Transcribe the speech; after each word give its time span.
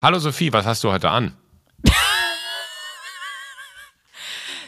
Hallo 0.00 0.20
Sophie, 0.20 0.52
was 0.52 0.64
hast 0.64 0.84
du 0.84 0.92
heute 0.92 1.10
an? 1.10 1.34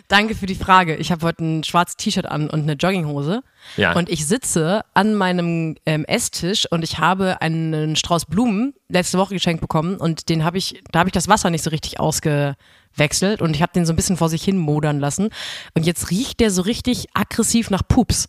Danke 0.09 0.35
für 0.35 0.47
die 0.47 0.57
Frage. 0.57 0.97
Ich 0.97 1.13
habe 1.13 1.25
heute 1.25 1.45
ein 1.45 1.63
schwarzes 1.63 1.97
T-Shirt 1.97 2.27
an 2.27 2.51
und 2.51 2.63
eine 2.63 2.73
Jogginghose. 2.73 3.45
Ja. 3.77 3.93
Und 3.93 4.09
ich 4.09 4.27
sitze 4.27 4.81
an 4.93 5.15
meinem 5.15 5.77
ähm, 5.87 6.05
Esstisch 6.05 6.67
und 6.69 6.83
ich 6.83 6.99
habe 6.99 7.41
einen 7.43 7.95
Strauß 7.95 8.25
Blumen 8.25 8.75
letzte 8.89 9.19
Woche 9.19 9.35
geschenkt 9.35 9.61
bekommen 9.61 9.99
und 9.99 10.29
den 10.29 10.43
habe 10.43 10.59
ich, 10.59 10.83
da 10.91 10.99
habe 10.99 11.11
ich 11.11 11.13
das 11.13 11.29
Wasser 11.29 11.51
nicht 11.51 11.63
so 11.63 11.71
richtig 11.71 12.01
ausgewechselt 12.01 13.41
und 13.41 13.55
ich 13.55 13.63
habe 13.63 13.73
den 13.73 13.87
so 13.87 13.93
ein 13.93 13.97
bisschen 13.97 14.17
vor 14.17 14.29
sich 14.29 14.43
hin 14.43 14.59
modern 14.59 14.99
lassen. 14.99 15.31
Und 15.75 15.87
jetzt 15.87 16.11
riecht 16.11 16.41
der 16.41 16.51
so 16.51 16.63
richtig 16.63 17.07
aggressiv 17.15 17.71
nach 17.71 17.87
Pups. 17.87 18.29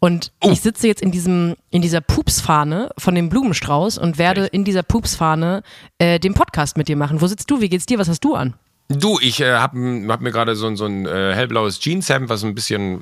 Und 0.00 0.32
Oh. 0.42 0.50
ich 0.50 0.60
sitze 0.60 0.86
jetzt 0.86 1.02
in 1.02 1.10
diesem, 1.10 1.56
in 1.70 1.82
dieser 1.82 2.00
Pupsfahne 2.00 2.90
von 2.98 3.14
dem 3.14 3.28
Blumenstrauß 3.28 3.98
und 3.98 4.18
werde 4.18 4.46
in 4.46 4.64
dieser 4.64 4.82
Pupsfahne 4.82 5.62
äh, 5.98 6.18
den 6.18 6.34
Podcast 6.34 6.76
mit 6.76 6.88
dir 6.88 6.96
machen. 6.96 7.20
Wo 7.20 7.26
sitzt 7.26 7.50
du? 7.50 7.60
Wie 7.60 7.68
geht's 7.68 7.86
dir? 7.86 7.98
Was 7.98 8.08
hast 8.08 8.24
du 8.24 8.34
an? 8.34 8.54
Du, 8.98 9.18
ich 9.20 9.40
äh, 9.40 9.52
habe 9.54 10.04
hab 10.08 10.20
mir 10.20 10.32
gerade 10.32 10.56
so, 10.56 10.66
ein- 10.66 10.76
so 10.76 10.86
ein 10.86 11.06
äh, 11.06 11.34
hellblaues 11.34 11.78
Jeanshemd, 11.80 12.28
was 12.28 12.42
ein 12.42 12.54
bisschen 12.54 13.00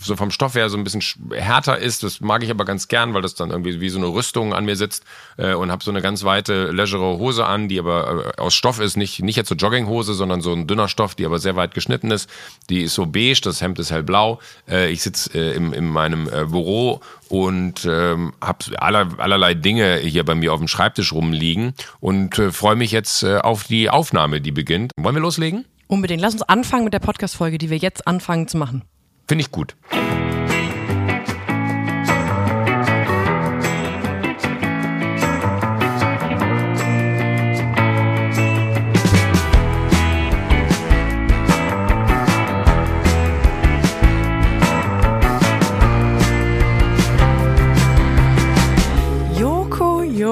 so 0.00 0.16
vom 0.16 0.30
Stoff 0.30 0.54
her 0.54 0.68
so 0.68 0.76
ein 0.76 0.84
bisschen 0.84 1.00
sch- 1.00 1.16
härter 1.34 1.78
ist. 1.78 2.02
Das 2.02 2.20
mag 2.20 2.42
ich 2.42 2.50
aber 2.50 2.64
ganz 2.64 2.88
gern, 2.88 3.14
weil 3.14 3.22
das 3.22 3.34
dann 3.34 3.50
irgendwie 3.50 3.80
wie 3.80 3.88
so 3.90 3.98
eine 3.98 4.08
Rüstung 4.08 4.52
an 4.54 4.64
mir 4.64 4.76
sitzt 4.76 5.04
äh, 5.36 5.54
und 5.54 5.70
habe 5.70 5.84
so 5.84 5.90
eine 5.90 6.02
ganz 6.02 6.24
weite, 6.24 6.70
legere 6.72 7.18
Hose 7.18 7.46
an, 7.46 7.68
die 7.68 7.78
aber 7.78 8.34
äh, 8.36 8.40
aus 8.40 8.54
Stoff 8.54 8.80
ist. 8.80 8.96
Nicht, 8.96 9.22
nicht 9.22 9.36
jetzt 9.36 9.48
so 9.48 9.54
Jogginghose, 9.54 10.14
sondern 10.14 10.40
so 10.40 10.52
ein 10.52 10.66
dünner 10.66 10.88
Stoff, 10.88 11.14
die 11.14 11.24
aber 11.26 11.38
sehr 11.38 11.56
weit 11.56 11.74
geschnitten 11.74 12.10
ist. 12.10 12.28
Die 12.68 12.82
ist 12.82 12.94
so 12.94 13.06
beige, 13.06 13.40
das 13.42 13.60
Hemd 13.60 13.78
ist 13.78 13.90
hellblau. 13.90 14.40
Äh, 14.68 14.90
ich 14.90 15.02
sitze 15.02 15.30
äh, 15.38 15.54
im, 15.54 15.72
in 15.72 15.88
meinem 15.88 16.28
äh, 16.28 16.44
Büro 16.44 17.00
und 17.30 17.86
ähm, 17.88 18.32
habe 18.42 18.82
aller, 18.82 19.08
allerlei 19.18 19.54
Dinge 19.54 19.98
hier 19.98 20.24
bei 20.24 20.34
mir 20.34 20.52
auf 20.52 20.58
dem 20.58 20.68
Schreibtisch 20.68 21.12
rumliegen 21.12 21.74
und 22.00 22.38
äh, 22.38 22.50
freue 22.50 22.76
mich 22.76 22.90
jetzt 22.90 23.22
äh, 23.22 23.38
auf 23.38 23.64
die 23.64 23.88
Aufnahme, 23.88 24.40
die 24.40 24.52
beginnt. 24.52 24.92
Wollen 24.96 25.14
wir 25.14 25.22
loslegen? 25.22 25.64
Unbedingt. 25.86 26.20
Lass 26.20 26.34
uns 26.34 26.42
anfangen 26.42 26.84
mit 26.84 26.92
der 26.92 26.98
Podcast-Folge, 26.98 27.58
die 27.58 27.70
wir 27.70 27.78
jetzt 27.78 28.06
anfangen 28.06 28.48
zu 28.48 28.58
machen. 28.58 28.82
Finde 29.28 29.42
ich 29.42 29.50
gut. 29.50 29.76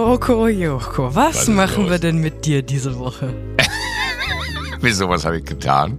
Joko, 0.08 0.48
Joko. 0.48 1.14
Was, 1.14 1.42
ist 1.42 1.48
machen 1.48 1.82
los? 1.82 1.90
wir 1.90 1.98
denn 1.98 2.16
mit 2.16 2.46
dir 2.46 2.62
diese 2.62 2.98
Woche? 2.98 3.34
Wieso, 4.80 5.06
was 5.10 5.26
habe 5.26 5.36
ich 5.36 5.44
getan? 5.44 5.98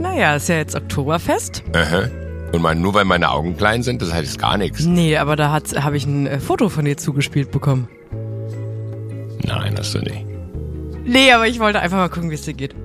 Naja, 0.00 0.36
ist 0.36 0.48
ja 0.48 0.56
jetzt 0.56 0.74
Oktoberfest. 0.74 1.62
Aha. 1.74 2.08
Und 2.52 2.62
mein, 2.62 2.80
nur 2.80 2.94
weil 2.94 3.04
meine 3.04 3.30
Augen 3.30 3.54
klein 3.54 3.82
sind, 3.82 4.00
das 4.00 4.14
heißt 4.14 4.38
gar 4.38 4.56
nichts. 4.56 4.86
Nee, 4.86 5.18
aber 5.18 5.36
da 5.36 5.50
habe 5.52 5.96
ich 5.98 6.06
ein 6.06 6.26
äh, 6.26 6.40
Foto 6.40 6.70
von 6.70 6.86
dir 6.86 6.96
zugespielt 6.96 7.50
bekommen. 7.50 7.86
Nein, 9.42 9.74
hast 9.76 9.94
du 9.94 9.98
nicht. 9.98 10.24
Nee, 11.04 11.32
aber 11.32 11.46
ich 11.46 11.58
wollte 11.60 11.80
einfach 11.80 11.98
mal 11.98 12.08
gucken, 12.08 12.30
wie 12.30 12.34
es 12.34 12.42
dir 12.42 12.54
geht. 12.54 12.74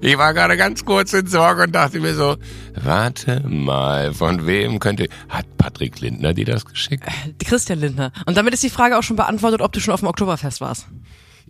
Ich 0.00 0.18
war 0.18 0.34
gerade 0.34 0.56
ganz 0.56 0.84
kurz 0.84 1.12
in 1.12 1.26
Sorge 1.26 1.62
und 1.64 1.72
dachte 1.72 2.00
mir 2.00 2.14
so, 2.14 2.36
warte 2.82 3.42
mal, 3.46 4.12
von 4.12 4.46
wem 4.46 4.78
könnte... 4.78 5.08
Hat 5.28 5.46
Patrick 5.56 6.00
Lindner 6.00 6.34
dir 6.34 6.44
das 6.44 6.64
geschickt? 6.64 7.04
Christian 7.44 7.78
Lindner. 7.80 8.12
Und 8.26 8.36
damit 8.36 8.54
ist 8.54 8.62
die 8.62 8.70
Frage 8.70 8.98
auch 8.98 9.02
schon 9.02 9.16
beantwortet, 9.16 9.60
ob 9.60 9.72
du 9.72 9.80
schon 9.80 9.94
auf 9.94 10.00
dem 10.00 10.08
Oktoberfest 10.08 10.60
warst. 10.60 10.86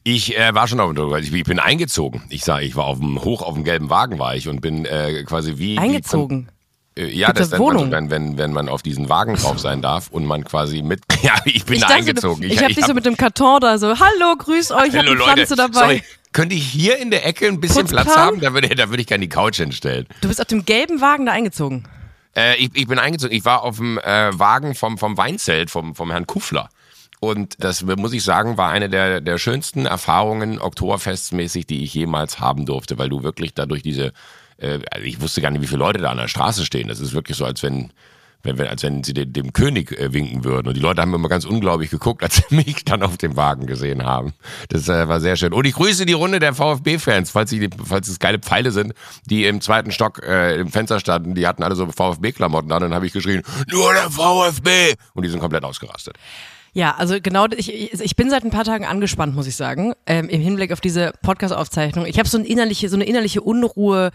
Ich 0.02 0.36
äh, 0.38 0.54
war 0.54 0.66
schon 0.66 0.80
auf 0.80 0.94
dem 0.94 1.14
ich, 1.16 1.32
ich 1.32 1.44
bin 1.44 1.58
eingezogen. 1.58 2.22
Ich 2.30 2.44
sah, 2.44 2.60
ich 2.60 2.74
war 2.76 2.86
auf 2.86 2.98
dem 2.98 3.22
hoch 3.22 3.42
auf 3.42 3.54
dem 3.54 3.64
gelben 3.64 3.90
Wagen 3.90 4.18
war 4.18 4.34
ich 4.34 4.48
und 4.48 4.60
bin 4.60 4.86
äh, 4.86 5.24
quasi 5.24 5.58
wie 5.58 5.78
Eingezogen. 5.78 6.46
Wie, 6.46 6.48
äh, 6.48 6.59
ja, 7.06 7.28
Gibt's 7.28 7.40
das 7.40 7.50
da 7.50 7.58
nennt 7.58 7.66
man 7.68 7.76
so, 7.76 7.78
Wohnung? 7.80 7.92
wenn, 7.92 8.10
wenn 8.10 8.38
wenn 8.38 8.52
man 8.52 8.68
auf 8.68 8.82
diesen 8.82 9.08
Wagen 9.08 9.34
drauf 9.36 9.58
sein 9.58 9.82
darf 9.82 10.08
und 10.10 10.24
man 10.26 10.44
quasi 10.44 10.82
mit 10.82 11.00
Ja, 11.22 11.34
ich 11.44 11.64
bin 11.64 11.74
Ich 11.76 11.80
da 11.80 11.88
dachte, 11.88 11.98
eingezogen. 12.00 12.42
Du, 12.42 12.48
ich, 12.48 12.58
habe 12.58 12.68
dich 12.74 12.82
hab- 12.82 12.88
so 12.88 12.94
mit 12.94 13.04
dem 13.06 13.16
Karton 13.16 13.60
da 13.60 13.78
so, 13.78 13.88
hallo, 13.98 14.36
grüß 14.38 14.70
euch, 14.72 14.88
ich 14.88 14.96
habe 14.96 15.08
Hallo 15.08 15.24
Pflanze 15.24 15.54
Leute, 15.54 15.56
dabei. 15.56 15.72
sorry, 15.80 16.02
könnte 16.32 16.54
ich 16.54 16.64
hier 16.64 16.98
in 16.98 17.10
der 17.10 17.26
Ecke 17.26 17.46
ein 17.48 17.60
bisschen 17.60 17.82
Putzplan? 17.82 18.04
Platz 18.04 18.16
haben? 18.16 18.40
Da 18.40 18.54
würde, 18.54 18.68
da 18.74 18.88
würde 18.90 19.00
ich 19.02 19.06
gerne 19.08 19.22
die 19.22 19.28
Couch 19.28 19.56
hinstellen. 19.56 20.06
Du 20.20 20.28
bist 20.28 20.40
auf 20.40 20.46
dem 20.46 20.64
gelben 20.64 21.00
Wagen 21.00 21.26
da 21.26 21.32
eingezogen. 21.32 21.84
Äh, 22.36 22.56
ich, 22.56 22.70
ich 22.74 22.86
bin 22.86 22.98
eingezogen. 23.00 23.34
Ich 23.36 23.44
war 23.44 23.62
auf 23.64 23.78
dem 23.78 23.98
äh, 23.98 24.38
Wagen 24.38 24.74
vom, 24.76 24.96
vom 24.98 25.16
Weinzelt 25.16 25.70
vom, 25.70 25.94
vom 25.96 26.10
Herrn 26.12 26.26
Kuffler. 26.26 26.68
Und 27.18 27.56
das 27.62 27.82
muss 27.82 28.12
ich 28.14 28.22
sagen, 28.24 28.56
war 28.56 28.70
eine 28.70 28.88
der, 28.88 29.20
der 29.20 29.36
schönsten 29.36 29.84
Erfahrungen 29.84 30.58
Oktoberfestmäßig, 30.60 31.66
die 31.66 31.84
ich 31.84 31.92
jemals 31.92 32.40
haben 32.40 32.64
durfte, 32.64 32.96
weil 32.96 33.08
du 33.10 33.22
wirklich 33.22 33.52
dadurch 33.52 33.82
diese, 33.82 34.12
äh, 34.60 34.80
also 34.90 35.06
ich 35.06 35.20
wusste 35.20 35.40
gar 35.40 35.50
nicht, 35.50 35.62
wie 35.62 35.66
viele 35.66 35.78
Leute 35.78 36.00
da 36.00 36.10
an 36.10 36.18
der 36.18 36.28
Straße 36.28 36.64
stehen. 36.64 36.88
Das 36.88 37.00
ist 37.00 37.12
wirklich 37.12 37.36
so, 37.36 37.44
als 37.44 37.62
wenn, 37.62 37.92
wenn, 38.42 38.58
wenn 38.58 38.68
als 38.68 38.82
wenn 38.82 39.02
sie 39.02 39.14
dem, 39.14 39.32
dem 39.32 39.52
König 39.52 39.92
äh, 39.92 40.12
winken 40.12 40.44
würden. 40.44 40.68
Und 40.68 40.76
die 40.76 40.80
Leute 40.80 41.00
haben 41.00 41.14
immer 41.14 41.28
ganz 41.28 41.44
unglaublich 41.44 41.90
geguckt, 41.90 42.22
als 42.22 42.36
sie 42.36 42.54
mich 42.54 42.84
dann 42.84 43.02
auf 43.02 43.16
dem 43.16 43.36
Wagen 43.36 43.66
gesehen 43.66 44.04
haben. 44.04 44.32
Das 44.68 44.88
äh, 44.88 45.08
war 45.08 45.20
sehr 45.20 45.36
schön. 45.36 45.52
Und 45.52 45.66
ich 45.66 45.74
grüße 45.74 46.06
die 46.06 46.12
Runde 46.12 46.38
der 46.38 46.54
VfB-Fans, 46.54 47.30
falls, 47.30 47.50
sie, 47.50 47.68
falls 47.84 48.08
es 48.08 48.18
geile 48.18 48.38
Pfeile 48.38 48.70
sind, 48.70 48.94
die 49.26 49.46
im 49.46 49.60
zweiten 49.60 49.92
Stock 49.92 50.22
äh, 50.22 50.60
im 50.60 50.68
Fenster 50.68 51.00
standen. 51.00 51.34
Die 51.34 51.46
hatten 51.46 51.62
alle 51.62 51.74
so 51.74 51.86
VfB-Klamotten 51.86 52.70
an. 52.70 52.82
Und 52.82 52.90
dann 52.90 52.94
habe 52.94 53.06
ich 53.06 53.12
geschrien, 53.12 53.42
nur 53.70 53.92
der 53.92 54.10
VfB! 54.10 54.94
Und 55.14 55.24
die 55.24 55.30
sind 55.30 55.40
komplett 55.40 55.64
ausgerastet. 55.64 56.16
Ja, 56.72 56.94
also 56.96 57.16
genau, 57.20 57.46
ich, 57.56 57.92
ich 57.92 58.16
bin 58.16 58.30
seit 58.30 58.44
ein 58.44 58.50
paar 58.50 58.64
Tagen 58.64 58.84
angespannt, 58.84 59.34
muss 59.34 59.46
ich 59.46 59.56
sagen, 59.56 59.92
ähm, 60.06 60.28
im 60.28 60.40
Hinblick 60.40 60.72
auf 60.72 60.80
diese 60.80 61.12
Podcast-Aufzeichnung. 61.22 62.06
Ich 62.06 62.18
habe 62.18 62.28
so, 62.28 62.38
ein 62.38 62.44
innerliche, 62.44 62.88
so 62.88 62.96
eine 62.96 63.04
innerliche 63.04 63.40
Unruhe, 63.40 64.10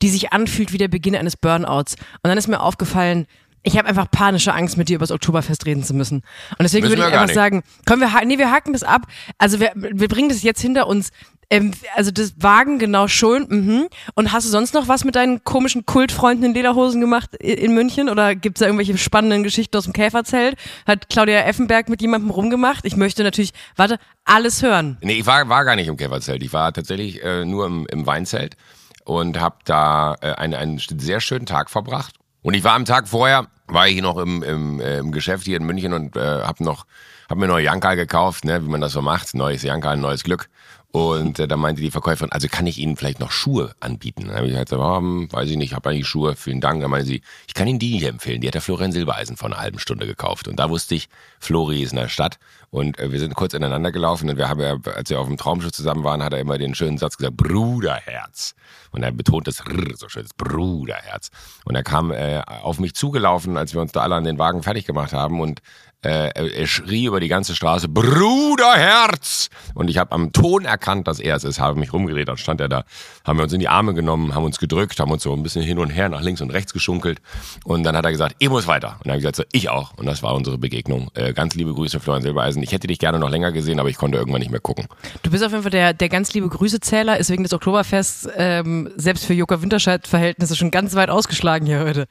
die 0.00 0.08
sich 0.08 0.32
anfühlt 0.32 0.72
wie 0.72 0.78
der 0.78 0.88
Beginn 0.88 1.14
eines 1.16 1.36
Burnouts. 1.36 1.96
Und 2.22 2.28
dann 2.28 2.38
ist 2.38 2.48
mir 2.48 2.60
aufgefallen, 2.60 3.26
ich 3.62 3.76
habe 3.76 3.88
einfach 3.88 4.10
panische 4.10 4.54
Angst, 4.54 4.76
mit 4.76 4.88
dir 4.88 4.96
über 4.96 5.04
das 5.04 5.10
Oktoberfest 5.10 5.66
reden 5.66 5.82
zu 5.82 5.94
müssen. 5.94 6.18
Und 6.50 6.60
deswegen 6.60 6.84
Müssen 6.84 6.98
würde 6.98 7.08
ich 7.08 7.14
einfach 7.14 7.26
nicht. 7.26 7.34
sagen, 7.34 7.62
komm, 7.86 8.00
wir, 8.00 8.10
nee, 8.24 8.38
wir 8.38 8.50
haken 8.50 8.72
das 8.72 8.82
ab. 8.82 9.02
Also 9.38 9.60
wir, 9.60 9.72
wir 9.74 10.08
bringen 10.08 10.28
das 10.28 10.42
jetzt 10.42 10.60
hinter 10.60 10.86
uns. 10.86 11.10
Ähm, 11.50 11.72
also 11.96 12.10
das 12.10 12.34
Wagen 12.38 12.78
genau 12.78 13.08
schon. 13.08 13.46
Mhm. 13.48 13.88
Und 14.14 14.32
hast 14.32 14.46
du 14.46 14.50
sonst 14.50 14.74
noch 14.74 14.86
was 14.88 15.04
mit 15.04 15.16
deinen 15.16 15.42
komischen 15.44 15.86
Kultfreunden 15.86 16.44
in 16.44 16.54
Lederhosen 16.54 17.00
gemacht 17.00 17.34
in 17.36 17.74
München? 17.74 18.08
Oder 18.08 18.34
gibt's 18.34 18.60
da 18.60 18.66
irgendwelche 18.66 18.96
spannenden 18.98 19.42
Geschichten 19.42 19.76
aus 19.76 19.84
dem 19.84 19.92
Käferzelt? 19.92 20.56
Hat 20.86 21.08
Claudia 21.08 21.40
Effenberg 21.40 21.88
mit 21.88 22.02
jemandem 22.02 22.30
rumgemacht? 22.30 22.84
Ich 22.84 22.96
möchte 22.96 23.22
natürlich, 23.22 23.52
warte, 23.76 23.98
alles 24.24 24.62
hören. 24.62 24.98
Nee, 25.00 25.20
ich 25.20 25.26
war, 25.26 25.48
war 25.48 25.64
gar 25.64 25.76
nicht 25.76 25.88
im 25.88 25.96
Käferzelt. 25.96 26.42
Ich 26.42 26.52
war 26.52 26.72
tatsächlich 26.72 27.22
äh, 27.22 27.44
nur 27.44 27.66
im, 27.66 27.86
im 27.90 28.06
Weinzelt 28.06 28.56
und 29.04 29.40
habe 29.40 29.56
da 29.64 30.16
äh, 30.20 30.32
einen, 30.32 30.54
einen 30.54 30.78
sehr 30.78 31.20
schönen 31.20 31.46
Tag 31.46 31.70
verbracht. 31.70 32.17
Und 32.42 32.54
ich 32.54 32.64
war 32.64 32.74
am 32.74 32.84
Tag 32.84 33.08
vorher, 33.08 33.48
war 33.66 33.88
ich 33.88 34.00
noch 34.00 34.16
im, 34.18 34.42
im, 34.42 34.80
äh, 34.80 34.98
im 34.98 35.12
Geschäft 35.12 35.44
hier 35.44 35.56
in 35.56 35.64
München 35.64 35.92
und 35.92 36.16
äh, 36.16 36.20
habe 36.20 36.64
noch, 36.64 36.86
hab 37.28 37.38
mir 37.38 37.46
neue 37.48 37.64
Jankal 37.64 37.96
gekauft, 37.96 38.44
ne, 38.44 38.64
wie 38.64 38.70
man 38.70 38.80
das 38.80 38.92
so 38.92 39.02
macht. 39.02 39.34
Neues 39.34 39.62
Jankal, 39.62 39.96
neues 39.96 40.24
Glück. 40.24 40.48
Und 40.90 41.38
äh, 41.38 41.46
da 41.46 41.58
meinte 41.58 41.82
die 41.82 41.90
Verkäuferin, 41.90 42.32
also 42.32 42.48
kann 42.48 42.66
ich 42.66 42.78
Ihnen 42.78 42.96
vielleicht 42.96 43.20
noch 43.20 43.30
Schuhe 43.30 43.72
anbieten? 43.78 44.24
Dann 44.26 44.36
habe 44.36 44.46
ich 44.46 44.52
gesagt, 44.52 44.72
oh, 44.72 45.02
weiß 45.30 45.50
ich 45.50 45.58
nicht, 45.58 45.74
habe 45.74 45.90
eigentlich 45.90 46.06
Schuhe, 46.06 46.34
vielen 46.34 46.62
Dank. 46.62 46.80
Dann 46.80 46.90
meinte 46.90 47.06
sie, 47.06 47.20
ich 47.46 47.52
kann 47.52 47.68
Ihnen 47.68 47.78
die 47.78 47.98
hier 47.98 48.08
empfehlen. 48.08 48.40
Die 48.40 48.46
hat 48.46 48.54
der 48.54 48.62
Florian 48.62 48.90
Silbereisen 48.90 49.36
vor 49.36 49.48
einer 49.50 49.60
halben 49.60 49.78
Stunde 49.78 50.06
gekauft. 50.06 50.48
Und 50.48 50.58
da 50.58 50.70
wusste 50.70 50.94
ich, 50.94 51.10
Flori 51.40 51.82
ist 51.82 51.92
in 51.92 51.98
der 51.98 52.08
Stadt. 52.08 52.38
Und 52.70 52.98
äh, 52.98 53.12
wir 53.12 53.18
sind 53.18 53.34
kurz 53.34 53.52
ineinander 53.52 53.92
gelaufen 53.92 54.30
und 54.30 54.38
wir 54.38 54.48
haben 54.48 54.60
ja, 54.60 54.76
als 54.94 55.10
wir 55.10 55.20
auf 55.20 55.26
dem 55.26 55.36
Traumschiff 55.36 55.72
zusammen 55.72 56.04
waren, 56.04 56.22
hat 56.22 56.32
er 56.32 56.40
immer 56.40 56.56
den 56.56 56.74
schönen 56.74 56.96
Satz 56.96 57.18
gesagt, 57.18 57.36
Bruderherz. 57.36 58.54
Und 58.90 59.02
er 59.02 59.12
betont 59.12 59.46
das 59.46 59.60
R 59.60 59.96
so 59.96 60.08
schön, 60.08 60.22
das 60.22 60.34
Bruderherz. 60.34 61.30
Und 61.64 61.74
er 61.74 61.82
kam 61.82 62.10
äh, 62.12 62.40
auf 62.46 62.78
mich 62.78 62.94
zugelaufen, 62.94 63.58
als 63.58 63.74
wir 63.74 63.82
uns 63.82 63.92
da 63.92 64.00
alle 64.00 64.14
an 64.14 64.24
den 64.24 64.38
Wagen 64.38 64.62
fertig 64.62 64.86
gemacht 64.86 65.12
haben 65.12 65.40
und 65.40 65.60
äh, 66.02 66.30
er, 66.34 66.66
schrie 66.66 67.06
über 67.06 67.20
die 67.20 67.28
ganze 67.28 67.54
Straße, 67.54 67.88
Bruderherz! 67.88 69.50
Und 69.74 69.90
ich 69.90 69.98
habe 69.98 70.12
am 70.12 70.32
Ton 70.32 70.64
erkannt, 70.64 71.08
dass 71.08 71.18
er 71.18 71.36
es 71.36 71.44
ist, 71.44 71.58
habe 71.58 71.78
mich 71.78 71.92
rumgedreht, 71.92 72.28
dann 72.28 72.36
stand 72.36 72.60
er 72.60 72.68
da, 72.68 72.84
haben 73.24 73.38
wir 73.38 73.42
uns 73.42 73.52
in 73.52 73.60
die 73.60 73.68
Arme 73.68 73.94
genommen, 73.94 74.34
haben 74.34 74.44
uns 74.44 74.58
gedrückt, 74.58 75.00
haben 75.00 75.10
uns 75.10 75.22
so 75.22 75.32
ein 75.32 75.42
bisschen 75.42 75.62
hin 75.62 75.78
und 75.78 75.90
her 75.90 76.08
nach 76.08 76.22
links 76.22 76.40
und 76.40 76.50
rechts 76.50 76.72
geschunkelt 76.72 77.20
und 77.64 77.82
dann 77.82 77.96
hat 77.96 78.04
er 78.04 78.12
gesagt, 78.12 78.36
ich 78.38 78.48
muss 78.48 78.66
weiter. 78.66 78.96
Und 78.98 79.06
dann 79.06 79.12
habe 79.12 79.18
ich 79.18 79.22
gesagt, 79.22 79.36
so, 79.36 79.44
ich 79.52 79.68
auch. 79.70 79.94
Und 79.96 80.06
das 80.06 80.22
war 80.22 80.34
unsere 80.34 80.58
Begegnung. 80.58 81.10
Äh, 81.14 81.32
ganz 81.32 81.54
liebe 81.54 81.74
Grüße, 81.74 82.00
Florian 82.00 82.22
Silbereisen. 82.22 82.62
Ich 82.62 82.72
hätte 82.72 82.86
dich 82.86 82.98
gerne 82.98 83.18
noch 83.18 83.30
länger 83.30 83.52
gesehen, 83.52 83.80
aber 83.80 83.88
ich 83.88 83.96
konnte 83.96 84.18
irgendwann 84.18 84.40
nicht 84.40 84.50
mehr 84.50 84.60
gucken. 84.60 84.86
Du 85.22 85.30
bist 85.30 85.44
auf 85.44 85.50
jeden 85.50 85.62
Fall 85.62 85.70
der, 85.70 85.94
der 85.94 86.08
ganz 86.08 86.32
liebe 86.32 86.48
Grüßezähler, 86.48 87.18
ist 87.18 87.30
wegen 87.30 87.42
des 87.42 87.52
Oktoberfests 87.52 88.28
ähm, 88.36 88.90
selbst 88.96 89.24
für 89.24 89.34
Joko 89.34 89.60
Winterscheid-Verhältnisse 89.60 90.54
schon 90.54 90.70
ganz 90.70 90.94
weit 90.94 91.10
ausgeschlagen 91.10 91.66
hier 91.66 91.80
heute. 91.80 92.06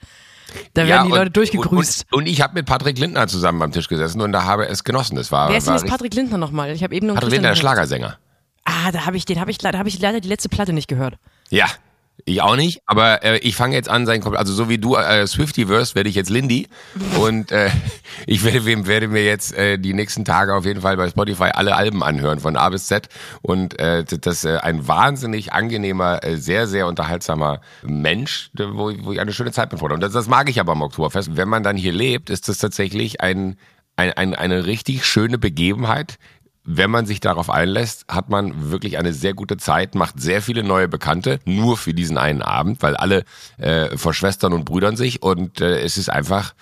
Da 0.73 0.87
werden 0.87 1.05
die 1.07 1.11
und- 1.11 1.17
Leute 1.17 1.31
durchgegrüßt. 1.31 2.05
Und, 2.11 2.13
und, 2.13 2.23
und 2.23 2.27
ich 2.27 2.41
habe 2.41 2.53
mit 2.53 2.65
Patrick 2.65 2.97
Lindner 2.97 3.27
zusammen 3.27 3.61
am 3.61 3.71
Tisch 3.71 3.87
gesessen 3.87 4.21
und 4.21 4.31
da 4.31 4.43
habe 4.45 4.67
es 4.67 4.83
genossen. 4.83 5.15
Das 5.15 5.31
war, 5.31 5.49
Wer 5.49 5.57
ist 5.57 5.67
denn 5.67 5.73
jetzt 5.75 5.87
Patrick 5.87 6.13
Lindner 6.13 6.37
nochmal? 6.37 6.71
Ich 6.71 6.83
habe 6.83 6.95
eben 6.95 7.07
nur 7.07 7.15
Patrick 7.15 7.33
Lindner, 7.33 7.49
der. 7.49 7.55
Schlagersänger. 7.55 8.17
Ah, 8.63 8.91
da 8.91 9.05
habe 9.05 9.17
ich 9.17 9.25
den 9.25 9.39
habe 9.39 9.49
ich, 9.51 9.57
da 9.57 9.71
habe 9.77 9.87
ich 9.89 9.99
leider 9.99 10.19
die 10.19 10.27
letzte 10.27 10.49
Platte 10.49 10.73
nicht 10.73 10.87
gehört. 10.87 11.15
Ja. 11.49 11.67
Ich 12.27 12.41
auch 12.41 12.57
nicht, 12.57 12.81
aber 12.85 13.23
äh, 13.23 13.37
ich 13.37 13.55
fange 13.55 13.73
jetzt 13.73 13.87
an, 13.87 14.05
sein 14.05 14.21
also 14.35 14.53
so 14.53 14.67
wie 14.67 14.77
du 14.77 14.97
äh, 14.97 15.25
Swifty 15.25 15.69
wirst, 15.69 15.95
werde 15.95 16.09
ich 16.09 16.15
jetzt 16.15 16.29
Lindy. 16.29 16.67
Und 17.21 17.53
äh, 17.53 17.69
ich 18.25 18.43
werde, 18.43 18.85
werde 18.85 19.07
mir 19.07 19.23
jetzt 19.23 19.53
äh, 19.53 19.77
die 19.79 19.93
nächsten 19.93 20.25
Tage 20.25 20.53
auf 20.53 20.65
jeden 20.65 20.81
Fall 20.81 20.97
bei 20.97 21.07
Spotify 21.07 21.51
alle 21.53 21.77
Alben 21.77 22.03
anhören 22.03 22.41
von 22.41 22.57
A 22.57 22.67
bis 22.67 22.87
Z. 22.87 23.07
Und 23.41 23.79
äh, 23.79 24.03
das 24.03 24.43
äh, 24.43 24.57
ein 24.57 24.89
wahnsinnig 24.89 25.53
angenehmer, 25.53 26.21
äh, 26.21 26.35
sehr 26.35 26.67
sehr 26.67 26.87
unterhaltsamer 26.87 27.61
Mensch, 27.83 28.51
wo, 28.57 28.91
wo 28.99 29.13
ich 29.13 29.21
eine 29.21 29.31
schöne 29.31 29.53
Zeit 29.53 29.69
bin 29.69 29.79
und 29.79 30.01
das, 30.01 30.11
das 30.11 30.27
mag 30.27 30.49
ich 30.49 30.59
aber 30.59 30.73
am 30.73 30.81
Oktoberfest. 30.81 31.37
Wenn 31.37 31.47
man 31.47 31.63
dann 31.63 31.77
hier 31.77 31.93
lebt, 31.93 32.29
ist 32.29 32.49
das 32.49 32.57
tatsächlich 32.57 33.21
ein, 33.21 33.55
ein, 33.95 34.11
ein 34.11 34.35
eine 34.35 34.65
richtig 34.65 35.05
schöne 35.05 35.37
Begebenheit, 35.37 36.17
wenn 36.69 36.91
man 36.91 37.05
sich 37.05 37.21
darauf 37.21 37.49
einlässt, 37.49 38.05
hat 38.09 38.29
man 38.29 38.69
wirklich 38.69 38.97
eine 38.97 39.13
sehr 39.13 39.33
gute 39.33 39.55
Zeit, 39.55 39.95
macht 39.95 40.19
sehr 40.19 40.41
viele 40.41 40.63
neue 40.63 40.89
Bekannte, 40.89 41.39
nur 41.45 41.77
für 41.77 41.93
diesen 41.93 42.17
einen 42.17 42.41
Abend, 42.41 42.83
weil 42.83 42.97
alle 42.97 43.23
äh, 43.57 43.97
verschwestern 43.97 44.51
und 44.51 44.65
brüdern 44.65 44.97
sich 44.97 45.23
und 45.23 45.61
äh, 45.61 45.79
es 45.79 45.97
ist 45.97 46.09
einfach, 46.09 46.53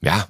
ja, 0.00 0.26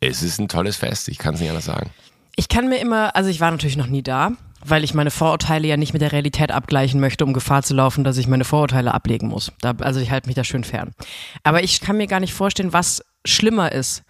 es 0.00 0.24
ist 0.24 0.40
ein 0.40 0.48
tolles 0.48 0.76
Fest, 0.76 1.08
ich 1.08 1.18
kann 1.18 1.34
es 1.34 1.40
nicht 1.40 1.50
anders 1.50 1.66
sagen. 1.66 1.90
Ich 2.34 2.48
kann 2.48 2.68
mir 2.68 2.78
immer, 2.78 3.14
also 3.14 3.30
ich 3.30 3.40
war 3.40 3.52
natürlich 3.52 3.76
noch 3.76 3.86
nie 3.86 4.02
da, 4.02 4.32
weil 4.66 4.82
ich 4.82 4.92
meine 4.92 5.12
Vorurteile 5.12 5.68
ja 5.68 5.76
nicht 5.76 5.92
mit 5.92 6.02
der 6.02 6.10
Realität 6.10 6.50
abgleichen 6.50 6.98
möchte, 6.98 7.24
um 7.24 7.32
Gefahr 7.32 7.62
zu 7.62 7.74
laufen, 7.74 8.02
dass 8.02 8.16
ich 8.16 8.26
meine 8.26 8.44
Vorurteile 8.44 8.92
ablegen 8.92 9.28
muss. 9.28 9.52
Da, 9.60 9.72
also 9.78 10.00
ich 10.00 10.10
halte 10.10 10.28
mich 10.28 10.34
da 10.34 10.42
schön 10.42 10.64
fern. 10.64 10.90
Aber 11.44 11.62
ich 11.62 11.80
kann 11.80 11.96
mir 11.96 12.08
gar 12.08 12.18
nicht 12.18 12.34
vorstellen, 12.34 12.72
was 12.72 13.04
schlimmer 13.24 13.70
ist 13.70 14.02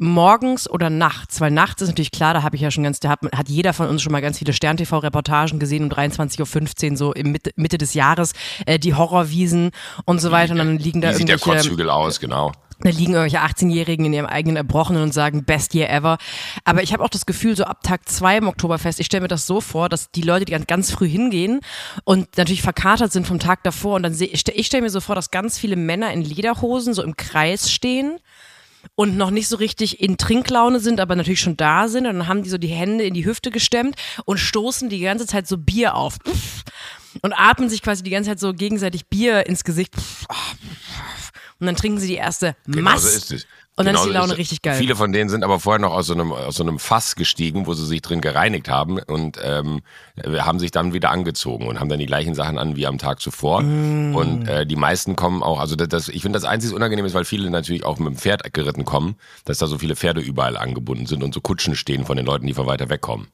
morgens 0.00 0.68
oder 0.68 0.90
nachts, 0.90 1.40
weil 1.40 1.50
nachts 1.50 1.82
ist 1.82 1.88
natürlich 1.88 2.10
klar, 2.10 2.34
da 2.34 2.42
habe 2.42 2.56
ich 2.56 2.62
ja 2.62 2.70
schon 2.70 2.84
ganz, 2.84 3.00
da 3.00 3.10
hat, 3.10 3.20
hat 3.34 3.48
jeder 3.48 3.72
von 3.72 3.88
uns 3.88 4.02
schon 4.02 4.12
mal 4.12 4.22
ganz 4.22 4.38
viele 4.38 4.52
Stern-TV-Reportagen 4.52 5.58
gesehen 5.58 5.84
um 5.84 5.90
23.15 5.90 6.90
Uhr, 6.90 6.96
so 6.96 7.12
im 7.12 7.32
Mitte, 7.32 7.52
Mitte 7.56 7.78
des 7.78 7.94
Jahres, 7.94 8.32
äh, 8.66 8.78
die 8.78 8.94
Horrorwiesen 8.94 9.70
und 10.06 10.20
so 10.20 10.30
weiter. 10.30 10.52
Und 10.52 10.58
dann 10.58 10.78
liegen 10.78 11.00
da 11.00 11.10
Wie 11.10 11.14
sieht 11.14 11.28
irgendwelche. 11.28 11.52
der 11.52 11.62
Kotzhügel 11.62 11.90
aus, 11.90 12.18
genau. 12.18 12.52
Da 12.82 12.88
liegen 12.88 13.12
irgendwelche 13.12 13.44
18-Jährigen 13.44 14.06
in 14.06 14.14
ihrem 14.14 14.26
eigenen 14.26 14.56
Erbrochenen 14.56 15.02
und 15.02 15.12
sagen, 15.12 15.44
best 15.44 15.74
year 15.74 15.90
ever. 15.90 16.16
Aber 16.64 16.82
ich 16.82 16.94
habe 16.94 17.04
auch 17.04 17.10
das 17.10 17.26
Gefühl, 17.26 17.54
so 17.54 17.64
ab 17.64 17.82
Tag 17.82 18.08
zwei 18.08 18.38
im 18.38 18.48
Oktoberfest, 18.48 19.00
ich 19.00 19.06
stelle 19.06 19.20
mir 19.20 19.28
das 19.28 19.46
so 19.46 19.60
vor, 19.60 19.90
dass 19.90 20.10
die 20.10 20.22
Leute, 20.22 20.46
die 20.46 20.52
ganz, 20.52 20.66
ganz 20.66 20.90
früh 20.90 21.08
hingehen 21.08 21.60
und 22.04 22.38
natürlich 22.38 22.62
verkatert 22.62 23.12
sind 23.12 23.26
vom 23.26 23.38
Tag 23.38 23.62
davor 23.64 23.96
und 23.96 24.02
dann 24.02 24.14
sehe 24.14 24.28
ich, 24.28 24.48
ich 24.48 24.66
stelle 24.66 24.82
mir 24.82 24.90
so 24.90 25.00
vor, 25.00 25.14
dass 25.14 25.30
ganz 25.30 25.58
viele 25.58 25.76
Männer 25.76 26.10
in 26.12 26.22
Lederhosen 26.22 26.94
so 26.94 27.02
im 27.02 27.16
Kreis 27.16 27.70
stehen 27.70 28.18
und 28.94 29.16
noch 29.16 29.30
nicht 29.30 29.48
so 29.48 29.56
richtig 29.56 30.00
in 30.00 30.16
Trinklaune 30.16 30.80
sind, 30.80 31.00
aber 31.00 31.16
natürlich 31.16 31.40
schon 31.40 31.56
da 31.56 31.88
sind. 31.88 32.06
Und 32.06 32.14
dann 32.18 32.28
haben 32.28 32.42
die 32.42 32.50
so 32.50 32.58
die 32.58 32.68
Hände 32.68 33.04
in 33.04 33.14
die 33.14 33.24
Hüfte 33.24 33.50
gestemmt 33.50 33.96
und 34.24 34.38
stoßen 34.38 34.88
die 34.88 35.00
ganze 35.00 35.26
Zeit 35.26 35.46
so 35.46 35.56
Bier 35.58 35.94
auf. 35.94 36.18
Und 37.22 37.32
atmen 37.32 37.68
sich 37.68 37.82
quasi 37.82 38.02
die 38.02 38.10
ganze 38.10 38.30
Zeit 38.30 38.38
so 38.38 38.52
gegenseitig 38.54 39.06
Bier 39.06 39.46
ins 39.46 39.64
Gesicht. 39.64 39.94
Und 41.58 41.66
dann 41.66 41.76
trinken 41.76 41.98
sie 41.98 42.06
die 42.08 42.14
erste 42.14 42.56
Genau 42.66 42.82
Mass. 42.82 43.02
so 43.02 43.08
ist 43.08 43.32
es. 43.32 43.46
Und 43.80 43.86
dann 43.86 43.94
Genau 43.94 44.04
ist 44.04 44.10
die 44.10 44.14
Laune 44.14 44.36
richtig 44.38 44.62
geil. 44.62 44.76
Viele 44.76 44.94
von 44.94 45.10
denen 45.12 45.30
sind 45.30 45.42
aber 45.42 45.58
vorher 45.58 45.80
noch 45.80 45.92
aus 45.92 46.06
so 46.06 46.12
einem, 46.12 46.32
aus 46.32 46.56
so 46.56 46.62
einem 46.62 46.78
Fass 46.78 47.16
gestiegen, 47.16 47.66
wo 47.66 47.72
sie 47.72 47.86
sich 47.86 48.02
drin 48.02 48.20
gereinigt 48.20 48.68
haben 48.68 48.98
und 48.98 49.38
ähm, 49.42 49.80
haben 50.26 50.58
sich 50.58 50.70
dann 50.70 50.92
wieder 50.92 51.10
angezogen 51.10 51.66
und 51.66 51.80
haben 51.80 51.88
dann 51.88 51.98
die 51.98 52.06
gleichen 52.06 52.34
Sachen 52.34 52.58
an 52.58 52.76
wie 52.76 52.86
am 52.86 52.98
Tag 52.98 53.20
zuvor. 53.20 53.62
Mm. 53.62 54.14
Und 54.14 54.46
äh, 54.48 54.66
die 54.66 54.76
meisten 54.76 55.16
kommen 55.16 55.42
auch, 55.42 55.58
also 55.58 55.76
das, 55.76 55.88
das 55.88 56.08
ich 56.08 56.20
finde 56.20 56.36
das 56.36 56.44
einzig 56.44 56.74
unangenehm 56.74 57.06
ist, 57.06 57.14
weil 57.14 57.24
viele 57.24 57.48
natürlich 57.48 57.84
auch 57.84 57.98
mit 57.98 58.08
dem 58.08 58.16
Pferd 58.16 58.52
geritten 58.52 58.84
kommen, 58.84 59.16
dass 59.46 59.56
da 59.56 59.66
so 59.66 59.78
viele 59.78 59.96
Pferde 59.96 60.20
überall 60.20 60.58
angebunden 60.58 61.06
sind 61.06 61.24
und 61.24 61.32
so 61.32 61.40
Kutschen 61.40 61.74
stehen 61.74 62.04
von 62.04 62.18
den 62.18 62.26
Leuten, 62.26 62.46
die 62.46 62.54
von 62.54 62.66
weiter 62.66 62.90
weg 62.90 63.00
kommen. 63.00 63.28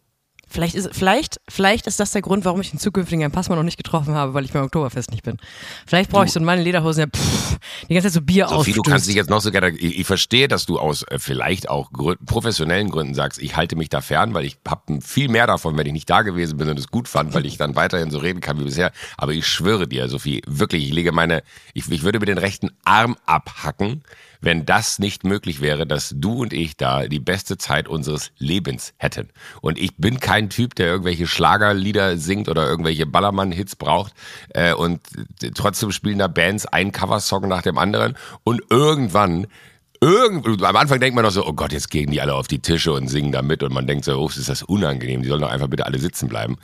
Vielleicht 0.48 0.76
ist, 0.76 0.88
vielleicht, 0.92 1.40
vielleicht 1.48 1.88
ist 1.88 1.98
das 1.98 2.12
der 2.12 2.22
Grund, 2.22 2.44
warum 2.44 2.60
ich 2.60 2.70
den 2.70 2.78
zukünftigen 2.78 3.20
Herrn 3.20 3.32
Passmann 3.32 3.58
noch 3.58 3.64
nicht 3.64 3.76
getroffen 3.76 4.14
habe, 4.14 4.32
weil 4.32 4.44
ich 4.44 4.52
beim 4.52 4.64
Oktoberfest 4.64 5.10
nicht 5.10 5.24
bin. 5.24 5.38
Vielleicht 5.86 6.10
brauche 6.10 6.26
ich 6.26 6.32
so 6.32 6.38
einen 6.38 6.46
Mann 6.46 6.58
in 6.58 6.64
Lederhosen, 6.64 7.10
der 7.10 7.20
pff, 7.20 7.58
die 7.88 7.94
ganze 7.94 8.08
Zeit 8.08 8.14
so 8.14 8.20
Bier 8.22 8.48
Sophie, 8.48 8.72
du 8.72 8.82
kannst 8.82 9.08
dich 9.08 9.16
jetzt 9.16 9.28
noch 9.28 9.40
so 9.40 9.50
gerne, 9.50 9.70
ich, 9.70 9.98
ich 9.98 10.06
verstehe, 10.06 10.46
dass 10.46 10.64
du 10.64 10.78
aus 10.78 11.02
äh, 11.02 11.18
vielleicht 11.18 11.68
auch 11.68 11.92
Grü 11.92 12.14
professionellen 12.24 12.90
Gründen 12.90 13.14
sagst, 13.14 13.42
ich 13.42 13.56
halte 13.56 13.74
mich 13.74 13.88
da 13.88 14.00
fern, 14.00 14.34
weil 14.34 14.44
ich 14.44 14.56
habe 14.66 15.00
viel 15.00 15.28
mehr 15.28 15.48
davon, 15.48 15.76
wenn 15.76 15.86
ich 15.86 15.92
nicht 15.92 16.08
da 16.08 16.22
gewesen 16.22 16.56
bin 16.58 16.68
und 16.68 16.78
es 16.78 16.88
gut 16.88 17.08
fand, 17.08 17.34
weil 17.34 17.44
ich 17.44 17.56
dann 17.56 17.74
weiterhin 17.74 18.10
so 18.10 18.18
reden 18.18 18.40
kann 18.40 18.58
wie 18.60 18.64
bisher. 18.64 18.92
Aber 19.16 19.32
ich 19.32 19.46
schwöre 19.46 19.88
dir, 19.88 20.08
Sophie, 20.08 20.42
wirklich, 20.46 20.84
ich 20.84 20.92
lege 20.92 21.10
meine, 21.10 21.42
ich, 21.74 21.90
ich 21.90 22.02
würde 22.04 22.20
mir 22.20 22.26
den 22.26 22.38
rechten 22.38 22.70
Arm 22.84 23.16
abhacken, 23.26 24.02
wenn 24.46 24.64
das 24.64 25.00
nicht 25.00 25.24
möglich 25.24 25.60
wäre, 25.60 25.88
dass 25.88 26.14
du 26.16 26.42
und 26.42 26.52
ich 26.52 26.76
da 26.76 27.08
die 27.08 27.18
beste 27.18 27.58
Zeit 27.58 27.88
unseres 27.88 28.30
Lebens 28.38 28.94
hätten. 28.96 29.30
Und 29.60 29.76
ich 29.76 29.96
bin 29.96 30.20
kein 30.20 30.50
Typ, 30.50 30.76
der 30.76 30.86
irgendwelche 30.86 31.26
Schlagerlieder 31.26 32.16
singt 32.16 32.48
oder 32.48 32.64
irgendwelche 32.64 33.06
Ballermann-Hits 33.06 33.74
braucht. 33.74 34.14
Äh, 34.50 34.72
und 34.72 35.00
trotzdem 35.56 35.90
spielen 35.90 36.20
da 36.20 36.28
Bands 36.28 36.64
ein 36.64 36.92
Coversong 36.92 37.48
nach 37.48 37.62
dem 37.62 37.76
anderen. 37.76 38.16
Und 38.44 38.62
irgendwann 38.70 39.48
Irgend, 39.98 40.62
am 40.62 40.76
Anfang 40.76 41.00
denkt 41.00 41.14
man 41.14 41.24
noch 41.24 41.30
so, 41.30 41.46
oh 41.46 41.54
Gott, 41.54 41.72
jetzt 41.72 41.90
gehen 41.90 42.10
die 42.10 42.20
alle 42.20 42.34
auf 42.34 42.48
die 42.48 42.58
Tische 42.58 42.92
und 42.92 43.08
singen 43.08 43.32
da 43.32 43.40
mit 43.40 43.62
und 43.62 43.72
man 43.72 43.86
denkt 43.86 44.04
so, 44.04 44.12
oh, 44.20 44.28
ist 44.28 44.46
das 44.46 44.62
unangenehm, 44.62 45.22
die 45.22 45.28
sollen 45.28 45.40
doch 45.40 45.50
einfach 45.50 45.68
bitte 45.68 45.86
alle 45.86 45.98
sitzen 45.98 46.28
bleiben. 46.28 46.58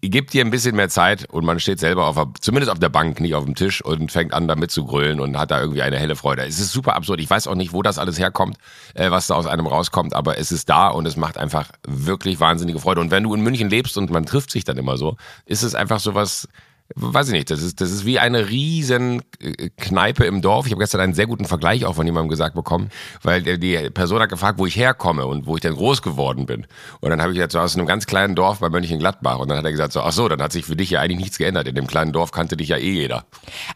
Gebt 0.00 0.32
dir 0.32 0.44
ein 0.44 0.50
bisschen 0.50 0.76
mehr 0.76 0.88
Zeit 0.88 1.28
und 1.30 1.44
man 1.44 1.58
steht 1.58 1.80
selber 1.80 2.06
auf, 2.06 2.16
zumindest 2.40 2.70
auf 2.70 2.78
der 2.78 2.88
Bank, 2.88 3.20
nicht 3.20 3.34
auf 3.34 3.44
dem 3.44 3.54
Tisch 3.54 3.84
und 3.84 4.12
fängt 4.12 4.32
an, 4.32 4.46
da 4.46 4.54
mitzugrölen 4.54 5.18
und 5.20 5.36
hat 5.36 5.50
da 5.50 5.60
irgendwie 5.60 5.82
eine 5.82 5.98
helle 5.98 6.14
Freude. 6.14 6.44
Es 6.46 6.60
ist 6.60 6.72
super 6.72 6.94
absurd. 6.94 7.20
Ich 7.20 7.28
weiß 7.28 7.48
auch 7.48 7.56
nicht, 7.56 7.72
wo 7.72 7.82
das 7.82 7.98
alles 7.98 8.18
herkommt, 8.18 8.56
äh, 8.94 9.10
was 9.10 9.26
da 9.26 9.34
aus 9.34 9.46
einem 9.46 9.66
rauskommt, 9.66 10.14
aber 10.14 10.38
es 10.38 10.52
ist 10.52 10.68
da 10.68 10.88
und 10.88 11.06
es 11.06 11.16
macht 11.16 11.36
einfach 11.36 11.70
wirklich 11.86 12.38
wahnsinnige 12.38 12.78
Freude. 12.78 13.00
Und 13.00 13.10
wenn 13.10 13.24
du 13.24 13.34
in 13.34 13.40
München 13.40 13.68
lebst 13.70 13.98
und 13.98 14.10
man 14.10 14.24
trifft 14.24 14.50
sich 14.50 14.64
dann 14.64 14.78
immer 14.78 14.96
so, 14.96 15.16
ist 15.46 15.62
es 15.62 15.74
einfach 15.74 15.98
so 15.98 16.14
was, 16.14 16.48
weiß 16.94 17.28
ich 17.28 17.32
nicht, 17.32 17.50
das 17.50 17.62
ist, 17.62 17.80
das 17.80 17.90
ist 17.90 18.06
wie 18.06 18.18
eine 18.18 18.48
riesen 18.48 19.22
äh, 19.40 19.68
Kneipe 19.76 20.24
im 20.24 20.40
Dorf. 20.40 20.66
Ich 20.66 20.72
habe 20.72 20.80
gestern 20.80 21.00
einen 21.02 21.14
sehr 21.14 21.26
guten 21.26 21.44
Vergleich 21.44 21.84
auch 21.84 21.94
von 21.94 22.06
jemandem 22.06 22.30
gesagt 22.30 22.54
bekommen, 22.54 22.90
weil 23.22 23.42
die 23.42 23.90
Person 23.90 24.20
hat 24.20 24.30
gefragt, 24.30 24.58
wo 24.58 24.66
ich 24.66 24.76
herkomme 24.76 25.26
und 25.26 25.46
wo 25.46 25.56
ich 25.56 25.60
denn 25.60 25.74
groß 25.74 26.00
geworden 26.02 26.46
bin. 26.46 26.66
Und 27.00 27.10
dann 27.10 27.20
habe 27.20 27.32
ich 27.32 27.36
gesagt, 27.36 27.52
so 27.52 27.60
aus 27.60 27.76
einem 27.76 27.86
ganz 27.86 28.06
kleinen 28.06 28.34
Dorf 28.34 28.60
bei 28.60 28.70
Mönchengladbach. 28.70 29.38
Und 29.38 29.48
dann 29.48 29.58
hat 29.58 29.64
er 29.64 29.70
gesagt, 29.70 29.92
so, 29.92 30.00
ach 30.00 30.12
so, 30.12 30.28
dann 30.28 30.40
hat 30.40 30.52
sich 30.52 30.64
für 30.64 30.76
dich 30.76 30.90
ja 30.90 31.00
eigentlich 31.00 31.18
nichts 31.18 31.38
geändert. 31.38 31.68
In 31.68 31.74
dem 31.74 31.86
kleinen 31.86 32.12
Dorf 32.12 32.32
kannte 32.32 32.56
dich 32.56 32.68
ja 32.68 32.78
eh 32.78 32.92
jeder. 32.92 33.26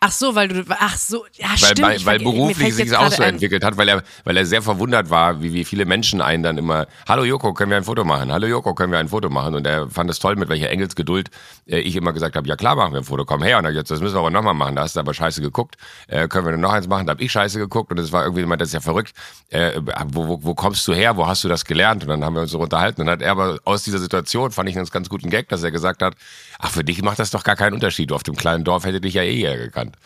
Ach 0.00 0.10
so, 0.12 0.34
weil 0.34 0.48
du, 0.48 0.64
ach 0.70 0.96
so, 0.96 1.24
ja 1.34 1.48
Weil, 1.50 1.58
stimmt. 1.58 1.82
weil, 1.82 2.06
weil 2.06 2.18
beruflich 2.18 2.74
sich 2.74 2.96
auch 2.96 3.10
so 3.12 3.22
entwickelt 3.22 3.62
hat, 3.64 3.76
weil 3.76 3.88
er, 3.88 4.02
weil 4.24 4.36
er 4.36 4.46
sehr 4.46 4.62
verwundert 4.62 5.10
war, 5.10 5.42
wie, 5.42 5.52
wie 5.52 5.64
viele 5.64 5.84
Menschen 5.84 6.22
einen 6.22 6.42
dann 6.42 6.56
immer, 6.56 6.86
hallo 7.06 7.24
Joko, 7.24 7.52
können 7.52 7.70
wir 7.70 7.76
ein 7.76 7.84
Foto 7.84 8.04
machen? 8.04 8.32
Hallo 8.32 8.46
Joko, 8.46 8.74
können 8.74 8.92
wir 8.92 8.98
ein 8.98 9.08
Foto 9.08 9.28
machen? 9.28 9.54
Und 9.54 9.66
er 9.66 9.88
fand 9.90 10.08
es 10.08 10.18
toll, 10.18 10.36
mit 10.36 10.48
welcher 10.48 10.70
Engelsgeduld 10.70 11.30
äh, 11.66 11.78
ich 11.80 11.94
immer 11.96 12.12
gesagt 12.12 12.36
habe, 12.36 12.48
ja 12.48 12.56
klar 12.56 12.74
machen 12.76 12.94
wir 12.94 13.01
ein 13.02 13.04
Foto, 13.04 13.24
komm 13.24 13.42
her. 13.42 13.58
Und 13.58 13.64
hat 13.64 13.72
gesagt, 13.72 13.90
das 13.90 14.00
müssen 14.00 14.14
wir 14.14 14.20
aber 14.20 14.30
nochmal 14.30 14.54
machen, 14.54 14.76
da 14.76 14.82
hast 14.82 14.96
du 14.96 15.00
aber 15.00 15.14
scheiße 15.14 15.40
geguckt. 15.40 15.76
Äh, 16.08 16.28
können 16.28 16.46
wir 16.46 16.56
noch 16.56 16.72
eins 16.72 16.88
machen? 16.88 17.06
Da 17.06 17.12
habe 17.12 17.22
ich 17.22 17.32
scheiße 17.32 17.58
geguckt 17.58 17.90
und 17.90 17.98
es 17.98 18.12
war 18.12 18.24
irgendwie 18.24 18.42
immer, 18.42 18.56
das 18.56 18.68
ist 18.68 18.74
ja 18.74 18.80
verrückt. 18.80 19.12
Äh, 19.50 19.80
wo, 20.06 20.28
wo, 20.28 20.42
wo 20.42 20.54
kommst 20.54 20.86
du 20.88 20.94
her? 20.94 21.16
Wo 21.16 21.26
hast 21.26 21.44
du 21.44 21.48
das 21.48 21.64
gelernt? 21.64 22.02
Und 22.02 22.08
dann 22.08 22.24
haben 22.24 22.34
wir 22.34 22.42
uns 22.42 22.50
so 22.50 22.58
unterhalten. 22.58 23.00
Und 23.02 23.06
dann 23.06 23.14
hat 23.14 23.22
er 23.22 23.32
aber 23.32 23.58
aus 23.64 23.82
dieser 23.82 23.98
Situation, 23.98 24.50
fand 24.50 24.68
ich 24.68 24.76
einen 24.76 24.86
ganz 24.86 25.08
guten 25.08 25.30
Gag, 25.30 25.48
dass 25.48 25.62
er 25.62 25.70
gesagt 25.70 26.02
hat, 26.02 26.14
ach, 26.58 26.70
für 26.70 26.84
dich 26.84 27.02
macht 27.02 27.18
das 27.18 27.30
doch 27.30 27.44
gar 27.44 27.56
keinen 27.56 27.74
Unterschied. 27.74 28.10
Du 28.10 28.14
auf 28.14 28.22
dem 28.22 28.36
kleinen 28.36 28.64
Dorf 28.64 28.84
hätte 28.84 29.00
dich 29.00 29.14
ja 29.14 29.22
eh 29.22 29.34
jeder 29.34 29.56
gekannt. 29.56 29.96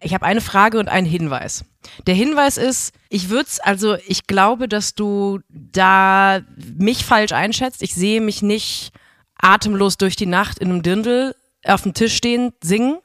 Ich 0.00 0.14
habe 0.14 0.26
eine 0.26 0.40
Frage 0.40 0.78
und 0.78 0.88
einen 0.88 1.06
Hinweis. 1.06 1.64
Der 2.06 2.14
Hinweis 2.14 2.58
ist, 2.58 2.92
ich 3.08 3.30
würde 3.30 3.48
also 3.62 3.96
ich 4.06 4.26
glaube, 4.26 4.68
dass 4.68 4.94
du 4.94 5.40
da 5.48 6.40
mich 6.56 7.04
falsch 7.04 7.32
einschätzt. 7.32 7.82
Ich 7.82 7.94
sehe 7.94 8.20
mich 8.20 8.42
nicht 8.42 8.92
atemlos 9.38 9.96
durch 9.96 10.16
die 10.16 10.26
Nacht 10.26 10.58
in 10.58 10.70
einem 10.70 10.82
Dirndl 10.82 11.34
auf 11.66 11.82
dem 11.82 11.94
Tisch 11.94 12.16
stehen, 12.16 12.52
singen. 12.62 12.98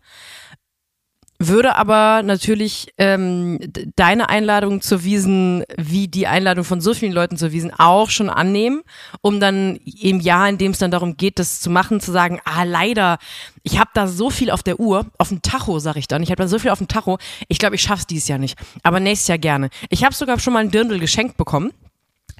Würde 1.43 1.75
aber 1.75 2.21
natürlich 2.21 2.93
ähm, 2.99 3.57
deine 3.95 4.29
Einladung 4.29 4.81
zur 4.81 5.03
Wiesen, 5.03 5.63
wie 5.75 6.07
die 6.07 6.27
Einladung 6.27 6.63
von 6.63 6.81
so 6.81 6.93
vielen 6.93 7.13
Leuten 7.13 7.35
zur 7.35 7.51
Wiesen, 7.51 7.73
auch 7.75 8.11
schon 8.11 8.29
annehmen, 8.29 8.83
um 9.21 9.39
dann 9.39 9.77
im 9.77 10.19
Jahr, 10.19 10.47
in 10.47 10.59
dem 10.59 10.71
es 10.71 10.77
dann 10.77 10.91
darum 10.91 11.17
geht, 11.17 11.39
das 11.39 11.59
zu 11.59 11.71
machen, 11.71 11.99
zu 11.99 12.11
sagen, 12.11 12.39
ah 12.45 12.61
leider, 12.61 13.17
ich 13.63 13.79
habe 13.79 13.89
da 13.95 14.07
so 14.07 14.29
viel 14.29 14.51
auf 14.51 14.61
der 14.61 14.79
Uhr, 14.79 15.07
auf 15.17 15.29
dem 15.29 15.41
Tacho, 15.41 15.79
sag 15.79 15.95
ich 15.95 16.07
dann, 16.07 16.21
ich 16.21 16.29
habe 16.29 16.43
da 16.43 16.47
so 16.47 16.59
viel 16.59 16.69
auf 16.69 16.77
dem 16.77 16.87
Tacho, 16.87 17.17
ich 17.47 17.57
glaube, 17.57 17.73
ich 17.73 17.81
schaff's 17.81 18.05
dieses 18.05 18.27
Jahr 18.27 18.37
nicht, 18.37 18.59
aber 18.83 18.99
nächstes 18.99 19.27
Jahr 19.27 19.39
gerne. 19.39 19.71
Ich 19.89 20.03
habe 20.03 20.13
sogar 20.13 20.37
schon 20.39 20.53
mal 20.53 20.59
ein 20.59 20.69
Dirndl 20.69 20.99
geschenkt 20.99 21.37
bekommen 21.37 21.71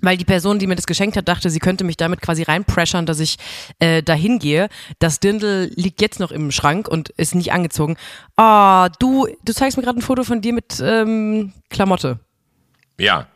weil 0.02 0.18
die 0.18 0.26
Person, 0.26 0.60
die 0.60 0.68
mir 0.68 0.76
das 0.76 0.86
geschenkt 0.88 1.16
hat, 1.18 1.28
dachte, 1.28 1.50
sie 1.50 1.60
könnte 1.60 1.84
mich 1.84 1.98
damit 1.98 2.22
quasi 2.22 2.44
reinpressern, 2.44 3.06
dass 3.06 3.20
ich 3.20 3.38
äh, 3.80 4.04
dahin 4.04 4.40
gehe. 4.40 4.68
Das 5.00 5.20
Dirndl 5.20 5.72
liegt 5.76 6.02
jetzt 6.02 6.20
noch 6.20 6.32
im 6.32 6.52
Schrank 6.52 6.88
und 6.88 7.10
ist 7.10 7.36
nicht 7.36 7.54
angezogen. 7.54 7.98
Ah, 8.36 8.90
du, 9.00 9.28
du 9.44 9.54
zeigst 9.54 9.78
mir 9.78 9.84
gerade 9.84 10.00
ein 10.00 10.04
Foto 10.04 10.24
von 10.24 10.42
dir 10.42 10.54
mit 10.54 10.82
ähm, 10.84 11.54
Klamotte. 11.70 12.20
Ja. 13.00 13.28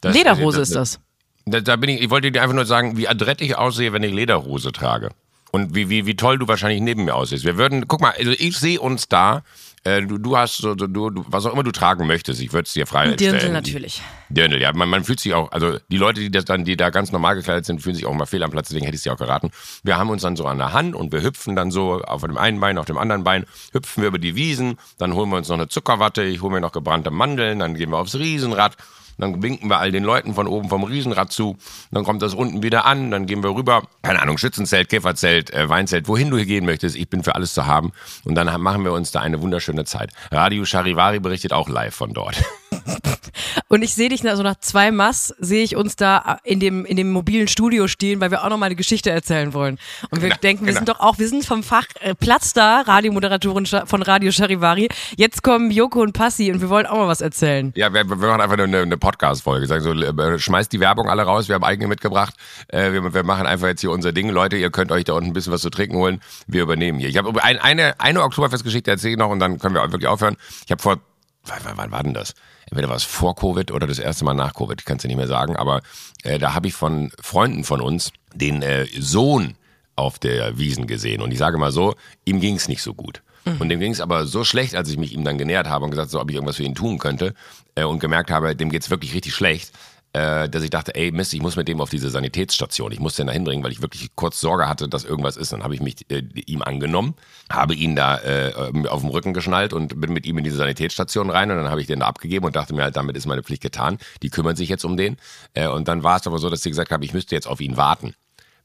Das- 0.00 0.14
Lederhose 0.14 0.60
ist 0.60 0.74
das. 0.74 1.00
Da, 1.46 1.76
bin 1.76 1.90
ich, 1.90 2.00
ich 2.00 2.08
wollte 2.08 2.32
dir 2.32 2.40
einfach 2.42 2.54
nur 2.54 2.64
sagen, 2.64 2.96
wie 2.96 3.06
adrett 3.06 3.42
ich 3.42 3.56
aussehe, 3.58 3.92
wenn 3.92 4.02
ich 4.02 4.14
Lederhose 4.14 4.72
trage. 4.72 5.10
Und 5.52 5.74
wie, 5.74 5.88
wie, 5.90 6.06
wie 6.06 6.16
toll 6.16 6.38
du 6.38 6.48
wahrscheinlich 6.48 6.80
neben 6.80 7.04
mir 7.04 7.14
aussiehst. 7.14 7.44
Wir 7.44 7.56
würden, 7.58 7.86
guck 7.86 8.00
mal, 8.00 8.12
also 8.18 8.32
ich 8.32 8.56
sehe 8.58 8.80
uns 8.80 9.08
da, 9.08 9.42
äh, 9.84 10.02
du, 10.02 10.18
du 10.18 10.36
hast 10.36 10.56
so, 10.56 10.74
du, 10.74 10.88
du, 10.88 11.24
was 11.28 11.46
auch 11.46 11.52
immer 11.52 11.62
du 11.62 11.70
tragen 11.70 12.06
möchtest, 12.06 12.40
ich 12.40 12.52
würde 12.52 12.66
es 12.66 12.72
dir 12.72 12.86
frei 12.86 13.10
Dirndl 13.14 13.50
natürlich. 13.50 14.02
Dirndl, 14.34 14.60
ja. 14.60 14.72
Man, 14.72 14.88
man 14.88 15.04
fühlt 15.04 15.20
sich 15.20 15.34
auch, 15.34 15.50
also 15.52 15.78
die 15.88 15.96
Leute, 15.96 16.20
die 16.20 16.30
das 16.30 16.44
dann, 16.44 16.64
die 16.64 16.76
da 16.76 16.90
ganz 16.90 17.12
normal 17.12 17.36
gekleidet 17.36 17.64
sind, 17.66 17.80
fühlen 17.80 17.96
sich 17.96 18.06
auch 18.06 18.12
mal 18.12 18.26
fehl 18.26 18.42
am 18.42 18.50
Platz, 18.50 18.68
deswegen 18.68 18.84
hätte 18.84 18.96
ich 18.96 19.02
sie 19.02 19.10
auch 19.10 19.16
geraten. 19.16 19.50
Wir 19.82 19.96
haben 19.96 20.10
uns 20.10 20.22
dann 20.22 20.36
so 20.36 20.46
an 20.46 20.58
der 20.58 20.72
Hand 20.72 20.94
und 20.94 21.12
wir 21.12 21.22
hüpfen 21.22 21.56
dann 21.56 21.70
so 21.70 22.02
auf 22.02 22.22
dem 22.22 22.36
einen 22.36 22.60
Bein, 22.60 22.78
auf 22.78 22.86
dem 22.86 22.98
anderen 22.98 23.24
Bein, 23.24 23.46
hüpfen 23.72 24.02
wir 24.02 24.08
über 24.08 24.18
die 24.18 24.34
Wiesen, 24.34 24.78
dann 24.98 25.14
holen 25.14 25.30
wir 25.30 25.36
uns 25.36 25.48
noch 25.48 25.56
eine 25.56 25.68
Zuckerwatte, 25.68 26.22
ich 26.22 26.42
hole 26.42 26.52
mir 26.52 26.60
noch 26.60 26.72
gebrannte 26.72 27.10
Mandeln, 27.10 27.58
dann 27.58 27.74
gehen 27.74 27.90
wir 27.90 27.98
aufs 27.98 28.16
Riesenrad 28.16 28.76
dann 29.18 29.42
winken 29.42 29.68
wir 29.68 29.78
all 29.78 29.92
den 29.92 30.04
Leuten 30.04 30.34
von 30.34 30.46
oben 30.46 30.68
vom 30.68 30.84
Riesenrad 30.84 31.32
zu. 31.32 31.56
Dann 31.90 32.04
kommt 32.04 32.22
das 32.22 32.34
unten 32.34 32.62
wieder 32.62 32.84
an. 32.84 33.10
Dann 33.10 33.26
gehen 33.26 33.42
wir 33.42 33.54
rüber. 33.54 33.84
Keine 34.02 34.20
Ahnung, 34.20 34.38
Schützenzelt, 34.38 34.88
Käferzelt, 34.88 35.52
äh, 35.52 35.68
Weinzelt, 35.68 36.08
wohin 36.08 36.30
du 36.30 36.36
hier 36.36 36.46
gehen 36.46 36.66
möchtest. 36.66 36.96
Ich 36.96 37.08
bin 37.08 37.22
für 37.22 37.34
alles 37.34 37.54
zu 37.54 37.66
haben. 37.66 37.92
Und 38.24 38.34
dann 38.34 38.60
machen 38.60 38.84
wir 38.84 38.92
uns 38.92 39.12
da 39.12 39.20
eine 39.20 39.40
wunderschöne 39.40 39.84
Zeit. 39.84 40.12
Radio 40.30 40.64
Charivari 40.64 41.20
berichtet 41.20 41.52
auch 41.52 41.68
live 41.68 41.94
von 41.94 42.12
dort. 42.12 42.42
Und 43.68 43.82
ich 43.82 43.94
sehe 43.94 44.08
dich, 44.08 44.28
also 44.28 44.42
nach 44.42 44.56
zwei 44.60 44.90
Mass 44.90 45.34
sehe 45.38 45.64
ich 45.64 45.76
uns 45.76 45.96
da 45.96 46.38
in 46.44 46.60
dem, 46.60 46.84
in 46.84 46.96
dem 46.96 47.10
mobilen 47.10 47.48
Studio 47.48 47.88
stehen, 47.88 48.20
weil 48.20 48.30
wir 48.30 48.44
auch 48.44 48.48
noch 48.48 48.58
mal 48.58 48.66
eine 48.66 48.76
Geschichte 48.76 49.10
erzählen 49.10 49.52
wollen. 49.54 49.78
Und 50.10 50.22
wir 50.22 50.28
genau, 50.28 50.40
denken, 50.40 50.66
wir 50.66 50.72
genau. 50.72 50.78
sind 50.80 50.88
doch 50.88 51.00
auch, 51.00 51.18
wir 51.18 51.28
sind 51.28 51.44
vom 51.44 51.62
Fach 51.62 51.86
äh, 52.00 52.14
Platz 52.14 52.52
da, 52.52 52.82
Radiomoderatorin 52.82 53.66
von 53.66 54.02
Radio 54.02 54.30
Charivari. 54.30 54.88
Jetzt 55.16 55.42
kommen 55.42 55.70
Joko 55.70 56.02
und 56.02 56.12
Passi 56.12 56.52
und 56.52 56.60
wir 56.60 56.68
wollen 56.68 56.86
auch 56.86 56.96
mal 56.96 57.08
was 57.08 57.20
erzählen. 57.20 57.72
Ja, 57.76 57.92
wir, 57.92 58.08
wir 58.08 58.16
machen 58.16 58.40
einfach 58.40 58.58
eine, 58.58 58.78
eine 58.78 58.96
Podcast-Folge. 58.96 59.66
Sagen 59.66 59.82
so, 59.82 59.92
äh, 59.92 60.38
schmeißt 60.38 60.72
die 60.72 60.80
Werbung 60.80 61.08
alle 61.08 61.22
raus, 61.22 61.48
wir 61.48 61.54
haben 61.54 61.64
eigene 61.64 61.88
mitgebracht. 61.88 62.34
Äh, 62.68 62.92
wir, 62.92 63.14
wir 63.14 63.22
machen 63.24 63.46
einfach 63.46 63.68
jetzt 63.68 63.80
hier 63.80 63.90
unser 63.90 64.12
Ding. 64.12 64.28
Leute, 64.28 64.56
ihr 64.56 64.70
könnt 64.70 64.92
euch 64.92 65.04
da 65.04 65.14
unten 65.14 65.30
ein 65.30 65.32
bisschen 65.32 65.52
was 65.52 65.62
zu 65.62 65.70
trinken 65.70 65.96
holen. 65.96 66.20
Wir 66.46 66.62
übernehmen 66.62 66.98
hier. 66.98 67.08
Ich 67.08 67.16
habe 67.16 67.42
ein, 67.42 67.58
eine, 67.58 67.98
eine 68.00 68.22
Oktoberfestgeschichte 68.22 68.90
erzähle 68.90 69.12
ich 69.12 69.18
noch 69.18 69.30
und 69.30 69.40
dann 69.40 69.58
können 69.58 69.74
wir 69.74 69.82
auch 69.82 69.90
wirklich 69.90 70.08
aufhören. 70.08 70.36
Ich 70.64 70.70
habe 70.70 70.82
vor, 70.82 70.98
wann, 71.44 71.76
wann 71.76 71.90
war 71.90 72.02
denn 72.02 72.14
das? 72.14 72.34
Entweder 72.74 72.88
war 72.88 72.96
es 72.96 73.04
vor 73.04 73.36
Covid 73.36 73.70
oder 73.70 73.86
das 73.86 74.00
erste 74.00 74.24
Mal 74.24 74.34
nach 74.34 74.52
Covid, 74.52 74.80
ich 74.80 74.84
kann 74.84 74.96
es 74.96 75.04
ja 75.04 75.06
nicht 75.06 75.16
mehr 75.16 75.28
sagen, 75.28 75.54
aber 75.54 75.80
äh, 76.24 76.40
da 76.40 76.54
habe 76.54 76.66
ich 76.66 76.74
von 76.74 77.12
Freunden 77.20 77.62
von 77.62 77.80
uns 77.80 78.12
den 78.34 78.62
äh, 78.62 78.86
Sohn 78.98 79.54
auf 79.94 80.18
der 80.18 80.58
Wiesen 80.58 80.88
gesehen. 80.88 81.22
Und 81.22 81.30
ich 81.30 81.38
sage 81.38 81.56
mal 81.56 81.70
so, 81.70 81.94
ihm 82.24 82.40
ging 82.40 82.56
es 82.56 82.66
nicht 82.66 82.82
so 82.82 82.92
gut. 82.92 83.22
Mhm. 83.44 83.56
Und 83.60 83.68
dem 83.68 83.78
ging 83.78 83.92
es 83.92 84.00
aber 84.00 84.26
so 84.26 84.42
schlecht, 84.42 84.74
als 84.74 84.88
ich 84.88 84.96
mich 84.96 85.12
ihm 85.12 85.24
dann 85.24 85.38
genähert 85.38 85.68
habe 85.68 85.84
und 85.84 85.92
gesagt, 85.92 86.10
so, 86.10 86.20
ob 86.20 86.28
ich 86.30 86.34
irgendwas 86.34 86.56
für 86.56 86.64
ihn 86.64 86.74
tun 86.74 86.98
könnte 86.98 87.34
äh, 87.76 87.84
und 87.84 88.00
gemerkt 88.00 88.32
habe, 88.32 88.56
dem 88.56 88.70
geht's 88.70 88.90
wirklich 88.90 89.14
richtig 89.14 89.36
schlecht, 89.36 89.70
äh, 90.14 90.48
dass 90.48 90.62
ich 90.62 90.70
dachte, 90.70 90.94
ey 90.94 91.10
Mist, 91.10 91.34
ich 91.34 91.42
muss 91.42 91.56
mit 91.56 91.68
dem 91.68 91.80
auf 91.80 91.90
diese 91.90 92.08
Sanitätsstation. 92.08 92.92
Ich 92.92 93.00
muss 93.00 93.16
den 93.16 93.26
da 93.26 93.32
hinbringen, 93.32 93.64
weil 93.64 93.72
ich 93.72 93.82
wirklich 93.82 94.14
kurz 94.14 94.40
Sorge 94.40 94.68
hatte, 94.68 94.88
dass 94.88 95.04
irgendwas 95.04 95.36
ist. 95.36 95.52
Dann 95.52 95.64
habe 95.64 95.74
ich 95.74 95.80
mich 95.80 96.08
äh, 96.10 96.22
ihm 96.46 96.62
angenommen, 96.62 97.14
habe 97.50 97.74
ihn 97.74 97.96
da 97.96 98.18
äh, 98.18 98.52
auf 98.88 99.00
dem 99.00 99.10
Rücken 99.10 99.34
geschnallt 99.34 99.72
und 99.72 100.00
bin 100.00 100.12
mit 100.12 100.24
ihm 100.24 100.38
in 100.38 100.44
diese 100.44 100.56
Sanitätsstation 100.56 101.30
rein 101.30 101.50
und 101.50 101.56
dann 101.56 101.68
habe 101.68 101.80
ich 101.80 101.88
den 101.88 102.00
da 102.00 102.06
abgegeben 102.06 102.46
und 102.46 102.54
dachte 102.56 102.74
mir 102.74 102.84
halt, 102.84 102.96
damit 102.96 103.16
ist 103.16 103.26
meine 103.26 103.42
Pflicht 103.42 103.62
getan. 103.62 103.98
Die 104.22 104.30
kümmern 104.30 104.56
sich 104.56 104.68
jetzt 104.68 104.84
um 104.84 104.96
den. 104.96 105.16
Äh, 105.52 105.66
und 105.66 105.88
dann 105.88 106.04
war 106.04 106.18
es 106.18 106.26
aber 106.26 106.38
so, 106.38 106.48
dass 106.48 106.62
sie 106.62 106.70
gesagt 106.70 106.92
haben, 106.92 107.02
ich 107.02 107.12
müsste 107.12 107.34
jetzt 107.34 107.48
auf 107.48 107.60
ihn 107.60 107.76
warten 107.76 108.14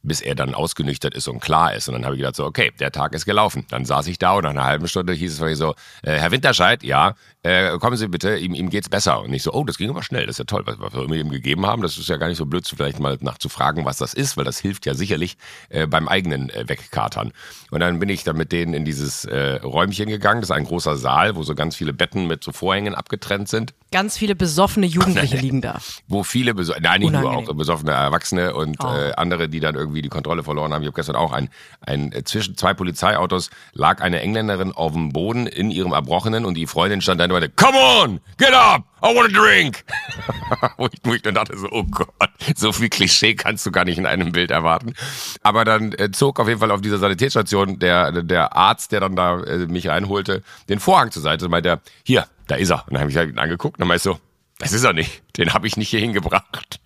bis 0.01 0.21
er 0.21 0.35
dann 0.35 0.53
ausgenüchtert 0.53 1.13
ist 1.13 1.27
und 1.27 1.39
klar 1.41 1.73
ist. 1.73 1.87
Und 1.87 1.95
dann 1.95 2.05
habe 2.05 2.15
ich 2.15 2.19
gedacht 2.19 2.35
so, 2.35 2.45
okay, 2.45 2.71
der 2.79 2.91
Tag 2.91 3.13
ist 3.13 3.25
gelaufen. 3.25 3.65
Dann 3.69 3.85
saß 3.85 4.07
ich 4.07 4.17
da 4.17 4.33
und 4.33 4.43
nach 4.43 4.51
einer 4.51 4.65
halben 4.65 4.87
Stunde 4.87 5.13
hieß 5.13 5.39
es 5.39 5.57
so, 5.57 5.75
äh, 6.03 6.13
Herr 6.13 6.31
Winterscheid, 6.31 6.83
ja, 6.83 7.15
äh, 7.43 7.77
kommen 7.77 7.97
Sie 7.97 8.07
bitte, 8.07 8.37
ihm, 8.37 8.53
ihm 8.53 8.69
geht's 8.69 8.89
besser. 8.89 9.21
Und 9.21 9.33
ich 9.33 9.43
so, 9.43 9.53
oh, 9.53 9.63
das 9.63 9.77
ging 9.77 9.89
aber 9.89 10.03
schnell, 10.03 10.25
das 10.25 10.35
ist 10.35 10.39
ja 10.39 10.45
toll, 10.45 10.63
was, 10.65 10.79
was 10.79 10.93
wir 10.93 11.15
ihm 11.15 11.29
gegeben 11.29 11.65
haben. 11.65 11.81
Das 11.81 11.97
ist 11.97 12.07
ja 12.07 12.17
gar 12.17 12.27
nicht 12.27 12.37
so 12.37 12.45
blöd, 12.45 12.67
vielleicht 12.67 12.99
mal 12.99 13.17
nachzufragen, 13.21 13.85
was 13.85 13.97
das 13.97 14.13
ist, 14.13 14.37
weil 14.37 14.45
das 14.45 14.59
hilft 14.59 14.85
ja 14.85 14.93
sicherlich 14.93 15.37
äh, 15.69 15.85
beim 15.85 16.07
eigenen 16.07 16.49
äh, 16.49 16.67
Wegkatern. 16.67 17.33
Und 17.71 17.79
dann 17.81 17.99
bin 17.99 18.09
ich 18.09 18.23
dann 18.23 18.37
mit 18.37 18.51
denen 18.51 18.73
in 18.73 18.85
dieses 18.85 19.25
äh, 19.25 19.55
Räumchen 19.61 20.07
gegangen. 20.07 20.41
Das 20.41 20.49
ist 20.49 20.55
ein 20.55 20.65
großer 20.65 20.95
Saal, 20.95 21.35
wo 21.35 21.43
so 21.43 21.55
ganz 21.55 21.75
viele 21.75 21.93
Betten 21.93 22.27
mit 22.27 22.43
so 22.43 22.51
Vorhängen 22.51 22.95
abgetrennt 22.95 23.49
sind. 23.49 23.73
Ganz 23.91 24.17
viele 24.17 24.35
besoffene 24.35 24.85
Jugendliche 24.85 25.37
liegen 25.41 25.61
da. 25.61 25.79
Wo 26.07 26.23
viele, 26.23 26.53
beso 26.53 26.73
nein, 26.79 26.99
nicht 26.99 27.09
Unangenehm. 27.09 27.45
nur 27.45 27.51
auch 27.51 27.55
besoffene 27.55 27.91
Erwachsene 27.91 28.53
und 28.53 28.77
oh. 28.83 28.87
äh, 28.87 29.13
andere, 29.13 29.49
die 29.49 29.59
dann 29.59 29.73
irgendwie 29.73 30.03
die 30.03 30.09
Kontrolle 30.09 30.43
verloren 30.43 30.73
haben. 30.73 30.83
Ich 30.83 30.87
habe 30.87 30.95
gestern 30.95 31.15
auch 31.15 31.31
ein, 31.31 31.49
ein 31.81 32.11
äh, 32.11 32.23
zwischen 32.23 32.55
zwei 32.55 32.75
Polizeiautos 32.75 33.49
lag 33.73 34.01
eine 34.01 34.21
Engländerin 34.21 34.71
auf 34.73 34.93
dem 34.93 35.11
Boden 35.11 35.47
in 35.47 35.71
ihrem 35.71 35.91
Erbrochenen 35.91 36.45
und 36.45 36.53
die 36.53 36.67
Freundin 36.67 37.01
stand 37.01 37.19
dann 37.19 37.31
und 37.31 37.39
meinte, 37.39 37.49
come 37.55 37.77
on, 37.77 38.19
get 38.37 38.53
up, 38.53 38.83
I 39.01 39.15
want 39.15 39.35
a 39.35 39.39
drink. 39.41 39.83
wo, 40.77 40.85
ich, 40.85 40.99
wo 41.03 41.13
ich 41.13 41.21
dann 41.23 41.33
dachte 41.33 41.57
so, 41.57 41.67
oh 41.71 41.83
Gott, 41.83 42.09
so 42.55 42.71
viel 42.71 42.89
Klischee 42.89 43.33
kannst 43.33 43.65
du 43.65 43.71
gar 43.71 43.85
nicht 43.85 43.97
in 43.97 44.05
einem 44.05 44.31
Bild 44.31 44.51
erwarten. 44.51 44.93
Aber 45.41 45.65
dann 45.65 45.93
äh, 45.93 46.11
zog 46.11 46.39
auf 46.39 46.47
jeden 46.47 46.59
Fall 46.59 46.71
auf 46.71 46.81
dieser 46.81 46.99
Sanitätsstation 46.99 47.79
der, 47.79 48.11
der 48.23 48.55
Arzt, 48.55 48.91
der 48.91 48.99
dann 48.99 49.15
da 49.15 49.39
äh, 49.41 49.65
mich 49.65 49.87
reinholte, 49.87 50.43
den 50.67 50.79
Vorhang 50.79 51.11
zur 51.11 51.23
Seite 51.23 51.45
und 51.45 51.51
meinte, 51.51 51.79
hier, 52.03 52.25
da 52.49 52.55
ist 52.55 52.69
er. 52.69 52.85
Und 52.87 52.93
dann 52.93 53.01
habe 53.01 53.11
ich 53.11 53.17
halt 53.17 53.29
ihn 53.29 53.39
angeguckt 53.39 53.77
und 53.77 53.81
dann 53.81 53.87
meinte 53.87 54.03
so, 54.03 54.19
das 54.57 54.73
ist 54.73 54.83
er 54.83 54.93
nicht. 54.93 55.23
Den 55.37 55.53
habe 55.53 55.67
ich 55.67 55.77
nicht 55.77 55.89
hier 55.89 55.99
hingebracht. 55.99 56.81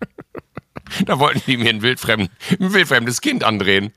da 1.06 1.18
wollten 1.18 1.42
die 1.46 1.56
mir 1.56 1.70
ein, 1.70 1.82
wildfremd, 1.82 2.30
ein 2.60 2.72
wildfremdes 2.72 3.20
Kind 3.20 3.44
andrehen. 3.44 3.92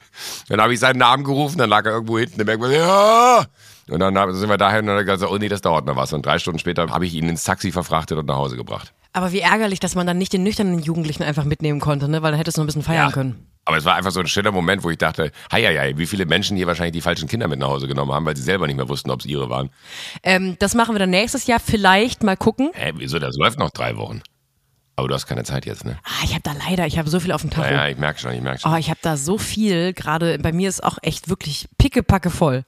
Dann 0.49 0.61
habe 0.61 0.73
ich 0.73 0.79
seinen 0.79 0.97
Namen 0.99 1.23
gerufen, 1.23 1.57
dann 1.57 1.69
lag 1.69 1.85
er 1.85 1.91
irgendwo 1.91 2.17
hinten 2.17 2.39
im 2.39 2.45
Berg. 2.45 2.61
Ja! 2.71 3.45
Und 3.89 3.99
dann 3.99 4.33
sind 4.33 4.49
wir 4.49 4.57
dahin 4.57 4.89
und 4.89 4.95
dann 4.95 5.05
gesagt, 5.05 5.31
oh 5.31 5.37
nee, 5.37 5.47
das 5.47 5.61
dauert 5.61 5.85
noch 5.85 5.95
was. 5.95 6.11
Und 6.13 6.25
drei 6.25 6.39
Stunden 6.39 6.59
später 6.59 6.89
habe 6.89 7.05
ich 7.05 7.13
ihn 7.13 7.29
ins 7.29 7.43
Taxi 7.43 7.71
verfrachtet 7.71 8.17
und 8.17 8.25
nach 8.25 8.35
Hause 8.35 8.57
gebracht. 8.57 8.93
Aber 9.17 9.31
wie 9.31 9.39
ärgerlich, 9.39 9.79
dass 9.79 9.95
man 9.95 10.05
dann 10.05 10.19
nicht 10.19 10.31
den 10.31 10.43
nüchternen 10.43 10.77
Jugendlichen 10.77 11.23
einfach 11.23 11.43
mitnehmen 11.43 11.79
konnte, 11.79 12.07
ne? 12.07 12.21
weil 12.21 12.29
dann 12.29 12.37
hättest 12.37 12.57
du 12.57 12.61
noch 12.61 12.65
ein 12.65 12.67
bisschen 12.67 12.83
feiern 12.83 13.07
ja. 13.07 13.11
können. 13.11 13.47
Aber 13.65 13.75
es 13.75 13.83
war 13.83 13.95
einfach 13.95 14.11
so 14.11 14.19
ein 14.19 14.27
schöner 14.27 14.51
Moment, 14.51 14.83
wo 14.83 14.91
ich 14.91 14.99
dachte, 14.99 15.31
hei, 15.51 15.63
hei, 15.63 15.75
hei, 15.75 15.97
wie 15.97 16.05
viele 16.05 16.27
Menschen 16.27 16.55
hier 16.55 16.67
wahrscheinlich 16.67 16.93
die 16.93 17.01
falschen 17.01 17.27
Kinder 17.27 17.47
mit 17.47 17.57
nach 17.57 17.67
Hause 17.67 17.87
genommen 17.87 18.11
haben, 18.11 18.27
weil 18.27 18.37
sie 18.37 18.43
selber 18.43 18.67
nicht 18.67 18.75
mehr 18.75 18.87
wussten, 18.89 19.09
ob 19.09 19.21
es 19.21 19.25
ihre 19.25 19.49
waren. 19.49 19.71
Ähm, 20.21 20.55
das 20.59 20.75
machen 20.75 20.93
wir 20.93 20.99
dann 20.99 21.09
nächstes 21.09 21.47
Jahr 21.47 21.59
vielleicht 21.59 22.21
mal 22.21 22.37
gucken. 22.37 22.69
Hä, 22.75 22.93
wieso? 22.97 23.17
Das 23.17 23.35
läuft 23.37 23.57
noch 23.57 23.71
drei 23.71 23.97
Wochen. 23.97 24.21
Aber 24.95 25.07
du 25.07 25.15
hast 25.15 25.25
keine 25.25 25.43
Zeit 25.43 25.65
jetzt, 25.65 25.83
ne? 25.83 25.97
Ah, 26.03 26.23
ich 26.23 26.33
habe 26.33 26.43
da 26.43 26.53
leider, 26.53 26.85
ich 26.85 26.99
habe 26.99 27.09
so 27.09 27.19
viel 27.19 27.31
auf 27.31 27.41
dem 27.41 27.49
Tacho. 27.49 27.73
Ja, 27.73 27.85
ja 27.85 27.87
ich 27.87 27.97
merke 27.97 28.19
schon, 28.19 28.33
ich 28.33 28.41
merke 28.41 28.59
schon. 28.59 28.71
Oh, 28.71 28.75
ich 28.75 28.91
habe 28.91 28.99
da 29.01 29.17
so 29.17 29.39
viel, 29.39 29.93
gerade 29.93 30.37
bei 30.37 30.51
mir 30.51 30.69
ist 30.69 30.83
auch 30.83 30.99
echt 31.01 31.27
wirklich 31.27 31.67
pickepacke 31.79 32.29
voll. 32.29 32.65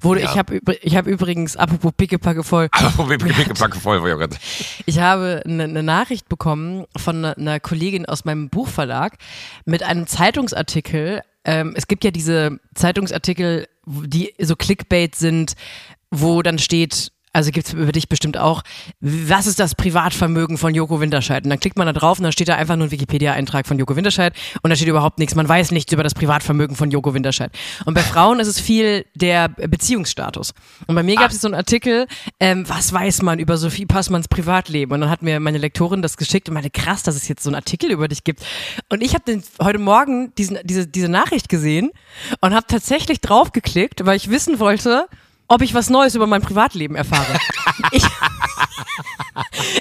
Wurde, 0.00 0.22
ja. 0.22 0.30
Ich 0.30 0.38
habe 0.38 0.60
ich 0.82 0.96
hab 0.96 1.06
übrigens, 1.06 1.56
apropos 1.56 1.92
Pickepacke 1.96 2.42
voll. 2.44 2.68
Apropos 2.72 3.08
Pickepacke 3.18 3.78
voll, 3.78 4.02
war 4.02 4.20
ich 4.20 4.38
Ich 4.86 4.98
habe 4.98 5.42
eine 5.44 5.68
ne 5.68 5.82
Nachricht 5.82 6.28
bekommen 6.28 6.86
von 6.96 7.24
einer 7.24 7.34
ne 7.38 7.60
Kollegin 7.60 8.06
aus 8.06 8.24
meinem 8.24 8.48
Buchverlag 8.48 9.16
mit 9.64 9.82
einem 9.82 10.06
Zeitungsartikel. 10.06 11.22
Ähm, 11.44 11.74
es 11.76 11.86
gibt 11.86 12.04
ja 12.04 12.10
diese 12.10 12.58
Zeitungsartikel, 12.74 13.66
die 13.86 14.34
so 14.38 14.56
Clickbait 14.56 15.14
sind, 15.14 15.54
wo 16.10 16.42
dann 16.42 16.58
steht, 16.58 17.12
also 17.38 17.52
gibt's 17.52 17.72
über 17.72 17.92
dich 17.92 18.08
bestimmt 18.08 18.36
auch, 18.36 18.62
was 19.00 19.46
ist 19.46 19.60
das 19.60 19.76
Privatvermögen 19.76 20.58
von 20.58 20.74
Joko 20.74 21.00
Winterscheid? 21.00 21.44
Und 21.44 21.50
dann 21.50 21.60
klickt 21.60 21.78
man 21.78 21.86
da 21.86 21.92
drauf 21.92 22.18
und 22.18 22.24
dann 22.24 22.32
steht 22.32 22.48
da 22.48 22.56
einfach 22.56 22.74
nur 22.74 22.88
ein 22.88 22.90
Wikipedia-Eintrag 22.90 23.64
von 23.68 23.78
Joko 23.78 23.94
Winterscheid 23.94 24.34
und 24.62 24.70
da 24.70 24.76
steht 24.76 24.88
überhaupt 24.88 25.20
nichts. 25.20 25.36
Man 25.36 25.48
weiß 25.48 25.70
nichts 25.70 25.92
über 25.92 26.02
das 26.02 26.14
Privatvermögen 26.14 26.74
von 26.74 26.90
Joko 26.90 27.14
Winterscheid. 27.14 27.52
Und 27.84 27.94
bei 27.94 28.02
Frauen 28.02 28.40
ist 28.40 28.48
es 28.48 28.58
viel 28.58 29.06
der 29.14 29.50
Beziehungsstatus. 29.50 30.52
Und 30.88 30.96
bei 30.96 31.04
mir 31.04 31.14
gab 31.14 31.30
es 31.30 31.40
so 31.40 31.46
einen 31.46 31.54
Artikel, 31.54 32.08
ähm, 32.40 32.68
was 32.68 32.92
weiß 32.92 33.22
man 33.22 33.38
über 33.38 33.56
Sophie 33.56 33.86
Passmanns 33.86 34.26
Privatleben? 34.26 34.92
Und 34.92 35.02
dann 35.02 35.10
hat 35.10 35.22
mir 35.22 35.38
meine 35.38 35.58
Lektorin 35.58 36.02
das 36.02 36.16
geschickt 36.16 36.48
und 36.48 36.54
meinte, 36.54 36.70
krass, 36.70 37.04
dass 37.04 37.14
es 37.14 37.28
jetzt 37.28 37.44
so 37.44 37.50
einen 37.50 37.54
Artikel 37.54 37.92
über 37.92 38.08
dich 38.08 38.24
gibt. 38.24 38.44
Und 38.88 39.00
ich 39.00 39.14
habe 39.14 39.40
heute 39.62 39.78
Morgen 39.78 40.34
diesen, 40.34 40.58
diese, 40.64 40.88
diese 40.88 41.08
Nachricht 41.08 41.48
gesehen 41.48 41.92
und 42.40 42.52
habe 42.52 42.66
tatsächlich 42.66 43.20
draufgeklickt, 43.20 44.04
weil 44.04 44.16
ich 44.16 44.28
wissen 44.28 44.58
wollte, 44.58 45.06
ob 45.48 45.62
ich 45.62 45.74
was 45.74 45.90
Neues 45.90 46.14
über 46.14 46.26
mein 46.26 46.42
Privatleben 46.42 46.94
erfahre. 46.94 47.38
ich 47.92 48.04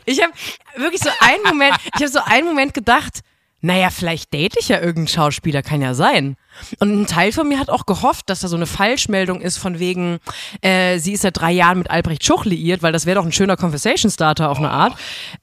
ich 0.06 0.22
habe 0.22 0.34
wirklich 0.78 1.02
so 1.02 1.10
einen 1.20 1.44
Moment, 1.44 1.76
ich 1.96 2.02
habe 2.02 2.10
so 2.10 2.20
einen 2.24 2.48
Moment 2.48 2.74
gedacht, 2.74 3.22
naja, 3.60 3.90
vielleicht 3.90 4.34
date 4.34 4.56
ich 4.60 4.70
ja 4.70 4.78
irgendeinen 4.78 5.08
Schauspieler, 5.08 5.64
kann 5.64 5.82
ja 5.82 5.94
sein. 5.96 6.38
Und 6.80 7.02
ein 7.02 7.08
Teil 7.08 7.32
von 7.32 7.48
mir 7.50 7.60
hat 7.60 7.70
auch 7.70 7.86
gehofft, 7.86 8.30
dass 8.30 8.42
da 8.42 8.48
so 8.48 8.56
eine 8.56 8.68
Falschmeldung 8.68 9.42
ist 9.42 9.58
von 9.58 9.80
wegen, 9.80 10.20
äh, 10.62 11.00
sie 11.00 11.14
ist 11.14 11.22
seit 11.22 11.38
drei 11.38 11.52
Jahren 11.52 11.80
mit 11.80 11.90
Albrecht 11.90 12.24
Schuch 12.24 12.46
liiert, 12.46 12.84
weil 12.84 12.94
das 12.94 13.06
wäre 13.06 13.16
doch 13.16 13.26
ein 13.26 13.32
schöner 13.32 13.58
Conversation 13.58 14.12
Starter 14.12 14.50
auf 14.50 14.60
eine 14.60 14.70
Art. 14.70 14.96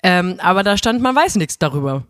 Ähm, 0.02 0.36
aber 0.38 0.62
da 0.62 0.76
stand, 0.78 1.02
man 1.02 1.14
weiß 1.14 1.36
nichts 1.36 1.58
darüber. 1.58 2.04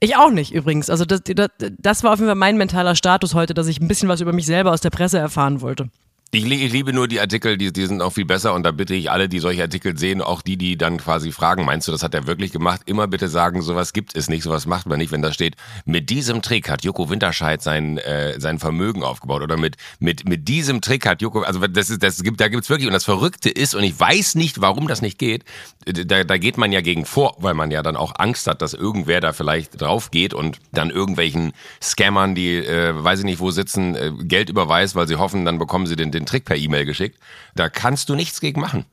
Ich 0.00 0.16
auch 0.16 0.30
nicht 0.30 0.52
übrigens. 0.52 0.90
Also 0.90 1.04
das, 1.04 1.22
das, 1.24 1.48
das 1.58 2.04
war 2.04 2.12
auf 2.12 2.18
jeden 2.18 2.28
Fall 2.28 2.36
mein 2.36 2.58
mentaler 2.58 2.94
Status 2.94 3.34
heute, 3.34 3.54
dass 3.54 3.66
ich 3.66 3.80
ein 3.80 3.88
bisschen 3.88 4.08
was 4.08 4.20
über 4.20 4.32
mich 4.32 4.46
selber 4.46 4.70
aus 4.72 4.80
der 4.80 4.90
Presse 4.90 5.18
erfahren 5.18 5.60
wollte. 5.62 5.88
Ich, 6.30 6.44
ich, 6.44 6.72
liebe 6.72 6.92
nur 6.92 7.08
die 7.08 7.20
Artikel, 7.20 7.56
die, 7.56 7.72
die 7.72 7.86
sind 7.86 8.02
auch 8.02 8.12
viel 8.12 8.26
besser 8.26 8.52
und 8.52 8.62
da 8.62 8.70
bitte 8.70 8.94
ich 8.94 9.10
alle, 9.10 9.30
die 9.30 9.38
solche 9.38 9.62
Artikel 9.62 9.96
sehen, 9.96 10.20
auch 10.20 10.42
die, 10.42 10.58
die 10.58 10.76
dann 10.76 10.98
quasi 10.98 11.32
fragen, 11.32 11.64
meinst 11.64 11.88
du, 11.88 11.92
das 11.92 12.02
hat 12.02 12.12
er 12.14 12.26
wirklich 12.26 12.52
gemacht? 12.52 12.82
Immer 12.84 13.06
bitte 13.06 13.28
sagen, 13.28 13.62
sowas 13.62 13.94
gibt 13.94 14.14
es 14.14 14.28
nicht, 14.28 14.42
sowas 14.42 14.66
macht 14.66 14.86
man 14.86 14.98
nicht, 14.98 15.10
wenn 15.10 15.22
da 15.22 15.32
steht, 15.32 15.56
mit 15.86 16.10
diesem 16.10 16.42
Trick 16.42 16.68
hat 16.68 16.84
Joko 16.84 17.08
Winterscheid 17.08 17.62
sein, 17.62 17.96
äh, 17.96 18.38
sein 18.38 18.58
Vermögen 18.58 19.04
aufgebaut 19.04 19.40
oder 19.40 19.56
mit, 19.56 19.76
mit, 20.00 20.28
mit 20.28 20.48
diesem 20.48 20.82
Trick 20.82 21.06
hat 21.06 21.22
Joko, 21.22 21.40
also 21.40 21.66
das 21.66 21.88
ist, 21.88 22.02
das 22.02 22.22
gibt, 22.22 22.42
da 22.42 22.48
gibt's 22.48 22.68
wirklich 22.68 22.88
und 22.88 22.92
das 22.92 23.04
Verrückte 23.04 23.48
ist 23.48 23.74
und 23.74 23.82
ich 23.82 23.98
weiß 23.98 24.34
nicht, 24.34 24.60
warum 24.60 24.86
das 24.86 25.00
nicht 25.00 25.18
geht, 25.18 25.44
da, 25.86 26.24
da 26.24 26.36
geht 26.36 26.58
man 26.58 26.72
ja 26.72 26.82
gegen 26.82 27.06
vor, 27.06 27.36
weil 27.38 27.54
man 27.54 27.70
ja 27.70 27.82
dann 27.82 27.96
auch 27.96 28.12
Angst 28.18 28.46
hat, 28.48 28.60
dass 28.60 28.74
irgendwer 28.74 29.22
da 29.22 29.32
vielleicht 29.32 29.80
drauf 29.80 30.10
geht 30.10 30.34
und 30.34 30.58
dann 30.72 30.90
irgendwelchen 30.90 31.52
Scammern, 31.82 32.34
die, 32.34 32.56
äh, 32.56 32.92
weiß 33.02 33.20
ich 33.20 33.24
nicht 33.24 33.40
wo 33.40 33.50
sitzen, 33.50 33.94
äh, 33.94 34.12
Geld 34.24 34.50
überweist, 34.50 34.94
weil 34.94 35.08
sie 35.08 35.16
hoffen, 35.16 35.46
dann 35.46 35.58
bekommen 35.58 35.86
sie 35.86 35.96
den 35.96 36.17
den 36.18 36.26
Trick 36.26 36.44
per 36.44 36.56
E-Mail 36.56 36.84
geschickt. 36.84 37.18
Da 37.54 37.68
kannst 37.68 38.08
du 38.08 38.14
nichts 38.14 38.40
gegen 38.40 38.60
machen. 38.60 38.84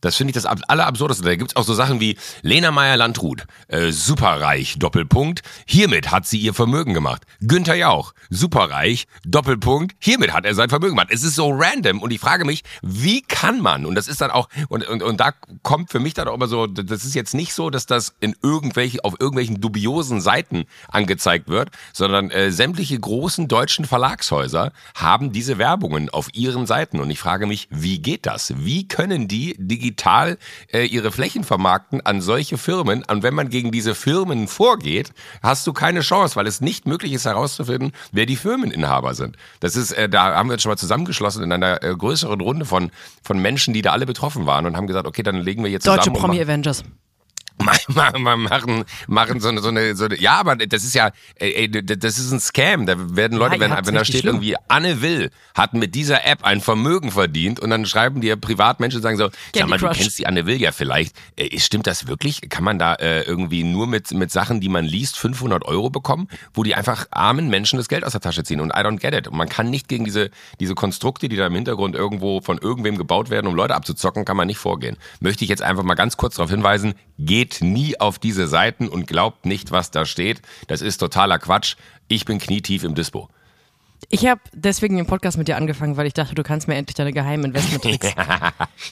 Das 0.00 0.16
finde 0.16 0.30
ich 0.30 0.34
das 0.34 0.46
ab- 0.46 0.60
allerabsurdeste. 0.68 1.24
Da 1.24 1.34
gibt's 1.34 1.56
auch 1.56 1.64
so 1.64 1.74
Sachen 1.74 2.00
wie 2.00 2.16
Lena 2.42 2.70
Meyer-Landrut, 2.70 3.46
äh, 3.68 3.90
superreich, 3.90 4.76
Doppelpunkt. 4.78 5.42
Hiermit 5.66 6.10
hat 6.12 6.26
sie 6.26 6.38
ihr 6.38 6.54
Vermögen 6.54 6.94
gemacht. 6.94 7.24
Günther 7.40 7.74
Jauch, 7.74 8.12
superreich, 8.30 9.06
Doppelpunkt. 9.24 9.96
Hiermit 9.98 10.32
hat 10.32 10.44
er 10.44 10.54
sein 10.54 10.68
Vermögen 10.68 10.92
gemacht. 10.94 11.08
Es 11.10 11.24
ist 11.24 11.34
so 11.34 11.50
random 11.50 12.00
und 12.00 12.12
ich 12.12 12.20
frage 12.20 12.44
mich, 12.44 12.62
wie 12.82 13.22
kann 13.22 13.60
man, 13.60 13.86
und 13.86 13.96
das 13.96 14.06
ist 14.06 14.20
dann 14.20 14.30
auch, 14.30 14.48
und, 14.68 14.86
und, 14.86 15.02
und 15.02 15.18
da 15.18 15.32
kommt 15.62 15.90
für 15.90 15.98
mich 15.98 16.14
dann 16.14 16.28
auch 16.28 16.34
immer 16.34 16.46
so, 16.48 16.66
das 16.66 17.04
ist 17.04 17.14
jetzt 17.14 17.34
nicht 17.34 17.52
so, 17.52 17.70
dass 17.70 17.86
das 17.86 18.14
in 18.20 18.36
irgendwelche, 18.42 19.04
auf 19.04 19.14
irgendwelchen 19.18 19.60
dubiosen 19.60 20.20
Seiten 20.20 20.64
angezeigt 20.88 21.48
wird, 21.48 21.70
sondern 21.92 22.30
äh, 22.30 22.52
sämtliche 22.52 22.98
großen 23.00 23.48
deutschen 23.48 23.84
Verlagshäuser 23.84 24.72
haben 24.94 25.32
diese 25.32 25.58
Werbungen 25.58 26.08
auf 26.08 26.28
ihren 26.34 26.66
Seiten. 26.66 27.00
Und 27.00 27.10
ich 27.10 27.18
frage 27.18 27.46
mich, 27.46 27.66
wie 27.70 27.98
geht 27.98 28.26
das? 28.26 28.54
Wie 28.58 28.86
können 28.86 29.26
die 29.26 29.56
digital 29.58 29.87
äh, 29.92 30.84
ihre 30.84 31.12
Flächen 31.12 31.44
vermarkten 31.44 32.04
an 32.04 32.20
solche 32.20 32.58
Firmen? 32.58 33.04
Und 33.04 33.22
wenn 33.22 33.34
man 33.34 33.48
gegen 33.48 33.70
diese 33.72 33.94
Firmen 33.94 34.48
vorgeht, 34.48 35.12
hast 35.42 35.66
du 35.66 35.72
keine 35.72 36.00
Chance, 36.00 36.36
weil 36.36 36.46
es 36.46 36.60
nicht 36.60 36.86
möglich 36.86 37.12
ist 37.12 37.24
herauszufinden, 37.24 37.92
wer 38.12 38.26
die 38.26 38.36
Firmeninhaber 38.36 39.14
sind. 39.14 39.36
Das 39.60 39.76
ist, 39.76 39.92
äh, 39.92 40.08
da 40.08 40.34
haben 40.34 40.48
wir 40.48 40.54
uns 40.54 40.62
schon 40.62 40.70
mal 40.70 40.76
zusammengeschlossen 40.76 41.42
in 41.42 41.52
einer 41.52 41.82
äh, 41.82 41.94
größeren 41.94 42.40
Runde 42.40 42.64
von, 42.64 42.90
von 43.22 43.38
Menschen, 43.40 43.74
die 43.74 43.82
da 43.82 43.92
alle 43.92 44.06
betroffen 44.06 44.46
waren 44.46 44.66
und 44.66 44.76
haben 44.76 44.86
gesagt, 44.86 45.06
okay, 45.06 45.22
dann 45.22 45.36
legen 45.36 45.62
wir 45.62 45.70
jetzt 45.70 45.84
zusammen. 45.84 45.98
Deutsche 45.98 46.10
Promi 46.12 46.40
Avengers. 46.40 46.84
Machen, 47.58 48.22
machen, 48.22 48.84
machen 49.06 49.40
so 49.40 49.48
eine, 49.48 49.60
so 49.60 49.68
eine, 49.68 49.94
so 49.96 50.04
eine, 50.04 50.18
ja, 50.20 50.34
aber 50.34 50.56
das 50.56 50.84
ist 50.84 50.94
ja, 50.94 51.10
ey, 51.36 51.70
das 51.70 52.18
ist 52.18 52.30
ein 52.32 52.40
Scam. 52.40 52.86
Da 52.86 52.94
werden 53.16 53.38
Leute, 53.38 53.56
ihr 53.56 53.60
wenn, 53.60 53.86
wenn 53.86 53.94
da 53.94 54.04
steht 54.04 54.20
schlimm. 54.20 54.36
irgendwie, 54.36 54.56
Anne 54.68 55.02
Will 55.02 55.30
hat 55.54 55.74
mit 55.74 55.94
dieser 55.94 56.24
App 56.24 56.44
ein 56.44 56.60
Vermögen 56.60 57.10
verdient 57.10 57.60
und 57.60 57.70
dann 57.70 57.86
schreiben 57.86 58.20
dir 58.20 58.36
Privatmenschen 58.36 58.98
und 58.98 59.02
sagen 59.02 59.16
so, 59.16 59.30
sag 59.54 59.68
mal, 59.68 59.78
du 59.78 59.86
Crush. 59.86 59.98
kennst 59.98 60.18
die 60.18 60.26
Anne 60.26 60.46
Will 60.46 60.60
ja 60.60 60.72
vielleicht. 60.72 61.16
Äh, 61.36 61.58
stimmt 61.58 61.86
das 61.86 62.06
wirklich? 62.06 62.48
Kann 62.48 62.64
man 62.64 62.78
da 62.78 62.94
äh, 62.94 63.22
irgendwie 63.22 63.64
nur 63.64 63.86
mit, 63.86 64.12
mit 64.12 64.30
Sachen, 64.30 64.60
die 64.60 64.68
man 64.68 64.84
liest, 64.84 65.18
500 65.18 65.64
Euro 65.64 65.90
bekommen, 65.90 66.28
wo 66.54 66.62
die 66.62 66.74
einfach 66.74 67.06
armen 67.10 67.48
Menschen 67.48 67.76
das 67.76 67.88
Geld 67.88 68.04
aus 68.04 68.12
der 68.12 68.20
Tasche 68.20 68.44
ziehen 68.44 68.60
und 68.60 68.70
I 68.70 68.80
don't 68.80 68.98
get 68.98 69.14
it. 69.14 69.28
Und 69.28 69.36
man 69.36 69.48
kann 69.48 69.70
nicht 69.70 69.88
gegen 69.88 70.04
diese, 70.04 70.30
diese 70.60 70.74
Konstrukte, 70.74 71.28
die 71.28 71.36
da 71.36 71.46
im 71.46 71.54
Hintergrund 71.54 71.94
irgendwo 71.94 72.40
von 72.40 72.58
irgendwem 72.58 72.96
gebaut 72.98 73.30
werden, 73.30 73.46
um 73.46 73.54
Leute 73.54 73.74
abzuzocken, 73.74 74.24
kann 74.24 74.36
man 74.36 74.46
nicht 74.46 74.58
vorgehen. 74.58 74.96
Möchte 75.20 75.44
ich 75.44 75.50
jetzt 75.50 75.62
einfach 75.62 75.82
mal 75.82 75.94
ganz 75.94 76.16
kurz 76.16 76.36
darauf 76.36 76.50
hinweisen, 76.50 76.94
geht 77.18 77.47
nie 77.62 77.98
auf 78.00 78.18
diese 78.18 78.46
Seiten 78.48 78.88
und 78.88 79.06
glaubt 79.06 79.46
nicht, 79.46 79.70
was 79.70 79.90
da 79.90 80.04
steht. 80.04 80.40
Das 80.66 80.80
ist 80.82 80.98
totaler 80.98 81.38
Quatsch. 81.38 81.76
Ich 82.08 82.24
bin 82.24 82.38
knietief 82.38 82.84
im 82.84 82.94
Dispo. 82.94 83.28
Ich 84.10 84.26
habe 84.26 84.40
deswegen 84.54 84.96
den 84.96 85.06
Podcast 85.06 85.36
mit 85.38 85.48
dir 85.48 85.56
angefangen, 85.56 85.96
weil 85.96 86.06
ich 86.06 86.14
dachte, 86.14 86.34
du 86.34 86.42
kannst 86.44 86.68
mir 86.68 86.76
endlich 86.76 86.94
deine 86.94 87.12
geheimen 87.12 87.46
Investment-Tricks. 87.46 88.14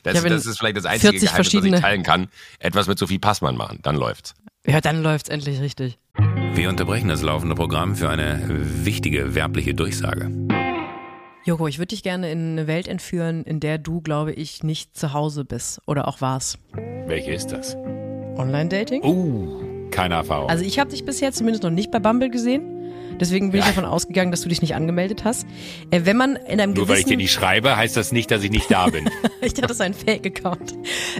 Das, 0.02 0.20
das 0.22 0.46
ist 0.46 0.58
vielleicht 0.58 0.76
das 0.76 0.84
einzige 0.84 1.12
40 1.12 1.20
Geheimnis, 1.20 1.22
was 1.22 1.22
ich 1.22 1.30
verschiedene- 1.30 1.80
teilen 1.80 2.02
kann. 2.02 2.28
Etwas 2.58 2.88
mit 2.88 2.98
Sophie 2.98 3.18
Passmann 3.20 3.56
machen, 3.56 3.78
dann 3.82 3.94
läuft's. 3.96 4.34
ja, 4.66 4.80
dann 4.80 5.02
läuft's 5.02 5.28
endlich 5.28 5.60
richtig. 5.60 5.96
Wir 6.54 6.68
unterbrechen 6.68 7.08
das 7.08 7.22
laufende 7.22 7.54
Programm 7.54 7.94
für 7.96 8.08
eine 8.08 8.42
wichtige 8.84 9.34
werbliche 9.34 9.74
Durchsage. 9.74 10.30
Joko, 11.44 11.68
ich 11.68 11.78
würde 11.78 11.88
dich 11.88 12.02
gerne 12.02 12.32
in 12.32 12.52
eine 12.58 12.66
Welt 12.66 12.88
entführen, 12.88 13.44
in 13.44 13.60
der 13.60 13.78
du, 13.78 14.00
glaube 14.00 14.32
ich, 14.32 14.64
nicht 14.64 14.96
zu 14.96 15.12
Hause 15.12 15.44
bist 15.44 15.80
oder 15.86 16.08
auch 16.08 16.20
warst. 16.20 16.58
Welche 17.06 17.32
ist 17.32 17.52
das? 17.52 17.76
Online-Dating? 18.38 19.02
Uh, 19.02 19.90
keine 19.90 20.14
Erfahrung. 20.14 20.48
Also 20.48 20.64
ich 20.64 20.78
habe 20.78 20.90
dich 20.90 21.04
bisher 21.04 21.32
zumindest 21.32 21.62
noch 21.62 21.70
nicht 21.70 21.90
bei 21.90 21.98
Bumble 21.98 22.30
gesehen. 22.30 22.76
Deswegen 23.20 23.50
bin 23.50 23.60
ich 23.60 23.66
davon 23.66 23.84
ausgegangen, 23.84 24.30
dass 24.30 24.42
du 24.42 24.48
dich 24.48 24.60
nicht 24.60 24.74
angemeldet 24.74 25.24
hast. 25.24 25.46
Äh, 25.90 26.02
wenn 26.04 26.16
man 26.16 26.36
in 26.36 26.60
einem 26.60 26.74
Nur 26.74 26.88
weil 26.88 26.98
ich 26.98 27.04
gewissen... 27.04 27.08
dir 27.10 27.16
nicht 27.16 27.32
schreibe, 27.32 27.76
heißt 27.76 27.96
das 27.96 28.12
nicht, 28.12 28.30
dass 28.30 28.42
ich 28.42 28.50
nicht 28.50 28.70
da 28.70 28.88
bin. 28.88 29.08
ich 29.40 29.54
dachte, 29.54 29.68
das 29.68 29.78
ist 29.78 29.80
ein 29.80 29.94
Fake-Account. 29.94 30.74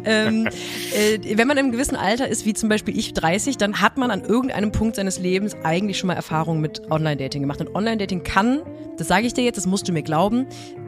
ähm, 0.05 0.47
äh, 0.95 1.39
wenn 1.39 1.49
man 1.49 1.57
im 1.57 1.73
gewissen 1.73 1.97
Alter 1.97 2.29
ist, 2.29 2.45
wie 2.45 2.53
zum 2.53 2.69
Beispiel 2.69 2.99
ich 2.99 3.15
30, 3.15 3.57
dann 3.57 3.81
hat 3.81 3.97
man 3.97 4.11
an 4.11 4.23
irgendeinem 4.23 4.73
Punkt 4.73 4.97
seines 4.97 5.19
Lebens 5.19 5.57
eigentlich 5.63 5.99
schon 5.99 6.09
mal 6.09 6.15
Erfahrungen 6.15 6.61
mit 6.61 6.91
Online-Dating 6.91 7.43
gemacht. 7.43 7.61
Und 7.61 7.75
Online-Dating 7.75 8.23
kann, 8.23 8.61
das 8.99 9.09
sage 9.09 9.27
ich 9.27 9.35
dir 9.35 9.45
jetzt, 9.45 9.57
das 9.57 9.67
musst 9.67 9.89
du 9.89 9.93
mir 9.93 10.03
glauben, 10.03 10.47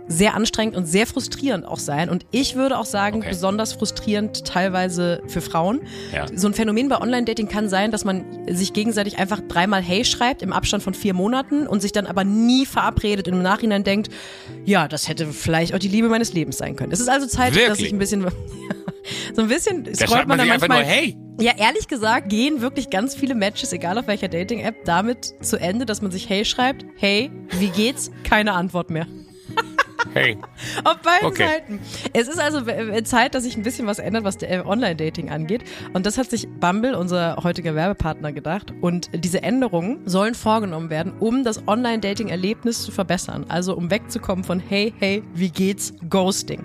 sehr 0.09 0.35
anstrengend 0.35 0.77
und 0.77 0.87
sehr 0.87 1.07
frustrierend 1.07 1.67
auch 1.67 1.79
sein. 1.79 2.09
Und 2.09 2.25
ich 2.31 2.55
würde 2.57 2.79
auch 2.79 2.85
sagen, 2.87 3.19
Okay. 3.19 3.29
besonders 3.31 3.75
frustrierend 3.75 4.45
teilweise 4.47 5.23
für 5.27 5.41
Frauen. 5.41 5.81
Ja. 6.13 6.27
So 6.35 6.49
ein 6.49 6.55
Phänomen 6.55 6.89
bei 6.89 7.01
Online-Dating 7.01 7.49
kann 7.49 7.69
sein, 7.69 7.91
dass 7.91 8.05
man 8.05 8.25
sich 8.49 8.73
gegenseitig 8.73 9.19
einfach 9.19 9.41
dreimal 9.49 9.83
Hey 9.83 10.05
schreibt 10.05 10.43
im 10.43 10.53
Abstand 10.53 10.83
von 10.83 10.95
vier 10.95 11.15
Monaten 11.15 11.67
und 11.67 11.81
sich 11.83 11.93
dann 11.93 12.07
aber 12.07 12.25
nie 12.25 12.65
verabredet 12.67 13.29
und 13.29 13.35
im 13.35 13.43
Nachhinein 13.43 13.85
denkt, 13.85 14.09
ja, 14.65 14.89
das 14.89 15.09
hätte 15.09 15.27
vielleicht 15.27 15.75
auch 15.75 15.79
die 15.79 15.89
Liebe 15.89 16.09
meines 16.09 16.33
Lebens 16.33 16.59
sein 16.59 16.75
können. 16.77 16.93
Es 16.93 17.01
ist 17.01 17.09
also 17.09 17.27
Zeit, 17.27 17.51
dass 17.55 17.57
Wirklich? 17.57 17.87
ich 17.89 17.93
ein 17.93 17.99
bisschen, 17.99 18.23
so 19.35 19.43
ein 19.43 19.49
bisschen 19.49 19.85
Da 19.85 19.95
scrollt 19.95 20.27
man 20.27 20.39
man 20.39 20.39
dann 20.39 20.49
manchmal. 20.49 20.83
nur, 20.83 20.89
hey. 20.91 21.17
Ja, 21.41 21.53
ehrlich 21.57 21.87
gesagt 21.87 22.31
gehen 22.31 22.63
wirklich 22.63 22.91
ganz 22.91 23.15
viele 23.15 23.35
Matches, 23.37 23.73
egal 23.73 23.97
auf 23.99 24.07
welcher 24.09 24.27
Dating-App, 24.29 24.85
damit 24.85 25.35
zu 25.41 25.57
Ende, 25.57 25.87
dass 25.87 26.03
man 26.03 26.11
sich 26.11 26.29
Hey 26.29 26.45
schreibt. 26.45 26.85
Hey, 26.97 27.31
wie 27.59 27.69
geht's? 27.69 28.11
Keine 28.25 28.55
Antwort 28.55 28.91
mehr. 28.91 29.07
Hey. 30.15 30.39
Auf 30.85 30.99
beiden 30.99 31.29
Okay. 31.29 31.47
Seiten. 31.47 31.81
Es 32.13 32.29
ist 32.29 32.41
also 32.41 32.63
Zeit, 33.05 33.35
dass 33.35 33.45
sich 33.45 33.57
ein 33.57 33.63
bisschen 33.63 33.87
was 33.87 33.99
ändert, 33.99 34.25
was 34.25 34.39
der 34.39 34.51
äh, 34.51 34.61
Online-Dating 34.61 35.31
angeht. 35.31 35.65
Und 35.93 36.07
das 36.07 36.19
hat 36.19 36.31
sich 36.31 36.49
Bumble, 36.49 36.95
unser 36.95 37.37
heutiger 37.43 37.75
Werbepartner, 37.75 38.33
gedacht. 38.33 38.73
Und 38.81 39.11
diese 39.13 39.43
Änderungen 39.43 40.01
sollen 40.07 40.35
vorgenommen 40.35 40.91
werden, 40.91 41.13
um 41.19 41.45
das 41.45 41.67
Online-Dating-Erlebnis 41.67 42.83
zu 42.83 42.93
verbessern. 42.93 43.47
Also 43.49 43.77
um 43.77 43.91
wegzukommen 43.91 44.45
von 44.45 44.61
Hey, 44.61 44.93
hey, 44.99 45.23
wie 45.35 45.51
geht's? 45.51 45.95
Ghosting. 46.09 46.65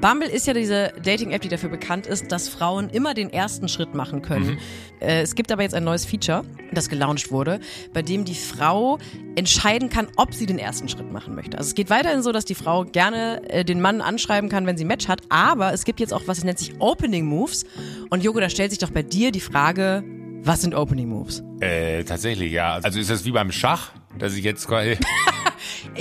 Bumble 0.00 0.28
ist 0.28 0.46
ja 0.46 0.54
diese 0.54 0.92
Dating-App, 1.02 1.42
die 1.42 1.48
dafür 1.48 1.68
bekannt 1.68 2.06
ist, 2.06 2.32
dass 2.32 2.48
Frauen 2.48 2.88
immer 2.88 3.12
den 3.12 3.30
ersten 3.30 3.68
Schritt 3.68 3.94
machen 3.94 4.22
können. 4.22 4.58
Äh, 5.00 5.20
es 5.20 5.34
gibt 5.34 5.52
aber 5.52 5.62
jetzt 5.62 5.74
ein 5.74 5.84
neues 5.84 6.06
Feature, 6.06 6.42
das 6.72 6.88
gelauncht 6.88 7.30
wurde, 7.30 7.60
bei 7.92 8.00
dem 8.00 8.24
die 8.24 8.34
Frau 8.34 8.98
entscheiden 9.36 9.90
kann, 9.90 10.08
ob 10.16 10.32
sie 10.34 10.46
den 10.46 10.58
ersten 10.58 10.88
Schritt 10.88 11.12
machen 11.12 11.34
möchte. 11.34 11.58
Also 11.58 11.68
es 11.68 11.74
geht 11.74 11.90
weiterhin 11.90 12.22
so, 12.22 12.32
dass 12.32 12.46
die 12.46 12.54
Frau 12.54 12.84
gerne 12.84 13.42
äh, 13.50 13.64
den 13.64 13.80
Mann 13.80 14.00
anschreiben 14.00 14.48
kann, 14.48 14.66
wenn 14.66 14.78
sie 14.78 14.84
ein 14.84 14.88
Match 14.88 15.06
hat, 15.06 15.20
aber 15.28 15.72
es 15.74 15.84
gibt 15.84 16.00
jetzt 16.00 16.14
auch 16.14 16.22
was, 16.26 16.38
das 16.38 16.44
nennt 16.44 16.58
sich 16.58 16.80
Opening 16.80 17.26
Moves. 17.26 17.64
Und 18.08 18.24
Joko, 18.24 18.40
da 18.40 18.48
stellt 18.48 18.70
sich 18.70 18.78
doch 18.78 18.90
bei 18.90 19.02
dir 19.02 19.32
die 19.32 19.40
Frage, 19.40 20.02
was 20.42 20.62
sind 20.62 20.74
Opening 20.74 21.08
Moves? 21.08 21.42
Äh, 21.60 22.04
tatsächlich, 22.04 22.52
ja. 22.52 22.78
Also 22.82 22.98
ist 22.98 23.10
das 23.10 23.26
wie 23.26 23.32
beim 23.32 23.52
Schach, 23.52 23.92
dass 24.18 24.34
ich 24.34 24.44
jetzt 24.44 24.66
quasi. 24.66 24.96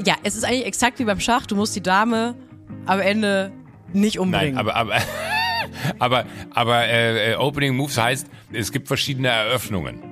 Ja, 0.05 0.15
es 0.23 0.35
ist 0.35 0.45
eigentlich 0.45 0.65
exakt 0.65 0.99
wie 0.99 1.05
beim 1.05 1.19
Schach, 1.19 1.45
du 1.45 1.55
musst 1.55 1.75
die 1.75 1.81
Dame 1.81 2.35
am 2.85 2.99
Ende 2.99 3.51
nicht 3.93 4.19
umbringen. 4.19 4.55
Nein, 4.55 4.57
aber 4.57 4.75
aber 4.75 4.95
aber 5.99 6.25
aber 6.53 6.87
äh, 6.87 7.35
Opening 7.35 7.75
Moves 7.75 7.97
heißt, 7.97 8.27
es 8.53 8.71
gibt 8.71 8.87
verschiedene 8.87 9.29
Eröffnungen. 9.29 10.09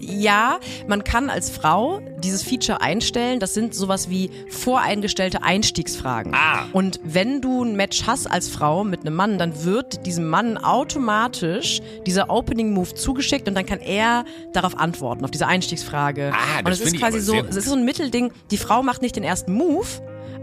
Ja, 0.00 0.60
man 0.86 1.02
kann 1.02 1.28
als 1.28 1.50
Frau 1.50 2.00
dieses 2.20 2.42
Feature 2.42 2.80
einstellen. 2.80 3.40
Das 3.40 3.52
sind 3.52 3.74
sowas 3.74 4.08
wie 4.08 4.30
voreingestellte 4.48 5.42
Einstiegsfragen. 5.42 6.34
Ah. 6.34 6.66
Und 6.72 7.00
wenn 7.02 7.40
du 7.40 7.64
ein 7.64 7.74
Match 7.74 8.06
hast 8.06 8.26
als 8.30 8.48
Frau 8.48 8.84
mit 8.84 9.00
einem 9.00 9.14
Mann, 9.14 9.38
dann 9.38 9.64
wird 9.64 10.06
diesem 10.06 10.28
Mann 10.28 10.56
automatisch 10.56 11.80
dieser 12.06 12.30
Opening 12.30 12.72
Move 12.72 12.94
zugeschickt 12.94 13.48
und 13.48 13.54
dann 13.54 13.66
kann 13.66 13.80
er 13.80 14.24
darauf 14.52 14.78
antworten, 14.78 15.24
auf 15.24 15.30
diese 15.32 15.46
Einstiegsfrage. 15.46 16.32
Ah, 16.32 16.58
und 16.58 16.68
das 16.68 16.80
es 16.80 16.92
ist 16.92 16.98
quasi 16.98 17.20
so, 17.20 17.34
es 17.34 17.56
ist 17.56 17.66
so 17.66 17.74
ein 17.74 17.84
Mittelding. 17.84 18.32
Die 18.50 18.58
Frau 18.58 18.82
macht 18.82 19.02
nicht 19.02 19.16
den 19.16 19.24
ersten 19.24 19.52
Move. 19.52 19.86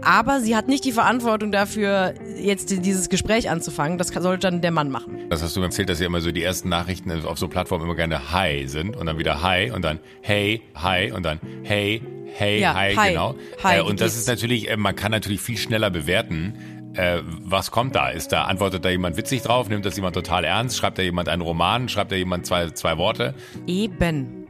Aber 0.06 0.40
sie 0.40 0.54
hat 0.54 0.68
nicht 0.68 0.84
die 0.84 0.92
Verantwortung 0.92 1.50
dafür, 1.50 2.14
jetzt 2.38 2.70
dieses 2.70 3.08
Gespräch 3.08 3.50
anzufangen. 3.50 3.98
Das 3.98 4.08
sollte 4.08 4.48
dann 4.48 4.60
der 4.60 4.70
Mann 4.70 4.88
machen. 4.88 5.18
Das 5.30 5.42
hast 5.42 5.56
du 5.56 5.60
mir 5.60 5.66
erzählt, 5.66 5.88
dass 5.88 5.98
ja 5.98 6.06
immer 6.06 6.20
so 6.20 6.30
die 6.30 6.44
ersten 6.44 6.68
Nachrichten 6.68 7.10
auf 7.26 7.38
so 7.38 7.48
Plattformen 7.48 7.84
immer 7.84 7.96
gerne 7.96 8.32
Hi 8.32 8.68
sind 8.68 8.96
und 8.96 9.06
dann 9.06 9.18
wieder 9.18 9.42
Hi 9.42 9.72
und 9.72 9.84
dann 9.84 9.98
Hey, 10.22 10.62
Hi 10.76 11.10
und 11.10 11.24
dann 11.24 11.40
Hey, 11.64 12.00
Hey, 12.32 12.60
Ja, 12.60 12.74
Hi, 12.74 12.94
hi. 12.94 13.08
genau. 13.10 13.34
Hi, 13.64 13.78
äh, 13.78 13.80
und 13.80 14.00
das 14.00 14.16
ist 14.16 14.28
natürlich, 14.28 14.70
äh, 14.70 14.76
man 14.76 14.94
kann 14.94 15.10
natürlich 15.10 15.40
viel 15.40 15.56
schneller 15.56 15.90
bewerten. 15.90 16.54
Äh, 16.94 17.22
was 17.24 17.70
kommt 17.72 17.96
da? 17.96 18.10
Ist 18.10 18.30
da, 18.30 18.44
antwortet 18.44 18.84
da 18.84 18.90
jemand 18.90 19.16
witzig 19.16 19.42
drauf? 19.42 19.68
Nimmt 19.68 19.84
das 19.86 19.96
jemand 19.96 20.14
total 20.14 20.44
ernst? 20.44 20.76
Schreibt 20.76 20.98
da 20.98 21.02
jemand 21.02 21.28
einen 21.28 21.42
Roman? 21.42 21.88
Schreibt 21.88 22.12
da 22.12 22.16
jemand 22.16 22.46
zwei, 22.46 22.70
zwei 22.70 22.96
Worte? 22.96 23.34
Eben. 23.66 24.45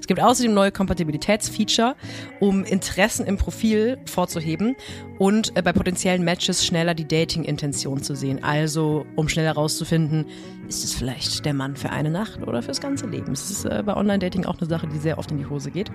Es 0.00 0.06
gibt 0.06 0.20
außerdem 0.20 0.52
neue 0.52 0.72
Kompatibilitätsfeature, 0.72 1.96
um 2.40 2.64
Interessen 2.64 3.26
im 3.26 3.36
Profil 3.36 3.98
vorzuheben 4.06 4.76
und 5.18 5.56
äh, 5.56 5.62
bei 5.62 5.72
potenziellen 5.72 6.24
Matches 6.24 6.64
schneller 6.64 6.94
die 6.94 7.06
Dating-Intention 7.06 8.02
zu 8.02 8.14
sehen. 8.14 8.42
Also, 8.42 9.06
um 9.16 9.28
schneller 9.28 9.54
herauszufinden, 9.54 10.26
ist 10.68 10.84
es 10.84 10.94
vielleicht 10.94 11.44
der 11.44 11.54
Mann 11.54 11.76
für 11.76 11.90
eine 11.90 12.10
Nacht 12.10 12.46
oder 12.46 12.62
fürs 12.62 12.80
ganze 12.80 13.06
Leben. 13.06 13.32
Es 13.32 13.50
ist 13.50 13.64
äh, 13.64 13.82
bei 13.84 13.96
Online-Dating 13.96 14.44
auch 14.44 14.58
eine 14.58 14.68
Sache, 14.68 14.86
die 14.86 14.98
sehr 14.98 15.18
oft 15.18 15.30
in 15.30 15.38
die 15.38 15.46
Hose 15.46 15.70
geht. 15.70 15.90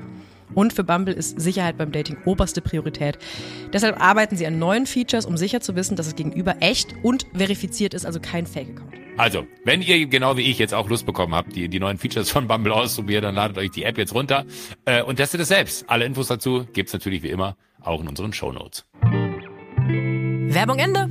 Und 0.54 0.74
für 0.74 0.84
Bumble 0.84 1.14
ist 1.14 1.40
Sicherheit 1.40 1.78
beim 1.78 1.92
Dating 1.92 2.18
oberste 2.26 2.62
Priorität. 2.62 3.18
Deshalb 3.72 4.00
arbeiten 4.02 4.36
sie 4.36 4.46
an 4.46 4.60
neuen 4.60 4.86
Features, 4.86 5.26
um 5.26 5.38
sicher 5.38 5.62
zu 5.62 5.76
wissen, 5.76 5.96
dass 5.96 6.08
es 6.08 6.16
gegenüber 6.16 6.56
echt 6.60 6.94
und 7.04 7.26
verifiziert 7.34 7.94
ist, 7.94 8.06
also 8.06 8.20
kein 8.20 8.46
Fake-Account. 8.46 9.03
Also, 9.16 9.46
wenn 9.64 9.82
ihr 9.82 10.08
genau 10.08 10.38
wie 10.38 10.50
ich 10.50 10.58
jetzt 10.58 10.74
auch 10.74 10.90
Lust 10.90 11.06
bekommen 11.06 11.36
habt, 11.36 11.56
die, 11.56 11.70
die 11.70 11.80
neuen 11.80 11.98
Features 11.98 12.32
von 12.32 12.48
Bumble 12.48 12.74
auszuprobieren, 12.74 13.24
dann 13.24 13.36
ladet 13.36 13.58
euch 13.58 13.72
die 13.72 13.84
App 13.84 13.98
jetzt 13.98 14.14
runter 14.14 14.46
äh, 14.86 15.04
und 15.04 15.18
testet 15.18 15.42
es 15.42 15.50
selbst. 15.50 15.88
Alle 15.88 16.06
Infos 16.06 16.28
dazu 16.28 16.66
gibt's 16.74 16.94
natürlich 16.94 17.22
wie 17.22 17.30
immer 17.30 17.56
auch 17.82 18.02
in 18.02 18.08
unseren 18.08 18.34
Shownotes. 18.34 18.86
Werbung 20.50 20.80
Ende! 20.80 21.10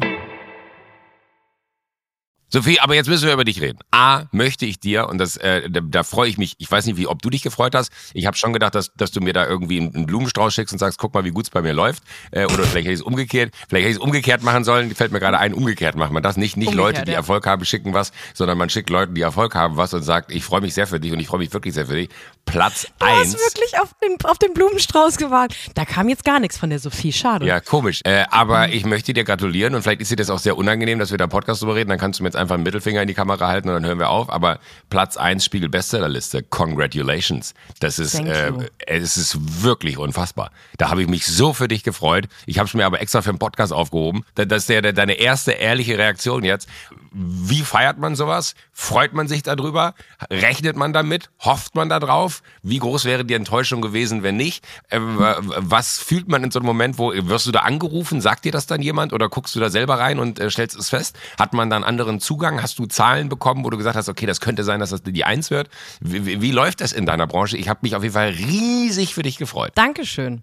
Sophie, 2.52 2.80
aber 2.80 2.94
jetzt 2.94 3.08
müssen 3.08 3.26
wir 3.26 3.32
über 3.32 3.44
dich 3.44 3.62
reden. 3.62 3.78
A, 3.92 4.24
möchte 4.30 4.66
ich 4.66 4.78
dir, 4.78 5.08
und 5.08 5.16
das, 5.16 5.38
äh, 5.38 5.70
da, 5.70 5.80
da 5.80 6.02
freue 6.02 6.28
ich 6.28 6.36
mich, 6.36 6.54
ich 6.58 6.70
weiß 6.70 6.84
nicht, 6.84 6.98
wie, 6.98 7.06
ob 7.06 7.22
du 7.22 7.30
dich 7.30 7.40
gefreut 7.40 7.74
hast. 7.74 7.90
Ich 8.12 8.26
habe 8.26 8.36
schon 8.36 8.52
gedacht, 8.52 8.74
dass, 8.74 8.92
dass 8.94 9.10
du 9.10 9.22
mir 9.22 9.32
da 9.32 9.46
irgendwie 9.46 9.80
einen, 9.80 10.04
Blumenstrauß 10.04 10.52
schickst 10.52 10.74
und 10.74 10.78
sagst, 10.78 10.98
guck 10.98 11.14
mal, 11.14 11.24
wie 11.24 11.30
gut 11.30 11.46
es 11.46 11.50
bei 11.50 11.62
mir 11.62 11.72
läuft. 11.72 12.02
Äh, 12.30 12.44
oder 12.44 12.64
vielleicht 12.64 12.84
hätte 12.84 12.90
ich 12.90 13.00
es 13.00 13.02
umgekehrt, 13.02 13.54
vielleicht 13.68 13.84
hätte 13.84 13.92
ich 13.92 13.96
es 13.96 14.02
umgekehrt 14.02 14.42
machen 14.42 14.64
sollen. 14.64 14.94
Fällt 14.94 15.12
mir 15.12 15.20
gerade 15.20 15.38
ein, 15.38 15.54
umgekehrt 15.54 15.96
machen. 15.96 16.12
Man 16.12 16.22
das 16.22 16.36
nicht, 16.36 16.58
nicht 16.58 16.68
Umgekehrt, 16.68 16.96
Leute, 16.96 17.04
die 17.06 17.12
ja. 17.12 17.18
Erfolg 17.18 17.46
haben, 17.46 17.64
schicken 17.64 17.94
was, 17.94 18.12
sondern 18.34 18.58
man 18.58 18.68
schickt 18.68 18.90
Leuten, 18.90 19.14
die 19.14 19.22
Erfolg 19.22 19.54
haben, 19.54 19.78
was 19.78 19.94
und 19.94 20.02
sagt, 20.02 20.30
ich 20.30 20.44
freue 20.44 20.60
mich 20.60 20.74
sehr 20.74 20.86
für 20.86 21.00
dich 21.00 21.10
und 21.12 21.20
ich 21.20 21.28
freue 21.28 21.38
mich 21.38 21.54
wirklich 21.54 21.72
sehr 21.72 21.86
für 21.86 21.94
dich. 21.94 22.10
Platz 22.44 22.86
Du 22.98 23.06
eins. 23.06 23.34
hast 23.34 23.54
wirklich 23.54 23.80
auf 23.80 23.94
den, 24.02 24.16
auf 24.24 24.36
den 24.36 24.52
Blumenstrauß 24.52 25.16
gewartet. 25.16 25.56
Da 25.74 25.86
kam 25.86 26.10
jetzt 26.10 26.24
gar 26.24 26.38
nichts 26.38 26.58
von 26.58 26.68
der 26.68 26.80
Sophie. 26.80 27.12
Schade. 27.12 27.46
Ja, 27.46 27.60
komisch. 27.60 28.00
Äh, 28.04 28.24
aber 28.30 28.68
ich 28.68 28.84
möchte 28.84 29.14
dir 29.14 29.24
gratulieren 29.24 29.74
und 29.74 29.82
vielleicht 29.82 30.02
ist 30.02 30.10
dir 30.10 30.16
das 30.16 30.28
auch 30.28 30.38
sehr 30.38 30.58
unangenehm, 30.58 30.98
dass 30.98 31.12
wir 31.12 31.18
da 31.18 31.26
Podcast 31.28 31.62
drüber 31.62 31.76
reden. 31.76 31.88
Dann 31.88 31.98
kannst 31.98 32.18
du 32.18 32.24
mir 32.24 32.28
jetzt 32.28 32.41
einfach 32.42 32.54
einen 32.56 32.64
Mittelfinger 32.64 33.00
in 33.02 33.08
die 33.08 33.14
Kamera 33.14 33.48
halten 33.48 33.68
und 33.68 33.74
dann 33.74 33.86
hören 33.86 33.98
wir 33.98 34.10
auf. 34.10 34.30
Aber 34.30 34.58
Platz 34.90 35.16
eins 35.16 35.44
Spiegel 35.44 35.68
Bestsellerliste. 35.68 36.42
Congratulations. 36.42 37.54
Das 37.80 37.98
ist, 37.98 38.12
Thank 38.12 38.28
äh, 38.28 38.48
you. 38.50 38.62
es 38.86 39.16
ist 39.16 39.62
wirklich 39.62 39.98
unfassbar. 39.98 40.50
Da 40.78 40.90
habe 40.90 41.02
ich 41.02 41.08
mich 41.08 41.26
so 41.26 41.52
für 41.52 41.68
dich 41.68 41.82
gefreut. 41.84 42.28
Ich 42.46 42.58
habe 42.58 42.66
es 42.68 42.74
mir 42.74 42.84
aber 42.86 43.00
extra 43.00 43.22
für 43.22 43.32
den 43.32 43.38
Podcast 43.38 43.72
aufgehoben. 43.72 44.24
Da- 44.34 44.44
Das 44.44 44.62
ist 44.64 44.68
der, 44.68 44.92
deine 44.92 45.14
erste 45.14 45.52
ehrliche 45.52 45.96
Reaktion 45.98 46.44
jetzt. 46.44 46.68
Wie 47.12 47.60
feiert 47.62 47.98
man 47.98 48.16
sowas? 48.16 48.54
Freut 48.72 49.12
man 49.12 49.28
sich 49.28 49.42
darüber? 49.42 49.94
Rechnet 50.30 50.76
man 50.76 50.92
damit? 50.92 51.30
Hofft 51.40 51.74
man 51.74 51.88
da 51.88 52.00
drauf? 52.00 52.42
Wie 52.62 52.78
groß 52.78 53.04
wäre 53.04 53.24
die 53.24 53.34
Enttäuschung 53.34 53.80
gewesen, 53.82 54.22
wenn 54.22 54.36
nicht? 54.36 54.64
Äh, 54.88 54.98
was 55.00 55.98
fühlt 55.98 56.28
man 56.28 56.42
in 56.44 56.50
so 56.50 56.58
einem 56.58 56.66
Moment, 56.66 56.98
wo 56.98 57.12
wirst 57.14 57.46
du 57.46 57.52
da 57.52 57.60
angerufen? 57.60 58.20
Sagt 58.20 58.44
dir 58.44 58.52
das 58.52 58.66
dann 58.66 58.82
jemand 58.82 59.12
oder 59.12 59.28
guckst 59.28 59.54
du 59.54 59.60
da 59.60 59.70
selber 59.70 59.98
rein 59.98 60.18
und 60.18 60.38
äh, 60.40 60.50
stellst 60.50 60.76
es 60.78 60.88
fest? 60.90 61.16
Hat 61.38 61.52
man 61.52 61.70
dann 61.70 61.84
anderen 61.84 62.18
Zugang? 62.32 62.62
Hast 62.62 62.78
du 62.78 62.86
Zahlen 62.86 63.28
bekommen, 63.28 63.62
wo 63.62 63.68
du 63.68 63.76
gesagt 63.76 63.94
hast, 63.94 64.08
okay, 64.08 64.24
das 64.24 64.40
könnte 64.40 64.64
sein, 64.64 64.80
dass 64.80 64.88
das 64.88 65.02
die 65.02 65.24
Eins 65.24 65.50
wird? 65.50 65.68
Wie, 66.00 66.24
wie, 66.24 66.40
wie 66.40 66.50
läuft 66.50 66.80
das 66.80 66.92
in 66.92 67.04
deiner 67.04 67.26
Branche? 67.26 67.58
Ich 67.58 67.68
habe 67.68 67.80
mich 67.82 67.94
auf 67.94 68.02
jeden 68.02 68.14
Fall 68.14 68.30
riesig 68.30 69.12
für 69.12 69.22
dich 69.22 69.36
gefreut. 69.36 69.72
Dankeschön. 69.74 70.42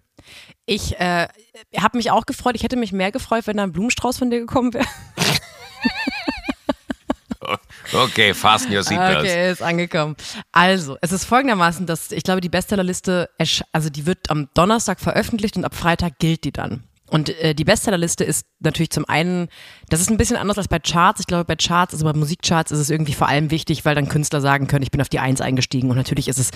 Ich 0.68 1.00
äh, 1.00 1.28
habe 1.78 1.98
mich 1.98 2.12
auch 2.12 2.28
gefreut. 2.28 2.56
Ich 2.56 2.62
hätte 2.62 2.76
mich 2.76 2.92
mehr 2.92 3.12
gefreut, 3.12 3.48
wenn 3.48 3.58
da 3.58 3.64
ein 3.64 3.72
Blumenstrauß 3.72 4.20
von 4.20 4.30
dir 4.30 4.40
gekommen 4.40 4.74
wäre. 4.74 4.86
Okay, 7.92 8.36
fasten 8.36 8.72
your 8.76 8.84
seatbelts. 8.84 9.22
Okay, 9.22 9.52
ist 9.52 9.64
angekommen. 9.64 10.16
Also, 10.52 10.98
es 11.02 11.12
ist 11.12 11.26
folgendermaßen, 11.26 11.88
dass 11.88 12.12
ich 12.12 12.22
glaube, 12.24 12.42
die 12.42 12.50
Bestsellerliste, 12.50 13.30
also 13.72 13.90
die 13.90 14.06
wird 14.06 14.30
am 14.30 14.50
Donnerstag 14.54 15.00
veröffentlicht 15.00 15.58
und 15.58 15.66
ab 15.66 15.74
Freitag 15.74 16.20
gilt 16.20 16.44
die 16.44 16.52
dann. 16.52 16.84
Und 17.10 17.30
äh, 17.42 17.54
die 17.56 17.64
Bestsellerliste 17.64 18.24
ist 18.24 18.46
natürlich 18.60 18.92
zum 18.92 19.06
einen, 19.06 19.48
das 19.90 20.02
ist 20.02 20.10
ein 20.10 20.18
bisschen 20.18 20.38
anders 20.38 20.58
als 20.58 20.68
bei 20.68 20.80
Charts. 20.80 21.20
Ich 21.20 21.28
glaube, 21.28 21.46
bei 21.46 21.56
Charts, 21.56 21.94
also 21.94 22.06
bei 22.06 22.14
Musikcharts 22.14 22.72
ist 22.72 22.80
es 22.80 22.90
irgendwie 22.90 23.14
vor 23.14 23.28
allem 23.28 23.52
wichtig, 23.52 23.86
weil 23.86 23.96
dann 23.96 24.10
Künstler 24.10 24.42
sagen 24.42 24.68
können, 24.68 24.84
ich 24.84 24.92
bin 24.92 25.02
auf 25.02 25.10
die 25.10 25.20
Eins 25.20 25.42
eingestiegen. 25.42 25.90
Und 25.90 25.98
natürlich 25.98 26.28
ist 26.28 26.40
es 26.40 26.52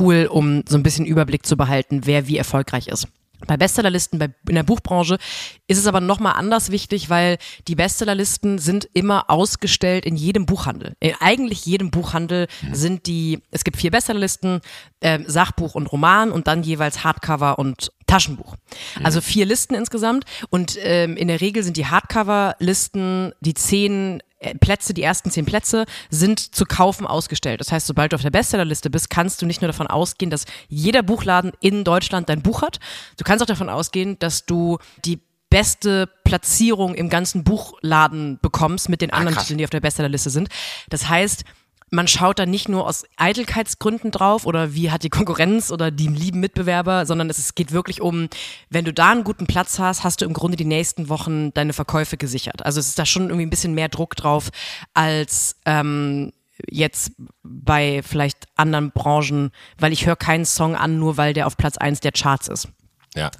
cool, 0.00 0.28
um 0.30 0.62
so 0.68 0.76
ein 0.76 0.82
bisschen 0.82 1.06
Überblick 1.06 1.46
zu 1.46 1.56
behalten, 1.56 2.02
wer 2.04 2.28
wie 2.28 2.36
erfolgreich 2.36 2.88
ist. 2.88 3.08
Bei 3.46 3.56
Bestsellerlisten, 3.56 4.18
bei, 4.18 4.30
in 4.48 4.54
der 4.54 4.62
Buchbranche 4.62 5.18
ist 5.66 5.78
es 5.78 5.86
aber 5.86 6.00
nochmal 6.00 6.34
anders 6.34 6.70
wichtig, 6.70 7.10
weil 7.10 7.38
die 7.68 7.74
Bestsellerlisten 7.74 8.58
sind 8.58 8.88
immer 8.92 9.30
ausgestellt 9.30 10.06
in 10.06 10.16
jedem 10.16 10.46
Buchhandel. 10.46 10.94
In 11.00 11.14
eigentlich 11.20 11.66
jedem 11.66 11.90
Buchhandel 11.90 12.46
sind 12.72 13.06
die, 13.06 13.42
es 13.50 13.64
gibt 13.64 13.76
vier 13.76 13.90
Bestsellerlisten, 13.90 14.60
ähm, 15.00 15.24
Sachbuch 15.26 15.74
und 15.74 15.86
Roman 15.86 16.32
und 16.32 16.46
dann 16.46 16.62
jeweils 16.62 17.04
Hardcover 17.04 17.58
und 17.58 17.92
Taschenbuch. 18.06 18.56
Also 19.02 19.20
vier 19.20 19.46
Listen 19.46 19.74
insgesamt 19.74 20.24
und 20.50 20.78
ähm, 20.80 21.16
in 21.16 21.28
der 21.28 21.40
Regel 21.40 21.62
sind 21.62 21.76
die 21.76 21.86
Hardcover-Listen 21.86 23.32
die 23.40 23.54
zehn 23.54 24.20
äh, 24.20 24.35
Plätze, 24.54 24.94
die 24.94 25.02
ersten 25.02 25.30
zehn 25.30 25.44
Plätze 25.44 25.86
sind 26.10 26.54
zu 26.54 26.64
kaufen 26.64 27.06
ausgestellt. 27.06 27.60
Das 27.60 27.72
heißt, 27.72 27.86
sobald 27.86 28.12
du 28.12 28.16
auf 28.16 28.22
der 28.22 28.30
Bestsellerliste 28.30 28.90
bist, 28.90 29.10
kannst 29.10 29.42
du 29.42 29.46
nicht 29.46 29.60
nur 29.60 29.68
davon 29.68 29.86
ausgehen, 29.86 30.30
dass 30.30 30.44
jeder 30.68 31.02
Buchladen 31.02 31.52
in 31.60 31.84
Deutschland 31.84 32.28
dein 32.28 32.42
Buch 32.42 32.62
hat. 32.62 32.78
Du 33.16 33.24
kannst 33.24 33.42
auch 33.42 33.46
davon 33.46 33.68
ausgehen, 33.68 34.18
dass 34.18 34.46
du 34.46 34.78
die 35.04 35.20
beste 35.48 36.08
Platzierung 36.24 36.94
im 36.94 37.08
ganzen 37.08 37.44
Buchladen 37.44 38.38
bekommst 38.42 38.88
mit 38.88 39.00
den 39.00 39.12
anderen 39.12 39.34
krass. 39.34 39.44
Titeln, 39.44 39.58
die 39.58 39.64
auf 39.64 39.70
der 39.70 39.80
Bestsellerliste 39.80 40.30
sind. 40.30 40.48
Das 40.90 41.08
heißt, 41.08 41.44
man 41.90 42.08
schaut 42.08 42.38
da 42.38 42.46
nicht 42.46 42.68
nur 42.68 42.86
aus 42.86 43.04
Eitelkeitsgründen 43.16 44.10
drauf 44.10 44.44
oder 44.44 44.74
wie 44.74 44.90
hat 44.90 45.04
die 45.04 45.08
Konkurrenz 45.08 45.70
oder 45.70 45.90
die 45.90 46.08
lieben 46.08 46.40
Mitbewerber, 46.40 47.06
sondern 47.06 47.30
es 47.30 47.54
geht 47.54 47.70
wirklich 47.70 48.00
um, 48.00 48.28
wenn 48.70 48.84
du 48.84 48.92
da 48.92 49.12
einen 49.12 49.24
guten 49.24 49.46
Platz 49.46 49.78
hast, 49.78 50.02
hast 50.02 50.20
du 50.20 50.24
im 50.24 50.32
Grunde 50.32 50.56
die 50.56 50.64
nächsten 50.64 51.08
Wochen 51.08 51.54
deine 51.54 51.72
Verkäufe 51.72 52.16
gesichert. 52.16 52.64
Also 52.64 52.80
es 52.80 52.88
ist 52.88 52.98
da 52.98 53.06
schon 53.06 53.24
irgendwie 53.24 53.46
ein 53.46 53.50
bisschen 53.50 53.74
mehr 53.74 53.88
Druck 53.88 54.16
drauf 54.16 54.50
als 54.94 55.56
ähm, 55.64 56.32
jetzt 56.68 57.12
bei 57.42 58.02
vielleicht 58.02 58.46
anderen 58.56 58.90
Branchen, 58.90 59.50
weil 59.78 59.92
ich 59.92 60.06
höre 60.06 60.16
keinen 60.16 60.44
Song 60.44 60.74
an, 60.74 60.98
nur 60.98 61.16
weil 61.16 61.34
der 61.34 61.46
auf 61.46 61.56
Platz 61.56 61.76
eins 61.76 62.00
der 62.00 62.12
Charts 62.12 62.48
ist. 62.48 62.68
Ja. 63.14 63.30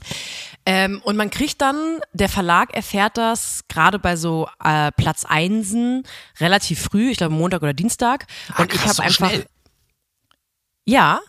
Ähm, 0.69 1.01
und 1.05 1.17
man 1.17 1.31
kriegt 1.31 1.61
dann, 1.61 2.01
der 2.13 2.29
Verlag 2.29 2.75
erfährt 2.75 3.17
das 3.17 3.65
gerade 3.69 4.01
bei 4.01 4.17
so 4.17 4.49
äh, 4.63 4.91
Platz 4.93 5.25
Einsen 5.25 6.03
relativ 6.41 6.83
früh, 6.83 7.11
ich 7.11 7.19
glaube 7.19 7.35
Montag 7.35 7.63
oder 7.63 7.73
Dienstag. 7.73 8.27
und 8.59 8.75
ich 8.75 8.81
krass, 8.81 8.89
habe 8.89 8.95
so 8.95 9.03
einfach. 9.03 9.31
schnell. 9.31 9.47
Ja. 10.85 11.21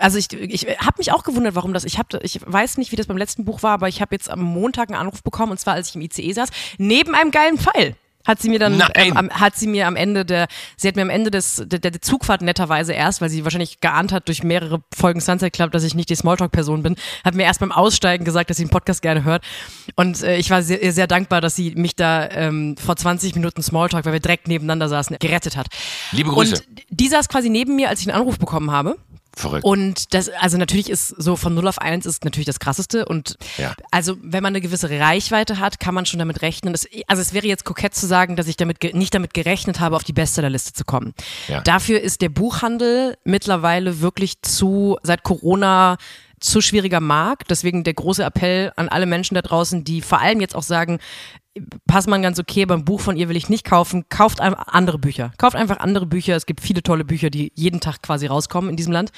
Also 0.00 0.16
ich, 0.16 0.32
ich 0.32 0.64
habe 0.78 0.98
mich 0.98 1.12
auch 1.12 1.22
gewundert, 1.24 1.54
warum 1.54 1.74
das. 1.74 1.84
Ich 1.84 1.98
habe, 1.98 2.20
ich 2.22 2.40
weiß 2.44 2.78
nicht, 2.78 2.92
wie 2.92 2.96
das 2.96 3.08
beim 3.08 3.16
letzten 3.16 3.44
Buch 3.44 3.62
war, 3.62 3.72
aber 3.72 3.88
ich 3.88 4.00
habe 4.00 4.14
jetzt 4.14 4.30
am 4.30 4.40
Montag 4.40 4.88
einen 4.88 4.98
Anruf 4.98 5.22
bekommen 5.22 5.52
und 5.52 5.58
zwar, 5.58 5.74
als 5.74 5.90
ich 5.90 5.96
im 5.96 6.00
ICE 6.02 6.32
saß, 6.32 6.48
neben 6.78 7.14
einem 7.14 7.30
geilen 7.30 7.58
Pfeil. 7.58 7.94
Hat 8.28 8.42
sie 8.42 8.50
mir 8.50 8.58
dann, 8.58 8.82
ähm, 8.94 9.16
am, 9.16 9.30
hat 9.30 9.56
sie 9.56 9.66
mir 9.66 9.86
am 9.86 9.96
Ende 9.96 10.26
der, 10.26 10.48
sie 10.76 10.86
hat 10.86 10.96
mir 10.96 11.02
am 11.02 11.08
Ende 11.08 11.30
des, 11.30 11.62
der, 11.64 11.78
der 11.78 12.00
Zugfahrt 12.02 12.42
netterweise 12.42 12.92
erst, 12.92 13.22
weil 13.22 13.30
sie 13.30 13.42
wahrscheinlich 13.44 13.80
geahnt 13.80 14.12
hat 14.12 14.28
durch 14.28 14.44
mehrere 14.44 14.82
Folgen 14.94 15.20
Sunset 15.20 15.54
Club, 15.54 15.72
dass 15.72 15.82
ich 15.82 15.94
nicht 15.94 16.10
die 16.10 16.14
Smalltalk-Person 16.14 16.82
bin, 16.82 16.96
hat 17.24 17.34
mir 17.34 17.44
erst 17.44 17.60
beim 17.60 17.72
Aussteigen 17.72 18.26
gesagt, 18.26 18.50
dass 18.50 18.58
sie 18.58 18.64
den 18.64 18.70
Podcast 18.70 19.00
gerne 19.00 19.24
hört. 19.24 19.42
Und 19.96 20.22
äh, 20.22 20.36
ich 20.36 20.50
war 20.50 20.62
sehr, 20.62 20.92
sehr 20.92 21.06
dankbar, 21.06 21.40
dass 21.40 21.56
sie 21.56 21.70
mich 21.74 21.96
da 21.96 22.28
ähm, 22.28 22.76
vor 22.76 22.96
20 22.96 23.34
Minuten 23.34 23.62
Smalltalk, 23.62 24.04
weil 24.04 24.12
wir 24.12 24.20
direkt 24.20 24.46
nebeneinander 24.46 24.90
saßen, 24.90 25.16
gerettet 25.18 25.56
hat. 25.56 25.68
Liebe 26.12 26.30
Grüße. 26.30 26.56
Und 26.56 26.64
die 26.90 27.08
saß 27.08 27.30
quasi 27.30 27.48
neben 27.48 27.76
mir, 27.76 27.88
als 27.88 28.00
ich 28.02 28.08
einen 28.08 28.20
Anruf 28.20 28.38
bekommen 28.38 28.70
habe. 28.70 28.98
Verrückt. 29.38 29.64
Und 29.64 30.14
das, 30.14 30.28
also 30.28 30.58
natürlich 30.58 30.90
ist 30.90 31.08
so 31.08 31.36
von 31.36 31.54
0 31.54 31.68
auf 31.68 31.80
1 31.80 32.06
ist 32.06 32.24
natürlich 32.24 32.46
das 32.46 32.58
krasseste. 32.60 33.04
Und 33.06 33.36
Ja. 33.56 33.74
also 33.90 34.16
wenn 34.22 34.42
man 34.42 34.52
eine 34.52 34.60
gewisse 34.60 34.90
Reichweite 34.90 35.58
hat, 35.58 35.80
kann 35.80 35.94
man 35.94 36.06
schon 36.06 36.18
damit 36.18 36.42
rechnen. 36.42 36.72
Das, 36.72 36.86
also 37.06 37.22
es 37.22 37.32
wäre 37.32 37.46
jetzt 37.46 37.64
kokett 37.64 37.94
zu 37.94 38.06
sagen, 38.06 38.36
dass 38.36 38.48
ich 38.48 38.56
damit 38.56 38.82
nicht 38.94 39.14
damit 39.14 39.34
gerechnet 39.34 39.80
habe, 39.80 39.96
auf 39.96 40.04
die 40.04 40.12
Bestsellerliste 40.12 40.72
zu 40.72 40.84
kommen. 40.84 41.14
Ja. 41.48 41.60
Dafür 41.62 42.00
ist 42.00 42.20
der 42.20 42.28
Buchhandel 42.28 43.16
mittlerweile 43.24 44.00
wirklich 44.00 44.42
zu, 44.42 44.98
seit 45.02 45.22
Corona 45.22 45.96
zu 46.40 46.60
schwieriger 46.60 47.00
Markt. 47.00 47.50
Deswegen 47.50 47.84
der 47.84 47.94
große 47.94 48.22
Appell 48.22 48.72
an 48.76 48.88
alle 48.88 49.06
Menschen 49.06 49.34
da 49.34 49.42
draußen, 49.42 49.84
die 49.84 50.02
vor 50.02 50.20
allem 50.20 50.40
jetzt 50.40 50.54
auch 50.54 50.62
sagen, 50.62 50.98
passt 51.86 52.08
man 52.08 52.22
ganz 52.22 52.38
okay, 52.38 52.66
beim 52.66 52.84
Buch 52.84 53.00
von 53.00 53.16
ihr 53.16 53.28
will 53.28 53.36
ich 53.36 53.48
nicht 53.48 53.64
kaufen, 53.64 54.04
kauft 54.08 54.40
andere 54.40 54.98
Bücher. 54.98 55.32
Kauft 55.38 55.56
einfach 55.56 55.78
andere 55.78 56.06
Bücher. 56.06 56.36
Es 56.36 56.46
gibt 56.46 56.60
viele 56.60 56.82
tolle 56.82 57.04
Bücher, 57.04 57.30
die 57.30 57.52
jeden 57.54 57.80
Tag 57.80 58.02
quasi 58.02 58.26
rauskommen 58.26 58.70
in 58.70 58.76
diesem 58.76 58.92
Land. 58.92 59.10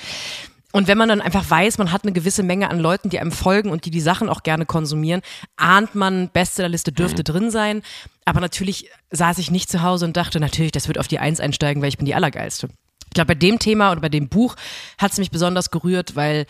Und 0.72 0.87
wenn 0.87 0.98
man 0.98 1.09
dann 1.09 1.20
einfach 1.20 1.48
weiß, 1.48 1.79
man 1.79 1.90
hat 1.90 2.05
eine 2.05 2.12
gewisse 2.12 2.42
Menge 2.42 2.70
an 2.70 2.79
Leuten, 2.79 3.11
die 3.11 3.18
einem 3.18 3.33
folgen 3.33 3.70
und 3.70 3.85
die 3.87 3.90
die 3.90 4.00
Sachen 4.00 4.29
auch 4.29 4.42
gerne 4.42 4.66
konsumieren, 4.66 5.20
ahnt 5.57 5.94
man, 5.94 6.29
Bestsellerliste 6.31 6.92
dürfte 6.92 7.24
drin 7.24 7.50
sein. 7.50 7.83
Aber 8.24 8.40
natürlich 8.40 8.88
saß 9.11 9.38
ich 9.38 9.50
nicht 9.50 9.68
zu 9.68 9.83
Hause 9.83 10.05
und 10.05 10.16
dachte, 10.16 10.38
natürlich, 10.38 10.72
das 10.72 10.87
wird 10.87 10.98
auf 10.98 11.09
die 11.09 11.18
Eins 11.18 11.40
einsteigen, 11.40 11.83
weil 11.83 11.88
ich 11.88 11.98
bin 11.98 12.07
die 12.07 12.14
Allergeilste. 12.14 12.68
Ich 13.07 13.14
glaube, 13.14 13.29
bei 13.29 13.35
dem 13.35 13.59
Thema 13.59 13.90
oder 13.90 14.00
bei 14.00 14.09
dem 14.09 14.29
Buch 14.29 14.55
hat 14.96 15.11
es 15.11 15.18
mich 15.18 15.33
besonders 15.33 15.72
gerührt, 15.72 16.14
weil 16.14 16.46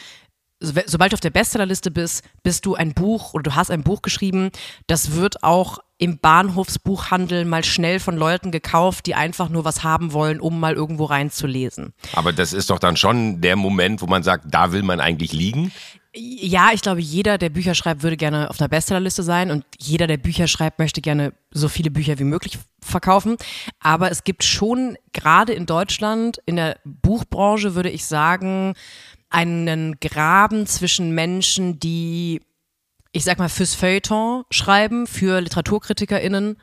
sobald 0.61 1.13
du 1.13 1.15
auf 1.15 1.21
der 1.21 1.31
Bestsellerliste 1.31 1.91
bist, 1.91 2.23
bist 2.43 2.67
du 2.67 2.75
ein 2.75 2.93
Buch 2.93 3.35
oder 3.35 3.45
du 3.45 3.55
hast 3.55 3.71
ein 3.71 3.83
Buch 3.83 4.03
geschrieben, 4.03 4.51
das 4.87 5.13
wird 5.13 5.43
auch 5.43 5.79
im 5.99 6.19
Bahnhofsbuchhandel 6.19 7.45
mal 7.45 7.65
schnell 7.65 8.01
von 8.01 8.17
Leuten 8.17 8.51
gekauft, 8.51 9.07
die 9.07 9.15
einfach 9.15 9.49
nur 9.49 9.65
was 9.65 9.85
haben 9.85 10.13
wollen, 10.13 10.41
um 10.41 10.59
mal 10.59 10.75
irgendwo 10.75 11.05
reinzulesen. 11.05 11.93
Aber 12.15 12.33
das 12.33 12.53
ist 12.53 12.71
doch 12.71 12.79
dann 12.79 12.97
schon 12.97 13.41
der 13.41 13.57
Moment, 13.57 14.01
wo 14.01 14.07
man 14.07 14.23
sagt, 14.23 14.47
da 14.49 14.73
will 14.73 14.83
man 14.83 15.01
eigentlich 15.01 15.33
liegen. 15.33 15.73
Ja, 16.13 16.71
ich 16.73 16.83
glaube, 16.83 17.01
jeder, 17.01 17.39
der 17.39 17.51
Bücher 17.51 17.75
schreibt, 17.75 18.03
würde 18.03 18.17
gerne 18.17 18.51
auf 18.51 18.61
einer 18.61 18.69
Bestsellerliste 18.69 19.23
sein 19.23 19.51
und 19.51 19.65
jeder, 19.79 20.09
der 20.09 20.17
Bücher 20.17 20.49
schreibt, 20.49 20.81
möchte 20.81 21.01
gerne 21.01 21.35
so 21.53 21.69
viele 21.69 21.91
Bücher 21.91 22.19
wie 22.19 22.25
möglich 22.25 22.59
verkaufen. 22.81 23.37
Aber 23.79 24.11
es 24.11 24.25
gibt 24.25 24.43
schon 24.43 24.97
gerade 25.13 25.53
in 25.53 25.67
Deutschland, 25.67 26.41
in 26.47 26.57
der 26.57 26.79
Buchbranche, 26.85 27.77
würde 27.77 27.91
ich 27.91 28.07
sagen, 28.07 28.75
einen 29.31 29.99
Graben 30.01 30.67
zwischen 30.67 31.15
Menschen, 31.15 31.79
die, 31.81 32.41
ich 33.13 33.25
sag 33.25 33.39
mal, 33.39 33.49
fürs 33.49 33.75
Feuilleton 33.75 34.45
schreiben, 34.51 35.07
für 35.07 35.41
LiteraturkritikerInnen 35.41 36.57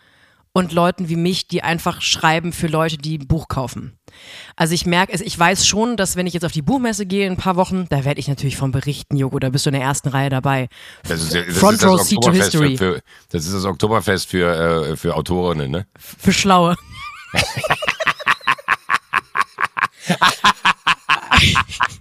und 0.54 0.72
Leuten 0.72 1.08
wie 1.08 1.16
mich, 1.18 1.48
die 1.48 1.62
einfach 1.62 2.02
schreiben 2.02 2.52
für 2.52 2.66
Leute, 2.68 2.98
die 2.98 3.20
ein 3.20 3.28
Buch 3.28 3.48
kaufen. 3.48 4.00
Also 4.56 4.74
ich 4.74 4.88
merke, 4.88 5.14
es- 5.14 5.22
ich 5.22 5.38
weiß 5.38 5.68
schon, 5.68 5.98
dass 5.98 6.16
wenn 6.16 6.26
ich 6.26 6.34
jetzt 6.34 6.46
auf 6.46 6.52
die 6.52 6.64
Buchmesse 6.64 7.06
gehe 7.06 7.28
in 7.28 7.34
ein 7.34 7.38
paar 7.38 7.58
Wochen, 7.58 7.86
da 7.90 8.06
werde 8.06 8.20
ich 8.20 8.28
natürlich 8.28 8.58
von 8.58 8.72
berichten, 8.72 9.18
Joko, 9.18 9.38
da 9.38 9.50
bist 9.50 9.66
du 9.66 9.70
in 9.70 9.74
der 9.76 9.84
ersten 9.84 10.10
Reihe 10.10 10.30
dabei. 10.30 10.68
Das 11.08 11.22
ist, 11.22 11.36
das 11.36 11.58
Front 11.58 11.74
ist 11.76 11.84
das 11.84 11.92
Row 11.92 12.02
Seat 12.02 12.22
to 12.22 12.28
Oktoberfest 12.30 12.52
History. 12.54 12.78
Für, 12.78 12.94
für, 12.96 13.02
das 13.30 13.46
ist 13.46 13.54
das 13.54 13.66
Oktoberfest 13.66 14.30
für, 14.30 14.88
äh, 14.92 14.98
für 14.98 15.16
Autorinnen, 15.16 15.70
ne? 15.70 15.86
Für 15.98 16.34
Schlaue. 16.34 16.76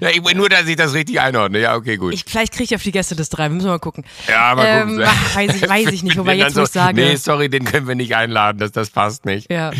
Ja, 0.00 0.10
ich, 0.10 0.22
nur, 0.34 0.48
dass 0.48 0.66
ich 0.66 0.76
das 0.76 0.94
richtig 0.94 1.20
einordne. 1.20 1.60
Ja, 1.60 1.76
okay, 1.76 1.96
gut. 1.96 2.14
Ich, 2.14 2.24
vielleicht 2.24 2.52
kriege 2.52 2.64
ich 2.64 2.74
auf 2.74 2.82
die 2.82 2.92
Gäste 2.92 3.16
das 3.16 3.28
drei. 3.28 3.48
Müssen 3.48 3.66
wir 3.66 3.72
mal 3.72 3.78
gucken. 3.78 4.04
ja, 4.28 4.40
aber 4.40 4.66
ähm, 4.66 4.88
gucken. 4.88 5.04
ach, 5.06 5.36
weiß 5.36 5.54
ich, 5.54 5.68
weiß 5.68 5.92
ich 5.92 6.02
nicht. 6.02 6.16
Wobei 6.18 6.36
jetzt, 6.36 6.50
ich 6.50 6.54
so, 6.54 6.64
sage. 6.64 6.94
Nee, 6.94 7.16
sorry, 7.16 7.48
den 7.48 7.64
können 7.64 7.88
wir 7.88 7.94
nicht 7.94 8.14
einladen, 8.14 8.58
das, 8.58 8.72
das 8.72 8.90
passt 8.90 9.24
nicht. 9.24 9.50
Ja. 9.50 9.72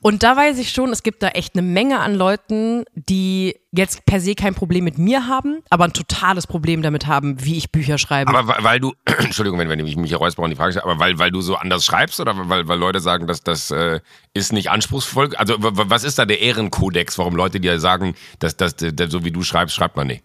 Und 0.00 0.22
da 0.22 0.36
weiß 0.36 0.58
ich 0.58 0.70
schon, 0.70 0.90
es 0.90 1.02
gibt 1.02 1.22
da 1.22 1.28
echt 1.28 1.54
eine 1.54 1.62
Menge 1.62 2.00
an 2.00 2.14
Leuten, 2.14 2.84
die 2.94 3.54
jetzt 3.72 4.04
per 4.04 4.20
se 4.20 4.34
kein 4.34 4.54
Problem 4.54 4.84
mit 4.84 4.98
mir 4.98 5.28
haben, 5.28 5.62
aber 5.70 5.84
ein 5.84 5.92
totales 5.92 6.46
Problem 6.46 6.82
damit 6.82 7.06
haben, 7.06 7.44
wie 7.44 7.56
ich 7.56 7.70
Bücher 7.70 7.98
schreibe. 7.98 8.34
Aber 8.34 8.48
weil, 8.48 8.64
weil 8.64 8.80
du, 8.80 8.94
Entschuldigung, 9.04 9.58
wenn, 9.58 9.68
wenn 9.68 9.78
ich 9.86 9.96
mich 9.96 10.10
hier 10.10 10.18
räusper 10.18 10.42
und 10.42 10.50
die 10.50 10.56
Frage 10.56 10.72
stelle, 10.72 10.84
aber 10.84 10.98
weil, 10.98 11.18
weil 11.18 11.30
du 11.30 11.40
so 11.40 11.54
anders 11.54 11.84
schreibst 11.84 12.18
oder 12.18 12.34
weil, 12.48 12.66
weil 12.66 12.78
Leute 12.78 13.00
sagen, 13.00 13.26
dass 13.26 13.42
das 13.42 13.70
äh, 13.70 14.00
ist 14.34 14.52
nicht 14.52 14.70
anspruchsvoll? 14.70 15.34
Also 15.36 15.54
was 15.58 16.04
ist 16.04 16.18
da 16.18 16.26
der 16.26 16.40
Ehrenkodex, 16.40 17.18
warum 17.18 17.36
Leute 17.36 17.60
dir 17.60 17.78
sagen, 17.78 18.14
dass 18.38 18.56
das 18.56 18.74
so 18.78 19.24
wie 19.24 19.30
du 19.30 19.42
schreibst, 19.50 19.76
schreibt 19.76 19.96
man 19.96 20.06
nicht? 20.06 20.22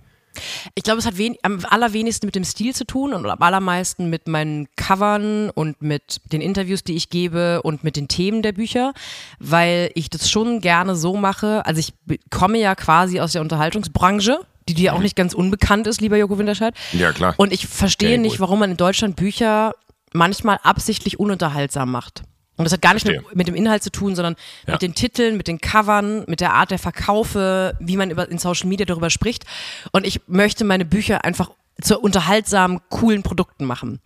Ich 0.74 0.84
glaube, 0.84 1.00
es 1.00 1.06
hat 1.06 1.18
wen 1.18 1.36
am 1.44 1.60
allerwenigsten 1.70 2.28
mit 2.28 2.36
dem 2.36 2.44
Stil 2.44 2.74
zu 2.76 2.86
tun 2.86 3.14
und 3.14 3.26
am 3.26 3.42
allermeisten 3.42 4.10
mit 4.10 4.28
meinen 4.28 4.68
Covern 4.76 5.50
und 5.50 5.82
mit 5.82 6.22
den 6.32 6.42
Interviews, 6.42 6.84
die 6.84 6.96
ich 6.96 7.10
gebe 7.10 7.62
und 7.62 7.84
mit 7.84 7.96
den 7.96 8.08
Themen 8.08 8.42
der 8.42 8.52
Bücher, 8.52 8.94
weil 9.40 9.92
ich 9.96 10.10
das 10.10 10.30
schon 10.30 10.62
gerne 10.62 10.96
so 10.96 11.16
mache. 11.16 11.66
Also 11.66 11.80
ich 11.80 11.94
komme 12.30 12.58
ja 12.60 12.76
quasi 12.76 13.20
aus 13.20 13.32
der 13.32 13.42
Unterhaltungsbranche, 13.42 14.40
die 14.68 14.74
dir 14.74 14.94
auch 14.94 15.00
nicht 15.00 15.16
ganz 15.16 15.34
unbekannt 15.34 15.88
ist, 15.88 16.02
lieber 16.02 16.18
Joko 16.18 16.38
Winterscheid. 16.38 16.76
Ja, 16.94 17.12
klar. 17.12 17.34
Und 17.38 17.54
ich 17.54 17.68
verstehe 17.68 18.10
Sehr 18.10 18.18
nicht, 18.18 18.40
warum 18.40 18.60
man 18.60 18.72
in 18.72 18.78
Deutschland 18.78 19.16
Bücher 19.16 19.74
manchmal 20.12 20.60
absichtlich 20.64 21.20
ununterhaltsam 21.20 21.92
macht. 21.92 22.24
Und 22.58 22.64
das 22.66 22.74
hat 22.74 22.82
gar 22.82 22.94
nicht 22.94 23.06
mit, 23.06 23.16
Verstehe. 23.16 23.38
mit 23.38 23.48
dem 23.48 23.56
Inhalt 23.56 23.84
zu 23.84 23.92
tun, 23.92 24.16
sondern 24.16 24.36
Ja. 24.66 24.74
mit 24.74 24.82
den 24.82 24.96
Titeln, 24.96 25.38
mit 25.38 25.48
den 25.48 25.60
Covern, 25.60 26.24
mit 26.28 26.40
der 26.40 26.54
Art 26.54 26.72
der 26.72 26.80
Verkaufe, 26.80 27.76
wie 27.80 27.98
man 27.98 28.10
über, 28.12 28.30
in 28.30 28.38
Social 28.38 28.68
Media 28.70 28.86
darüber 28.86 29.10
spricht. 29.10 29.46
Und 29.92 30.06
ich 30.06 30.22
möchte 30.28 30.64
meine 30.66 30.86
Bücher 30.86 31.26
einfach 31.26 31.52
zu 31.82 32.00
unterhaltsamen, 32.00 32.80
coolen 32.90 33.22
Produkten 33.22 33.66
machen. 33.66 34.00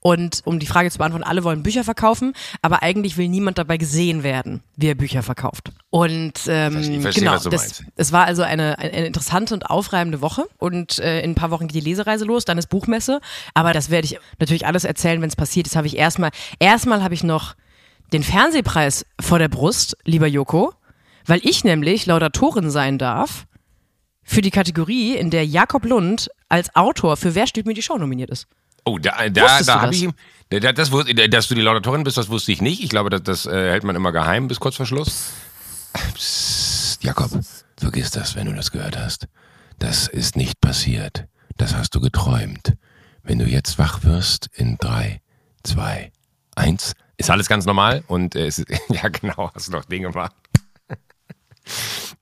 Und 0.00 0.42
um 0.44 0.58
die 0.58 0.66
Frage 0.66 0.90
zu 0.90 0.98
beantworten, 0.98 1.24
alle 1.24 1.42
wollen 1.42 1.62
Bücher 1.62 1.82
verkaufen, 1.82 2.34
aber 2.60 2.82
eigentlich 2.82 3.16
will 3.16 3.28
niemand 3.28 3.56
dabei 3.56 3.78
gesehen 3.78 4.22
werden, 4.22 4.62
wie 4.76 4.88
er 4.88 4.94
Bücher 4.94 5.22
verkauft. 5.22 5.70
Und 5.88 6.34
ähm, 6.48 6.76
Ich 6.78 7.00
verstehe, 7.00 7.22
genau, 7.24 7.36
was 7.36 7.44
du 7.44 7.48
das, 7.48 7.82
es 7.96 8.12
war 8.12 8.26
also 8.26 8.42
eine, 8.42 8.78
eine 8.78 9.06
interessante 9.06 9.54
und 9.54 9.70
aufreibende 9.70 10.20
Woche 10.20 10.44
und 10.58 10.98
äh, 10.98 11.22
in 11.22 11.30
ein 11.30 11.34
paar 11.34 11.50
Wochen 11.50 11.66
geht 11.66 11.76
die 11.82 11.88
Lesereise 11.88 12.26
los, 12.26 12.44
dann 12.44 12.58
ist 12.58 12.66
Buchmesse. 12.66 13.20
Aber 13.54 13.72
das 13.72 13.88
werde 13.88 14.04
ich 14.04 14.18
natürlich 14.38 14.66
alles 14.66 14.84
erzählen, 14.84 15.22
wenn 15.22 15.28
es 15.30 15.36
passiert. 15.36 15.64
Das 15.66 15.76
habe 15.76 15.86
ich 15.86 15.96
erstmal. 15.96 16.30
Erstmal 16.58 17.02
habe 17.02 17.14
ich 17.14 17.24
noch 17.24 17.54
den 18.14 18.22
Fernsehpreis 18.22 19.04
vor 19.20 19.38
der 19.40 19.48
Brust, 19.48 19.96
lieber 20.04 20.28
Joko, 20.28 20.72
weil 21.26 21.40
ich 21.42 21.64
nämlich 21.64 22.06
Laudatorin 22.06 22.70
sein 22.70 22.96
darf 22.96 23.46
für 24.22 24.40
die 24.40 24.52
Kategorie, 24.52 25.16
in 25.16 25.30
der 25.30 25.44
Jakob 25.44 25.84
Lund 25.84 26.30
als 26.48 26.74
Autor 26.76 27.16
für 27.16 27.34
Wer 27.34 27.46
steht 27.48 27.66
mir 27.66 27.74
die 27.74 27.82
Show 27.82 27.98
nominiert 27.98 28.30
ist. 28.30 28.46
Oh, 28.84 28.98
da, 28.98 29.28
da, 29.30 29.62
da 29.62 29.80
habe 29.80 29.86
das? 29.88 29.96
ich 29.96 30.02
ihm, 30.04 30.12
da- 30.50 30.60
da- 30.60 30.72
das, 30.72 30.90
dass 31.30 31.48
du 31.48 31.54
die 31.56 31.60
Laudatorin 31.62 32.04
bist, 32.04 32.16
das 32.16 32.28
wusste 32.28 32.52
ich 32.52 32.62
nicht. 32.62 32.84
Ich 32.84 32.88
glaube, 32.90 33.10
das, 33.10 33.22
das 33.24 33.46
äh, 33.46 33.70
hält 33.70 33.82
man 33.82 33.96
immer 33.96 34.12
geheim 34.12 34.46
bis 34.46 34.60
kurz 34.60 34.76
vor 34.76 34.86
Schluss. 34.86 35.32
Psst, 36.14 37.02
Jakob, 37.02 37.30
vergiss 37.78 38.10
das, 38.12 38.36
wenn 38.36 38.46
du 38.46 38.52
das 38.52 38.70
gehört 38.70 38.96
hast. 38.96 39.26
Das 39.78 40.06
ist 40.06 40.36
nicht 40.36 40.60
passiert. 40.60 41.26
Das 41.56 41.74
hast 41.74 41.94
du 41.94 42.00
geträumt. 42.00 42.74
Wenn 43.22 43.38
du 43.38 43.46
jetzt 43.46 43.78
wach 43.78 44.04
wirst 44.04 44.48
in 44.54 44.76
drei, 44.76 45.20
zwei, 45.62 46.12
eins, 46.54 46.92
ist 47.16 47.30
alles 47.30 47.48
ganz 47.48 47.66
normal 47.66 48.04
und 48.06 48.34
äh, 48.34 48.46
ist, 48.46 48.64
ja 48.88 49.08
genau, 49.08 49.50
hast 49.54 49.68
du 49.68 49.72
noch 49.72 49.84
Dinge 49.84 50.10
gemacht. 50.10 50.34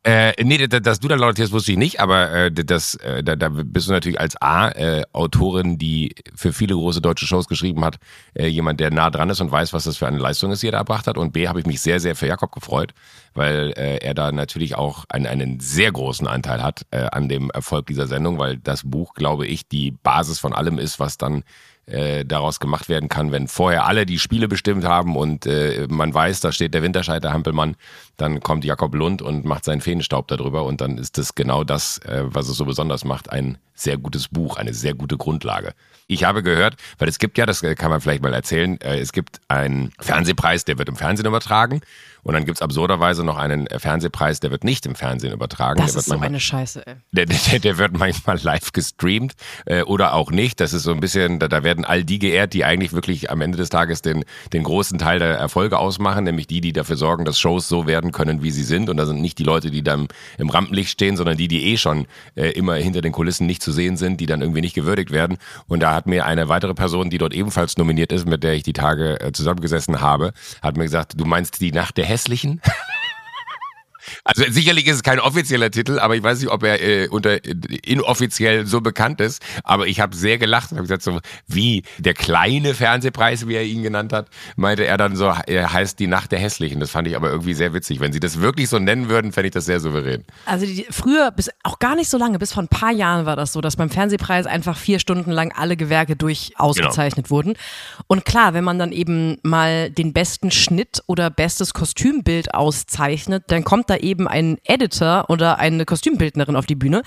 Äh, 0.04 0.32
nee, 0.42 0.66
dass, 0.66 0.82
dass 0.82 1.00
du 1.00 1.06
da 1.06 1.14
lautierst, 1.14 1.52
wusste 1.52 1.70
ich 1.70 1.78
nicht, 1.78 2.00
aber 2.00 2.30
äh, 2.30 2.50
das, 2.50 2.96
äh, 2.96 3.22
da, 3.22 3.36
da 3.36 3.48
bist 3.50 3.86
du 3.86 3.92
natürlich 3.92 4.18
als 4.18 4.40
A, 4.42 4.70
äh, 4.70 5.04
Autorin, 5.12 5.78
die 5.78 6.16
für 6.34 6.52
viele 6.52 6.74
große 6.74 7.00
deutsche 7.00 7.24
Shows 7.26 7.46
geschrieben 7.46 7.84
hat, 7.84 7.98
äh, 8.34 8.48
jemand, 8.48 8.80
der 8.80 8.90
nah 8.90 9.10
dran 9.10 9.30
ist 9.30 9.40
und 9.40 9.52
weiß, 9.52 9.72
was 9.72 9.84
das 9.84 9.96
für 9.96 10.08
eine 10.08 10.18
Leistung 10.18 10.50
ist, 10.50 10.62
die 10.64 10.68
er 10.68 10.72
da 10.72 10.78
erbracht 10.78 11.06
hat. 11.06 11.18
Und 11.18 11.32
B, 11.32 11.46
habe 11.46 11.60
ich 11.60 11.66
mich 11.66 11.80
sehr, 11.80 12.00
sehr 12.00 12.16
für 12.16 12.26
Jakob 12.26 12.50
gefreut, 12.50 12.94
weil 13.34 13.74
äh, 13.76 13.98
er 13.98 14.14
da 14.14 14.32
natürlich 14.32 14.74
auch 14.74 15.04
einen, 15.08 15.26
einen 15.26 15.60
sehr 15.60 15.92
großen 15.92 16.26
Anteil 16.26 16.64
hat 16.64 16.84
äh, 16.90 17.06
an 17.12 17.28
dem 17.28 17.50
Erfolg 17.50 17.86
dieser 17.86 18.08
Sendung, 18.08 18.40
weil 18.40 18.56
das 18.56 18.82
Buch, 18.82 19.14
glaube 19.14 19.46
ich, 19.46 19.68
die 19.68 19.92
Basis 19.92 20.40
von 20.40 20.52
allem 20.52 20.78
ist, 20.78 20.98
was 20.98 21.16
dann 21.16 21.44
äh, 21.92 22.24
daraus 22.24 22.58
gemacht 22.58 22.88
werden 22.88 23.08
kann, 23.08 23.32
wenn 23.32 23.48
vorher 23.48 23.86
alle 23.86 24.06
die 24.06 24.18
Spiele 24.18 24.48
bestimmt 24.48 24.84
haben 24.84 25.16
und 25.16 25.46
äh, 25.46 25.86
man 25.88 26.12
weiß, 26.12 26.40
da 26.40 26.50
steht 26.50 26.74
der 26.74 26.82
Winterscheid, 26.82 27.22
der 27.22 27.32
Hampelmann, 27.32 27.76
dann 28.22 28.40
kommt 28.40 28.64
Jakob 28.64 28.94
Lund 28.94 29.20
und 29.20 29.44
macht 29.44 29.64
seinen 29.64 29.80
Feenstaub 29.80 30.28
darüber 30.28 30.64
und 30.64 30.80
dann 30.80 30.96
ist 30.96 31.18
das 31.18 31.34
genau 31.34 31.64
das, 31.64 31.98
äh, 31.98 32.22
was 32.24 32.48
es 32.48 32.56
so 32.56 32.64
besonders 32.64 33.04
macht, 33.04 33.30
ein 33.30 33.58
sehr 33.74 33.98
gutes 33.98 34.28
Buch, 34.28 34.56
eine 34.56 34.74
sehr 34.74 34.94
gute 34.94 35.16
Grundlage. 35.16 35.72
Ich 36.06 36.24
habe 36.24 36.42
gehört, 36.42 36.76
weil 36.98 37.08
es 37.08 37.18
gibt 37.18 37.38
ja, 37.38 37.46
das 37.46 37.62
kann 37.62 37.90
man 37.90 38.00
vielleicht 38.00 38.22
mal 38.22 38.34
erzählen, 38.34 38.80
äh, 38.80 38.98
es 38.98 39.12
gibt 39.12 39.40
einen 39.48 39.92
Fernsehpreis, 39.98 40.64
der 40.64 40.78
wird 40.78 40.88
im 40.88 40.96
Fernsehen 40.96 41.26
übertragen 41.26 41.80
und 42.22 42.34
dann 42.34 42.44
gibt's 42.44 42.60
absurderweise 42.62 43.24
noch 43.24 43.38
einen 43.38 43.66
äh, 43.66 43.78
Fernsehpreis, 43.78 44.38
der 44.40 44.50
wird 44.50 44.62
nicht 44.62 44.84
im 44.86 44.94
Fernsehen 44.94 45.32
übertragen. 45.32 45.80
Das 45.80 45.92
der 45.92 46.00
ist 46.00 46.04
so 46.06 46.12
manchmal- 46.12 46.28
eine 46.28 46.40
Scheiße, 46.40 46.86
ey. 46.86 46.94
der, 47.12 47.26
der, 47.26 47.58
der 47.58 47.78
wird 47.78 47.98
manchmal 47.98 48.38
live 48.42 48.72
gestreamt 48.72 49.32
äh, 49.64 49.82
oder 49.82 50.14
auch 50.14 50.30
nicht. 50.30 50.60
Das 50.60 50.72
ist 50.74 50.82
so 50.84 50.92
ein 50.92 51.00
bisschen, 51.00 51.38
da, 51.38 51.48
da 51.48 51.64
werden 51.64 51.84
all 51.84 52.04
die 52.04 52.18
geehrt, 52.18 52.52
die 52.52 52.64
eigentlich 52.64 52.92
wirklich 52.92 53.30
am 53.30 53.40
Ende 53.40 53.56
des 53.58 53.70
Tages 53.70 54.02
den, 54.02 54.24
den 54.52 54.62
großen 54.64 54.98
Teil 54.98 55.18
der 55.18 55.38
Erfolge 55.38 55.78
ausmachen, 55.78 56.24
nämlich 56.24 56.46
die, 56.46 56.60
die 56.60 56.72
dafür 56.72 56.96
sorgen, 56.96 57.24
dass 57.24 57.40
Shows 57.40 57.68
so 57.68 57.86
werden 57.86 58.11
können, 58.12 58.42
wie 58.42 58.50
sie 58.50 58.62
sind. 58.62 58.88
Und 58.88 58.96
da 58.96 59.06
sind 59.06 59.20
nicht 59.20 59.38
die 59.38 59.44
Leute, 59.44 59.70
die 59.70 59.82
dann 59.82 60.08
im 60.38 60.50
Rampenlicht 60.50 60.90
stehen, 60.90 61.16
sondern 61.16 61.36
die, 61.36 61.48
die 61.48 61.72
eh 61.72 61.76
schon 61.76 62.06
äh, 62.34 62.50
immer 62.50 62.74
hinter 62.74 63.00
den 63.00 63.12
Kulissen 63.12 63.46
nicht 63.46 63.62
zu 63.62 63.72
sehen 63.72 63.96
sind, 63.96 64.20
die 64.20 64.26
dann 64.26 64.40
irgendwie 64.40 64.60
nicht 64.60 64.74
gewürdigt 64.74 65.10
werden. 65.10 65.38
Und 65.66 65.80
da 65.80 65.94
hat 65.94 66.06
mir 66.06 66.26
eine 66.26 66.48
weitere 66.48 66.74
Person, 66.74 67.10
die 67.10 67.18
dort 67.18 67.34
ebenfalls 67.34 67.76
nominiert 67.76 68.12
ist, 68.12 68.26
mit 68.26 68.42
der 68.42 68.54
ich 68.54 68.62
die 68.62 68.72
Tage 68.72 69.20
äh, 69.20 69.32
zusammengesessen 69.32 70.00
habe, 70.00 70.32
hat 70.62 70.76
mir 70.76 70.84
gesagt, 70.84 71.14
du 71.16 71.24
meinst 71.24 71.60
die 71.60 71.72
Nacht 71.72 71.96
der 71.96 72.06
Hässlichen? 72.06 72.60
Also 74.24 74.44
sicherlich 74.48 74.86
ist 74.86 74.96
es 74.96 75.02
kein 75.02 75.20
offizieller 75.20 75.70
Titel, 75.70 75.98
aber 75.98 76.16
ich 76.16 76.22
weiß 76.22 76.40
nicht, 76.40 76.50
ob 76.50 76.62
er 76.62 76.80
äh, 76.80 77.08
unter 77.08 77.44
äh, 77.44 77.54
inoffiziell 77.84 78.66
so 78.66 78.80
bekannt 78.80 79.20
ist. 79.20 79.42
Aber 79.64 79.86
ich 79.86 80.00
habe 80.00 80.16
sehr 80.16 80.38
gelacht 80.38 80.72
und 80.72 80.78
habe 80.78 80.86
gesagt, 80.86 81.02
so 81.02 81.20
wie 81.46 81.82
der 81.98 82.14
kleine 82.14 82.74
Fernsehpreis, 82.74 83.46
wie 83.48 83.54
er 83.54 83.64
ihn 83.64 83.82
genannt 83.82 84.12
hat, 84.12 84.28
meinte 84.56 84.84
er 84.84 84.96
dann 84.96 85.16
so, 85.16 85.32
er 85.46 85.72
heißt 85.72 85.98
die 85.98 86.06
Nacht 86.06 86.32
der 86.32 86.38
Hässlichen. 86.38 86.80
Das 86.80 86.90
fand 86.90 87.08
ich 87.08 87.16
aber 87.16 87.30
irgendwie 87.30 87.54
sehr 87.54 87.74
witzig. 87.74 88.00
Wenn 88.00 88.12
sie 88.12 88.20
das 88.20 88.40
wirklich 88.40 88.68
so 88.68 88.78
nennen 88.78 89.08
würden, 89.08 89.32
fände 89.32 89.48
ich 89.48 89.54
das 89.54 89.66
sehr 89.66 89.80
souverän. 89.80 90.24
Also 90.46 90.66
die, 90.66 90.86
früher, 90.90 91.30
bis 91.30 91.50
auch 91.62 91.78
gar 91.78 91.94
nicht 91.94 92.10
so 92.10 92.18
lange, 92.18 92.38
bis 92.38 92.52
vor 92.52 92.62
ein 92.62 92.68
paar 92.68 92.92
Jahren 92.92 93.26
war 93.26 93.36
das 93.36 93.52
so, 93.52 93.60
dass 93.60 93.76
beim 93.76 93.90
Fernsehpreis 93.90 94.46
einfach 94.46 94.76
vier 94.76 94.98
Stunden 94.98 95.30
lang 95.30 95.52
alle 95.52 95.76
Gewerke 95.76 96.16
durch 96.16 96.52
ausgezeichnet 96.56 97.30
wurden. 97.30 97.54
Und 98.06 98.24
klar, 98.24 98.54
wenn 98.54 98.64
man 98.64 98.78
dann 98.78 98.92
eben 98.92 99.38
mal 99.42 99.90
den 99.90 100.12
besten 100.12 100.50
Schnitt 100.50 101.02
oder 101.06 101.30
bestes 101.30 101.74
Kostümbild 101.74 102.54
auszeichnet, 102.54 103.44
dann 103.48 103.64
kommt 103.64 103.90
da 103.92 103.98
eben 103.98 104.26
ein 104.26 104.58
Editor 104.64 105.26
oder 105.28 105.58
eine 105.58 105.84
Kostümbildnerin 105.84 106.56
auf 106.56 106.66
die 106.66 106.74
Bühne, 106.74 107.02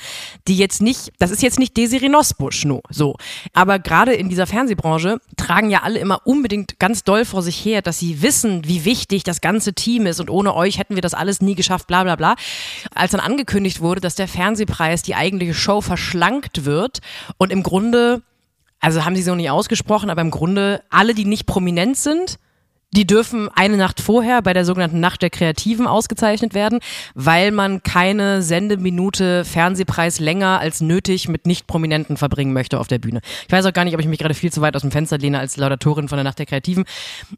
die 0.48 0.56
jetzt 0.56 0.82
nicht, 0.82 1.12
das 1.20 1.32
ist 1.32 1.42
jetzt 1.42 1.60
nicht 1.60 1.76
Desiree 1.76 2.10
Nosbusch, 2.10 2.66
no, 2.66 2.82
so. 2.90 3.16
Aber 3.54 3.80
gerade 3.80 4.14
in 4.14 4.30
dieser 4.30 4.48
Fernsehbranche 4.48 5.20
tragen 5.36 5.70
ja 5.70 5.82
alle 5.84 6.00
immer 6.00 6.22
unbedingt 6.26 6.80
ganz 6.80 7.04
doll 7.04 7.26
vor 7.26 7.42
sich 7.42 7.64
her, 7.64 7.82
dass 7.82 8.00
sie 8.00 8.22
wissen, 8.22 8.68
wie 8.68 8.86
wichtig 8.86 9.24
das 9.24 9.42
ganze 9.42 9.74
Team 9.74 10.06
ist 10.06 10.20
und 10.20 10.30
ohne 10.30 10.56
euch 10.56 10.78
hätten 10.78 10.96
wir 10.96 11.02
das 11.02 11.14
alles 11.14 11.42
nie 11.42 11.56
geschafft, 11.56 11.88
bla 11.88 12.04
bla 12.04 12.16
bla. 12.16 12.36
Als 12.94 13.12
dann 13.12 13.20
angekündigt 13.20 13.82
wurde, 13.82 14.02
dass 14.02 14.16
der 14.16 14.28
Fernsehpreis 14.28 15.02
die 15.02 15.16
eigentliche 15.16 15.54
Show 15.54 15.82
verschlankt 15.82 16.66
wird 16.66 17.00
und 17.38 17.52
im 17.52 17.64
Grunde, 17.64 18.22
also 18.80 19.04
haben 19.06 19.16
sie 19.16 19.24
so 19.24 19.36
nicht 19.36 19.50
ausgesprochen, 19.50 20.10
aber 20.10 20.22
im 20.22 20.32
Grunde 20.32 20.84
alle, 20.90 21.14
die 21.14 21.26
nicht 21.26 21.46
prominent 21.46 21.98
sind, 21.98 22.38
die 22.92 23.06
dürfen 23.06 23.50
eine 23.54 23.78
Nacht 23.78 24.00
vorher 24.00 24.42
bei 24.42 24.54
der 24.54 24.66
sogenannten 24.66 25.00
Nacht 25.00 25.22
der 25.22 25.30
Kreativen 25.30 25.88
ausgezeichnet 25.88 26.54
werden, 26.54 26.80
weil 27.14 27.52
man 27.52 27.84
keine 27.84 28.42
Sendeminute 28.42 29.44
Fernsehpreis 29.44 30.20
länger 30.20 30.60
als 30.60 30.82
nötig 30.82 31.28
mit 31.28 31.46
Nicht-Prominenten 31.46 32.18
verbringen 32.18 32.54
möchte 32.54 32.80
auf 32.80 32.88
der 32.88 33.00
Bühne. 33.00 33.22
Ich 33.48 33.52
weiß 33.52 33.66
auch 33.66 33.74
gar 33.74 33.86
nicht, 33.86 33.96
ob 33.96 34.00
ich 34.00 34.08
mich 34.08 34.20
gerade 34.20 34.34
viel 34.34 34.52
zu 34.52 34.62
weit 34.62 34.76
aus 34.76 34.82
dem 34.82 34.92
Fenster 34.92 35.18
lehne 35.18 35.40
als 35.40 35.58
Laudatorin 35.58 36.08
von 36.08 36.18
der 36.18 36.24
Nacht 36.24 36.40
der 36.40 36.46
Kreativen. 36.46 36.86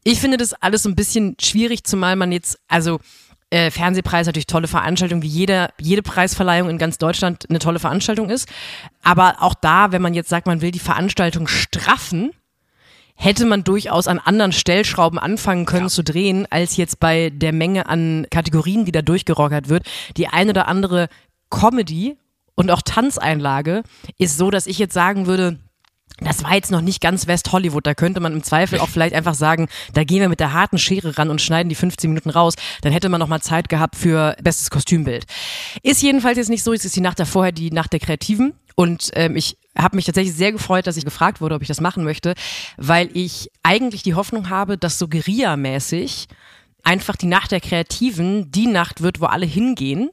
Ich 0.03 0.19
finde 0.19 0.37
das 0.37 0.53
alles 0.53 0.83
so 0.83 0.89
ein 0.89 0.95
bisschen 0.95 1.35
schwierig, 1.41 1.83
zumal 1.83 2.15
man 2.15 2.31
jetzt, 2.31 2.59
also 2.67 2.99
äh, 3.49 3.71
Fernsehpreis 3.71 4.27
natürlich 4.27 4.47
tolle 4.47 4.67
Veranstaltung, 4.67 5.21
wie 5.21 5.27
jede, 5.27 5.69
jede 5.79 6.01
Preisverleihung 6.01 6.69
in 6.69 6.77
ganz 6.77 6.97
Deutschland 6.97 7.49
eine 7.49 7.59
tolle 7.59 7.79
Veranstaltung 7.79 8.29
ist. 8.29 8.47
Aber 9.03 9.37
auch 9.39 9.53
da, 9.53 9.91
wenn 9.91 10.01
man 10.01 10.13
jetzt 10.13 10.29
sagt, 10.29 10.47
man 10.47 10.61
will 10.61 10.71
die 10.71 10.79
Veranstaltung 10.79 11.47
straffen, 11.47 12.31
hätte 13.17 13.45
man 13.45 13.63
durchaus 13.63 14.07
an 14.07 14.19
anderen 14.19 14.51
Stellschrauben 14.51 15.19
anfangen 15.19 15.65
können 15.65 15.89
zu 15.89 16.03
drehen, 16.03 16.47
als 16.49 16.77
jetzt 16.77 16.99
bei 16.99 17.31
der 17.31 17.51
Menge 17.51 17.87
an 17.87 18.27
Kategorien, 18.29 18.85
die 18.85 18.91
da 18.91 19.01
durchgerockert 19.01 19.69
wird. 19.69 19.85
Die 20.15 20.27
eine 20.27 20.51
oder 20.51 20.67
andere 20.67 21.09
Comedy 21.49 22.17
und 22.55 22.71
auch 22.71 22.81
Tanzeinlage 22.81 23.83
ist 24.17 24.37
so, 24.37 24.51
dass 24.51 24.67
ich 24.67 24.77
jetzt 24.77 24.93
sagen 24.93 25.25
würde, 25.25 25.59
das 26.19 26.43
war 26.43 26.55
jetzt 26.55 26.71
noch 26.71 26.81
nicht 26.81 27.01
ganz 27.01 27.27
West 27.27 27.51
Hollywood. 27.51 27.85
Da 27.85 27.93
könnte 27.93 28.19
man 28.19 28.33
im 28.33 28.43
Zweifel 28.43 28.79
auch 28.79 28.89
vielleicht 28.89 29.13
einfach 29.13 29.35
sagen, 29.35 29.67
da 29.93 30.03
gehen 30.03 30.21
wir 30.21 30.29
mit 30.29 30.39
der 30.39 30.53
harten 30.53 30.79
Schere 30.79 31.17
ran 31.17 31.29
und 31.29 31.41
schneiden 31.41 31.69
die 31.69 31.75
15 31.75 32.09
Minuten 32.09 32.31
raus. 32.31 32.55
Dann 32.81 32.91
hätte 32.91 33.09
man 33.09 33.19
noch 33.19 33.27
mal 33.27 33.41
Zeit 33.41 33.69
gehabt 33.69 33.95
für 33.95 34.35
bestes 34.41 34.71
Kostümbild. 34.71 35.25
Ist 35.83 36.01
jedenfalls 36.01 36.37
jetzt 36.37 36.49
nicht 36.49 36.63
so. 36.63 36.73
Es 36.73 36.85
ist 36.85 36.95
die 36.95 37.01
Nacht 37.01 37.19
davor 37.19 37.51
die 37.51 37.71
Nacht 37.71 37.93
der 37.93 37.99
Kreativen. 37.99 38.53
Und 38.75 39.11
ähm, 39.13 39.35
ich 39.35 39.57
habe 39.77 39.95
mich 39.95 40.05
tatsächlich 40.05 40.35
sehr 40.35 40.51
gefreut, 40.51 40.87
dass 40.87 40.97
ich 40.97 41.05
gefragt 41.05 41.41
wurde, 41.41 41.55
ob 41.55 41.61
ich 41.61 41.67
das 41.67 41.81
machen 41.81 42.03
möchte, 42.03 42.33
weil 42.77 43.09
ich 43.13 43.49
eigentlich 43.63 44.03
die 44.03 44.15
Hoffnung 44.15 44.49
habe, 44.49 44.77
dass 44.77 44.99
so 44.99 45.07
Guerilla-mäßig 45.07 46.27
einfach 46.83 47.15
die 47.15 47.27
Nacht 47.27 47.51
der 47.51 47.61
Kreativen 47.61 48.51
die 48.51 48.67
Nacht 48.67 49.01
wird, 49.01 49.19
wo 49.19 49.25
alle 49.25 49.45
hingehen 49.45 50.09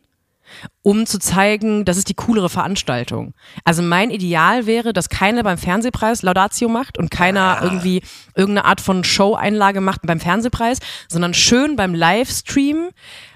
um 0.84 1.06
zu 1.06 1.18
zeigen, 1.18 1.86
das 1.86 1.96
ist 1.96 2.10
die 2.10 2.14
coolere 2.14 2.50
Veranstaltung. 2.50 3.32
Also 3.64 3.80
mein 3.80 4.10
Ideal 4.10 4.66
wäre, 4.66 4.92
dass 4.92 5.08
keiner 5.08 5.42
beim 5.42 5.56
Fernsehpreis 5.56 6.20
Laudatio 6.20 6.68
macht 6.68 6.98
und 6.98 7.10
keiner 7.10 7.58
ah. 7.58 7.64
irgendwie 7.64 8.02
irgendeine 8.36 8.66
Art 8.66 8.82
von 8.82 9.02
Show-Einlage 9.02 9.80
macht 9.80 10.02
beim 10.02 10.20
Fernsehpreis, 10.20 10.80
sondern 11.08 11.32
schön 11.32 11.76
beim 11.76 11.94
Livestream 11.94 12.90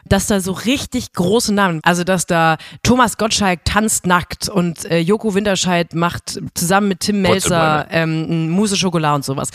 dass 0.08 0.26
da 0.26 0.40
so 0.40 0.52
richtig 0.52 1.12
große 1.12 1.52
Namen, 1.52 1.80
also 1.82 2.04
dass 2.04 2.26
da 2.26 2.56
Thomas 2.82 3.16
Gottschalk 3.16 3.64
tanzt 3.64 4.06
nackt 4.06 4.48
und 4.48 4.84
äh, 4.87 4.98
Joko 4.98 5.34
Winterscheid 5.34 5.94
macht 5.94 6.40
zusammen 6.54 6.88
mit 6.88 7.00
Tim 7.00 7.22
Melzer 7.22 7.87
ähm, 7.90 8.50
Mousse 8.50 8.76
Schokolade 8.76 9.16
und 9.16 9.24
sowas 9.24 9.50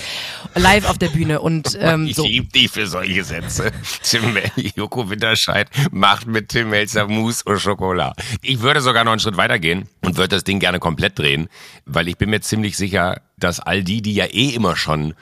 live 0.56 0.88
auf 0.90 0.98
der 0.98 1.10
Bühne 1.10 1.42
und 1.42 1.76
ähm, 1.80 2.08
ich 2.08 2.16
so. 2.16 2.24
liebe 2.24 2.48
dich 2.48 2.70
für 2.70 2.88
solche 2.88 3.24
Sätze. 3.24 3.72
Tim, 4.04 4.38
Joko 4.76 5.10
Winterscheid 5.10 5.70
macht 5.92 6.28
mit 6.28 6.50
Tim 6.50 6.70
Melzer 6.70 7.08
Mousse 7.08 7.44
und 7.46 7.60
Schokolade. 7.60 7.83
Ich 8.42 8.62
würde 8.62 8.82
sogar 8.82 9.04
noch 9.04 9.12
einen 9.12 9.20
Schritt 9.20 9.38
weitergehen 9.38 9.88
und 10.02 10.18
würde 10.18 10.30
das 10.30 10.44
Ding 10.44 10.60
gerne 10.60 10.80
komplett 10.80 11.20
drehen, 11.20 11.50
weil 11.86 12.08
ich 12.08 12.18
bin 12.18 12.30
mir 12.30 12.42
ziemlich 12.42 12.78
sicher, 12.78 13.22
dass 13.38 13.60
all 13.60 13.84
die, 13.84 14.02
die 14.02 14.14
ja 14.14 14.26
eh 14.26 14.50
immer 14.50 14.76
schon 14.76 15.14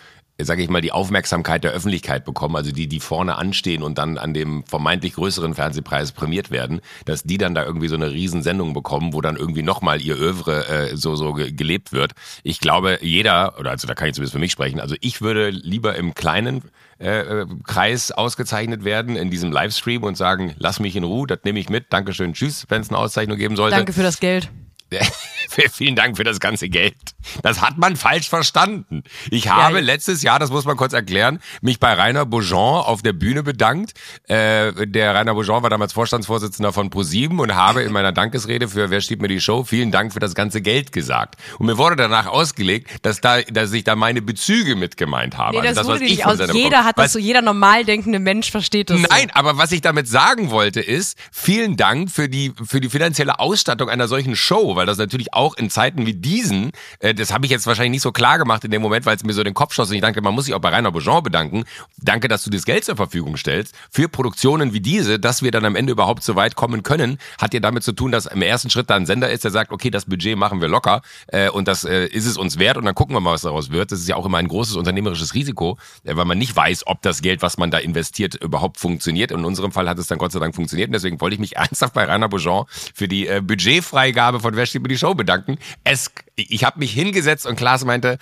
sage 0.46 0.64
ich 0.64 0.70
mal, 0.70 0.82
die 0.82 0.92
Aufmerksamkeit 0.92 1.64
der 1.64 1.72
Öffentlichkeit 1.72 2.26
bekommen, 2.26 2.56
also 2.56 2.72
die, 2.72 2.88
die 2.88 3.00
vorne 3.00 3.36
anstehen 3.38 3.84
und 3.84 3.98
dann 3.98 4.18
an 4.18 4.34
dem 4.34 4.64
vermeintlich 4.64 5.14
größeren 5.14 5.54
Fernsehpreis 5.54 6.12
prämiert 6.12 6.52
werden, 6.52 6.82
dass 7.06 7.24
die 7.24 7.38
dann 7.38 7.56
da 7.56 7.64
irgendwie 7.64 7.88
so 7.88 7.96
eine 7.96 8.12
Riesensendung 8.12 8.74
bekommen, 8.74 9.14
wo 9.14 9.22
dann 9.22 9.38
irgendwie 9.38 9.64
nochmal 9.64 10.02
ihr 10.02 10.18
Övre 10.18 10.68
äh, 10.68 10.98
so, 10.98 11.16
so 11.16 11.34
gelebt 11.34 11.92
wird. 11.92 12.14
Ich 12.44 12.60
glaube, 12.60 13.00
jeder, 13.02 13.60
oder 13.60 13.72
also 13.72 13.88
da 13.88 13.94
kann 13.94 14.08
ich 14.08 14.16
zumindest 14.16 14.34
für 14.34 14.40
mich 14.40 14.52
sprechen, 14.52 14.80
also 14.80 14.96
ich 15.02 15.22
würde 15.22 15.50
lieber 15.50 15.96
im 15.96 16.14
kleinen 16.14 16.64
äh, 17.02 17.42
äh 17.42 17.46
Kreis 17.66 18.12
ausgezeichnet 18.12 18.84
werden 18.84 19.16
in 19.16 19.30
diesem 19.30 19.52
Livestream 19.52 20.04
und 20.04 20.16
sagen, 20.16 20.54
lass 20.58 20.80
mich 20.80 20.96
in 20.96 21.04
Ruhe, 21.04 21.28
das 21.28 21.40
nehme 21.44 21.60
ich 21.60 21.70
mit, 21.70 21.92
Dankeschön, 21.92 22.34
tschüss, 22.34 22.66
wenn 22.70 22.82
es 22.82 22.90
eine 22.90 22.98
Auszeichnung 22.98 23.38
geben 23.38 23.56
sollte. 23.56 23.76
Danke 23.76 23.94
für 23.94 24.04
das 24.04 24.20
Geld. 24.20 24.50
Vielen 25.72 25.96
Dank 25.96 26.18
für 26.18 26.24
das 26.24 26.40
ganze 26.40 26.70
Geld. 26.70 26.96
Das 27.44 27.62
hat 27.62 27.78
man 27.78 27.96
falsch 27.96 28.30
verstanden. 28.30 29.04
Ich 29.30 29.50
habe 29.50 29.76
ja, 29.76 29.84
letztes 29.84 30.24
Jahr, 30.24 30.40
das 30.40 30.50
muss 30.50 30.66
man 30.66 30.78
kurz 30.78 30.94
erklären, 30.94 31.40
mich 31.62 31.80
bei 31.80 31.94
Rainer 31.94 32.26
Beaujean 32.26 32.84
auf 32.84 33.02
der 33.02 33.14
Bühne 33.14 33.44
bedankt. 33.44 33.94
Äh, 34.28 34.88
der 34.88 35.16
Rainer 35.16 35.34
Beaujean 35.34 35.64
war 35.64 35.70
damals 35.70 35.94
Vorstandsvorsitzender 35.94 36.74
von 36.74 36.90
ProSieben 36.90 37.40
und 37.40 37.56
habe 37.56 37.82
in 37.84 37.92
meiner 37.92 38.12
Dankesrede 38.12 38.68
für 38.68 38.90
Wer 38.90 39.02
steht 39.02 39.22
mir 39.22 39.28
die 39.28 39.42
Show 39.42 39.64
vielen 39.64 39.92
Dank 39.92 40.14
für 40.14 40.20
das 40.20 40.36
ganze 40.36 40.62
Geld 40.62 40.92
gesagt. 40.92 41.36
Und 41.60 41.68
mir 41.68 41.78
wurde 41.78 41.96
danach 41.96 42.28
ausgelegt, 42.28 42.90
dass 43.04 43.22
da, 43.22 43.42
dass 43.42 43.72
ich 43.74 43.84
da 43.84 43.96
meine 43.96 44.22
Bezüge 44.22 44.76
mit 44.76 44.98
gemeint 44.98 45.38
habe. 45.38 45.58
Nee, 45.58 45.68
das, 45.68 45.78
also 45.78 45.94
das 45.94 46.02
was 46.02 46.10
ich 46.10 46.26
aus. 46.26 46.40
Jeder 46.54 46.84
hat 46.84 46.98
das 46.98 47.14
so, 47.14 47.20
jeder 47.20 47.42
normal 47.42 47.86
denkende 47.86 48.20
Mensch 48.20 48.52
versteht 48.52 48.90
das. 48.90 49.00
Nein, 49.00 49.28
so. 49.28 49.40
aber 49.40 49.58
was 49.58 49.72
ich 49.72 49.82
damit 49.82 50.08
sagen 50.08 50.50
wollte 50.50 50.82
ist, 50.82 51.18
vielen 51.32 51.78
Dank 51.78 52.12
für 52.12 52.30
die, 52.30 52.54
für 52.64 52.82
die 52.82 52.90
finanzielle 52.90 53.40
Ausstattung 53.40 53.90
einer 53.90 54.08
solchen 54.08 54.36
Show, 54.36 54.76
weil 54.82 54.88
das 54.88 54.98
natürlich 54.98 55.32
auch 55.32 55.56
in 55.58 55.70
Zeiten 55.70 56.08
wie 56.08 56.16
diesen, 56.16 56.72
äh, 57.02 57.14
das 57.14 57.32
habe 57.32 57.46
ich 57.46 57.52
jetzt 57.52 57.68
wahrscheinlich 57.68 57.92
nicht 57.92 58.02
so 58.02 58.12
klar 58.12 58.40
gemacht 58.40 58.64
in 58.64 58.72
dem 58.72 58.82
Moment, 58.82 59.06
weil 59.06 59.16
es 59.16 59.24
mir 59.24 59.34
so 59.34 59.44
den 59.44 59.54
Kopf 59.54 59.76
schoss 59.76 59.90
und 59.90 59.96
ich 59.96 60.02
danke, 60.02 60.22
man 60.22 60.34
muss 60.34 60.46
sich 60.46 60.56
auch 60.56 60.60
bei 60.60 60.70
Rainer 60.70 60.92
Beaujean 60.92 61.22
bedanken. 61.22 61.66
Danke, 61.98 62.28
dass 62.28 62.44
du 62.44 62.50
das 62.50 62.66
Geld 62.66 62.84
zur 62.84 62.96
Verfügung 62.96 63.38
stellst 63.38 63.76
für 63.92 64.10
Produktionen 64.10 64.74
wie 64.74 64.80
diese, 64.80 65.20
dass 65.20 65.44
wir 65.44 65.52
dann 65.52 65.66
am 65.66 65.76
Ende 65.76 65.92
überhaupt 65.92 66.24
so 66.24 66.36
weit 66.36 66.56
kommen 66.56 66.82
können, 66.82 67.20
hat 67.40 67.54
ja 67.54 67.60
damit 67.60 67.84
zu 67.84 67.92
tun, 67.92 68.12
dass 68.12 68.26
im 68.26 68.42
ersten 68.42 68.72
Schritt 68.72 68.90
da 68.90 68.96
ein 68.96 69.06
Sender 69.06 69.30
ist, 69.30 69.44
der 69.44 69.52
sagt, 69.52 69.72
okay, 69.72 69.92
das 69.92 70.06
Budget 70.06 70.36
machen 70.36 70.62
wir 70.62 70.68
locker 70.68 71.04
äh, 71.28 71.52
und 71.52 71.68
das 71.68 71.84
äh, 71.84 72.08
ist 72.08 72.26
es 72.26 72.36
uns 72.36 72.58
wert 72.58 72.78
und 72.78 72.86
dann 72.86 72.96
gucken 72.96 73.16
wir 73.16 73.20
mal, 73.20 73.34
was 73.34 73.44
daraus 73.44 73.70
wird. 73.70 73.92
Das 73.92 74.00
ist 74.00 74.10
ja 74.10 74.16
auch 74.16 74.26
immer 74.26 74.40
ein 74.40 74.48
großes 74.48 74.78
unternehmerisches 74.78 75.36
Risiko, 75.36 75.78
äh, 76.06 76.16
weil 76.16 76.26
man 76.26 76.40
nicht 76.40 76.56
weiß, 76.56 76.88
ob 76.88 77.04
das 77.04 77.22
Geld, 77.22 77.44
was 77.44 77.60
man 77.60 77.70
da 77.70 77.78
investiert, 77.78 78.34
überhaupt 78.34 78.80
funktioniert. 78.80 79.30
In 79.30 79.46
unserem 79.46 79.72
Fall 79.72 79.88
hat 79.88 80.00
es 80.00 80.08
dann 80.08 80.18
Gott 80.18 80.32
sei 80.32 80.40
Dank 80.40 80.56
funktioniert 80.56 80.90
und 80.90 80.94
deswegen 80.94 81.22
wollte 81.22 81.36
ich 81.36 81.40
mich 81.40 81.56
ernsthaft 81.56 81.94
bei 81.94 82.06
Rainer 82.06 82.30
Beaujean 82.30 82.66
für 82.96 83.08
die 83.08 83.28
äh, 83.28 83.42
Budgetfreigabe 83.42 84.40
von 84.40 84.56
Wer 84.72 84.80
steht 84.80 84.80
über 84.80 84.88
die 84.88 84.98
Show 84.98 85.14
bedanken. 85.14 85.58
Es, 85.84 86.12
ich 86.36 86.64
habe 86.64 86.80
mich 86.80 86.94
hingesetzt 86.94 87.46
und 87.46 87.58
Klaas 87.58 87.84
meinte, 87.84 88.18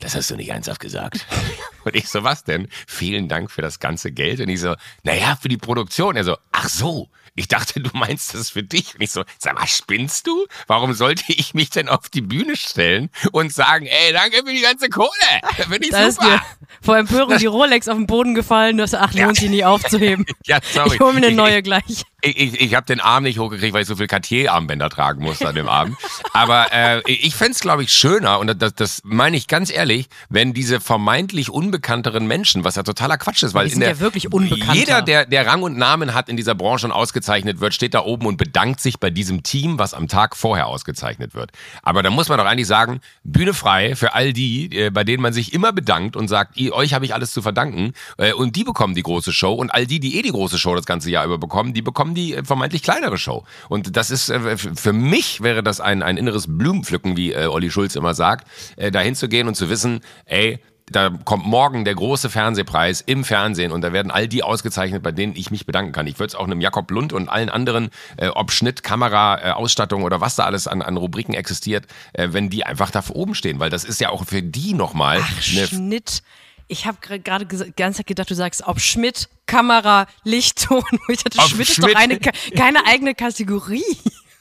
das 0.00 0.14
hast 0.14 0.30
du 0.30 0.36
nicht 0.36 0.48
ernsthaft 0.48 0.80
gesagt. 0.80 1.26
Und 1.84 1.94
ich 1.94 2.08
so, 2.08 2.24
was 2.24 2.44
denn? 2.44 2.68
Vielen 2.86 3.28
Dank 3.28 3.50
für 3.50 3.62
das 3.62 3.78
ganze 3.78 4.12
Geld. 4.12 4.40
Und 4.40 4.48
ich 4.48 4.60
so, 4.60 4.74
naja, 5.02 5.36
für 5.40 5.48
die 5.48 5.56
Produktion. 5.56 6.16
Er 6.16 6.24
so, 6.24 6.36
ach 6.52 6.68
so, 6.68 7.08
ich 7.36 7.48
dachte, 7.48 7.80
du 7.80 7.90
meinst 7.94 8.34
das 8.34 8.50
für 8.50 8.62
dich. 8.62 8.94
Und 8.94 9.02
ich 9.02 9.10
so, 9.10 9.24
sag 9.38 9.54
mal, 9.54 9.66
spinnst 9.66 10.26
du? 10.26 10.46
Warum 10.66 10.92
sollte 10.94 11.24
ich 11.28 11.54
mich 11.54 11.70
denn 11.70 11.88
auf 11.88 12.08
die 12.08 12.20
Bühne 12.20 12.56
stellen 12.56 13.10
und 13.32 13.52
sagen, 13.52 13.86
ey, 13.86 14.12
danke 14.12 14.38
für 14.44 14.52
die 14.52 14.60
ganze 14.60 14.88
Kohle? 14.88 15.08
Da 15.56 15.64
bin 15.64 15.82
ich 15.82 15.90
da 15.90 16.10
super. 16.10 16.26
Ist 16.26 16.40
dir 16.40 16.42
vor 16.82 16.96
Empörung 16.96 17.36
die 17.38 17.46
Rolex 17.46 17.88
auf 17.88 17.96
den 17.96 18.06
Boden 18.06 18.34
gefallen. 18.34 18.76
Du 18.76 18.82
hast, 18.82 18.94
ach, 18.94 19.12
lohnt 19.14 19.36
sich 19.36 19.50
nicht 19.50 19.64
aufzuheben. 19.64 20.24
ja, 20.44 20.58
sorry. 20.62 20.94
Ich 20.94 21.00
hole 21.00 21.12
mir 21.12 21.26
eine 21.26 21.34
neue 21.34 21.62
gleich. 21.62 22.04
Ich, 22.22 22.36
ich, 22.36 22.60
ich 22.60 22.74
habe 22.74 22.86
den 22.86 23.00
Arm 23.00 23.22
nicht 23.22 23.38
hochgekriegt, 23.38 23.72
weil 23.72 23.82
ich 23.82 23.88
so 23.88 23.96
viel 23.96 24.06
Cartier-Armbänder 24.06 24.90
tragen 24.90 25.22
musste 25.22 25.48
an 25.48 25.54
dem 25.54 25.68
Abend. 25.68 25.96
Aber 26.34 26.66
äh, 26.72 27.00
ich 27.10 27.34
fände 27.34 27.52
es, 27.52 27.60
glaube 27.60 27.82
ich, 27.82 27.92
schöner, 27.92 28.38
und 28.38 28.60
das, 28.60 28.74
das 28.74 29.00
meine 29.04 29.36
ich 29.36 29.46
ganz 29.46 29.70
ehrlich, 29.70 29.89
wenn 30.28 30.52
diese 30.52 30.80
vermeintlich 30.80 31.50
unbekannteren 31.50 32.26
Menschen, 32.26 32.64
was 32.64 32.76
ja 32.76 32.82
totaler 32.82 33.18
Quatsch 33.18 33.42
ist, 33.42 33.54
weil 33.54 33.66
die 33.66 33.72
sind 33.72 33.80
der, 33.80 33.90
ja 33.90 34.00
wirklich 34.00 34.32
unbekannt. 34.32 34.74
Jeder, 34.74 35.02
der, 35.02 35.26
der 35.26 35.46
Rang 35.46 35.62
und 35.62 35.76
Namen 35.76 36.14
hat 36.14 36.28
in 36.28 36.36
dieser 36.36 36.54
Branche 36.54 36.86
und 36.86 36.92
ausgezeichnet 36.92 37.60
wird, 37.60 37.74
steht 37.74 37.94
da 37.94 38.00
oben 38.00 38.26
und 38.26 38.36
bedankt 38.36 38.80
sich 38.80 38.98
bei 38.98 39.10
diesem 39.10 39.42
Team, 39.42 39.78
was 39.78 39.94
am 39.94 40.08
Tag 40.08 40.36
vorher 40.36 40.66
ausgezeichnet 40.66 41.34
wird. 41.34 41.50
Aber 41.82 42.02
da 42.02 42.10
muss 42.10 42.28
man 42.28 42.38
doch 42.38 42.46
eigentlich 42.46 42.66
sagen, 42.66 43.00
Bühne 43.24 43.54
frei 43.54 43.96
für 43.96 44.14
all 44.14 44.32
die, 44.32 44.76
äh, 44.76 44.90
bei 44.90 45.04
denen 45.04 45.22
man 45.22 45.32
sich 45.32 45.52
immer 45.52 45.72
bedankt 45.72 46.16
und 46.16 46.28
sagt, 46.28 46.58
euch 46.60 46.94
habe 46.94 47.04
ich 47.04 47.14
alles 47.14 47.32
zu 47.32 47.42
verdanken. 47.42 47.92
Äh, 48.16 48.32
und 48.32 48.56
die 48.56 48.64
bekommen 48.64 48.94
die 48.94 49.02
große 49.02 49.32
Show. 49.32 49.52
Und 49.52 49.70
all 49.70 49.86
die, 49.86 50.00
die 50.00 50.18
eh 50.18 50.22
die 50.22 50.30
große 50.30 50.58
Show 50.58 50.74
das 50.74 50.86
ganze 50.86 51.10
Jahr 51.10 51.24
über 51.24 51.38
bekommen, 51.38 51.74
die 51.74 51.82
bekommen 51.82 52.14
die 52.14 52.34
äh, 52.34 52.44
vermeintlich 52.44 52.82
kleinere 52.82 53.18
Show. 53.18 53.44
Und 53.68 53.96
das 53.96 54.10
ist, 54.10 54.32
für 54.74 54.92
mich 54.92 55.42
wäre 55.42 55.62
das 55.62 55.80
ein, 55.80 56.02
ein 56.02 56.16
inneres 56.16 56.46
Blumenpflücken, 56.46 57.16
wie 57.16 57.36
Olli 57.36 57.70
Schulz 57.70 57.96
immer 57.96 58.14
sagt, 58.14 58.46
dahin 58.92 59.14
zu 59.14 59.28
gehen 59.28 59.48
und 59.48 59.54
zu 59.54 59.68
wissen, 59.68 59.79
ey, 60.24 60.60
da 60.90 61.10
kommt 61.24 61.46
morgen 61.46 61.84
der 61.84 61.94
große 61.94 62.30
Fernsehpreis 62.30 63.00
im 63.00 63.24
Fernsehen 63.24 63.70
und 63.70 63.82
da 63.82 63.92
werden 63.92 64.10
all 64.10 64.26
die 64.26 64.42
ausgezeichnet, 64.42 65.02
bei 65.02 65.12
denen 65.12 65.36
ich 65.36 65.50
mich 65.50 65.64
bedanken 65.64 65.92
kann. 65.92 66.06
Ich 66.06 66.18
würde 66.18 66.28
es 66.28 66.34
auch 66.34 66.44
einem 66.44 66.60
Jakob 66.60 66.90
Lund 66.90 67.12
und 67.12 67.28
allen 67.28 67.48
anderen, 67.48 67.90
äh, 68.16 68.28
ob 68.28 68.50
Schnitt, 68.50 68.82
Kamera, 68.82 69.38
äh, 69.38 69.50
Ausstattung 69.52 70.02
oder 70.02 70.20
was 70.20 70.34
da 70.34 70.44
alles 70.44 70.66
an, 70.66 70.82
an 70.82 70.96
Rubriken 70.96 71.34
existiert, 71.34 71.86
äh, 72.12 72.28
wenn 72.32 72.50
die 72.50 72.66
einfach 72.66 72.90
da 72.90 73.02
oben 73.10 73.34
stehen, 73.34 73.60
weil 73.60 73.70
das 73.70 73.84
ist 73.84 74.00
ja 74.00 74.10
auch 74.10 74.26
für 74.26 74.42
die 74.42 74.74
nochmal. 74.74 75.20
Ach, 75.22 75.42
Schnitt. 75.42 76.22
Ich 76.66 76.86
habe 76.86 76.98
gerade 77.00 77.46
die 77.46 77.72
ganze 77.72 77.98
Zeit 77.98 78.06
gedacht, 78.06 78.30
du 78.30 78.34
sagst, 78.34 78.62
ob 78.64 78.80
Schmidt, 78.80 79.28
Kamera, 79.46 80.06
Lichtton. 80.22 80.84
Ich 81.08 81.24
dachte, 81.24 81.40
Schmidt, 81.40 81.66
Schmidt 81.66 81.68
ist 81.68 81.82
doch 81.82 81.94
eine, 81.94 82.18
keine 82.18 82.86
eigene 82.86 83.14
Kategorie. 83.14 83.82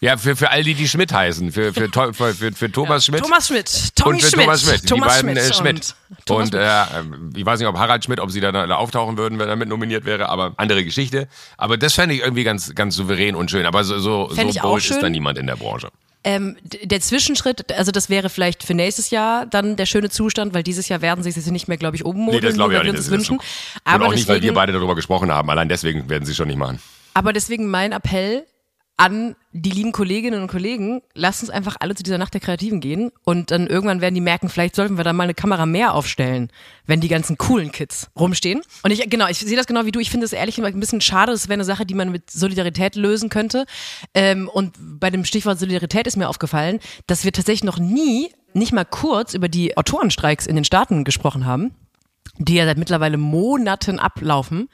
Ja, 0.02 0.16
für, 0.16 0.36
für 0.36 0.50
all 0.50 0.64
die, 0.64 0.76
die 0.76 0.88
Schmidt 0.88 1.12
heißen. 1.12 1.52
Für, 1.52 1.74
für, 1.74 1.90
für, 2.14 2.34
für, 2.34 2.52
für 2.54 2.72
Thomas 2.72 3.08
ja, 3.08 3.12
Schmidt. 3.12 3.24
Thomas 3.24 3.48
Schmidt. 3.48 3.96
Tommy 3.96 4.16
und 4.16 4.22
für 4.22 4.30
Schmidt. 4.30 4.46
Thomas 4.46 4.62
Schmidt. 4.62 4.88
Thomas 4.88 5.20
die 5.20 5.26
beiden 5.26 5.38
Schmidt. 5.38 5.52
Äh, 5.52 5.54
Schmidt. 5.54 5.96
Und, 6.30 6.36
und 6.38 6.54
äh, 6.56 7.40
ich 7.40 7.46
weiß 7.46 7.60
nicht, 7.60 7.68
ob 7.68 7.78
Harald 7.78 8.04
Schmidt, 8.04 8.20
ob 8.20 8.32
sie 8.32 8.40
da, 8.40 8.52
da 8.52 8.76
auftauchen 8.76 9.18
würden, 9.18 9.40
wenn 9.40 9.50
er 9.50 9.56
mit 9.56 9.68
nominiert 9.68 10.06
wäre, 10.06 10.30
aber 10.30 10.54
andere 10.58 10.86
Geschichte. 10.86 11.28
Aber 11.58 11.78
das 11.78 11.94
fände 11.94 12.16
ich 12.16 12.22
irgendwie 12.22 12.44
ganz, 12.44 12.74
ganz 12.76 12.96
souverän 12.96 13.36
und 13.36 13.52
schön. 13.52 13.66
Aber 13.66 13.84
so, 13.84 14.00
so, 14.00 14.30
so 14.30 14.62
bold 14.62 14.90
ist 14.90 15.02
da 15.02 15.10
niemand 15.10 15.38
in 15.38 15.48
der 15.48 15.58
Branche. 15.58 15.90
Ähm, 16.26 16.58
der 16.64 17.00
Zwischenschritt, 17.00 17.72
also 17.74 17.92
das 17.92 18.10
wäre 18.10 18.30
vielleicht 18.30 18.64
für 18.64 18.74
nächstes 18.74 19.10
Jahr 19.10 19.46
dann 19.46 19.78
der 19.78 19.86
schöne 19.86 20.10
Zustand, 20.10 20.54
weil 20.54 20.64
dieses 20.64 20.90
Jahr 20.90 21.02
werden 21.02 21.24
sie 21.24 21.32
sich 21.32 21.46
nicht 21.48 21.70
mehr, 21.70 21.78
glaube 21.78 21.96
ich, 21.96 22.04
oben 22.04 22.20
modeln, 22.20 22.42
nee, 22.42 22.48
das 22.48 22.56
glaube 22.56 22.74
ich 22.74 22.80
auch 22.80 22.84
nicht, 22.84 22.98
das 22.98 23.10
wünschen. 23.10 23.38
Und 23.38 23.44
Aber 23.86 24.08
auch 24.08 24.10
deswegen, 24.10 24.20
nicht, 24.20 24.28
weil 24.28 24.42
wir 24.42 24.54
beide 24.54 24.74
darüber 24.74 24.96
gesprochen 24.96 25.32
haben. 25.32 25.50
Allein 25.50 25.70
deswegen 25.70 26.10
werden 26.10 26.26
sie 26.26 26.36
schon 26.36 26.50
nicht 26.50 26.58
machen. 26.58 26.80
Aber 27.14 27.32
deswegen 27.32 27.68
mein 27.68 27.94
Appell, 27.94 28.46
an 29.00 29.38
die 29.54 29.72
lieben 29.72 29.94
Kolleginnen 29.94 30.42
und 30.42 30.50
Kollegen, 30.50 31.02
lasst 31.16 31.42
uns 31.42 31.50
einfach 31.50 31.78
alle 31.80 31.96
zu 31.96 32.04
dieser 32.04 32.18
Nacht 32.18 32.34
der 32.34 32.42
Kreativen 32.42 32.82
gehen 32.82 33.12
und 33.24 33.50
dann 33.50 33.66
irgendwann 33.66 34.02
werden 34.02 34.14
die 34.14 34.20
merken, 34.22 34.50
vielleicht 34.50 34.76
sollten 34.76 34.98
wir 34.98 35.06
da 35.06 35.14
mal 35.14 35.24
eine 35.24 35.34
Kamera 35.34 35.66
mehr 35.66 35.94
aufstellen, 35.94 36.52
wenn 36.86 37.00
die 37.00 37.08
ganzen 37.08 37.38
coolen 37.38 37.72
Kids 37.72 38.10
rumstehen. 38.20 38.62
Und 38.84 38.92
ich, 38.92 39.10
genau, 39.10 39.28
ich 39.30 39.40
sehe 39.40 39.56
das 39.56 39.68
genau 39.68 39.86
wie 39.86 39.94
du. 39.94 40.02
Ich 40.02 40.12
finde 40.12 40.26
es 40.26 40.34
ehrlich 40.34 40.62
ein 40.62 40.80
bisschen 40.82 41.00
schade. 41.00 41.32
Das 41.32 41.48
wäre 41.48 41.54
eine 41.54 41.64
Sache, 41.64 41.86
die 41.86 41.94
man 41.94 42.12
mit 42.12 42.30
Solidarität 42.30 42.98
lösen 42.98 43.30
könnte. 43.30 43.66
Ähm, 44.14 44.50
und 44.50 44.76
bei 44.78 45.10
dem 45.10 45.24
Stichwort 45.24 45.60
Solidarität 45.60 46.06
ist 46.06 46.18
mir 46.18 46.28
aufgefallen, 46.28 46.80
dass 47.08 47.24
wir 47.24 47.32
tatsächlich 47.32 47.64
noch 47.64 47.80
nie, 47.80 48.34
nicht 48.54 48.74
mal 48.74 48.86
kurz 48.86 49.34
über 49.34 49.48
die 49.48 49.78
Autorenstreiks 49.78 50.46
in 50.46 50.56
den 50.56 50.66
Staaten 50.66 51.06
gesprochen 51.06 51.46
haben, 51.46 51.74
die 52.38 52.56
ja 52.56 52.66
seit 52.66 52.78
mittlerweile 52.78 53.18
Monaten 53.18 53.98
ablaufen 53.98 54.68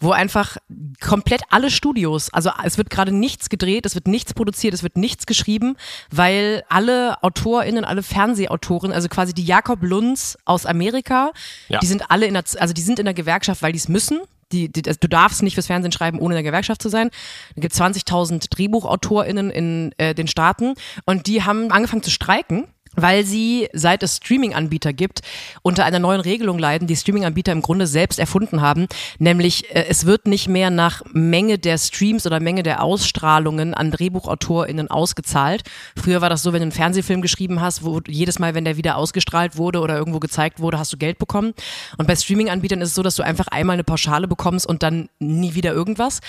wo 0.00 0.10
einfach 0.12 0.56
komplett 1.00 1.42
alle 1.50 1.70
Studios, 1.70 2.30
also 2.32 2.50
es 2.64 2.78
wird 2.78 2.90
gerade 2.90 3.12
nichts 3.12 3.48
gedreht, 3.48 3.86
es 3.86 3.94
wird 3.94 4.08
nichts 4.08 4.34
produziert, 4.34 4.74
es 4.74 4.82
wird 4.82 4.96
nichts 4.96 5.26
geschrieben, 5.26 5.76
weil 6.10 6.64
alle 6.68 7.22
AutorInnen, 7.22 7.84
alle 7.84 8.02
Fernsehautoren, 8.02 8.92
also 8.92 9.08
quasi 9.08 9.32
die 9.34 9.44
Jakob 9.44 9.82
Lunds 9.82 10.36
aus 10.44 10.66
Amerika, 10.66 11.32
Ja. 11.68 11.78
die 11.78 11.86
sind 11.86 12.10
alle 12.10 12.26
in 12.26 12.34
der, 12.34 12.44
also 12.58 12.74
die 12.74 12.80
sind 12.82 12.98
in 12.98 13.04
der 13.04 13.14
Gewerkschaft, 13.14 13.62
weil 13.62 13.72
die 13.72 13.78
es 13.78 13.88
müssen. 13.88 14.20
Die, 14.52 14.70
die, 14.70 14.86
also 14.86 14.98
du 15.00 15.08
darfst 15.08 15.42
nicht 15.42 15.54
fürs 15.54 15.66
Fernsehen 15.66 15.90
schreiben, 15.90 16.20
ohne 16.20 16.34
in 16.34 16.36
der 16.36 16.50
Gewerkschaft 16.50 16.80
zu 16.80 16.88
sein. 16.88 17.10
Da 17.56 17.62
gibt 17.62 17.74
20.000 17.74 18.48
DrehbuchautorInnen 18.48 19.50
in 19.50 19.92
äh, 19.98 20.14
den 20.14 20.28
Staaten 20.28 20.74
und 21.04 21.26
die 21.26 21.42
haben 21.42 21.72
angefangen 21.72 22.04
zu 22.04 22.10
streiken 22.12 22.68
weil 22.96 23.24
sie, 23.24 23.68
seit 23.72 24.02
es 24.02 24.16
Streaming-Anbieter 24.16 24.92
gibt, 24.92 25.20
unter 25.62 25.84
einer 25.84 25.98
neuen 25.98 26.20
Regelung 26.20 26.58
leiden, 26.58 26.88
die 26.88 26.96
Streaming-Anbieter 26.96 27.52
im 27.52 27.62
Grunde 27.62 27.86
selbst 27.86 28.18
erfunden 28.18 28.60
haben, 28.60 28.86
nämlich 29.18 29.74
äh, 29.74 29.86
es 29.88 30.06
wird 30.06 30.26
nicht 30.26 30.48
mehr 30.48 30.70
nach 30.70 31.02
Menge 31.12 31.58
der 31.58 31.78
Streams 31.78 32.26
oder 32.26 32.40
Menge 32.40 32.62
der 32.62 32.82
Ausstrahlungen 32.82 33.74
an 33.74 33.90
DrehbuchautorInnen 33.90 34.90
ausgezahlt. 34.90 35.62
Früher 35.96 36.20
war 36.20 36.30
das 36.30 36.42
so, 36.42 36.52
wenn 36.52 36.60
du 36.60 36.64
einen 36.64 36.72
Fernsehfilm 36.72 37.22
geschrieben 37.22 37.60
hast, 37.60 37.84
wo 37.84 38.00
jedes 38.06 38.38
Mal, 38.38 38.54
wenn 38.54 38.64
der 38.64 38.76
wieder 38.76 38.96
ausgestrahlt 38.96 39.56
wurde 39.56 39.80
oder 39.80 39.96
irgendwo 39.96 40.18
gezeigt 40.18 40.60
wurde, 40.60 40.78
hast 40.78 40.92
du 40.92 40.96
Geld 40.96 41.18
bekommen. 41.18 41.54
Und 41.98 42.06
bei 42.06 42.16
Streaming-Anbietern 42.16 42.80
ist 42.80 42.90
es 42.90 42.94
so, 42.94 43.02
dass 43.02 43.16
du 43.16 43.22
einfach 43.22 43.48
einmal 43.48 43.74
eine 43.74 43.84
Pauschale 43.84 44.26
bekommst 44.26 44.66
und 44.66 44.82
dann 44.82 45.08
nie 45.18 45.54
wieder 45.54 45.72
irgendwas. 45.72 46.20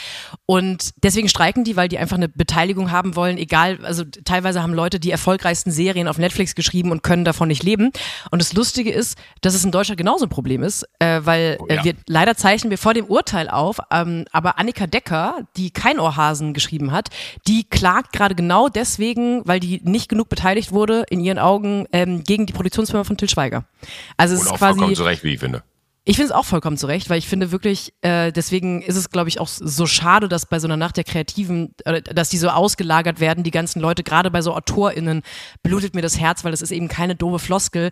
Und 0.46 0.92
deswegen 1.04 1.30
streiken 1.30 1.64
die, 1.64 1.76
weil 1.76 1.88
die 1.88 1.98
einfach 1.98 2.18
eine 2.18 2.30
Beteiligung 2.30 2.92
haben 2.92 3.16
wollen, 3.16 3.38
egal, 3.38 3.80
also 3.84 4.04
teilweise 4.26 4.62
haben 4.62 4.74
Leute 4.74 5.00
die 5.00 5.12
erfolgreichsten 5.12 5.72
Serien 5.72 6.08
auf 6.08 6.18
Netflix 6.18 6.56
geschrieben 6.58 6.92
und 6.92 7.04
können 7.04 7.24
davon 7.24 7.48
nicht 7.48 7.64
leben. 7.64 7.92
Und 8.32 8.42
das 8.42 8.52
Lustige 8.52 8.92
ist, 8.92 9.18
dass 9.40 9.54
es 9.54 9.64
in 9.64 9.72
Deutschland 9.72 9.98
genauso 9.98 10.26
ein 10.26 10.30
Problem 10.30 10.62
ist, 10.62 10.84
äh, 11.00 11.22
weil 11.24 11.58
ja. 11.70 11.78
äh, 11.78 11.84
wir 11.86 11.94
leider 12.08 12.36
zeichnen 12.36 12.70
wir 12.70 12.78
vor 12.78 12.94
dem 12.94 13.06
Urteil 13.06 13.50
auf, 13.50 13.78
ähm, 13.92 14.26
aber 14.34 14.60
Annika 14.60 14.88
Decker, 14.88 15.48
die 15.56 15.72
kein 15.72 16.00
Ohrhasen 16.00 16.54
geschrieben 16.54 16.92
hat, 16.92 17.08
die 17.48 17.64
klagt 17.64 18.12
gerade 18.12 18.36
genau 18.36 18.68
deswegen, 18.68 19.48
weil 19.48 19.62
die 19.62 19.80
nicht 19.86 20.10
genug 20.10 20.28
beteiligt 20.28 20.74
wurde, 20.74 21.06
in 21.10 21.22
ihren 21.22 21.40
Augen, 21.40 21.86
ähm, 21.94 22.24
gegen 22.24 22.46
die 22.46 22.54
Produktionsfirma 22.54 23.06
von 23.06 23.16
Til 23.16 23.30
Schweiger. 23.30 23.64
Also 24.18 24.36
es 24.36 24.42
ist 24.42 24.52
auch 24.52 24.58
quasi 24.58 24.94
zurecht, 24.94 25.24
wie 25.24 25.36
ich 25.36 25.40
finde. 25.40 25.64
Ich 26.10 26.16
finde 26.16 26.32
es 26.32 26.40
auch 26.40 26.46
vollkommen 26.46 26.78
zurecht, 26.78 27.10
weil 27.10 27.18
ich 27.20 27.28
finde 27.28 27.52
wirklich, 27.52 27.94
äh, 28.00 28.32
deswegen 28.32 28.82
ist 28.82 28.96
es, 28.96 29.10
glaube 29.10 29.28
ich, 29.28 29.42
auch 29.42 29.50
so 29.50 29.86
schade, 29.86 30.30
dass 30.30 30.46
bei 30.46 30.58
so 30.58 30.66
einer 30.66 30.78
Nacht 30.78 30.96
der 30.96 31.04
Kreativen, 31.04 31.76
äh, 31.84 32.02
dass 32.02 32.30
die 32.30 32.38
so 32.38 32.48
ausgelagert 32.48 33.20
werden, 33.20 33.44
die 33.44 33.52
ganzen 33.52 33.82
Leute, 33.82 34.04
gerade 34.04 34.32
bei 34.32 34.42
so 34.42 34.56
AutorInnen, 34.56 35.22
blutet 35.64 35.96
mir 35.96 36.02
das 36.02 36.18
Herz, 36.18 36.46
weil 36.46 36.52
das 36.52 36.62
ist 36.62 36.72
eben 36.72 36.88
keine 36.88 37.16
doofe 37.16 37.40
Floskel. 37.40 37.92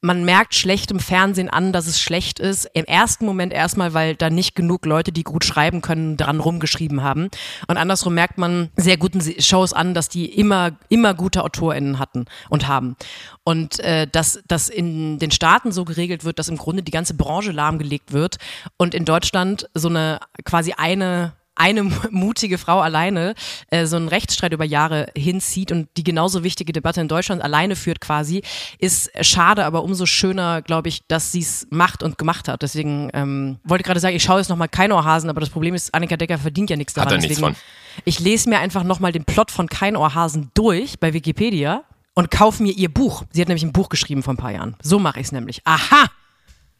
Man 0.00 0.24
merkt 0.24 0.56
schlecht 0.56 0.90
im 0.90 0.98
Fernsehen 0.98 1.48
an, 1.48 1.72
dass 1.72 1.86
es 1.86 2.00
schlecht 2.00 2.40
ist. 2.40 2.68
Im 2.74 2.84
ersten 2.84 3.24
Moment 3.24 3.52
erstmal, 3.52 3.94
weil 3.94 4.16
da 4.16 4.28
nicht 4.28 4.56
genug 4.56 4.84
Leute, 4.84 5.12
die 5.12 5.22
gut 5.22 5.44
schreiben 5.44 5.80
können, 5.82 6.16
dran 6.16 6.40
rumgeschrieben 6.40 7.04
haben. 7.04 7.28
Und 7.68 7.76
andersrum 7.76 8.14
merkt 8.14 8.38
man 8.38 8.70
sehr 8.74 8.96
guten 8.96 9.22
Shows 9.40 9.72
an, 9.72 9.94
dass 9.94 10.08
die 10.08 10.26
immer, 10.26 10.72
immer 10.88 11.14
gute 11.14 11.44
AutorInnen 11.44 12.00
hatten 12.00 12.24
und 12.50 12.66
haben. 12.66 12.96
Und 13.44 13.78
äh, 13.78 14.08
dass 14.08 14.42
das 14.48 14.68
in 14.68 15.20
den 15.20 15.30
Staaten 15.30 15.70
so 15.70 15.84
geregelt 15.84 16.24
wird, 16.24 16.40
dass 16.40 16.48
im 16.48 16.56
Grunde 16.56 16.82
die 16.82 16.90
ganze 16.90 17.14
Branche 17.14 17.51
lahmgelegt 17.52 18.12
wird 18.12 18.36
und 18.76 18.94
in 18.94 19.04
Deutschland 19.04 19.68
so 19.74 19.88
eine 19.88 20.20
quasi 20.44 20.72
eine 20.76 21.32
eine 21.54 21.82
mutige 22.10 22.58
Frau 22.58 22.80
alleine 22.80 23.34
äh, 23.70 23.86
so 23.86 23.96
einen 23.96 24.08
Rechtsstreit 24.08 24.52
über 24.52 24.64
Jahre 24.64 25.08
hinzieht 25.16 25.72
und 25.72 25.88
die 25.96 26.04
genauso 26.04 26.44
wichtige 26.44 26.72
Debatte 26.72 27.00
in 27.00 27.08
Deutschland 27.08 27.42
alleine 27.42 27.76
führt 27.76 28.00
quasi, 28.00 28.42
ist 28.78 29.10
schade, 29.20 29.64
aber 29.64 29.82
umso 29.82 30.06
schöner, 30.06 30.62
glaube 30.62 30.88
ich, 30.88 31.06
dass 31.06 31.32
sie 31.32 31.40
es 31.40 31.66
macht 31.70 32.02
und 32.02 32.18
gemacht 32.18 32.48
hat. 32.48 32.62
Deswegen 32.62 33.10
ähm, 33.12 33.58
wollte 33.64 33.84
gerade 33.84 34.00
sagen, 34.00 34.16
ich 34.16 34.22
schaue 34.22 34.38
jetzt 34.38 34.48
nochmal 34.48 34.68
kein 34.68 34.92
Ohrhasen, 34.92 35.30
aber 35.30 35.40
das 35.40 35.50
Problem 35.50 35.74
ist, 35.74 35.94
Annika 35.94 36.16
Decker 36.16 36.38
verdient 36.38 36.70
ja 36.70 36.76
nichts 36.76 36.94
Hat 36.96 37.06
daran. 37.06 37.18
er 37.18 37.22
nichts 37.22 37.36
deswegen, 37.36 37.54
von. 37.54 38.02
ich 38.04 38.18
lese 38.18 38.48
mir 38.48 38.58
einfach 38.58 38.84
nochmal 38.84 39.12
den 39.12 39.24
Plot 39.24 39.50
von 39.50 39.68
Kein 39.68 39.96
Ohrhasen 39.96 40.50
durch 40.54 40.98
bei 40.98 41.12
Wikipedia 41.12 41.84
und 42.14 42.30
kaufe 42.30 42.62
mir 42.62 42.72
ihr 42.72 42.92
Buch. 42.92 43.24
Sie 43.30 43.40
hat 43.40 43.48
nämlich 43.48 43.64
ein 43.64 43.72
Buch 43.72 43.88
geschrieben 43.88 44.22
vor 44.22 44.34
ein 44.34 44.38
paar 44.38 44.52
Jahren. 44.52 44.76
So 44.82 44.98
mache 44.98 45.20
ich 45.20 45.26
es 45.26 45.32
nämlich. 45.32 45.60
Aha! 45.64 46.06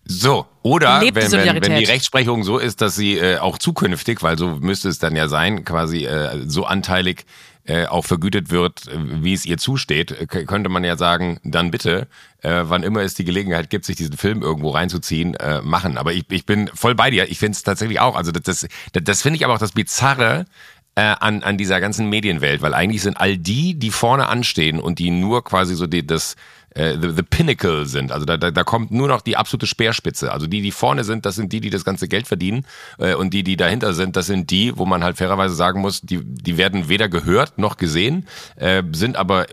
So, 0.05 0.47
oder 0.63 1.01
wenn, 1.01 1.15
wenn, 1.15 1.63
wenn 1.63 1.79
die. 1.79 1.85
Rechtsprechung 1.85 2.43
so 2.43 2.59
ist, 2.59 2.81
dass 2.81 2.97
sie 2.97 3.19
äh, 3.19 3.39
auch 3.39 3.59
zukünftig, 3.59 4.23
weil 4.23 4.37
so 4.37 4.57
müsste 4.61 4.89
es 4.89 4.99
dann 4.99 5.15
ja 5.15 5.29
sein, 5.29 5.65
quasi 5.65 6.05
äh, 6.05 6.43
so 6.47 6.65
anteilig 6.65 7.25
äh, 7.65 7.87
auch 7.87 8.05
vergütet 8.05 8.51
wird, 8.51 8.89
äh, 8.89 9.23
wie 9.23 9.33
es 9.33 9.47
ihr 9.47 9.59
zusteht, 9.59 10.11
äh, 10.11 10.27
könnte 10.27 10.69
man 10.69 10.83
ja 10.83 10.97
sagen, 10.97 11.39
dann 11.45 11.71
bitte, 11.71 12.09
äh, 12.43 12.63
wann 12.65 12.83
immer 12.83 13.03
es 13.03 13.15
die 13.15 13.25
Gelegenheit 13.25 13.71
gibt, 13.71 13.85
sich 13.85 13.97
diesen 13.97 14.17
Film 14.17 14.43
irgendwo 14.43 14.71
reinzuziehen, 14.71 15.35
äh, 15.35 15.63
machen. 15.63 15.97
Aber 15.97 16.13
ich, 16.13 16.25
ich 16.31 16.45
bin 16.45 16.69
voll 16.75 16.97
bei 16.97 17.11
dir. 17.11 17.31
Ich 17.31 17.39
finde 17.39 17.53
es 17.53 17.63
tatsächlich 17.63 18.01
auch. 18.01 18.17
Also 18.17 18.33
das, 18.33 18.43
das, 18.43 18.69
das 18.93 19.23
finde 19.23 19.37
ich 19.37 19.45
aber 19.45 19.55
auch 19.55 19.59
das 19.59 19.73
Bizarre 19.73 20.47
äh, 20.95 21.03
an, 21.03 21.43
an 21.43 21.57
dieser 21.57 21.81
ganzen 21.81 22.09
Medienwelt, 22.09 22.63
weil 22.63 22.75
eigentlich 22.75 23.03
sind 23.03 23.17
all 23.19 23.39
die, 23.39 23.75
die 23.75 23.91
vorne 23.91 24.29
anstehen 24.29 24.81
und 24.81 24.99
die 24.99 25.11
nur 25.11 25.45
quasi 25.45 25.75
so 25.75 25.87
die, 25.87 26.07
das 26.07 26.37
äh, 26.75 26.97
the, 27.01 27.11
the 27.11 27.23
Pinnacle 27.23 27.87
sind. 27.87 28.12
Also 28.12 28.27
da, 28.27 28.37
da, 28.37 28.51
da 28.51 28.64
kommt 28.64 28.91
nur 28.91 29.09
noch 29.09 29.20
die 29.20 29.37
absolute 29.37 29.66
Speerspitze. 29.66 30.33
Also 30.33 30.47
die, 30.47 30.62
die 30.62 30.73
vorne 30.73 31.05
sind, 31.05 31.27
das 31.27 31.37
sind 31.37 31.53
die, 31.53 31.61
die 31.61 31.70
das 31.70 31.85
ganze 31.85 32.09
Geld 32.09 32.27
verdienen. 32.27 32.66
Äh, 32.99 33.14
und 33.14 33.35
die, 33.35 33.43
die 33.43 33.57
dahinter 33.57 33.95
sind, 33.95 34.16
das 34.16 34.27
sind 34.27 34.51
die, 34.51 34.77
wo 34.77 34.87
man 34.87 35.05
halt 35.05 35.16
fairerweise 35.16 35.55
sagen 35.55 35.81
muss, 35.81 36.01
die, 36.01 36.20
die 36.23 36.57
werden 36.57 36.89
weder 36.89 37.09
gehört 37.09 37.59
noch 37.59 37.77
gesehen, 37.77 38.27
äh, 38.57 38.83
sind 38.93 39.16
aber 39.16 39.47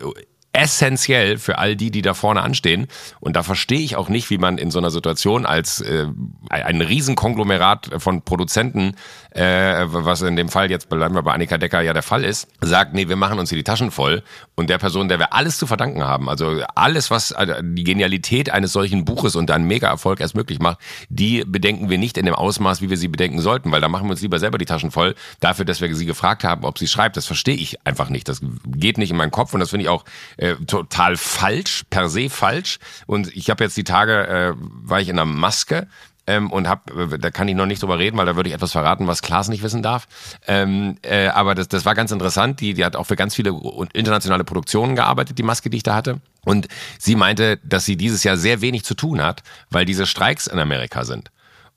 essentiell 0.52 1.38
für 1.38 1.58
all 1.58 1.76
die, 1.76 1.90
die 1.90 2.02
da 2.02 2.14
vorne 2.14 2.42
anstehen. 2.42 2.88
Und 3.20 3.36
da 3.36 3.42
verstehe 3.42 3.80
ich 3.80 3.96
auch 3.96 4.08
nicht, 4.08 4.30
wie 4.30 4.38
man 4.38 4.58
in 4.58 4.70
so 4.70 4.78
einer 4.78 4.90
Situation 4.90 5.46
als 5.46 5.80
äh, 5.80 6.06
ein 6.48 6.80
Riesenkonglomerat 6.80 7.90
von 7.98 8.22
Produzenten, 8.22 8.96
äh, 9.30 9.84
was 9.86 10.22
in 10.22 10.36
dem 10.36 10.48
Fall 10.48 10.70
jetzt 10.70 10.88
bleiben 10.88 11.14
wir 11.14 11.22
bei 11.22 11.32
Annika 11.32 11.56
Decker 11.56 11.80
ja 11.82 11.92
der 11.92 12.02
Fall 12.02 12.24
ist, 12.24 12.48
sagt, 12.60 12.94
nee, 12.94 13.08
wir 13.08 13.16
machen 13.16 13.38
uns 13.38 13.50
hier 13.50 13.58
die 13.58 13.64
Taschen 13.64 13.92
voll 13.92 14.24
und 14.56 14.70
der 14.70 14.78
Person, 14.78 15.08
der 15.08 15.20
wir 15.20 15.32
alles 15.32 15.56
zu 15.56 15.66
verdanken 15.66 16.02
haben, 16.02 16.28
also 16.28 16.62
alles, 16.74 17.10
was 17.10 17.32
also 17.32 17.54
die 17.62 17.84
Genialität 17.84 18.50
eines 18.50 18.72
solchen 18.72 19.04
Buches 19.04 19.36
und 19.36 19.50
einen 19.50 19.66
Mega-Erfolg 19.66 20.20
erst 20.20 20.34
möglich 20.34 20.58
macht, 20.58 20.78
die 21.08 21.44
bedenken 21.46 21.90
wir 21.90 21.98
nicht 21.98 22.18
in 22.18 22.26
dem 22.26 22.34
Ausmaß, 22.34 22.82
wie 22.82 22.90
wir 22.90 22.96
sie 22.96 23.08
bedenken 23.08 23.40
sollten, 23.40 23.70
weil 23.70 23.80
da 23.80 23.88
machen 23.88 24.06
wir 24.06 24.12
uns 24.12 24.22
lieber 24.22 24.40
selber 24.40 24.58
die 24.58 24.64
Taschen 24.64 24.90
voll 24.90 25.14
dafür, 25.38 25.64
dass 25.64 25.80
wir 25.80 25.94
sie 25.94 26.06
gefragt 26.06 26.42
haben, 26.42 26.64
ob 26.64 26.78
sie 26.78 26.88
schreibt. 26.88 27.16
Das 27.16 27.26
verstehe 27.26 27.54
ich 27.54 27.86
einfach 27.86 28.08
nicht. 28.08 28.28
Das 28.28 28.40
geht 28.66 28.98
nicht 28.98 29.10
in 29.10 29.16
meinen 29.16 29.30
Kopf 29.30 29.54
und 29.54 29.60
das 29.60 29.70
finde 29.70 29.84
ich 29.84 29.88
auch 29.88 30.04
äh, 30.40 30.56
total 30.66 31.16
falsch, 31.16 31.84
per 31.90 32.08
se 32.08 32.30
falsch. 32.30 32.78
Und 33.06 33.34
ich 33.36 33.50
habe 33.50 33.62
jetzt 33.62 33.76
die 33.76 33.84
Tage, 33.84 34.26
äh, 34.26 34.54
war 34.56 35.00
ich 35.00 35.08
in 35.08 35.18
einer 35.18 35.30
Maske 35.30 35.86
ähm, 36.26 36.50
und 36.50 36.66
hab, 36.66 36.90
äh, 36.96 37.18
da 37.18 37.30
kann 37.30 37.46
ich 37.46 37.54
noch 37.54 37.66
nicht 37.66 37.82
drüber 37.82 37.98
reden, 37.98 38.16
weil 38.16 38.24
da 38.24 38.36
würde 38.36 38.48
ich 38.48 38.54
etwas 38.54 38.72
verraten, 38.72 39.06
was 39.06 39.20
Klaas 39.20 39.48
nicht 39.48 39.62
wissen 39.62 39.82
darf. 39.82 40.08
Ähm, 40.46 40.96
äh, 41.02 41.28
aber 41.28 41.54
das, 41.54 41.68
das 41.68 41.84
war 41.84 41.94
ganz 41.94 42.10
interessant. 42.10 42.60
Die, 42.60 42.72
die 42.72 42.84
hat 42.84 42.96
auch 42.96 43.04
für 43.04 43.16
ganz 43.16 43.34
viele 43.34 43.54
internationale 43.92 44.44
Produktionen 44.44 44.96
gearbeitet, 44.96 45.36
die 45.36 45.42
Maske, 45.42 45.68
die 45.68 45.76
ich 45.76 45.82
da 45.82 45.94
hatte. 45.94 46.20
Und 46.44 46.68
sie 46.98 47.16
meinte, 47.16 47.58
dass 47.62 47.84
sie 47.84 47.98
dieses 47.98 48.24
Jahr 48.24 48.38
sehr 48.38 48.62
wenig 48.62 48.84
zu 48.84 48.94
tun 48.94 49.22
hat, 49.22 49.42
weil 49.68 49.84
diese 49.84 50.06
Streiks 50.06 50.46
in 50.46 50.58
Amerika 50.58 51.04
sind 51.04 51.30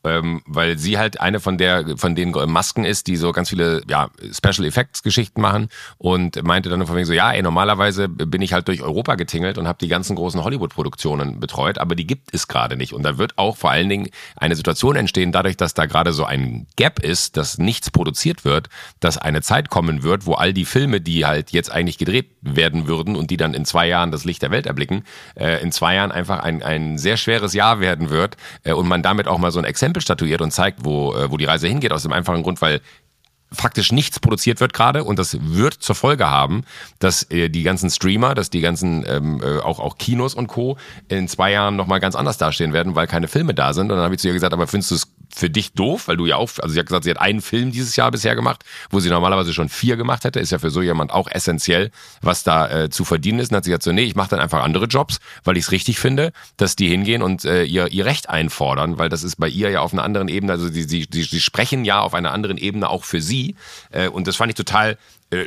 ähm, 0.03 0.41
weil 0.45 0.77
sie 0.77 0.97
halt 0.97 1.19
eine 1.19 1.39
von 1.39 1.57
der 1.57 1.97
von 1.97 2.15
den 2.15 2.31
Masken 2.31 2.85
ist, 2.85 3.07
die 3.07 3.15
so 3.15 3.31
ganz 3.31 3.49
viele 3.49 3.81
ja 3.89 4.09
Special 4.31 4.65
Effects 4.65 5.03
Geschichten 5.03 5.41
machen 5.41 5.69
und 5.97 6.43
meinte 6.43 6.69
dann 6.69 6.85
von 6.85 6.95
wegen 6.95 7.05
so 7.05 7.13
ja, 7.13 7.31
ey, 7.31 7.41
normalerweise 7.41 8.07
bin 8.09 8.41
ich 8.41 8.53
halt 8.53 8.67
durch 8.67 8.81
Europa 8.81 9.15
getingelt 9.15 9.57
und 9.57 9.67
habe 9.67 9.77
die 9.79 9.87
ganzen 9.87 10.15
großen 10.15 10.43
Hollywood 10.43 10.73
Produktionen 10.73 11.39
betreut, 11.39 11.77
aber 11.77 11.95
die 11.95 12.07
gibt 12.07 12.33
es 12.33 12.47
gerade 12.47 12.75
nicht. 12.75 12.93
Und 12.93 13.03
da 13.03 13.17
wird 13.17 13.37
auch 13.37 13.57
vor 13.57 13.71
allen 13.71 13.89
Dingen 13.89 14.09
eine 14.35 14.55
Situation 14.55 14.95
entstehen, 14.95 15.31
dadurch, 15.31 15.57
dass 15.57 15.73
da 15.73 15.85
gerade 15.85 16.13
so 16.13 16.25
ein 16.25 16.67
Gap 16.75 16.99
ist, 16.99 17.37
dass 17.37 17.57
nichts 17.57 17.91
produziert 17.91 18.45
wird, 18.45 18.69
dass 18.99 19.17
eine 19.17 19.41
Zeit 19.41 19.69
kommen 19.69 20.03
wird, 20.03 20.25
wo 20.25 20.33
all 20.33 20.53
die 20.53 20.65
Filme, 20.65 21.01
die 21.01 21.25
halt 21.25 21.51
jetzt 21.51 21.71
eigentlich 21.71 21.97
gedreht 21.97 22.29
werden 22.41 22.87
würden 22.87 23.15
und 23.15 23.31
die 23.31 23.37
dann 23.37 23.53
in 23.53 23.65
zwei 23.65 23.87
Jahren 23.87 24.11
das 24.11 24.25
Licht 24.25 24.41
der 24.41 24.51
Welt 24.51 24.65
erblicken, 24.65 25.03
äh, 25.35 25.61
in 25.61 25.71
zwei 25.71 25.95
Jahren 25.95 26.11
einfach 26.11 26.39
ein, 26.39 26.61
ein 26.61 26.97
sehr 26.97 27.17
schweres 27.17 27.53
Jahr 27.53 27.79
werden 27.79 28.09
wird 28.09 28.37
äh, 28.63 28.73
und 28.73 28.87
man 28.87 29.01
damit 29.03 29.27
auch 29.27 29.37
mal 29.37 29.51
so 29.51 29.59
ein 29.59 29.65
Exempel 29.65 29.92
statuiert 30.01 30.41
und 30.41 30.51
zeigt, 30.51 30.85
wo, 30.85 31.13
äh, 31.13 31.29
wo 31.31 31.37
die 31.37 31.45
Reise 31.45 31.67
hingeht, 31.67 31.91
aus 31.91 32.03
dem 32.03 32.13
einfachen 32.13 32.43
Grund, 32.43 32.61
weil 32.61 32.81
faktisch 33.53 33.91
nichts 33.91 34.19
produziert 34.19 34.59
wird 34.59 34.73
gerade 34.73 35.03
und 35.03 35.19
das 35.19 35.37
wird 35.39 35.75
zur 35.75 35.95
Folge 35.95 36.29
haben, 36.29 36.63
dass 36.99 37.29
äh, 37.29 37.49
die 37.49 37.63
ganzen 37.63 37.89
Streamer, 37.89 38.33
dass 38.35 38.49
die 38.49 38.61
ganzen 38.61 39.05
ähm, 39.07 39.41
äh, 39.43 39.59
auch 39.59 39.79
auch 39.79 39.97
Kinos 39.97 40.33
und 40.33 40.47
Co. 40.47 40.77
in 41.07 41.27
zwei 41.27 41.51
Jahren 41.51 41.75
noch 41.75 41.87
mal 41.87 41.99
ganz 41.99 42.15
anders 42.15 42.37
dastehen 42.37 42.73
werden, 42.73 42.95
weil 42.95 43.07
keine 43.07 43.27
Filme 43.27 43.53
da 43.53 43.73
sind. 43.73 43.91
Und 43.91 43.97
dann 43.97 44.05
habe 44.05 44.15
ich 44.15 44.21
zu 44.21 44.27
ihr 44.27 44.33
gesagt, 44.33 44.53
aber 44.53 44.67
findest 44.67 44.91
du 44.91 44.95
es 44.95 45.07
für 45.35 45.49
dich 45.49 45.73
doof, 45.73 46.07
weil 46.07 46.17
du 46.17 46.25
ja 46.25 46.35
auch, 46.37 46.49
also 46.59 46.73
sie 46.73 46.79
hat 46.79 46.85
gesagt, 46.85 47.03
sie 47.03 47.09
hat 47.09 47.19
einen 47.19 47.41
Film 47.41 47.71
dieses 47.71 47.95
Jahr 47.95 48.11
bisher 48.11 48.35
gemacht, 48.35 48.63
wo 48.89 48.99
sie 48.99 49.09
normalerweise 49.09 49.53
schon 49.53 49.69
vier 49.69 49.97
gemacht 49.97 50.23
hätte, 50.23 50.39
ist 50.39 50.51
ja 50.51 50.59
für 50.59 50.69
so 50.69 50.81
jemand 50.81 51.11
auch 51.11 51.27
essentiell, 51.29 51.91
was 52.21 52.43
da 52.43 52.69
äh, 52.83 52.89
zu 52.89 53.03
verdienen 53.05 53.39
ist. 53.39 53.51
Und 53.51 53.57
hat 53.57 53.63
sie 53.63 53.71
gesagt, 53.71 53.83
so, 53.83 53.91
nee, 53.91 54.03
ich 54.03 54.15
mache 54.15 54.29
dann 54.29 54.39
einfach 54.39 54.63
andere 54.63 54.85
Jobs, 54.85 55.19
weil 55.43 55.57
ich 55.57 55.65
es 55.65 55.71
richtig 55.71 55.99
finde, 55.99 56.33
dass 56.57 56.75
die 56.75 56.87
hingehen 56.87 57.21
und 57.21 57.45
äh, 57.45 57.63
ihr, 57.63 57.91
ihr 57.91 58.05
Recht 58.05 58.29
einfordern, 58.29 58.97
weil 58.99 59.09
das 59.09 59.23
ist 59.23 59.37
bei 59.37 59.47
ihr 59.47 59.69
ja 59.69 59.81
auf 59.81 59.93
einer 59.93 60.03
anderen 60.03 60.27
Ebene, 60.27 60.53
also 60.53 60.67
sie, 60.67 60.83
sie, 60.83 61.07
sie, 61.11 61.23
sie 61.23 61.41
sprechen 61.41 61.85
ja 61.85 62.01
auf 62.01 62.13
einer 62.13 62.31
anderen 62.31 62.57
Ebene 62.57 62.89
auch 62.89 63.03
für 63.03 63.21
sie. 63.21 63.55
Äh, 63.91 64.09
und 64.09 64.27
das 64.27 64.35
fand 64.35 64.51
ich 64.51 64.55
total 64.55 64.97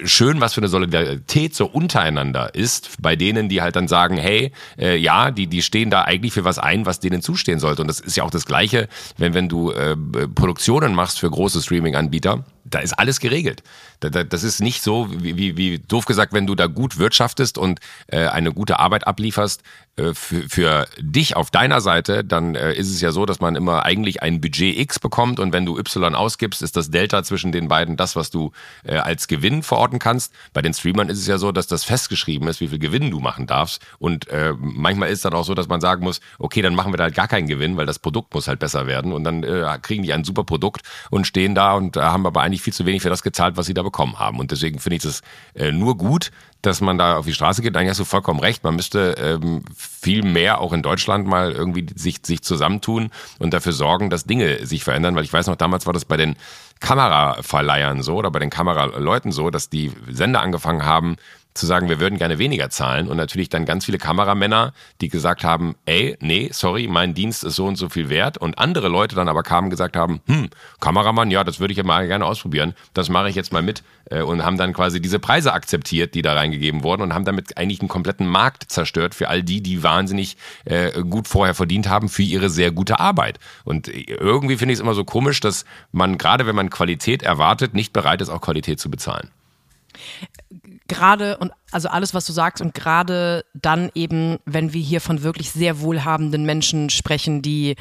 schön, 0.05 0.41
was 0.41 0.55
für 0.55 0.61
eine 0.61 0.69
Solidarität 0.69 1.55
so 1.55 1.67
untereinander 1.67 2.55
ist, 2.55 2.91
bei 3.01 3.17
denen, 3.17 3.49
die 3.49 3.63
halt 3.63 3.77
dann 3.77 3.89
sagen, 3.89 4.17
hey, 4.17 4.53
äh, 4.79 4.97
ja, 4.97 5.31
die, 5.31 5.47
die 5.47 5.63
stehen 5.63 5.91
da 5.91 6.03
eigentlich 6.03 6.33
für 6.33 6.45
was 6.45 6.59
ein, 6.59 6.87
was 6.87 7.01
denen 7.01 7.23
zustehen 7.23 7.59
sollte. 7.59 7.83
Und 7.83 7.89
das 7.89 8.01
ist 8.01 8.17
ja 8.17 8.25
auch 8.25 8.31
das 8.31 8.47
Gleiche, 8.47 8.89
wenn, 9.19 9.35
wenn 9.35 9.49
du 9.49 9.71
äh, 9.73 9.97
Produktionen 10.35 10.95
machst 10.95 11.19
für 11.19 11.31
große 11.31 11.63
Streaming-Anbieter 11.63 12.45
da 12.69 12.81
ist 12.81 12.99
alles 12.99 13.21
geregelt. 13.21 13.63
Das 14.01 14.43
ist 14.43 14.61
nicht 14.61 14.83
so, 14.83 15.09
wie, 15.11 15.37
wie, 15.37 15.57
wie 15.57 15.79
doof 15.79 16.05
gesagt, 16.05 16.33
wenn 16.33 16.47
du 16.47 16.55
da 16.55 16.67
gut 16.67 16.99
wirtschaftest 16.99 17.57
und 17.57 17.81
äh, 18.09 18.27
eine 18.27 18.53
gute 18.53 18.79
Arbeit 18.79 19.07
ablieferst 19.07 19.63
äh, 19.97 20.13
für, 20.13 20.49
für 20.49 20.87
dich 20.99 21.37
auf 21.37 21.51
deiner 21.51 21.81
Seite, 21.81 22.23
dann 22.23 22.55
äh, 22.55 22.75
ist 22.75 22.91
es 22.91 23.01
ja 23.01 23.13
so, 23.13 23.25
dass 23.25 23.41
man 23.41 23.57
immer 23.57 23.85
eigentlich 23.85 24.23
ein 24.23 24.41
Budget 24.41 24.79
X 24.79 24.99
bekommt 24.99 25.41
und 25.41 25.55
wenn 25.55 25.65
du 25.65 25.79
Y 25.79 26.15
ausgibst, 26.15 26.61
ist 26.61 26.77
das 26.77 26.91
Delta 26.91 27.23
zwischen 27.23 27.53
den 27.53 27.69
beiden 27.69 27.97
das, 27.97 28.17
was 28.17 28.31
du 28.31 28.53
äh, 28.85 28.97
als 28.97 29.29
Gewinn 29.29 29.63
verorten 29.63 29.99
kannst. 29.99 30.35
Bei 30.53 30.61
den 30.61 30.75
Streamern 30.75 31.09
ist 31.09 31.19
es 31.19 31.27
ja 31.27 31.39
so, 31.39 31.51
dass 31.51 31.67
das 31.67 31.85
festgeschrieben 31.85 32.49
ist, 32.49 32.61
wie 32.61 32.69
viel 32.69 32.79
Gewinn 32.79 33.11
du 33.11 33.21
machen 33.21 33.47
darfst 33.47 33.83
und 33.99 34.29
äh, 34.29 34.53
manchmal 34.59 35.09
ist 35.09 35.19
es 35.19 35.23
dann 35.23 35.33
auch 35.33 35.45
so, 35.45 35.55
dass 35.55 35.69
man 35.69 35.81
sagen 35.81 36.05
muss, 36.05 36.21
okay, 36.39 36.61
dann 36.61 36.75
machen 36.75 36.93
wir 36.93 36.99
da 36.99 37.05
halt 37.05 37.15
gar 37.15 37.29
keinen 37.29 37.47
Gewinn, 37.47 37.79
weil 37.79 37.87
das 37.87 37.99
Produkt 37.99 38.35
muss 38.35 38.49
halt 38.49 38.59
besser 38.59 38.87
werden 38.87 39.13
und 39.13 39.25
dann 39.25 39.43
äh, 39.45 39.79
kriegen 39.81 40.03
die 40.03 40.13
ein 40.13 40.25
super 40.25 40.45
Produkt 40.45 40.83
und 41.11 41.27
stehen 41.27 41.55
da 41.55 41.73
und 41.73 41.97
äh, 41.97 42.01
haben 42.01 42.27
aber 42.27 42.43
eigentlich 42.43 42.61
viel 42.61 42.75
zu 42.75 42.85
wenig 42.85 43.01
für 43.01 43.09
das 43.09 43.23
gezahlt, 43.23 43.57
was 43.57 43.65
sie 43.65 43.75
da 43.75 43.83
bekommen 43.87 44.19
haben 44.19 44.39
und 44.39 44.51
deswegen 44.51 44.79
finde 44.79 44.97
ich 44.97 45.03
das 45.03 45.23
äh, 45.55 45.73
nur 45.73 45.97
gut, 45.97 46.31
dass 46.67 46.81
man 46.81 46.99
da 46.99 47.17
auf 47.17 47.27
die 47.27 47.33
Straße 47.33 47.63
geht. 47.63 47.77
Eigentlich 47.77 47.91
hast 47.91 48.01
du 48.01 48.05
vollkommen 48.05 48.41
recht. 48.41 48.65
Man 48.65 48.75
müsste 48.75 49.15
ähm, 49.19 49.63
viel 49.75 50.23
mehr 50.23 50.61
auch 50.61 50.73
in 50.73 50.83
Deutschland 50.83 51.27
mal 51.27 51.53
irgendwie 51.53 51.87
sich, 51.95 52.19
sich 52.25 52.43
zusammentun 52.43 53.11
und 53.39 53.55
dafür 53.55 53.73
sorgen, 53.73 54.11
dass 54.11 54.25
Dinge 54.25 54.67
sich 54.67 54.83
verändern. 54.83 55.15
Weil 55.15 55.25
ich 55.25 55.33
weiß 55.33 55.47
noch, 55.47 55.57
damals 55.57 55.87
war 55.87 55.93
das 55.93 56.05
bei 56.05 56.17
den 56.17 56.37
Kameraverleihern 56.81 58.03
so 58.03 58.17
oder 58.17 58.31
bei 58.31 58.41
den 58.41 58.51
Kameraleuten 58.51 59.31
so, 59.31 59.51
dass 59.51 59.71
die 59.71 59.93
Sender 60.11 60.41
angefangen 60.41 60.85
haben, 60.85 61.17
zu 61.57 61.67
sagen, 61.67 61.89
wir 61.89 62.01
würden 62.01 62.19
gerne 62.19 62.39
weniger 62.39 62.71
zahlen 62.71 63.09
und 63.09 63.17
natürlich 63.17 63.49
dann 63.49 63.65
ganz 63.65 63.85
viele 63.85 63.99
Kameramänner, 63.99 64.73
die 65.01 65.09
gesagt 65.09 65.45
haben, 65.45 65.77
ey, 65.87 66.17
nee, 66.21 66.51
sorry, 66.53 66.87
mein 66.89 67.15
Dienst 67.15 67.45
ist 67.45 67.57
so 67.57 67.67
und 67.67 67.77
so 67.77 67.89
viel 67.89 68.09
wert. 68.09 68.39
Und 68.39 68.59
andere 68.59 68.89
Leute 68.89 69.17
dann 69.17 69.29
aber 69.29 69.43
kamen 69.43 69.67
und 69.67 69.71
gesagt 69.71 69.97
haben, 69.97 70.21
hm, 70.27 70.49
Kameramann, 70.81 71.31
ja, 71.31 71.45
das 71.45 71.61
würde 71.61 71.73
ich 71.73 71.79
ja 71.79 71.85
mal 71.85 72.07
gerne 72.07 72.25
ausprobieren, 72.25 72.75
das 72.95 73.09
mache 73.09 73.29
ich 73.29 73.35
jetzt 73.35 73.53
mal 73.53 73.63
mit. 73.63 73.83
Äh, 74.11 74.23
und 74.23 74.45
haben 74.45 74.57
dann 74.57 74.73
quasi 74.73 75.01
diese 75.01 75.19
Preise 75.19 75.53
akzeptiert, 75.53 76.15
die 76.15 76.23
da 76.23 76.35
reingegeben 76.35 76.83
wurden 76.83 77.03
und 77.03 77.15
haben 77.15 77.25
damit 77.25 77.57
eigentlich 77.57 77.81
einen 77.81 77.89
kompletten 77.89 78.27
Markt 78.27 78.71
zerstört 78.71 79.15
für 79.15 79.29
all 79.29 79.43
die, 79.43 79.61
die 79.61 79.83
wahnsinnig 79.83 80.37
äh, 80.65 81.03
gut 81.03 81.29
vorher 81.29 81.55
verdient 81.55 81.89
haben 81.89 82.09
für 82.09 82.23
ihre 82.23 82.51
sehr 82.51 82.71
gute 82.71 83.01
Arbeit. 83.01 83.39
Und 83.65 83.89
irgendwie 83.89 84.57
finde 84.57 84.73
ich 84.73 84.79
es 84.79 84.83
immer 84.83 84.95
so 84.95 85.05
komisch, 85.05 85.41
dass 85.41 85.65
man 85.93 86.19
gerade, 86.19 86.47
wenn 86.47 86.57
man 86.57 86.71
Qualität 86.71 87.23
erwartet, 87.23 87.75
nicht 87.75 87.93
bereit 87.93 88.21
ist, 88.21 88.29
auch 88.29 88.41
Qualität 88.41 88.81
zu 88.81 88.91
bezahlen 88.91 89.31
gerade 90.89 91.37
und 91.39 91.53
also 91.71 91.89
alles, 91.89 92.15
was 92.15 92.27
du 92.27 92.33
sagst 92.33 92.63
und 92.63 92.75
gerade 92.75 93.45
dann 93.55 93.91
eben, 93.95 94.39
wenn 94.45 94.73
wir 94.73 94.81
hier 94.81 95.01
von 95.01 95.23
wirklich 95.23 95.51
sehr 95.51 95.81
wohlhabenden 95.81 96.45
Menschen 96.45 96.91
sprechen, 96.91 97.43
die 97.43 97.77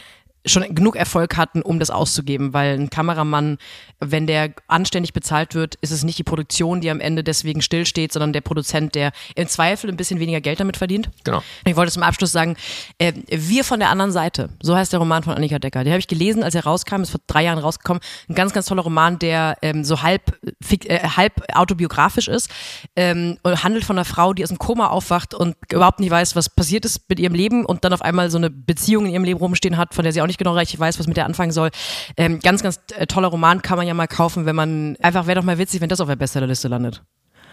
schon 0.46 0.64
genug 0.74 0.96
Erfolg 0.96 1.38
hatten, 1.38 1.62
um 1.62 1.80
das 1.80 1.90
auszugeben, 1.90 2.54
weil 2.54 2.78
ein 2.78 2.90
Kameramann, 2.90 3.58
wenn 4.00 4.28
der 4.28 4.54
anständig 4.68 5.14
bezahlt 5.14 5.56
wird, 5.56 5.76
ist 5.82 5.92
es 5.92 6.04
nicht 6.04 6.18
die 6.18 6.24
Produktion, 6.24 6.82
die 6.82 6.90
am 6.90 7.00
Ende 7.00 7.24
deswegen 7.24 7.62
stillsteht, 7.62 8.12
sondern 8.12 8.34
der 8.34 8.42
Produzent, 8.42 8.96
der 8.96 9.12
im 9.36 9.48
Zweifel 9.48 9.90
ein 9.90 9.98
bisschen 9.98 10.20
weniger 10.20 10.42
Geld 10.42 10.60
damit 10.60 10.78
verdient. 10.78 11.10
Genau. 11.24 11.42
Ich 11.66 11.76
wollte 11.76 11.92
zum 11.92 12.04
Abschluss 12.04 12.32
sagen, 12.32 12.56
äh, 12.98 13.14
wir 13.30 13.64
von 13.64 13.80
der 13.80 13.90
anderen 13.90 14.12
Seite, 14.12 14.50
so 14.62 14.76
heißt 14.76 14.94
der 14.94 15.00
Roman 15.00 15.24
von 15.24 15.34
Annika 15.34 15.60
Decker. 15.60 15.84
Den 15.84 15.92
habe 15.92 16.00
ich 16.00 16.08
gelesen, 16.08 16.44
als 16.44 16.56
er 16.56 16.64
rauskam, 16.64 17.02
ist 17.02 17.12
vor 17.12 17.22
drei 17.28 17.44
Jahren 17.44 17.60
rausgekommen. 17.60 18.02
Ein 18.30 18.36
ganz, 18.36 18.54
ganz 18.54 18.68
toller 18.68 18.84
Roman, 18.84 19.20
der 19.20 19.58
ähm, 19.62 19.84
so 19.84 20.02
halb, 20.02 20.38
äh, 20.86 21.00
halb 21.08 21.44
autobiografisch 21.54 22.28
ist 22.28 22.50
ähm, 22.96 23.38
und 23.44 23.64
handelt 23.64 23.86
von 23.86 23.98
einer 23.98 24.06
Frau, 24.06 24.34
die 24.34 24.44
aus 24.44 24.50
dem 24.50 24.60
Koma 24.60 24.88
aufwacht 24.88 25.34
und 25.34 25.56
überhaupt 25.72 26.00
nicht 26.00 26.12
weiß, 26.12 26.36
was 26.36 26.50
passiert 26.50 26.86
ist 26.86 27.10
mit 27.10 27.20
ihrem 27.20 27.34
Leben 27.34 27.66
und 27.66 27.84
dann 27.84 27.94
auf 27.94 28.02
einmal 28.02 28.30
so 28.30 28.38
eine 28.38 28.50
Beziehung 28.50 29.06
in 29.06 29.14
ihrem 29.14 29.24
Leben 29.24 29.40
rumstehen 29.40 29.78
hat, 29.78 29.94
von 29.94 30.04
der 30.04 30.14
sie 30.14 30.22
auch 30.22 30.28
nicht 30.28 30.35
nicht 30.36 30.40
genau 30.40 30.54
recht 30.54 30.78
weiß, 30.78 31.00
was 31.00 31.08
mit 31.08 31.18
der 31.18 31.26
anfangen 31.26 31.52
soll. 31.52 31.70
Ähm, 32.18 32.40
ganz, 32.40 32.62
ganz 32.62 32.80
äh, 32.96 33.08
toller 33.08 33.30
Roman 33.30 33.62
kann 33.62 33.78
man 33.78 33.88
ja 33.88 33.94
mal 33.94 34.08
kaufen, 34.08 34.46
wenn 34.46 34.56
man 34.56 34.98
einfach 35.02 35.28
wäre 35.28 35.40
doch 35.40 35.46
mal 35.46 35.58
witzig, 35.58 35.82
wenn 35.82 35.90
das 35.90 36.02
auf 36.02 36.08
der 36.08 36.16
Bestsellerliste 36.16 36.68
landet. 36.68 37.02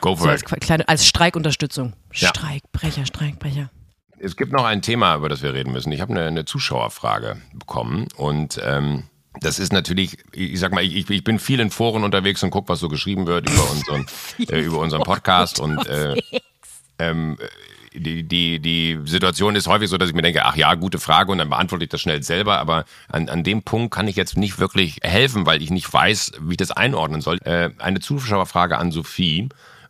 Go 0.00 0.16
for 0.16 0.26
so 0.26 0.32
it. 0.32 0.52
Als, 0.52 0.60
kleine, 0.60 0.88
als 0.88 1.06
Streikunterstützung. 1.06 1.92
Ja. 2.12 2.28
Streikbrecher, 2.28 3.06
Streikbrecher. 3.06 3.70
Es 4.18 4.36
gibt 4.36 4.52
noch 4.52 4.64
ein 4.64 4.82
Thema, 4.82 5.16
über 5.16 5.28
das 5.28 5.42
wir 5.42 5.54
reden 5.54 5.72
müssen. 5.72 5.92
Ich 5.92 6.00
habe 6.00 6.12
eine, 6.12 6.26
eine 6.26 6.44
Zuschauerfrage 6.44 7.36
bekommen 7.54 8.08
und 8.16 8.60
ähm, 8.64 9.04
das 9.40 9.58
ist 9.58 9.72
natürlich, 9.72 10.18
ich 10.32 10.60
sag 10.60 10.72
mal, 10.72 10.84
ich, 10.84 11.08
ich 11.08 11.24
bin 11.24 11.38
viel 11.38 11.60
in 11.60 11.70
Foren 11.70 12.04
unterwegs 12.04 12.42
und 12.42 12.50
gucke, 12.50 12.68
was 12.68 12.80
so 12.80 12.88
geschrieben 12.88 13.26
wird 13.26 13.48
über 13.48 13.70
unseren, 13.70 14.06
äh, 14.48 14.60
über 14.60 14.78
unseren 14.78 15.02
Podcast 15.02 15.58
und 15.58 15.86
äh, 15.86 16.20
ähm, 16.98 17.38
die, 17.94 18.22
die, 18.22 18.60
die 18.60 18.98
Situation 19.04 19.56
ist 19.56 19.66
häufig 19.66 19.88
so, 19.88 19.98
dass 19.98 20.08
ich 20.08 20.14
mir 20.14 20.22
denke, 20.22 20.44
ach 20.44 20.56
ja, 20.56 20.74
gute 20.74 20.98
Frage 20.98 21.32
und 21.32 21.38
dann 21.38 21.50
beantworte 21.50 21.84
ich 21.84 21.90
das 21.90 22.00
schnell 22.00 22.22
selber, 22.22 22.58
aber 22.58 22.84
an, 23.08 23.28
an 23.28 23.44
dem 23.44 23.62
Punkt 23.62 23.94
kann 23.94 24.08
ich 24.08 24.16
jetzt 24.16 24.36
nicht 24.36 24.58
wirklich 24.58 24.98
helfen, 25.02 25.46
weil 25.46 25.62
ich 25.62 25.70
nicht 25.70 25.92
weiß, 25.92 26.32
wie 26.40 26.52
ich 26.52 26.56
das 26.58 26.70
einordnen 26.70 27.20
soll. 27.20 27.38
Äh, 27.44 27.70
eine 27.78 28.00
Zuschauerfrage 28.00 28.78
an 28.78 28.92
Sophie. 28.92 29.48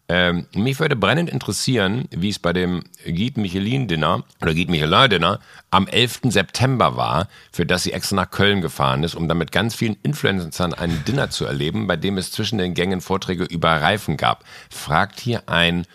Ähm, 0.09 0.47
mich 0.55 0.81
würde 0.81 0.97
brennend 0.97 1.31
interessieren, 1.31 2.07
wie 2.11 2.29
es 2.29 2.39
bei 2.39 2.53
dem 2.53 2.83
Guide 3.07 3.41
Michelin 3.41 3.89
Dinner 3.89 4.25
oder 4.43 4.53
Guide 4.53 4.71
Michelin 4.71 5.09
Dinner 5.09 5.39
am 5.71 5.87
11. 5.87 6.21
September 6.25 6.97
war, 6.97 7.29
für 7.53 7.65
das 7.65 7.85
sie 7.85 7.93
extra 7.93 8.17
nach 8.17 8.31
Köln 8.31 8.61
gefahren 8.61 9.05
ist, 9.05 9.15
um 9.15 9.29
dann 9.29 9.39
mit 9.39 9.53
ganz 9.53 9.75
vielen 9.75 9.97
Influencern 10.03 10.75
ein 10.75 11.05
Dinner 11.07 11.31
zu 11.31 11.47
erleben, 11.47 11.87
bei 11.87 11.97
dem 11.97 12.19
es 12.19 12.33
zwischen 12.33 12.59
den 12.59 12.75
Gängen 12.75 13.01
Vorträge 13.01 13.45
über 13.45 13.71
Reifen 13.71 14.17
gab. 14.17 14.45
Fragt 14.69 15.21
hier 15.21 15.49
ein 15.49 15.87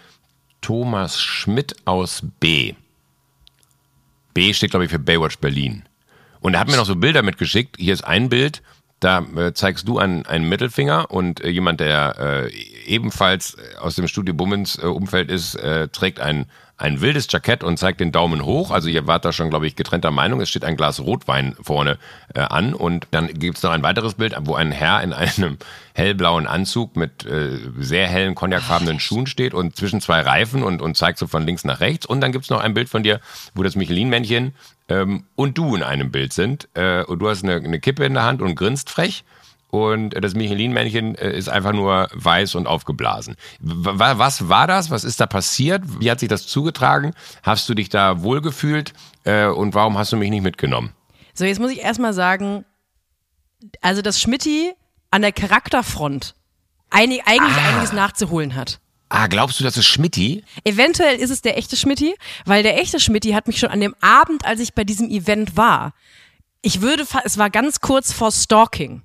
Thomas 0.67 1.21
Schmidt 1.21 1.77
aus 1.85 2.23
B. 2.41 2.73
B 4.33 4.51
steht, 4.51 4.71
glaube 4.71 4.83
ich, 4.83 4.91
für 4.91 4.99
Baywatch 4.99 5.37
Berlin. 5.37 5.83
Und 6.41 6.55
er 6.55 6.59
hat 6.59 6.67
mir 6.67 6.75
noch 6.75 6.85
so 6.85 6.97
Bilder 6.97 7.23
mitgeschickt. 7.23 7.77
Hier 7.79 7.93
ist 7.93 8.03
ein 8.03 8.27
Bild, 8.27 8.61
da 8.99 9.19
äh, 9.37 9.53
zeigst 9.53 9.87
du 9.87 9.97
einen, 9.97 10.25
einen 10.25 10.49
Mittelfinger 10.49 11.09
und 11.09 11.39
äh, 11.39 11.47
jemand, 11.47 11.79
der 11.79 12.49
äh, 12.49 12.53
ebenfalls 12.85 13.55
aus 13.79 13.95
dem 13.95 14.09
Studio 14.09 14.33
Bummens 14.33 14.77
äh, 14.77 14.87
Umfeld 14.87 15.31
ist, 15.31 15.55
äh, 15.55 15.87
trägt 15.87 16.19
ein, 16.19 16.47
ein 16.77 17.01
wildes 17.01 17.27
Jackett 17.29 17.63
und 17.63 17.77
zeigt 17.77 17.99
den 17.99 18.11
Daumen 18.11 18.45
hoch. 18.45 18.71
Also 18.71 18.87
ihr 18.87 19.07
wart 19.07 19.25
da 19.25 19.33
schon, 19.33 19.49
glaube 19.49 19.65
ich, 19.65 19.75
getrennter 19.75 20.11
Meinung. 20.11 20.41
Es 20.41 20.49
steht 20.49 20.63
ein 20.63 20.77
Glas 20.77 20.99
Rotwein 20.99 21.55
vorne 21.61 21.97
äh, 22.35 22.41
an 22.41 22.73
und 22.73 23.07
dann 23.11 23.27
gibt 23.27 23.57
es 23.57 23.63
noch 23.63 23.71
ein 23.71 23.81
weiteres 23.81 24.13
Bild, 24.13 24.35
wo 24.41 24.55
ein 24.55 24.71
Herr 24.71 25.01
in 25.01 25.13
einem 25.13 25.57
hellblauen 25.93 26.45
Anzug 26.45 26.95
mit 26.95 27.25
äh, 27.25 27.57
sehr 27.79 28.07
hellen 28.07 28.35
cognacfarbenen 28.35 28.99
Schuhen 28.99 29.25
steht 29.25 29.55
und 29.55 29.75
zwischen 29.75 30.01
zwei 30.01 30.21
Reifen 30.21 30.61
und, 30.61 30.81
und 30.81 30.95
zeigt 30.95 31.17
so 31.17 31.25
von 31.25 31.45
links 31.45 31.63
nach 31.63 31.79
rechts. 31.79 32.05
Und 32.05 32.21
dann 32.21 32.31
gibt 32.31 32.45
es 32.45 32.51
noch 32.51 32.61
ein 32.61 32.75
Bild 32.75 32.89
von 32.89 33.01
dir, 33.01 33.19
wo 33.55 33.63
das 33.63 33.75
Michelin-Männchen 33.75 34.53
ähm, 34.87 35.23
und 35.35 35.57
du 35.57 35.75
in 35.75 35.81
einem 35.81 36.11
Bild 36.11 36.31
sind. 36.31 36.69
Äh, 36.75 37.03
und 37.03 37.19
du 37.19 37.29
hast 37.29 37.43
eine, 37.43 37.55
eine 37.55 37.79
Kippe 37.79 38.05
in 38.05 38.13
der 38.13 38.23
Hand 38.23 38.41
und 38.41 38.55
grinst 38.55 38.91
frech 38.91 39.23
und 39.69 40.11
das 40.11 40.33
Michelin-Männchen 40.33 41.15
äh, 41.15 41.37
ist 41.37 41.49
einfach 41.49 41.73
nur 41.73 42.07
weiß 42.13 42.55
und 42.55 42.67
aufgeblasen. 42.67 43.35
Was 43.59 44.47
war 44.47 44.67
das? 44.67 44.91
Was 44.91 45.03
ist 45.03 45.19
da 45.19 45.25
passiert? 45.25 45.83
Wie 45.99 46.09
hat 46.09 46.19
sich 46.19 46.29
das 46.29 46.47
zugetragen? 46.47 47.13
Hast 47.43 47.67
du 47.67 47.73
dich 47.73 47.89
da 47.89 48.21
wohlgefühlt? 48.21 48.93
Äh, 49.23 49.47
und 49.47 49.75
warum 49.75 49.97
hast 49.97 50.11
du 50.11 50.17
mich 50.17 50.29
nicht 50.29 50.43
mitgenommen? 50.43 50.93
So, 51.33 51.45
jetzt 51.45 51.59
muss 51.59 51.71
ich 51.71 51.81
erstmal 51.81 52.13
sagen, 52.13 52.65
also 53.81 54.01
dass 54.01 54.21
Schmidti 54.21 54.71
an 55.11 55.21
der 55.21 55.31
Charakterfront 55.33 56.35
einig, 56.89 57.23
eigentlich 57.25 57.57
ah. 57.57 57.69
einiges 57.69 57.93
nachzuholen 57.93 58.55
hat. 58.55 58.79
Ah, 59.09 59.27
glaubst 59.27 59.59
du, 59.59 59.63
das 59.63 59.77
ist 59.77 59.85
Schmidti? 59.85 60.43
Eventuell 60.65 61.15
ist 61.15 61.29
es 61.29 61.41
der 61.41 61.57
echte 61.57 61.77
Schmidti, 61.77 62.15
weil 62.45 62.63
der 62.63 62.79
echte 62.79 62.99
Schmidti 62.99 63.31
hat 63.31 63.47
mich 63.47 63.57
schon 63.57 63.69
an 63.69 63.79
dem 63.79 63.95
Abend, 64.01 64.45
als 64.45 64.59
ich 64.59 64.73
bei 64.73 64.83
diesem 64.83 65.09
Event 65.09 65.55
war, 65.55 65.93
ich 66.61 66.81
würde, 66.81 67.05
es 67.23 67.37
war 67.37 67.49
ganz 67.49 67.79
kurz 67.79 68.11
vor 68.11 68.31
Stalking. 68.31 69.03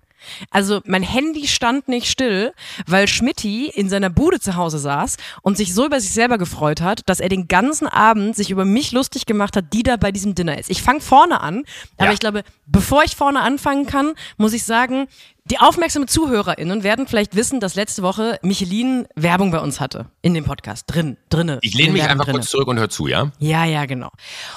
Also 0.51 0.81
mein 0.85 1.03
Handy 1.03 1.47
stand 1.47 1.89
nicht 1.89 2.11
still, 2.11 2.53
weil 2.87 3.09
Schmidti 3.09 3.67
in 3.67 3.89
seiner 3.89 4.11
Bude 4.11 4.41
zu 4.41 4.57
Hause 4.57 4.79
saß 4.79 5.17
und 5.43 5.57
sich 5.57 5.75
so 5.75 5.87
über 5.87 6.01
sich 6.01 6.13
selber 6.13 6.39
gefreut 6.39 6.81
hat, 6.81 7.03
dass 7.07 7.21
er 7.21 7.29
den 7.29 7.49
ganzen 7.49 7.87
Abend 7.87 8.37
sich 8.37 8.51
über 8.51 8.65
mich 8.65 8.93
lustig 8.93 9.27
gemacht 9.27 9.57
hat, 9.57 9.73
die 9.73 9.83
da 9.83 9.97
bei 9.97 10.13
diesem 10.13 10.35
Dinner 10.35 10.59
ist. 10.59 10.71
Ich 10.71 10.83
fange 10.83 11.01
vorne 11.01 11.41
an, 11.41 11.65
aber 11.97 12.09
ja. 12.09 12.13
ich 12.13 12.21
glaube, 12.21 12.43
bevor 12.67 13.05
ich 13.05 13.17
vorne 13.17 13.41
anfangen 13.41 13.87
kann, 13.87 14.13
muss 14.37 14.53
ich 14.53 14.65
sagen, 14.65 15.09
die 15.45 15.59
aufmerksamen 15.59 16.07
ZuhörerInnen 16.07 16.85
werden 16.85 17.07
vielleicht 17.07 17.35
wissen, 17.35 17.59
dass 17.59 17.75
letzte 17.75 18.03
Woche 18.03 18.39
Michelin 18.43 19.09
Werbung 19.17 19.51
bei 19.51 19.59
uns 19.59 19.81
hatte. 19.81 20.07
In 20.23 20.35
dem 20.35 20.45
Podcast. 20.45 20.85
Drin, 20.87 21.17
drinne. 21.31 21.59
Ich 21.63 21.75
lehne 21.75 21.93
mich 21.93 22.03
einfach 22.05 22.27
drinne. 22.27 22.39
kurz 22.39 22.51
zurück 22.51 22.69
und 22.69 22.79
hör 22.79 22.89
zu, 22.89 23.09
ja? 23.09 23.33
Ja, 23.39 23.65
ja, 23.65 23.87
genau. 23.87 24.11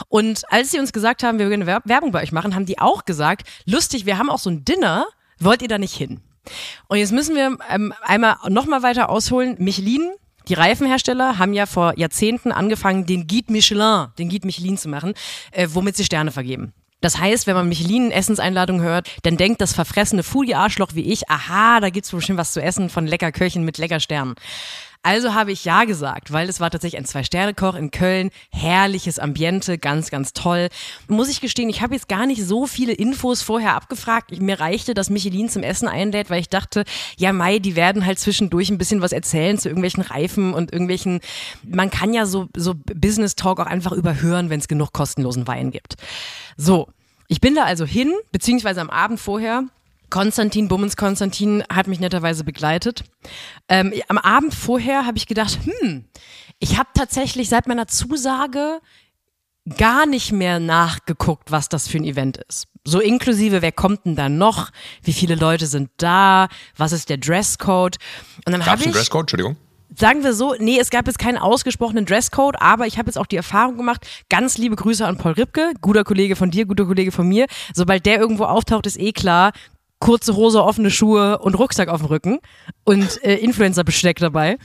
Und 0.10 0.44
als 0.52 0.72
sie 0.72 0.80
uns 0.80 0.94
gesagt 0.94 1.24
haben, 1.24 1.40
wir 1.40 1.50
würden 1.50 1.66
Werbung 1.66 2.12
bei 2.12 2.22
euch 2.22 2.32
machen, 2.32 2.54
haben 2.54 2.68
die 2.68 2.78
auch 2.78 3.06
gesagt, 3.06 3.48
lustig, 3.66 4.06
wir 4.06 4.20
haben 4.20 4.30
auch 4.30 4.38
so 4.38 4.52
ein 4.52 4.64
Dinner, 4.64 5.08
Wollt 5.40 5.62
ihr 5.62 5.68
da 5.68 5.78
nicht 5.78 5.96
hin? 5.96 6.22
Und 6.88 6.98
jetzt 6.98 7.12
müssen 7.12 7.36
wir 7.36 7.58
ähm, 7.70 7.94
einmal 8.02 8.38
nochmal 8.50 8.84
weiter 8.84 9.10
ausholen. 9.10 9.56
Michelin, 9.60 10.12
die 10.48 10.54
Reifenhersteller 10.54 11.40
haben 11.40 11.54
ja 11.54 11.66
vor 11.66 11.98
Jahrzehnten 11.98 12.52
angefangen, 12.52 13.06
den 13.06 13.28
Guide 13.28 13.52
Michelin, 13.52 14.08
den 14.20 14.30
Guide 14.30 14.46
Michelin 14.46 14.78
zu 14.78 14.90
machen, 14.90 15.14
äh, 15.52 15.68
womit 15.72 15.98
sie 15.98 16.06
Sterne 16.06 16.32
vergeben. 16.32 16.74
Das 17.02 17.20
heißt, 17.20 17.46
wenn 17.46 17.56
man 17.56 17.70
Michelin-Essenseinladung 17.70 18.82
hört, 18.82 19.10
dann 19.24 19.38
denkt 19.38 19.62
das 19.62 19.74
verfressene 19.74 20.24
Foodie-Arschloch 20.24 20.96
wie 20.96 21.12
ich, 21.12 21.30
aha, 21.30 21.80
da 21.80 21.90
gibt's 21.90 22.12
bestimmt 22.12 22.40
was 22.40 22.52
zu 22.52 22.62
essen 22.62 22.90
von 22.90 23.06
lecker 23.06 23.32
Köchen 23.32 23.64
mit 23.64 23.78
lecker 23.78 24.00
Sternen. 24.00 24.34
Also 25.06 25.36
habe 25.36 25.52
ich 25.52 25.64
ja 25.66 25.84
gesagt, 25.84 26.34
weil 26.34 26.50
es 26.50 26.60
war 26.60 26.72
tatsächlich 26.72 26.98
ein 26.98 27.06
Zwei-Sterne-Koch 27.06 27.76
in 27.76 27.92
Köln, 27.92 28.32
herrliches 28.50 29.20
Ambiente, 29.20 29.78
ganz, 29.78 30.10
ganz 30.10 30.34
toll. 30.34 30.70
Muss 31.08 31.30
ich 31.30 31.42
gestehen, 31.42 31.70
ich 31.70 31.84
habe 31.84 31.94
jetzt 31.94 32.08
gar 32.08 32.26
nicht 32.26 32.44
so 32.44 32.66
viele 32.66 32.92
Infos 32.92 33.44
vorher 33.44 33.76
abgefragt. 33.76 34.32
Mir 34.42 34.60
reichte, 34.60 34.96
dass 34.96 35.12
Michelin 35.12 35.48
zum 35.48 35.62
Essen 35.62 35.88
einlädt, 35.88 36.32
weil 36.32 36.40
ich 36.40 36.50
dachte, 36.50 36.86
ja 37.18 37.34
Mai, 37.34 37.60
die 37.60 37.76
werden 37.76 38.04
halt 38.04 38.18
zwischendurch 38.18 38.72
ein 38.72 38.80
bisschen 38.80 39.00
was 39.04 39.12
erzählen 39.12 39.60
zu 39.60 39.70
irgendwelchen 39.70 40.02
Reifen 40.02 40.56
und 40.56 40.74
irgendwelchen, 40.74 41.20
man 41.64 41.92
kann 41.92 42.12
ja 42.16 42.26
so, 42.26 42.48
so 42.58 42.74
Business 42.74 43.36
Talk 43.36 43.60
auch 43.60 43.68
einfach 43.68 43.92
überhören, 43.92 44.50
wenn 44.50 44.60
es 44.60 44.68
genug 44.68 44.92
kostenlosen 44.92 45.46
Wein 45.46 45.70
gibt. 45.70 45.98
So, 46.58 46.88
ich 47.28 47.42
bin 47.42 47.54
da 47.54 47.66
also 47.66 47.86
hin, 47.86 48.12
beziehungsweise 48.32 48.82
am 48.82 48.90
Abend 48.90 49.20
vorher 49.20 49.66
Konstantin, 50.10 50.68
Bummens 50.68 50.96
Konstantin 50.98 51.64
hat 51.72 51.88
mich 51.88 52.00
netterweise 52.00 52.44
begleitet. 52.44 53.04
Ähm, 53.70 53.94
am 54.08 54.18
Abend 54.18 54.54
vorher 54.54 55.06
habe 55.06 55.18
ich 55.18 55.28
gedacht, 55.28 55.60
hm, 55.64 56.06
ich 56.60 56.78
habe 56.78 56.90
tatsächlich 56.94 57.50
seit 57.50 57.68
meiner 57.68 57.88
Zusage 57.88 58.80
gar 59.78 60.06
nicht 60.06 60.32
mehr 60.32 60.60
nachgeguckt, 60.60 61.52
was 61.52 61.70
das 61.70 61.88
für 61.88 61.98
ein 61.98 62.04
Event 62.04 62.38
ist. 62.48 62.68
So 62.84 63.00
inklusive, 63.00 63.62
wer 63.62 63.72
kommt 63.72 64.06
denn 64.06 64.16
da 64.16 64.30
noch? 64.30 64.70
Wie 65.02 65.14
viele 65.14 65.36
Leute 65.36 65.66
sind 65.66 65.90
da? 65.98 66.48
Was 66.78 66.92
ist 66.92 67.10
der 67.10 67.18
Dresscode? 67.18 67.98
Und 68.46 68.52
dann 68.52 68.66
habe 68.66 68.84
ich. 68.84 68.92
Dresscode? 68.92 69.24
Entschuldigung. 69.24 69.58
Sagen 69.98 70.24
wir 70.24 70.34
so, 70.34 70.56
nee, 70.60 70.78
es 70.80 70.90
gab 70.90 71.08
jetzt 71.08 71.20
keinen 71.20 71.38
ausgesprochenen 71.38 72.06
Dresscode, 72.06 72.62
aber 72.62 72.86
ich 72.86 72.98
habe 72.98 73.08
jetzt 73.08 73.18
auch 73.18 73.28
die 73.28 73.38
Erfahrung 73.38 73.78
gemacht, 73.78 74.06
ganz 74.30 74.58
liebe 74.58 74.76
Grüße 74.76 75.06
an 75.06 75.18
Paul 75.18 75.34
Ripke, 75.34 75.72
guter 75.80 76.04
Kollege 76.04 76.36
von 76.36 76.52
dir, 76.52 76.66
guter 76.66 76.86
Kollege 76.86 77.12
von 77.12 77.28
mir. 77.28 77.46
Sobald 77.74 78.06
der 78.06 78.20
irgendwo 78.20 78.44
auftaucht, 78.44 78.88
ist 78.88 79.00
eh 79.00 79.14
klar, 79.14 79.54
kurze 80.00 80.36
Hose, 80.36 80.64
offene 80.64 80.92
Schuhe 80.92 81.40
und 81.40 81.56
Rucksack 81.56 81.90
auf 81.90 82.02
dem 82.02 82.08
Rücken 82.08 82.40
und 82.84 83.24
äh, 83.24 83.36
Influencer-Besteck 83.36 84.18
dabei. 84.20 84.58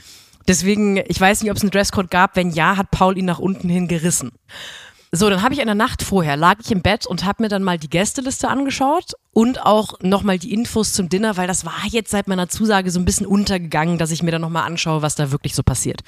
Deswegen, 0.47 0.97
ich 1.07 1.19
weiß 1.19 1.41
nicht, 1.41 1.51
ob 1.51 1.57
es 1.57 1.63
einen 1.63 1.71
Dresscode 1.71 2.09
gab. 2.09 2.35
Wenn 2.35 2.51
ja, 2.51 2.77
hat 2.77 2.91
Paul 2.91 3.17
ihn 3.17 3.25
nach 3.25 3.39
unten 3.39 3.69
hin 3.69 3.87
gerissen. 3.87 4.31
So, 5.13 5.29
dann 5.29 5.41
habe 5.41 5.53
ich 5.53 5.59
in 5.59 5.65
der 5.65 5.75
Nacht 5.75 6.03
vorher, 6.03 6.37
lag 6.37 6.55
ich 6.63 6.71
im 6.71 6.81
Bett 6.81 7.05
und 7.05 7.25
habe 7.25 7.43
mir 7.43 7.49
dann 7.49 7.63
mal 7.63 7.77
die 7.77 7.89
Gästeliste 7.89 8.47
angeschaut 8.47 9.11
und 9.33 9.61
auch 9.61 9.99
nochmal 10.01 10.39
die 10.39 10.53
Infos 10.53 10.93
zum 10.93 11.09
Dinner, 11.09 11.35
weil 11.35 11.47
das 11.47 11.65
war 11.65 11.83
jetzt 11.89 12.11
seit 12.11 12.29
meiner 12.29 12.47
Zusage 12.47 12.89
so 12.91 12.99
ein 12.99 13.03
bisschen 13.03 13.25
untergegangen, 13.25 13.97
dass 13.97 14.11
ich 14.11 14.23
mir 14.23 14.31
dann 14.31 14.39
nochmal 14.39 14.63
anschaue, 14.63 15.01
was 15.01 15.15
da 15.15 15.31
wirklich 15.31 15.53
so 15.53 15.63
passiert. 15.63 16.01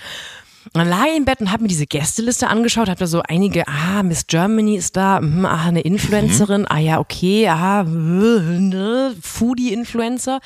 Dann 0.71 0.87
lag 0.87 1.05
ich 1.11 1.17
im 1.17 1.25
Bett 1.25 1.41
und 1.41 1.51
habe 1.51 1.63
mir 1.63 1.69
diese 1.69 1.85
Gästeliste 1.85 2.47
angeschaut, 2.47 2.87
habe 2.87 2.99
da 2.99 3.07
so 3.07 3.21
einige, 3.21 3.67
ah, 3.67 4.01
Miss 4.03 4.27
Germany 4.27 4.77
ist 4.77 4.95
da, 4.95 5.19
hm, 5.19 5.45
ah, 5.45 5.65
eine 5.65 5.81
Influencerin, 5.81 6.61
mhm. 6.61 6.67
ah 6.69 6.79
ja, 6.79 6.99
okay, 6.99 7.47
ah, 7.49 7.83
ne, 7.87 9.15
Foodie-Influencer. 9.21 10.39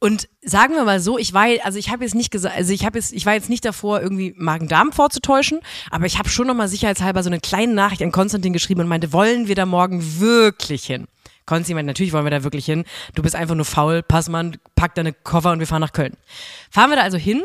Und 0.00 0.28
sagen 0.42 0.74
wir 0.74 0.84
mal 0.84 1.00
so, 1.00 1.16
ich 1.16 1.32
war, 1.32 1.46
also 1.62 1.78
ich 1.78 1.90
habe 1.90 2.04
jetzt 2.04 2.14
nicht 2.14 2.30
gesagt, 2.30 2.54
also 2.56 2.72
ich 2.72 2.84
habe 2.84 2.98
jetzt, 2.98 3.12
ich 3.12 3.24
war 3.24 3.32
jetzt 3.32 3.48
nicht 3.48 3.64
davor, 3.64 4.02
irgendwie 4.02 4.34
Magen-Darm 4.36 4.92
vorzutäuschen, 4.92 5.60
aber 5.90 6.04
ich 6.04 6.18
habe 6.18 6.28
schon 6.28 6.46
nochmal 6.46 6.68
sicherheitshalber 6.68 7.22
so 7.22 7.30
eine 7.30 7.40
kleine 7.40 7.72
Nachricht 7.72 8.02
an 8.02 8.12
Konstantin 8.12 8.52
geschrieben 8.52 8.82
und 8.82 8.88
meinte, 8.88 9.14
wollen 9.14 9.48
wir 9.48 9.54
da 9.54 9.64
morgen 9.64 10.20
wirklich 10.20 10.84
hin? 10.84 11.06
Konstantin 11.46 11.76
meinte, 11.76 11.88
natürlich 11.88 12.12
wollen 12.12 12.26
wir 12.26 12.30
da 12.30 12.44
wirklich 12.44 12.66
hin. 12.66 12.84
Du 13.14 13.22
bist 13.22 13.34
einfach 13.34 13.54
nur 13.54 13.64
faul, 13.64 14.02
pass 14.02 14.28
mal, 14.28 14.52
pack 14.74 14.94
deine 14.94 15.12
Koffer 15.12 15.52
und 15.52 15.60
wir 15.60 15.66
fahren 15.66 15.80
nach 15.80 15.92
Köln. 15.92 16.16
Fahren 16.70 16.90
wir 16.90 16.96
da 16.96 17.02
also 17.02 17.16
hin 17.16 17.42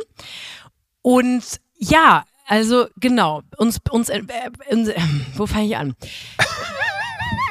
und 1.02 1.44
ja, 1.80 2.24
also 2.48 2.88
genau, 2.98 3.42
uns, 3.58 3.78
uns, 3.90 4.10
äh, 4.10 4.20
äh, 4.20 4.96
wo 5.36 5.48
fange 5.48 5.68
ich 5.68 5.78
an? 5.78 5.96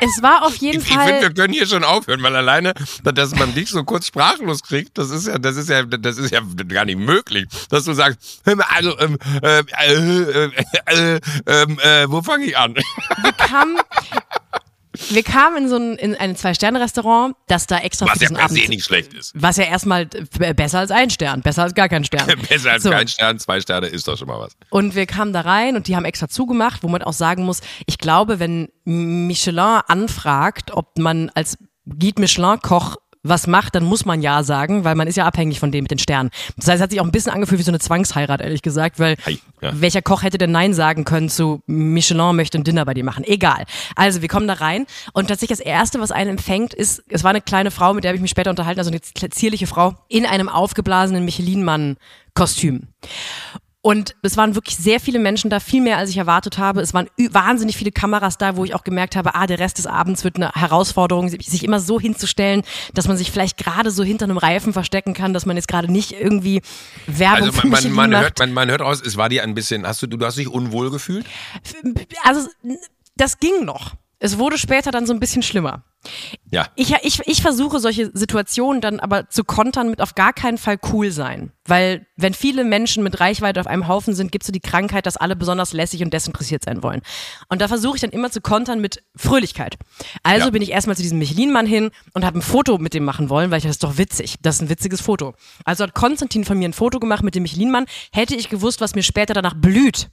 es 0.00 0.22
war 0.22 0.44
auf 0.44 0.56
jeden 0.56 0.80
ich, 0.80 0.88
Fall. 0.88 1.06
Ich 1.06 1.12
finde, 1.12 1.28
wir 1.28 1.34
können 1.34 1.54
hier 1.54 1.66
schon 1.66 1.84
aufhören, 1.84 2.22
weil 2.22 2.34
alleine, 2.36 2.74
dass 3.02 3.34
man 3.34 3.54
dich 3.54 3.70
so 3.70 3.84
kurz 3.84 4.06
sprachlos 4.06 4.62
kriegt, 4.62 4.98
das 4.98 5.10
ist 5.10 5.26
ja, 5.26 5.38
das 5.38 5.56
ist 5.56 5.68
ja, 5.68 5.82
das 5.82 6.18
ist 6.18 6.30
ja 6.30 6.40
gar 6.68 6.84
nicht 6.84 6.98
möglich, 6.98 7.46
dass 7.70 7.84
du 7.84 7.92
sagst, 7.92 8.42
also, 8.44 8.98
ähm, 8.98 9.18
äh, 9.42 9.62
äh, 9.86 10.50
äh, 10.86 11.20
äh, 11.46 12.10
wo 12.10 12.22
fange 12.22 12.44
ich 12.46 12.56
an? 12.56 12.74
Wir 12.74 13.32
kamen, 13.32 13.78
wir 15.10 15.22
kamen 15.22 15.64
in 15.64 15.68
so 15.68 15.76
ein, 15.76 15.96
in 15.96 16.14
ein 16.14 16.36
Zwei-Sterne-Restaurant, 16.36 17.36
das 17.46 17.66
da 17.66 17.78
extra 17.78 18.06
was 18.06 18.14
für 18.14 18.18
diesen 18.20 18.36
ja 18.36 18.44
Abend, 18.44 18.58
se 18.58 18.68
nicht 18.68 18.84
schlecht 18.84 19.14
ist. 19.14 19.32
Was 19.34 19.56
ja 19.56 19.64
erstmal 19.64 20.06
besser 20.06 20.80
als 20.80 20.90
ein 20.90 21.10
Stern, 21.10 21.42
besser 21.42 21.62
als 21.62 21.74
gar 21.74 21.88
kein 21.88 22.04
Stern. 22.04 22.26
besser 22.48 22.72
als 22.72 22.82
So. 22.82 22.90
kein 22.90 23.08
Stern, 23.08 23.38
zwei 23.38 23.60
Sterne 23.60 23.86
ist 23.86 24.08
doch 24.08 24.16
schon 24.18 24.28
mal 24.28 24.40
was. 24.40 24.56
Und 24.70 24.94
wir 24.94 25.06
kamen 25.06 25.32
da 25.32 25.42
rein 25.42 25.76
und 25.76 25.88
die 25.88 25.96
haben 25.96 26.04
extra 26.04 26.28
zugemacht, 26.28 26.82
wo 26.82 26.88
man 26.88 27.02
auch 27.02 27.12
sagen 27.12 27.44
muss, 27.44 27.60
ich 27.86 27.98
glaube, 27.98 28.38
wenn 28.40 28.68
Michelin 28.84 29.80
anfragt, 29.86 30.72
ob 30.72 30.98
man 30.98 31.30
als 31.34 31.58
Guide 31.86 32.20
Michelin-Koch 32.20 32.96
was 33.28 33.46
macht, 33.46 33.74
dann 33.74 33.84
muss 33.84 34.04
man 34.04 34.22
ja 34.22 34.42
sagen, 34.42 34.84
weil 34.84 34.94
man 34.94 35.06
ist 35.06 35.16
ja 35.16 35.26
abhängig 35.26 35.60
von 35.60 35.70
dem 35.70 35.84
mit 35.84 35.90
den 35.90 35.98
Sternen. 35.98 36.30
Das 36.56 36.68
heißt, 36.68 36.76
es 36.76 36.82
hat 36.82 36.90
sich 36.90 37.00
auch 37.00 37.04
ein 37.04 37.12
bisschen 37.12 37.32
angefühlt 37.32 37.58
wie 37.58 37.64
so 37.64 37.70
eine 37.70 37.78
Zwangsheirat, 37.78 38.40
ehrlich 38.40 38.62
gesagt, 38.62 38.98
weil 38.98 39.16
Hi, 39.24 39.38
ja. 39.60 39.70
welcher 39.74 40.02
Koch 40.02 40.22
hätte 40.22 40.38
denn 40.38 40.52
Nein 40.52 40.74
sagen 40.74 41.04
können 41.04 41.28
zu 41.28 41.62
Michelin 41.66 42.34
möchte 42.36 42.58
ein 42.58 42.64
Dinner 42.64 42.84
bei 42.84 42.94
dir 42.94 43.04
machen? 43.04 43.24
Egal. 43.24 43.64
Also 43.94 44.22
wir 44.22 44.28
kommen 44.28 44.48
da 44.48 44.54
rein 44.54 44.86
und 45.12 45.28
tatsächlich 45.28 45.58
das 45.58 45.66
Erste, 45.66 46.00
was 46.00 46.10
einen 46.10 46.30
empfängt, 46.30 46.74
ist, 46.74 47.02
es 47.08 47.24
war 47.24 47.30
eine 47.30 47.40
kleine 47.40 47.70
Frau, 47.70 47.94
mit 47.94 48.04
der 48.04 48.10
habe 48.10 48.16
ich 48.16 48.22
mich 48.22 48.30
später 48.30 48.50
unterhalten, 48.50 48.80
also 48.80 48.90
eine 48.90 49.00
zierliche 49.30 49.66
Frau, 49.66 49.94
in 50.08 50.26
einem 50.26 50.48
aufgeblasenen 50.48 51.24
Michelin-Mann-Kostüm. 51.24 52.88
Und 53.80 54.16
es 54.22 54.36
waren 54.36 54.56
wirklich 54.56 54.76
sehr 54.76 54.98
viele 54.98 55.20
Menschen 55.20 55.50
da, 55.50 55.60
viel 55.60 55.80
mehr 55.80 55.98
als 55.98 56.10
ich 56.10 56.16
erwartet 56.16 56.58
habe. 56.58 56.80
Es 56.80 56.94
waren 56.94 57.08
wahnsinnig 57.30 57.76
viele 57.76 57.92
Kameras 57.92 58.36
da, 58.36 58.56
wo 58.56 58.64
ich 58.64 58.74
auch 58.74 58.82
gemerkt 58.82 59.14
habe, 59.14 59.36
ah, 59.36 59.46
der 59.46 59.60
Rest 59.60 59.78
des 59.78 59.86
Abends 59.86 60.24
wird 60.24 60.36
eine 60.36 60.50
Herausforderung, 60.50 61.28
sich 61.28 61.62
immer 61.62 61.78
so 61.78 62.00
hinzustellen, 62.00 62.62
dass 62.94 63.06
man 63.06 63.16
sich 63.16 63.30
vielleicht 63.30 63.56
gerade 63.56 63.92
so 63.92 64.02
hinter 64.02 64.24
einem 64.24 64.36
Reifen 64.36 64.72
verstecken 64.72 65.14
kann, 65.14 65.32
dass 65.32 65.46
man 65.46 65.56
jetzt 65.56 65.68
gerade 65.68 65.90
nicht 65.90 66.12
irgendwie 66.12 66.60
Werbung 67.06 67.48
Also 67.48 67.52
man, 67.52 67.70
man, 67.70 67.92
man, 67.92 68.10
macht. 68.10 68.22
hört, 68.22 68.38
man, 68.40 68.52
man 68.52 68.70
hört 68.70 68.82
aus, 68.82 69.00
es 69.00 69.16
war 69.16 69.28
dir 69.28 69.44
ein 69.44 69.54
bisschen, 69.54 69.86
hast 69.86 70.02
du, 70.02 70.08
du 70.08 70.26
hast 70.26 70.38
dich 70.38 70.48
unwohl 70.48 70.90
gefühlt? 70.90 71.24
Also 72.24 72.48
das 73.16 73.38
ging 73.38 73.64
noch. 73.64 73.94
Es 74.18 74.38
wurde 74.38 74.58
später 74.58 74.90
dann 74.90 75.06
so 75.06 75.12
ein 75.12 75.20
bisschen 75.20 75.42
schlimmer. 75.42 75.84
Ja. 76.50 76.66
Ich, 76.76 76.94
ich, 77.02 77.20
ich 77.26 77.42
versuche 77.42 77.80
solche 77.80 78.10
Situationen 78.14 78.80
dann 78.80 79.00
aber 79.00 79.28
zu 79.28 79.44
kontern 79.44 79.90
mit 79.90 80.00
auf 80.00 80.14
gar 80.14 80.32
keinen 80.32 80.56
Fall 80.56 80.78
cool 80.92 81.10
sein. 81.10 81.52
Weil 81.66 82.06
wenn 82.16 82.32
viele 82.32 82.64
Menschen 82.64 83.02
mit 83.02 83.20
Reichweite 83.20 83.60
auf 83.60 83.66
einem 83.66 83.88
Haufen 83.88 84.14
sind, 84.14 84.32
gibt 84.32 84.44
es 84.44 84.46
so 84.46 84.52
die 84.52 84.60
Krankheit, 84.60 85.04
dass 85.06 85.16
alle 85.18 85.36
besonders 85.36 85.72
lässig 85.74 86.02
und 86.02 86.14
desinteressiert 86.14 86.64
sein 86.64 86.82
wollen. 86.82 87.02
Und 87.48 87.60
da 87.60 87.68
versuche 87.68 87.96
ich 87.96 88.00
dann 88.00 88.10
immer 88.10 88.30
zu 88.30 88.40
kontern 88.40 88.80
mit 88.80 89.02
Fröhlichkeit. 89.16 89.76
Also 90.22 90.46
Ja. 90.46 90.50
bin 90.50 90.62
ich 90.62 90.70
erstmal 90.70 90.96
zu 90.96 91.02
diesem 91.02 91.18
Michelin-Mann 91.18 91.66
hin 91.66 91.90
und 92.14 92.24
habe 92.24 92.38
ein 92.38 92.42
Foto 92.42 92.78
mit 92.78 92.94
dem 92.94 93.04
machen 93.04 93.28
wollen, 93.28 93.50
weil 93.50 93.58
ich 93.58 93.64
dachte, 93.64 93.68
das 93.70 93.76
ist 93.76 93.84
doch 93.84 93.98
witzig. 93.98 94.36
Das 94.40 94.56
ist 94.56 94.62
ein 94.62 94.70
witziges 94.70 95.00
Foto. 95.00 95.34
Also 95.64 95.84
hat 95.84 95.94
Konstantin 95.94 96.44
von 96.44 96.58
mir 96.58 96.68
ein 96.68 96.72
Foto 96.72 97.00
gemacht 97.00 97.22
mit 97.22 97.34
dem 97.34 97.42
Michelin-Mann. 97.42 97.84
Hätte 98.12 98.34
ich 98.34 98.48
gewusst, 98.48 98.80
was 98.80 98.94
mir 98.94 99.02
später 99.02 99.34
danach 99.34 99.54
blüht, 99.54 100.08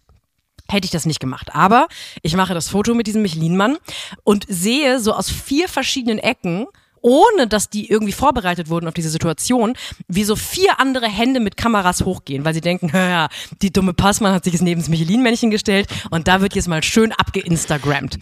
hätte 0.68 0.86
ich 0.86 0.92
das 0.92 1.06
nicht 1.06 1.20
gemacht. 1.20 1.54
Aber 1.54 1.88
ich 2.22 2.36
mache 2.36 2.54
das 2.54 2.70
Foto 2.70 2.94
mit 2.94 3.08
diesem 3.08 3.22
Michelin-Mann 3.22 3.78
und 4.24 4.46
sehe 4.48 5.00
so 5.00 5.14
aus 5.14 5.30
vier 5.30 5.68
verschiedenen 5.68 6.20
Ecken, 6.20 6.68
ohne 7.02 7.48
dass 7.48 7.70
die 7.70 7.88
irgendwie 7.88 8.14
vorbereitet 8.14 8.68
wurden 8.68 8.88
auf 8.88 8.96
diese 8.96 9.10
Situation, 9.10 9.76
wie 10.08 10.24
so 10.24 10.36
vier 10.36 10.80
andere 10.80 11.08
Hände 11.08 11.40
mit 11.40 11.56
Kameras 11.56 12.04
hochgehen, 12.04 12.44
weil 12.46 12.56
sie 12.56 12.62
denken, 12.62 12.90
ja, 12.94 13.30
die 13.62 13.72
dumme 13.72 13.94
Passmann 13.94 14.34
hat 14.34 14.44
sich 14.44 14.54
jetzt 14.54 14.64
neben 14.64 14.82
das 14.82 14.90
Michelin-Männchen 14.90 15.52
gestellt 15.52 15.88
und 16.10 16.28
da 16.28 16.42
wird 16.42 16.56
jetzt 16.56 16.68
mal 16.68 16.82
schön 16.82 17.12
abgeinstagrammt. 17.12 18.18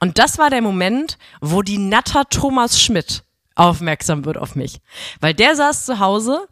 Und 0.00 0.18
das 0.18 0.38
war 0.38 0.50
der 0.50 0.60
Moment, 0.60 1.16
wo 1.40 1.62
die 1.62 1.78
Natter 1.78 2.24
Thomas 2.28 2.82
Schmidt 2.82 3.24
aufmerksam 3.54 4.26
wird 4.26 4.36
auf 4.36 4.54
mich. 4.54 4.80
Weil 5.20 5.32
der 5.32 5.56
saß 5.56 5.86
zu 5.86 5.98
Hause 5.98 6.46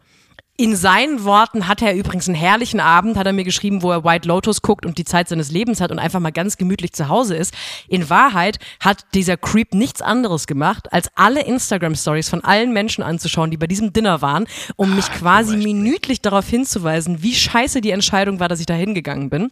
in 0.59 0.75
seinen 0.75 1.23
Worten 1.23 1.67
hat 1.67 1.83
er 1.83 1.93
übrigens 1.93 2.27
einen 2.27 2.35
herrlichen 2.35 2.79
Abend, 2.79 3.15
hat 3.15 3.27
er 3.27 3.33
mir 3.33 3.43
geschrieben, 3.43 3.83
wo 3.83 3.91
er 3.91 4.03
White 4.03 4.27
Lotus 4.27 4.63
guckt 4.63 4.87
und 4.87 4.97
die 4.97 5.05
Zeit 5.05 5.29
seines 5.29 5.51
Lebens 5.51 5.79
hat 5.79 5.91
und 5.91 5.99
einfach 5.99 6.19
mal 6.19 6.31
ganz 6.31 6.57
gemütlich 6.57 6.93
zu 6.93 7.09
Hause 7.09 7.35
ist. 7.35 7.53
In 7.87 8.09
Wahrheit 8.09 8.57
hat 8.79 9.05
dieser 9.13 9.37
Creep 9.37 9.75
nichts 9.75 10.01
anderes 10.01 10.47
gemacht, 10.47 10.91
als 10.91 11.09
alle 11.15 11.43
Instagram-Stories 11.43 12.27
von 12.29 12.43
allen 12.43 12.73
Menschen 12.73 13.03
anzuschauen, 13.03 13.51
die 13.51 13.57
bei 13.57 13.67
diesem 13.67 13.93
Dinner 13.93 14.23
waren, 14.23 14.47
um 14.77 14.95
mich 14.95 15.11
quasi 15.11 15.57
minütlich 15.57 16.21
darauf 16.21 16.47
hinzuweisen, 16.47 17.21
wie 17.21 17.35
scheiße 17.35 17.79
die 17.79 17.91
Entscheidung 17.91 18.39
war, 18.39 18.47
dass 18.47 18.59
ich 18.59 18.65
da 18.65 18.73
hingegangen 18.73 19.29
bin. 19.29 19.51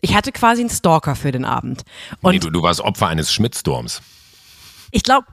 Ich 0.00 0.14
hatte 0.14 0.32
quasi 0.32 0.62
einen 0.62 0.70
Stalker 0.70 1.16
für 1.16 1.32
den 1.32 1.44
Abend. 1.44 1.82
Und 2.22 2.32
nee, 2.32 2.38
du, 2.38 2.48
du 2.48 2.62
warst 2.62 2.80
Opfer 2.80 3.08
eines 3.08 3.30
Schmidtstorms. 3.30 4.00
ich 4.90 5.02
glaube, 5.02 5.26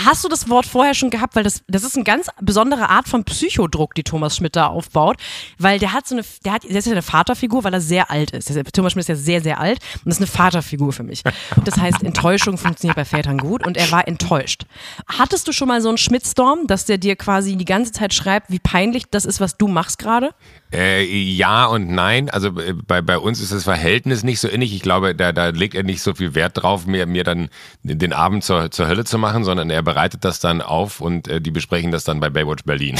hast 0.00 0.24
du 0.24 0.28
das 0.28 0.48
Wort 0.48 0.66
vorher 0.66 0.94
schon 0.94 1.10
gehabt? 1.10 1.36
Weil 1.36 1.44
das, 1.44 1.62
das 1.68 1.82
ist 1.82 1.96
eine 1.96 2.04
ganz 2.04 2.28
besondere 2.40 2.88
Art 2.88 3.08
von 3.08 3.24
Psychodruck, 3.24 3.94
die 3.94 4.02
Thomas 4.02 4.36
Schmidt 4.36 4.56
da 4.56 4.66
aufbaut. 4.66 5.16
Weil 5.58 5.78
der 5.78 5.92
hat 5.92 6.06
so 6.06 6.14
eine, 6.14 6.24
der 6.44 6.52
hat, 6.52 6.64
der 6.64 6.76
ist 6.76 6.86
ja 6.86 6.92
eine 6.92 7.02
Vaterfigur, 7.02 7.64
weil 7.64 7.74
er 7.74 7.80
sehr 7.80 8.10
alt 8.10 8.32
ist. 8.32 8.52
Thomas 8.72 8.92
Schmidt 8.92 9.02
ist 9.02 9.08
ja 9.08 9.16
sehr, 9.16 9.40
sehr 9.40 9.60
alt 9.60 9.78
und 10.04 10.06
das 10.06 10.14
ist 10.14 10.20
eine 10.20 10.26
Vaterfigur 10.26 10.92
für 10.92 11.02
mich. 11.02 11.22
Das 11.64 11.76
heißt, 11.76 12.02
Enttäuschung 12.02 12.58
funktioniert 12.58 12.96
bei 12.96 13.04
Vätern 13.04 13.38
gut 13.38 13.66
und 13.66 13.76
er 13.76 13.90
war 13.90 14.06
enttäuscht. 14.06 14.64
Hattest 15.06 15.48
du 15.48 15.52
schon 15.52 15.68
mal 15.68 15.80
so 15.80 15.88
einen 15.88 15.98
Schmidtstorm, 15.98 16.66
dass 16.66 16.84
der 16.84 16.98
dir 16.98 17.16
quasi 17.16 17.56
die 17.56 17.64
ganze 17.64 17.92
Zeit 17.92 18.14
schreibt, 18.14 18.50
wie 18.50 18.58
peinlich 18.58 19.04
das 19.10 19.24
ist, 19.24 19.40
was 19.40 19.56
du 19.56 19.68
machst 19.68 19.98
gerade? 19.98 20.30
Äh, 20.72 21.04
ja 21.04 21.66
und 21.66 21.88
nein. 21.90 22.30
Also 22.30 22.48
äh, 22.58 22.72
bei, 22.72 23.00
bei 23.00 23.18
uns 23.18 23.40
ist 23.40 23.52
das 23.52 23.64
Verhältnis 23.64 24.24
nicht 24.24 24.40
so 24.40 24.48
innig. 24.48 24.74
Ich 24.74 24.82
glaube, 24.82 25.14
da, 25.14 25.32
da 25.32 25.48
legt 25.48 25.74
er 25.74 25.84
nicht 25.84 26.02
so 26.02 26.14
viel 26.14 26.34
Wert 26.34 26.62
drauf, 26.62 26.86
mir, 26.86 27.06
mir 27.06 27.22
dann 27.22 27.48
den 27.82 28.12
Abend 28.12 28.42
zur, 28.42 28.70
zur 28.70 28.88
Hölle 28.88 29.04
zu 29.04 29.18
machen, 29.18 29.44
sondern 29.44 29.70
er 29.70 29.83
bereitet 29.84 30.24
das 30.24 30.40
dann 30.40 30.62
auf 30.62 31.00
und 31.00 31.28
äh, 31.28 31.40
die 31.40 31.50
besprechen 31.50 31.92
das 31.92 32.04
dann 32.04 32.20
bei 32.20 32.30
Baywatch 32.30 32.64
Berlin. 32.64 32.98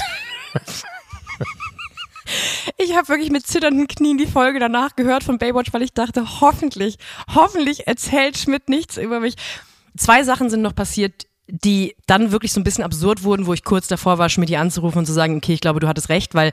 Ich 2.79 2.97
habe 2.97 3.09
wirklich 3.09 3.31
mit 3.31 3.47
zitternden 3.47 3.87
Knien 3.87 4.19
die 4.19 4.27
Folge 4.27 4.59
danach 4.59 4.97
gehört 4.97 5.25
von 5.25 5.39
Baywatch, 5.39 5.73
weil 5.73 5.83
ich 5.83 5.93
dachte, 5.93 6.41
hoffentlich, 6.41 6.97
hoffentlich 7.35 7.87
erzählt 7.87 8.39
Schmidt 8.39 8.69
nichts 8.69 8.97
über 8.97 9.21
mich. 9.21 9.35
Zwei 9.97 10.25
Sachen 10.25 10.51
sind 10.51 10.63
noch 10.63 10.75
passiert, 10.75 11.27
die 11.47 11.95
dann 12.07 12.33
wirklich 12.33 12.53
so 12.53 12.61
ein 12.61 12.65
bisschen 12.65 12.85
absurd 12.85 13.23
wurden, 13.23 13.47
wo 13.47 13.53
ich 13.53 13.65
kurz 13.65 13.87
davor 13.87 14.19
war, 14.19 14.29
Schmidt 14.29 14.55
anzurufen 14.55 14.99
und 14.99 15.07
zu 15.07 15.13
sagen, 15.13 15.37
okay, 15.37 15.53
ich 15.53 15.61
glaube, 15.61 15.81
du 15.81 15.89
hattest 15.89 16.09
recht, 16.09 16.35
weil 16.35 16.53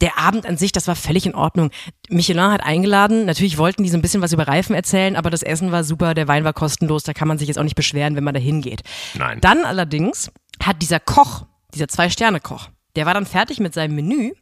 der 0.00 0.18
Abend 0.18 0.46
an 0.46 0.56
sich, 0.56 0.72
das 0.72 0.86
war 0.88 0.96
völlig 0.96 1.26
in 1.26 1.34
Ordnung. 1.34 1.70
Michelin 2.08 2.50
hat 2.50 2.62
eingeladen, 2.62 3.26
natürlich 3.26 3.58
wollten 3.58 3.82
die 3.82 3.90
so 3.90 3.98
ein 3.98 4.02
bisschen 4.02 4.22
was 4.22 4.32
über 4.32 4.48
Reifen 4.48 4.74
erzählen, 4.74 5.16
aber 5.16 5.28
das 5.28 5.42
Essen 5.42 5.72
war 5.72 5.84
super, 5.84 6.14
der 6.14 6.26
Wein 6.26 6.44
war 6.44 6.54
kostenlos, 6.54 7.02
da 7.02 7.12
kann 7.12 7.28
man 7.28 7.38
sich 7.38 7.48
jetzt 7.48 7.58
auch 7.58 7.64
nicht 7.64 7.74
beschweren, 7.74 8.16
wenn 8.16 8.24
man 8.24 8.34
da 8.34 8.40
hingeht. 8.40 8.82
Nein. 9.14 9.40
Dann 9.40 9.64
allerdings 9.64 10.30
hat 10.62 10.80
dieser 10.80 11.00
Koch, 11.00 11.44
dieser 11.74 11.88
Zwei-Sterne-Koch, 11.88 12.70
der 12.96 13.06
war 13.06 13.14
dann 13.14 13.26
fertig 13.26 13.60
mit 13.60 13.74
seinem 13.74 13.94
Menü 13.94 14.32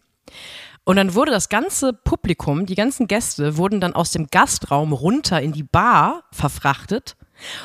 und 0.85 0.97
dann 0.97 1.15
wurde 1.15 1.33
das 1.33 1.49
ganze 1.49 1.93
Publikum, 1.93 2.67
die 2.67 2.77
ganzen 2.77 3.09
Gäste, 3.09 3.57
wurden 3.57 3.81
dann 3.81 3.95
aus 3.95 4.13
dem 4.13 4.29
Gastraum 4.29 4.93
runter 4.93 5.43
in 5.43 5.53
die 5.53 5.65
Bar 5.65 6.23
verfrachtet 6.31 7.17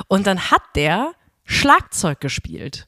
und 0.08 0.26
dann 0.26 0.52
hat 0.52 0.62
der 0.76 1.14
Schlagzeug 1.46 2.20
gespielt. 2.22 2.88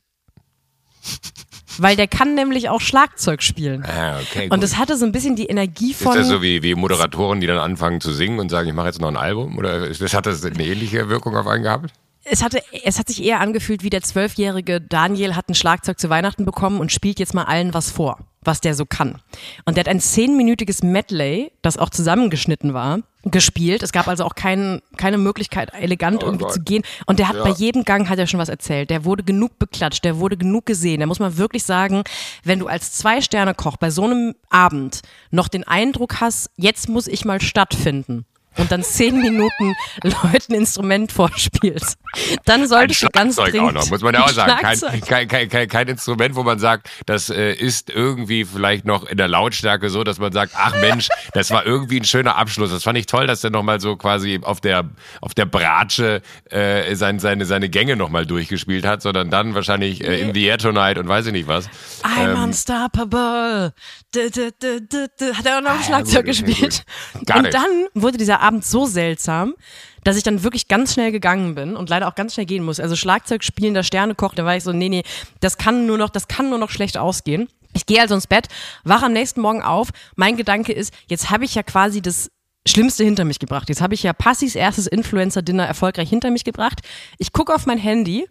Weil 1.77 1.95
der 1.95 2.07
kann 2.07 2.35
nämlich 2.35 2.69
auch 2.69 2.79
Schlagzeug 2.79 3.43
spielen. 3.43 3.83
Ah, 3.85 4.19
okay, 4.19 4.47
Und 4.49 4.63
das 4.63 4.77
hatte 4.77 4.97
so 4.97 5.05
ein 5.05 5.11
bisschen 5.11 5.35
die 5.35 5.47
Energie 5.47 5.91
Ist 5.91 6.03
von. 6.03 6.15
das 6.15 6.27
so 6.27 6.41
wie, 6.41 6.63
wie 6.63 6.73
Moderatoren, 6.73 7.41
die 7.41 7.47
dann 7.47 7.57
anfangen 7.57 7.99
zu 7.99 8.13
singen 8.13 8.39
und 8.39 8.49
sagen, 8.49 8.69
ich 8.69 8.73
mache 8.73 8.87
jetzt 8.87 9.01
noch 9.01 9.09
ein 9.09 9.17
Album? 9.17 9.57
Oder 9.57 9.87
ist 9.87 10.01
das, 10.01 10.13
hat 10.13 10.25
das 10.25 10.43
eine 10.45 10.65
ähnliche 10.65 11.09
Wirkung 11.09 11.35
auf 11.35 11.47
einen 11.47 11.63
gehabt? 11.63 11.91
es 12.25 12.43
hatte, 12.43 12.61
es 12.83 12.99
hat 12.99 13.07
sich 13.07 13.23
eher 13.23 13.39
angefühlt, 13.39 13.83
wie 13.83 13.89
der 13.89 14.01
zwölfjährige 14.01 14.81
Daniel 14.81 15.35
hat 15.35 15.47
ein 15.47 15.55
Schlagzeug 15.55 15.99
zu 15.99 16.09
Weihnachten 16.09 16.43
bekommen 16.43 16.79
und 16.79 16.91
spielt 16.91 17.19
jetzt 17.19 17.33
mal 17.35 17.43
allen 17.43 17.73
was 17.73 17.91
vor, 17.91 18.19
was 18.41 18.61
der 18.61 18.73
so 18.73 18.85
kann. 18.85 19.21
Und 19.65 19.77
der 19.77 19.83
hat 19.83 19.87
ein 19.87 19.99
zehnminütiges 19.99 20.81
Medley, 20.81 21.51
das 21.61 21.77
auch 21.77 21.91
zusammengeschnitten 21.91 22.73
war, 22.73 22.99
gespielt. 23.25 23.81
Es 23.83 23.91
gab 23.91 24.07
also 24.07 24.23
auch 24.23 24.35
kein, 24.35 24.81
keine 24.97 25.17
Möglichkeit, 25.17 25.73
elegant 25.73 26.23
Oh 26.23 26.27
irgendwie 26.27 26.45
Gott. 26.45 26.53
zu 26.53 26.61
gehen. 26.61 26.83
Und 27.05 27.19
der 27.19 27.27
hat 27.27 27.35
Ja. 27.37 27.43
bei 27.43 27.49
jedem 27.49 27.83
Gang 27.83 28.07
hat 28.09 28.19
er 28.19 28.27
schon 28.27 28.39
was 28.39 28.49
erzählt. 28.49 28.89
Der 28.89 29.03
wurde 29.05 29.23
genug 29.23 29.57
beklatscht, 29.59 30.03
der 30.05 30.19
wurde 30.19 30.37
genug 30.37 30.65
gesehen. 30.65 30.99
Da 30.99 31.05
muss 31.07 31.19
man 31.19 31.37
wirklich 31.37 31.63
sagen, 31.63 32.03
wenn 32.43 32.59
du 32.59 32.67
als 32.67 32.91
Zwei-Sterne-Koch 32.93 33.77
bei 33.77 33.89
so 33.89 34.03
einem 34.03 34.35
Abend 34.49 35.01
noch 35.31 35.47
den 35.47 35.63
Eindruck 35.65 36.21
hast, 36.21 36.49
jetzt 36.55 36.87
muss 36.87 37.07
ich 37.07 37.25
mal 37.25 37.41
stattfinden. 37.41 38.25
Und 38.57 38.71
dann 38.71 38.83
zehn 38.83 39.21
Minuten 39.21 39.75
Leuten 40.03 40.53
ein 40.53 40.55
Instrument 40.55 41.11
vorspielst. 41.11 41.97
Dann 42.45 42.61
Ein 42.61 42.67
solltest 42.67 43.03
du 43.03 43.09
ganz 43.09 43.35
dringend 43.35 43.59
auch 43.59 43.71
noch, 43.71 43.89
muss 43.89 44.01
man 44.01 44.13
ja 44.13 44.23
auch 44.23 44.27
ein 44.27 44.33
sagen. 44.33 45.01
Kein, 45.01 45.27
kein, 45.27 45.49
kein, 45.49 45.67
kein 45.67 45.87
Instrument, 45.87 46.35
wo 46.35 46.43
man 46.43 46.59
sagt, 46.59 46.89
das 47.05 47.29
äh, 47.29 47.53
ist 47.53 47.89
irgendwie 47.89 48.45
vielleicht 48.45 48.85
noch 48.85 49.05
in 49.05 49.17
der 49.17 49.27
Lautstärke 49.27 49.89
so, 49.89 50.03
dass 50.03 50.19
man 50.19 50.31
sagt, 50.31 50.53
ach 50.55 50.73
Mensch, 50.79 51.09
das 51.33 51.51
war 51.51 51.65
irgendwie 51.65 51.99
ein 51.99 52.05
schöner 52.05 52.37
Abschluss. 52.37 52.71
Das 52.71 52.83
fand 52.83 52.97
ich 52.97 53.05
toll, 53.05 53.27
dass 53.27 53.41
der 53.41 53.51
nochmal 53.51 53.79
so 53.79 53.95
quasi 53.95 54.39
auf 54.41 54.61
der, 54.61 54.89
auf 55.21 55.33
der 55.33 55.45
Bratsche 55.45 56.21
äh, 56.49 56.95
sein, 56.95 57.19
seine, 57.19 57.45
seine 57.45 57.69
Gänge 57.69 57.95
nochmal 57.95 58.25
durchgespielt 58.25 58.85
hat, 58.85 59.01
sondern 59.01 59.29
dann 59.29 59.55
wahrscheinlich 59.55 60.03
äh, 60.03 60.19
In 60.19 60.33
the 60.33 60.45
Air 60.45 60.57
Tonight 60.57 60.97
und 60.97 61.07
weiß 61.07 61.25
ich 61.27 61.33
nicht 61.33 61.47
was. 61.47 61.67
I'm 62.03 62.31
Ähm, 62.31 62.43
unstoppable. 62.43 63.73
Hat 64.15 65.45
er 65.45 65.57
auch 65.57 65.61
noch 65.61 65.71
Ah, 65.71 65.83
Schlagzeug 65.83 66.25
gespielt. 66.25 66.83
Und 67.19 67.53
dann 67.53 67.87
wurde 67.93 68.17
dieser 68.17 68.41
Abend 68.41 68.65
so 68.65 68.85
seltsam, 68.85 69.55
dass 70.03 70.17
ich 70.17 70.23
dann 70.23 70.43
wirklich 70.43 70.67
ganz 70.67 70.93
schnell 70.93 71.11
gegangen 71.11 71.55
bin 71.55 71.75
und 71.75 71.89
leider 71.89 72.07
auch 72.07 72.15
ganz 72.15 72.33
schnell 72.33 72.45
gehen 72.45 72.63
muss. 72.63 72.79
Also 72.79 72.95
Schlagzeug 72.95 73.43
spielender 73.43 73.83
Sternekoch, 73.83 74.35
da 74.35 74.45
war 74.45 74.55
ich 74.55 74.63
so, 74.63 74.71
nee, 74.71 74.89
nee, 74.89 75.03
das 75.39 75.57
kann 75.57 75.85
nur 75.85 75.97
noch, 75.97 76.09
das 76.09 76.27
kann 76.27 76.49
nur 76.49 76.59
noch 76.59 76.69
schlecht 76.69 76.97
ausgehen. 76.97 77.47
Ich 77.73 77.85
gehe 77.85 77.99
also 77.99 78.15
ins 78.15 78.27
Bett, 78.27 78.47
wache 78.83 79.07
am 79.07 79.13
nächsten 79.13 79.41
Morgen 79.41 79.61
auf. 79.61 79.89
Mein 80.15 80.37
Gedanke 80.37 80.71
ist, 80.71 80.93
jetzt 81.07 81.29
habe 81.29 81.43
ich 81.43 81.55
ja 81.55 81.63
quasi 81.63 82.01
das 82.01 82.31
Schlimmste 82.67 83.03
hinter 83.03 83.25
mich 83.25 83.39
gebracht. 83.39 83.69
Jetzt 83.69 83.81
habe 83.81 83.93
ich 83.93 84.03
ja 84.03 84.13
Passis 84.13 84.55
erstes 84.55 84.87
Influencer-Dinner 84.87 85.65
erfolgreich 85.65 86.09
hinter 86.09 86.31
mich 86.31 86.43
gebracht. 86.43 86.81
Ich 87.17 87.31
gucke 87.31 87.53
auf 87.53 87.65
mein 87.65 87.77
Handy. 87.77 88.27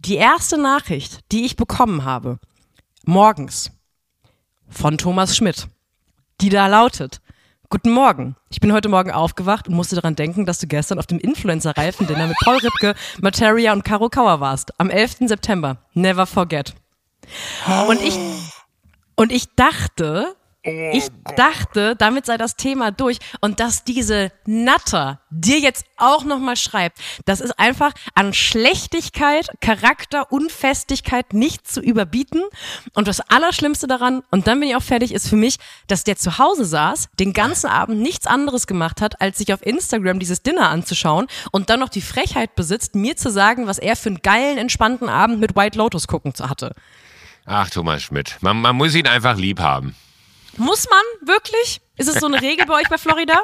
Die 0.00 0.16
erste 0.16 0.58
Nachricht, 0.58 1.20
die 1.32 1.46
ich 1.46 1.56
bekommen 1.56 2.04
habe, 2.04 2.38
morgens 3.06 3.70
von 4.68 4.98
Thomas 4.98 5.36
Schmidt, 5.36 5.68
die 6.40 6.48
da 6.48 6.66
lautet, 6.66 7.20
Guten 7.70 7.90
Morgen. 7.90 8.34
Ich 8.48 8.60
bin 8.60 8.72
heute 8.72 8.88
Morgen 8.88 9.10
aufgewacht 9.10 9.68
und 9.68 9.74
musste 9.74 9.94
daran 9.94 10.16
denken, 10.16 10.46
dass 10.46 10.58
du 10.58 10.66
gestern 10.66 10.98
auf 10.98 11.06
dem 11.06 11.18
Influencer-Reifen-Dinner 11.18 12.26
mit 12.26 12.36
Paul 12.42 12.56
Ripke, 12.56 12.94
Materia 13.20 13.74
und 13.74 13.84
Caro 13.84 14.08
Kauer 14.08 14.40
warst. 14.40 14.72
Am 14.80 14.88
11. 14.88 15.28
September. 15.28 15.76
Never 15.92 16.24
forget. 16.24 16.74
Und 17.86 18.00
ich, 18.00 18.18
und 19.16 19.32
ich 19.32 19.54
dachte, 19.54 20.34
ich 20.68 21.08
dachte, 21.36 21.96
damit 21.96 22.26
sei 22.26 22.36
das 22.36 22.56
Thema 22.56 22.90
durch 22.90 23.18
und 23.40 23.60
dass 23.60 23.84
diese 23.84 24.32
Natter 24.46 25.20
dir 25.30 25.58
jetzt 25.58 25.84
auch 25.96 26.24
nochmal 26.24 26.56
schreibt, 26.56 26.98
das 27.24 27.40
ist 27.40 27.58
einfach 27.58 27.92
an 28.14 28.32
Schlechtigkeit, 28.32 29.48
Charakter, 29.60 30.32
Unfestigkeit 30.32 31.32
nicht 31.32 31.66
zu 31.66 31.80
überbieten 31.80 32.42
und 32.94 33.08
das 33.08 33.20
Allerschlimmste 33.20 33.86
daran, 33.86 34.22
und 34.30 34.46
dann 34.46 34.60
bin 34.60 34.68
ich 34.68 34.76
auch 34.76 34.82
fertig, 34.82 35.12
ist 35.12 35.28
für 35.28 35.36
mich, 35.36 35.58
dass 35.86 36.04
der 36.04 36.16
zu 36.16 36.38
Hause 36.38 36.64
saß, 36.64 37.08
den 37.18 37.32
ganzen 37.32 37.68
Abend 37.68 38.00
nichts 38.00 38.26
anderes 38.26 38.66
gemacht 38.66 39.00
hat, 39.00 39.20
als 39.20 39.38
sich 39.38 39.52
auf 39.52 39.64
Instagram 39.64 40.18
dieses 40.18 40.42
Dinner 40.42 40.70
anzuschauen 40.70 41.26
und 41.52 41.70
dann 41.70 41.80
noch 41.80 41.88
die 41.88 42.00
Frechheit 42.00 42.54
besitzt, 42.54 42.94
mir 42.94 43.16
zu 43.16 43.30
sagen, 43.30 43.66
was 43.66 43.78
er 43.78 43.96
für 43.96 44.10
einen 44.10 44.22
geilen, 44.22 44.58
entspannten 44.58 45.08
Abend 45.08 45.40
mit 45.40 45.56
White 45.56 45.78
Lotus 45.78 46.06
gucken 46.06 46.32
hatte. 46.38 46.74
Ach, 47.46 47.70
Thomas 47.70 48.02
Schmidt. 48.02 48.36
Man, 48.40 48.60
man 48.60 48.76
muss 48.76 48.94
ihn 48.94 49.06
einfach 49.06 49.36
lieb 49.36 49.60
haben. 49.60 49.94
Muss 50.58 50.86
man 50.90 51.28
wirklich? 51.28 51.80
Ist 51.96 52.08
es 52.08 52.16
so 52.20 52.26
eine 52.26 52.40
Regel 52.40 52.66
bei 52.66 52.74
euch 52.74 52.88
bei 52.88 52.98
Florida? 52.98 53.42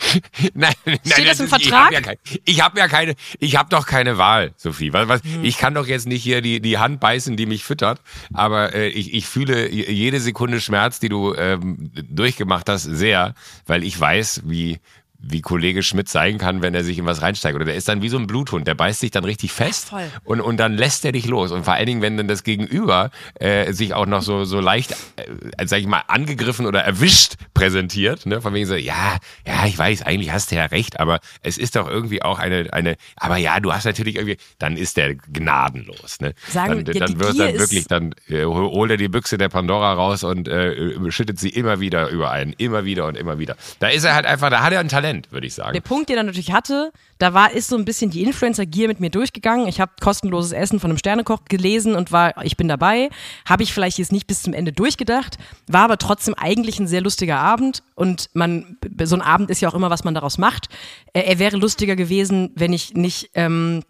Nein, 0.54 0.72
nein, 0.84 1.00
Steht 1.04 1.26
das 1.28 1.40
im 1.40 1.46
ist- 1.46 1.56
Ich 1.58 1.68
Vertrag? 1.70 1.86
habe 1.86 1.94
ja, 1.94 2.00
kein, 2.00 2.16
ich 2.44 2.62
hab 2.62 2.78
ja 2.78 2.86
keine, 2.86 3.14
ich 3.40 3.56
habe 3.56 3.68
doch 3.68 3.84
keine 3.84 4.16
Wahl, 4.16 4.52
Sophie. 4.56 4.92
Was, 4.92 5.08
was, 5.08 5.22
Hm. 5.24 5.42
Ich 5.44 5.58
kann 5.58 5.74
doch 5.74 5.88
jetzt 5.88 6.06
nicht 6.06 6.22
hier 6.22 6.40
die, 6.40 6.60
die 6.60 6.78
Hand 6.78 7.00
beißen, 7.00 7.36
die 7.36 7.46
mich 7.46 7.64
füttert, 7.64 8.00
aber 8.32 8.74
äh, 8.74 8.88
ich, 8.88 9.12
ich 9.12 9.26
fühle 9.26 9.68
jede 9.68 10.20
Sekunde 10.20 10.60
Schmerz, 10.60 11.00
die 11.00 11.08
du 11.08 11.34
ähm, 11.34 11.90
durchgemacht 12.08 12.68
hast, 12.68 12.84
sehr, 12.84 13.34
weil 13.66 13.82
ich 13.82 13.98
weiß, 13.98 14.42
wie 14.44 14.78
wie 15.20 15.40
Kollege 15.40 15.82
Schmidt 15.82 16.08
sein 16.08 16.38
kann, 16.38 16.62
wenn 16.62 16.74
er 16.74 16.84
sich 16.84 16.98
in 16.98 17.04
was 17.04 17.22
reinsteigt. 17.22 17.56
Oder 17.56 17.64
der 17.64 17.74
ist 17.74 17.88
dann 17.88 18.02
wie 18.02 18.08
so 18.08 18.18
ein 18.18 18.26
Bluthund, 18.26 18.66
der 18.66 18.74
beißt 18.74 19.00
sich 19.00 19.10
dann 19.10 19.24
richtig 19.24 19.52
fest 19.52 19.88
voll. 19.88 20.10
und, 20.24 20.40
und 20.40 20.58
dann 20.58 20.74
lässt 20.74 21.04
er 21.04 21.12
dich 21.12 21.26
los. 21.26 21.50
Und 21.50 21.64
vor 21.64 21.74
allen 21.74 21.86
Dingen, 21.86 22.02
wenn 22.02 22.16
dann 22.16 22.28
das 22.28 22.44
Gegenüber 22.44 23.10
äh, 23.34 23.72
sich 23.72 23.94
auch 23.94 24.06
noch 24.06 24.22
so, 24.22 24.44
so 24.44 24.60
leicht, 24.60 24.92
äh, 25.16 25.66
sag 25.66 25.80
ich 25.80 25.86
mal, 25.86 26.02
angegriffen 26.06 26.66
oder 26.66 26.82
erwischt 26.82 27.34
präsentiert, 27.52 28.26
ne? 28.26 28.40
von 28.40 28.54
wegen 28.54 28.66
so, 28.66 28.76
ja, 28.76 29.16
ja, 29.46 29.66
ich 29.66 29.76
weiß, 29.76 30.02
eigentlich 30.02 30.30
hast 30.30 30.52
du 30.52 30.56
ja 30.56 30.66
recht, 30.66 31.00
aber 31.00 31.18
es 31.42 31.58
ist 31.58 31.74
doch 31.74 31.88
irgendwie 31.88 32.22
auch 32.22 32.38
eine, 32.38 32.72
eine, 32.72 32.96
aber 33.16 33.38
ja, 33.38 33.58
du 33.58 33.72
hast 33.72 33.84
natürlich 33.84 34.16
irgendwie, 34.16 34.36
dann 34.58 34.76
ist 34.76 34.96
der 34.96 35.16
gnadenlos. 35.16 36.20
Ne? 36.20 36.34
Sagen, 36.48 36.84
dann 36.84 36.94
ja, 36.94 37.06
dann 37.06 37.18
wird 37.18 37.38
dann 37.38 37.58
wirklich, 37.58 37.86
dann 37.88 38.14
äh, 38.28 38.44
holt 38.44 38.90
er 38.92 38.96
die 38.96 39.08
Büchse 39.08 39.36
der 39.36 39.48
Pandora 39.48 39.94
raus 39.94 40.22
und 40.22 40.46
äh, 40.46 41.10
schüttet 41.10 41.40
sie 41.40 41.48
immer 41.48 41.80
wieder 41.80 42.08
über 42.08 42.30
einen, 42.30 42.52
immer 42.52 42.84
wieder 42.84 43.06
und 43.06 43.16
immer 43.16 43.38
wieder. 43.40 43.56
Da 43.80 43.88
ist 43.88 44.04
er 44.04 44.14
halt 44.14 44.26
einfach, 44.26 44.50
da 44.50 44.62
hat 44.62 44.72
er 44.72 44.80
ein 44.80 44.88
Talent, 44.88 45.07
würde 45.30 45.46
ich 45.46 45.54
sagen. 45.54 45.72
Der 45.72 45.80
Punkt, 45.80 46.08
den 46.08 46.16
er 46.16 46.22
natürlich 46.22 46.52
hatte, 46.52 46.92
da 47.18 47.34
war, 47.34 47.52
ist 47.52 47.68
so 47.68 47.76
ein 47.76 47.84
bisschen 47.84 48.10
die 48.10 48.22
Influencer-Gier 48.22 48.88
mit 48.88 49.00
mir 49.00 49.10
durchgegangen. 49.10 49.66
Ich 49.68 49.80
habe 49.80 49.92
kostenloses 50.00 50.52
Essen 50.52 50.80
von 50.80 50.90
einem 50.90 50.98
Sternekoch 50.98 51.44
gelesen 51.46 51.94
und 51.94 52.12
war, 52.12 52.44
ich 52.44 52.56
bin 52.56 52.68
dabei. 52.68 53.10
Habe 53.48 53.62
ich 53.62 53.72
vielleicht 53.72 53.98
jetzt 53.98 54.12
nicht 54.12 54.26
bis 54.26 54.42
zum 54.42 54.52
Ende 54.52 54.72
durchgedacht, 54.72 55.38
war 55.66 55.84
aber 55.84 55.98
trotzdem 55.98 56.34
eigentlich 56.34 56.78
ein 56.78 56.86
sehr 56.86 57.00
lustiger 57.00 57.38
Abend 57.38 57.82
und 57.94 58.30
man, 58.34 58.78
so 59.02 59.16
ein 59.16 59.22
Abend 59.22 59.50
ist 59.50 59.60
ja 59.60 59.68
auch 59.68 59.74
immer, 59.74 59.90
was 59.90 60.04
man 60.04 60.14
daraus 60.14 60.38
macht. 60.38 60.68
Er, 61.12 61.26
er 61.26 61.38
wäre 61.38 61.56
lustiger 61.56 61.96
gewesen, 61.96 62.50
wenn 62.54 62.72
ich 62.72 62.94
nicht 62.94 63.30
ähm, 63.34 63.82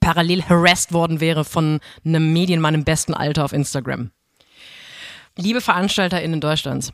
parallel 0.00 0.42
harassed 0.44 0.92
worden 0.92 1.20
wäre 1.20 1.44
von 1.44 1.80
einem 2.04 2.32
Medienmann 2.32 2.74
im 2.74 2.84
besten 2.84 3.14
Alter 3.14 3.44
auf 3.44 3.52
Instagram. 3.52 4.10
Liebe 5.36 5.60
VeranstalterInnen 5.60 6.40
Deutschlands, 6.40 6.92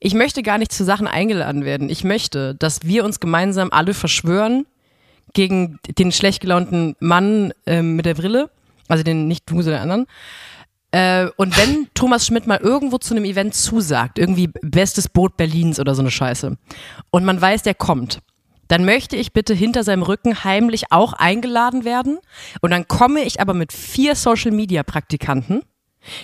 ich 0.00 0.14
möchte 0.14 0.42
gar 0.42 0.58
nicht 0.58 0.72
zu 0.72 0.82
Sachen 0.82 1.06
eingeladen 1.06 1.64
werden. 1.64 1.90
Ich 1.90 2.04
möchte, 2.04 2.54
dass 2.54 2.84
wir 2.84 3.04
uns 3.04 3.20
gemeinsam 3.20 3.68
alle 3.70 3.94
verschwören 3.94 4.66
gegen 5.34 5.78
den 5.98 6.10
schlecht 6.10 6.40
gelaunten 6.40 6.96
Mann 6.98 7.52
ähm, 7.66 7.96
mit 7.96 8.06
der 8.06 8.14
Brille, 8.14 8.50
also 8.88 9.04
den 9.04 9.28
nicht 9.28 9.48
du, 9.48 9.62
sondern 9.62 9.82
den 9.82 9.90
anderen. 9.90 10.06
Äh, 10.92 11.30
und 11.36 11.56
wenn 11.56 11.88
Thomas 11.94 12.26
Schmidt 12.26 12.46
mal 12.46 12.58
irgendwo 12.58 12.98
zu 12.98 13.14
einem 13.14 13.26
Event 13.26 13.54
zusagt, 13.54 14.18
irgendwie 14.18 14.48
bestes 14.62 15.08
Boot 15.08 15.36
Berlins 15.36 15.78
oder 15.78 15.94
so 15.94 16.00
eine 16.00 16.10
Scheiße, 16.10 16.56
und 17.10 17.24
man 17.24 17.40
weiß, 17.40 17.62
der 17.62 17.74
kommt, 17.74 18.20
dann 18.68 18.84
möchte 18.84 19.16
ich 19.16 19.32
bitte 19.32 19.52
hinter 19.52 19.84
seinem 19.84 20.02
Rücken 20.02 20.44
heimlich 20.44 20.92
auch 20.92 21.12
eingeladen 21.12 21.84
werden. 21.84 22.18
Und 22.60 22.70
dann 22.70 22.86
komme 22.86 23.22
ich 23.22 23.40
aber 23.40 23.52
mit 23.52 23.72
vier 23.72 24.14
Social 24.14 24.52
Media 24.52 24.84
Praktikanten, 24.84 25.62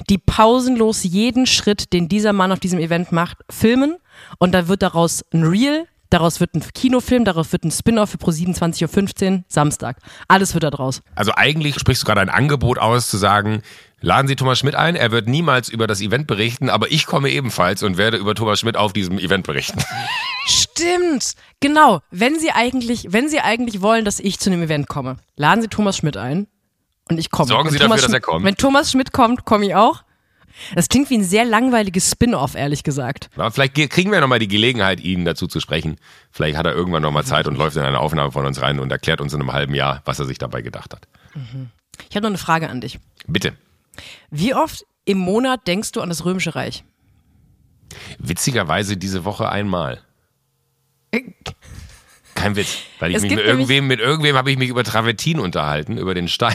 die 0.08 0.18
pausenlos 0.18 1.02
jeden 1.04 1.46
Schritt, 1.46 1.92
den 1.92 2.08
dieser 2.08 2.32
Mann 2.32 2.52
auf 2.52 2.60
diesem 2.60 2.78
Event 2.78 3.12
macht, 3.12 3.38
filmen. 3.50 3.96
Und 4.38 4.52
da 4.52 4.68
wird 4.68 4.82
daraus 4.82 5.24
ein 5.32 5.44
Reel, 5.44 5.86
daraus 6.10 6.40
wird 6.40 6.54
ein 6.54 6.62
Kinofilm, 6.74 7.24
daraus 7.24 7.52
wird 7.52 7.64
ein 7.64 7.70
Spin-off 7.70 8.10
für 8.10 8.18
Pro 8.18 8.30
27.15 8.30 9.32
Uhr, 9.32 9.44
Samstag. 9.48 9.98
Alles 10.28 10.54
wird 10.54 10.64
da 10.64 10.70
draus. 10.70 11.02
Also 11.14 11.32
eigentlich 11.34 11.78
sprichst 11.78 12.02
du 12.02 12.06
gerade 12.06 12.20
ein 12.20 12.30
Angebot 12.30 12.78
aus, 12.78 13.08
zu 13.08 13.16
sagen, 13.16 13.62
Laden 14.02 14.28
Sie 14.28 14.36
Thomas 14.36 14.58
Schmidt 14.58 14.74
ein. 14.74 14.94
Er 14.94 15.10
wird 15.10 15.26
niemals 15.26 15.70
über 15.70 15.86
das 15.86 16.02
Event 16.02 16.26
berichten, 16.26 16.68
aber 16.68 16.92
ich 16.92 17.06
komme 17.06 17.30
ebenfalls 17.30 17.82
und 17.82 17.96
werde 17.96 18.18
über 18.18 18.34
Thomas 18.34 18.60
Schmidt 18.60 18.76
auf 18.76 18.92
diesem 18.92 19.18
Event 19.18 19.46
berichten. 19.46 19.82
Stimmt, 20.46 21.32
genau. 21.60 22.00
Wenn 22.10 22.38
Sie 22.38 22.50
eigentlich, 22.50 23.08
wenn 23.10 23.28
Sie 23.28 23.40
eigentlich 23.40 23.80
wollen, 23.80 24.04
dass 24.04 24.20
ich 24.20 24.38
zu 24.38 24.50
einem 24.50 24.62
Event 24.62 24.86
komme, 24.86 25.16
laden 25.36 25.62
Sie 25.62 25.68
Thomas 25.68 25.96
Schmidt 25.96 26.18
ein 26.18 26.46
und 27.08 27.18
ich 27.18 27.30
komme. 27.30 27.48
Sorgen 27.48 27.66
Wenn 27.66 27.72
Sie 27.72 27.78
Thomas 27.78 28.00
dafür, 28.00 28.08
dass 28.08 28.12
er 28.12 28.16
Schmidt- 28.16 28.22
kommt. 28.22 28.44
Wenn 28.44 28.56
Thomas 28.56 28.90
Schmidt 28.90 29.12
kommt, 29.12 29.44
komme 29.44 29.66
ich 29.66 29.74
auch. 29.74 30.02
Das 30.74 30.88
klingt 30.88 31.10
wie 31.10 31.18
ein 31.18 31.24
sehr 31.24 31.44
langweiliges 31.44 32.10
Spin-off, 32.10 32.54
ehrlich 32.54 32.82
gesagt. 32.82 33.28
Aber 33.36 33.50
vielleicht 33.50 33.74
ge- 33.74 33.88
kriegen 33.88 34.10
wir 34.10 34.20
nochmal 34.22 34.38
die 34.38 34.48
Gelegenheit, 34.48 35.00
ihn 35.00 35.26
dazu 35.26 35.46
zu 35.46 35.60
sprechen. 35.60 35.96
Vielleicht 36.30 36.56
hat 36.56 36.64
er 36.66 36.72
irgendwann 36.74 37.02
nochmal 37.02 37.24
Zeit 37.24 37.46
und 37.46 37.56
läuft 37.58 37.76
in 37.76 37.82
eine 37.82 38.00
Aufnahme 38.00 38.32
von 38.32 38.46
uns 38.46 38.62
rein 38.62 38.78
und 38.80 38.90
erklärt 38.90 39.20
uns 39.20 39.34
in 39.34 39.40
einem 39.40 39.52
halben 39.52 39.74
Jahr, 39.74 40.00
was 40.06 40.18
er 40.18 40.24
sich 40.24 40.38
dabei 40.38 40.62
gedacht 40.62 40.94
hat. 40.94 41.06
Ich 42.08 42.16
habe 42.16 42.22
noch 42.22 42.30
eine 42.30 42.38
Frage 42.38 42.70
an 42.70 42.80
dich. 42.80 42.98
Bitte. 43.26 43.52
Wie 44.30 44.54
oft 44.54 44.86
im 45.04 45.18
Monat 45.18 45.66
denkst 45.66 45.92
du 45.92 46.00
an 46.00 46.08
das 46.08 46.24
Römische 46.24 46.54
Reich? 46.54 46.84
Witzigerweise 48.18 48.96
diese 48.96 49.26
Woche 49.26 49.50
einmal. 49.50 50.00
Kein 52.34 52.56
Witz. 52.56 52.78
Weil 52.98 53.10
ich 53.10 53.16
Es 53.18 53.22
mich 53.22 53.34
mit 53.34 53.44
irgendwem, 53.44 53.86
mit 53.86 54.00
irgendwem 54.00 54.36
habe 54.36 54.50
ich 54.50 54.58
mich 54.58 54.68
über 54.70 54.84
Travertin 54.84 55.38
unterhalten, 55.38 55.98
über 55.98 56.14
den 56.14 56.28
Stein. 56.28 56.54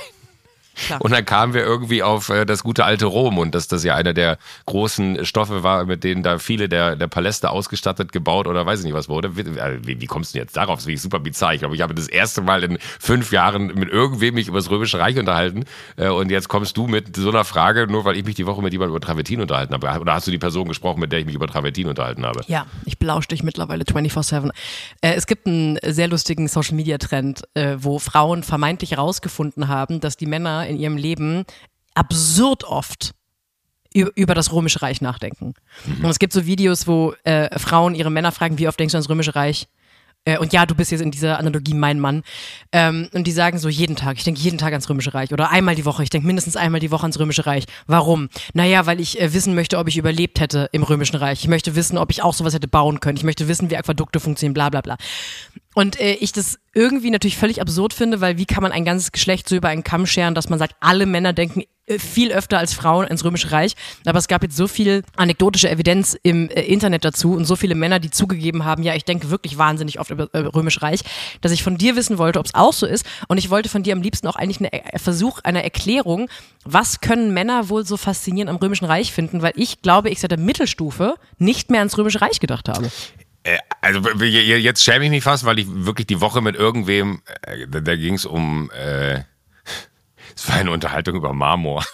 Klar. 0.75 1.01
Und 1.01 1.11
dann 1.11 1.25
kamen 1.25 1.53
wir 1.53 1.63
irgendwie 1.63 2.01
auf 2.01 2.29
äh, 2.29 2.45
das 2.45 2.63
gute 2.63 2.85
alte 2.85 3.05
Rom 3.05 3.37
und 3.37 3.53
dass 3.53 3.67
das 3.67 3.83
ja 3.83 3.95
einer 3.95 4.13
der 4.13 4.37
großen 4.65 5.25
Stoffe 5.25 5.63
war, 5.63 5.85
mit 5.85 6.03
denen 6.03 6.23
da 6.23 6.39
viele 6.39 6.69
der, 6.69 6.95
der 6.95 7.07
Paläste 7.07 7.49
ausgestattet, 7.49 8.11
gebaut 8.11 8.47
oder 8.47 8.65
weiß 8.65 8.79
ich 8.79 8.85
nicht 8.85 8.93
was 8.93 9.09
wurde. 9.09 9.35
Wie, 9.35 9.41
äh, 9.41 9.79
wie, 9.83 10.05
kommst 10.05 10.33
du 10.33 10.37
denn 10.37 10.45
jetzt 10.45 10.57
darauf? 10.57 10.77
Das 10.77 10.85
finde 10.85 10.95
ich 10.95 11.01
super 11.01 11.19
bizarr. 11.19 11.53
Ich 11.53 11.59
glaube, 11.59 11.75
ich 11.75 11.81
habe 11.81 11.93
das 11.93 12.07
erste 12.07 12.41
Mal 12.41 12.63
in 12.63 12.77
fünf 12.99 13.31
Jahren 13.31 13.67
mit 13.67 13.89
irgendwem 13.89 14.35
mich 14.35 14.47
über 14.47 14.57
das 14.59 14.69
Römische 14.69 14.99
Reich 14.99 15.17
unterhalten 15.17 15.65
äh, 15.97 16.07
und 16.07 16.31
jetzt 16.31 16.47
kommst 16.47 16.77
du 16.77 16.87
mit 16.87 17.15
so 17.15 17.29
einer 17.29 17.43
Frage, 17.43 17.87
nur 17.87 18.05
weil 18.05 18.15
ich 18.15 18.25
mich 18.25 18.35
die 18.35 18.45
Woche 18.45 18.61
mit 18.61 18.71
jemandem 18.71 18.95
über 18.95 19.05
Travertin 19.05 19.41
unterhalten 19.41 19.73
habe. 19.73 19.99
Oder 19.99 20.13
hast 20.13 20.27
du 20.27 20.31
die 20.31 20.37
Person 20.37 20.67
gesprochen, 20.67 20.99
mit 21.01 21.11
der 21.11 21.19
ich 21.19 21.25
mich 21.25 21.35
über 21.35 21.47
Travertin 21.47 21.87
unterhalten 21.87 22.25
habe? 22.25 22.41
Ja, 22.47 22.65
ich 22.85 22.97
belausche 22.97 23.27
dich 23.27 23.43
mittlerweile 23.43 23.83
24-7. 23.83 24.51
Äh, 25.01 25.13
es 25.15 25.27
gibt 25.27 25.47
einen 25.47 25.77
sehr 25.83 26.07
lustigen 26.07 26.47
Social-Media-Trend, 26.47 27.43
wo 27.77 27.99
Frauen 27.99 28.43
vermeintlich 28.43 28.91
herausgefunden 28.91 29.67
haben, 29.67 29.99
dass 29.99 30.17
die 30.17 30.25
Männer 30.25 30.60
in 30.67 30.77
ihrem 30.77 30.97
Leben 30.97 31.45
absurd 31.93 32.63
oft 32.63 33.13
über, 33.93 34.33
das 34.33 34.53
Römische 34.53 34.81
Reich 34.81 35.01
nachdenken. 35.01 35.53
Und 36.01 36.09
es 36.09 36.19
gibt 36.19 36.31
so 36.31 36.45
Videos, 36.45 36.87
wo 36.87 37.13
äh, 37.23 37.59
Frauen 37.59 37.93
ihre 37.93 38.09
Männer 38.09 38.31
fragen, 38.31 38.57
wie 38.57 38.67
oft 38.67 38.79
denkst 38.79 38.93
du 38.93 38.97
ans 38.97 39.09
Römische 39.09 39.35
Reich? 39.35 39.67
Äh, 40.23 40.37
und 40.37 40.53
ja, 40.53 40.67
du 40.67 40.75
bist 40.75 40.91
jetzt 40.91 41.01
in 41.01 41.09
dieser 41.09 41.39
Analogie 41.39 41.73
mein 41.73 41.99
Mann. 41.99 42.21
Ähm, 42.71 43.09
und 43.13 43.25
die 43.25 43.31
sagen 43.31 43.57
so 43.57 43.69
jeden 43.69 43.95
Tag, 43.95 44.17
ich 44.17 44.23
denke 44.23 44.39
jeden 44.39 44.59
Tag 44.59 44.71
ans 44.71 44.87
Römische 44.89 45.13
Reich. 45.13 45.33
Oder 45.33 45.49
einmal 45.49 45.75
die 45.75 45.85
Woche, 45.85 46.03
ich 46.03 46.11
denke 46.11 46.27
mindestens 46.27 46.55
einmal 46.55 46.79
die 46.79 46.91
Woche 46.91 47.03
ans 47.03 47.19
Römische 47.19 47.45
Reich. 47.45 47.65
Warum? 47.87 48.29
Naja, 48.53 48.85
weil 48.85 48.99
ich 48.99 49.19
äh, 49.19 49.33
wissen 49.33 49.55
möchte, 49.55 49.79
ob 49.79 49.87
ich 49.87 49.97
überlebt 49.97 50.39
hätte 50.39 50.69
im 50.71 50.83
Römischen 50.83 51.15
Reich. 51.15 51.39
Ich 51.41 51.47
möchte 51.47 51.75
wissen, 51.75 51.97
ob 51.97 52.11
ich 52.11 52.21
auch 52.21 52.35
sowas 52.35 52.53
hätte 52.53 52.67
bauen 52.67 52.99
können. 52.99 53.17
Ich 53.17 53.23
möchte 53.23 53.47
wissen, 53.47 53.71
wie 53.71 53.77
Aquädukte 53.77 54.19
funktionieren, 54.19 54.53
bla 54.53 54.69
bla 54.69 54.81
bla. 54.81 54.97
Und 55.73 55.99
äh, 55.99 56.13
ich 56.13 56.31
das 56.33 56.59
irgendwie 56.73 57.09
natürlich 57.09 57.37
völlig 57.37 57.59
absurd 57.59 57.93
finde, 57.93 58.21
weil 58.21 58.37
wie 58.37 58.45
kann 58.45 58.61
man 58.61 58.71
ein 58.71 58.85
ganzes 58.85 59.11
Geschlecht 59.11 59.49
so 59.49 59.55
über 59.55 59.69
einen 59.69 59.83
Kamm 59.83 60.05
scheren, 60.05 60.35
dass 60.35 60.49
man 60.49 60.59
sagt, 60.59 60.75
alle 60.81 61.05
Männer 61.05 61.33
denken 61.33 61.63
viel 61.99 62.31
öfter 62.31 62.57
als 62.57 62.73
Frauen 62.73 63.07
ins 63.07 63.23
Römische 63.23 63.51
Reich. 63.51 63.73
Aber 64.05 64.19
es 64.19 64.27
gab 64.27 64.43
jetzt 64.43 64.55
so 64.55 64.67
viel 64.67 65.03
anekdotische 65.15 65.69
Evidenz 65.69 66.17
im 66.23 66.49
äh, 66.49 66.61
Internet 66.61 67.05
dazu 67.05 67.33
und 67.33 67.45
so 67.45 67.55
viele 67.55 67.75
Männer, 67.75 67.99
die 67.99 68.09
zugegeben 68.09 68.65
haben, 68.65 68.83
ja, 68.83 68.95
ich 68.95 69.05
denke 69.05 69.29
wirklich 69.29 69.57
wahnsinnig 69.57 69.99
oft 69.99 70.11
über 70.11 70.29
äh, 70.33 70.39
Römisch 70.39 70.81
Reich, 70.81 71.01
dass 71.41 71.51
ich 71.51 71.63
von 71.63 71.77
dir 71.77 71.95
wissen 71.95 72.17
wollte, 72.17 72.39
ob 72.39 72.45
es 72.45 72.53
auch 72.53 72.73
so 72.73 72.85
ist. 72.85 73.05
Und 73.27 73.37
ich 73.37 73.49
wollte 73.49 73.69
von 73.69 73.83
dir 73.83 73.93
am 73.93 74.01
liebsten 74.01 74.27
auch 74.27 74.35
eigentlich 74.35 74.59
einen 74.59 74.71
äh, 74.71 74.99
Versuch 74.99 75.39
einer 75.43 75.63
Erklärung, 75.63 76.29
was 76.63 77.01
können 77.01 77.33
Männer 77.33 77.69
wohl 77.69 77.85
so 77.85 77.97
faszinierend 77.97 78.49
am 78.49 78.57
Römischen 78.57 78.85
Reich 78.85 79.11
finden, 79.11 79.41
weil 79.41 79.53
ich 79.55 79.81
glaube, 79.81 80.09
ich 80.09 80.19
seit 80.19 80.31
der 80.31 80.39
Mittelstufe 80.39 81.15
nicht 81.37 81.69
mehr 81.69 81.79
ans 81.79 81.97
Römische 81.97 82.21
Reich 82.21 82.39
gedacht 82.39 82.69
habe. 82.69 82.91
Äh, 83.43 83.57
Also 83.81 83.99
jetzt 84.23 84.83
schäme 84.83 85.05
ich 85.05 85.11
mich 85.11 85.23
fast, 85.23 85.45
weil 85.45 85.59
ich 85.59 85.65
wirklich 85.67 86.05
die 86.07 86.21
Woche 86.21 86.41
mit 86.41 86.55
irgendwem, 86.55 87.21
äh, 87.41 87.67
da, 87.67 87.79
da 87.79 87.95
ging 87.95 88.13
es 88.13 88.25
um, 88.25 88.69
äh, 88.71 89.23
es 90.35 90.47
war 90.47 90.55
eine 90.55 90.71
Unterhaltung 90.71 91.15
über 91.15 91.33
Marmor. 91.33 91.85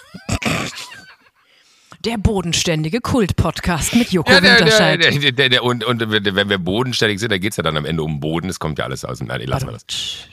Der 2.05 2.17
bodenständige 2.17 3.01
Kult-Podcast 3.01 3.95
mit 3.95 4.11
Joko 4.11 4.31
Ja, 4.31 4.39
der, 4.39 4.59
Winterscheid. 4.59 5.03
der, 5.03 5.31
der, 5.31 5.49
der, 5.49 5.63
und, 5.63 5.83
und 5.83 5.99
wenn 6.11 6.49
wir 6.49 6.57
bodenständig 6.59 7.19
sind, 7.19 7.31
dann 7.31 7.39
geht's 7.39 7.57
ja 7.57 7.63
dann 7.63 7.75
am 7.75 7.85
Ende 7.85 8.03
um 8.03 8.19
Boden. 8.19 8.49
Es 8.49 8.59
kommt 8.59 8.77
ja 8.77 8.85
alles 8.85 9.03
aus 9.03 9.17
dem. 9.17 9.27
Nein, 9.27 9.41
lassen 9.41 9.67
wir 9.67 9.73
das. 9.73 9.85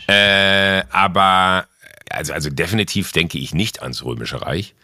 Äh, 0.06 0.84
aber 0.90 1.66
also, 2.10 2.32
also 2.32 2.50
definitiv 2.50 3.12
denke 3.12 3.38
ich 3.38 3.54
nicht 3.54 3.82
ans 3.82 4.04
Römische 4.04 4.42
Reich 4.42 4.74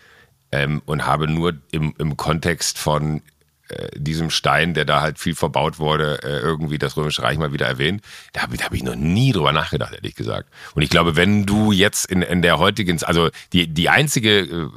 ähm, 0.52 0.82
und 0.86 1.06
habe 1.06 1.28
nur 1.28 1.54
im, 1.70 1.94
im 1.98 2.16
Kontext 2.16 2.78
von 2.78 3.22
diesem 3.94 4.30
Stein, 4.30 4.74
der 4.74 4.84
da 4.84 5.00
halt 5.00 5.18
viel 5.18 5.34
verbaut 5.34 5.78
wurde, 5.78 6.22
äh, 6.22 6.40
irgendwie 6.40 6.78
das 6.78 6.96
Römische 6.96 7.22
Reich 7.22 7.38
mal 7.38 7.52
wieder 7.52 7.66
erwähnt. 7.66 8.02
Da 8.32 8.42
habe 8.42 8.56
hab 8.56 8.72
ich 8.72 8.82
noch 8.82 8.96
nie 8.96 9.32
drüber 9.32 9.52
nachgedacht, 9.52 9.94
ehrlich 9.94 10.14
gesagt. 10.14 10.48
Und 10.74 10.82
ich 10.82 10.90
glaube, 10.90 11.16
wenn 11.16 11.46
du 11.46 11.72
jetzt 11.72 12.06
in, 12.06 12.22
in 12.22 12.42
der 12.42 12.58
heutigen, 12.58 13.02
also 13.04 13.30
die, 13.52 13.66
die 13.66 13.88
einzige 13.88 14.40
äh, 14.40 14.68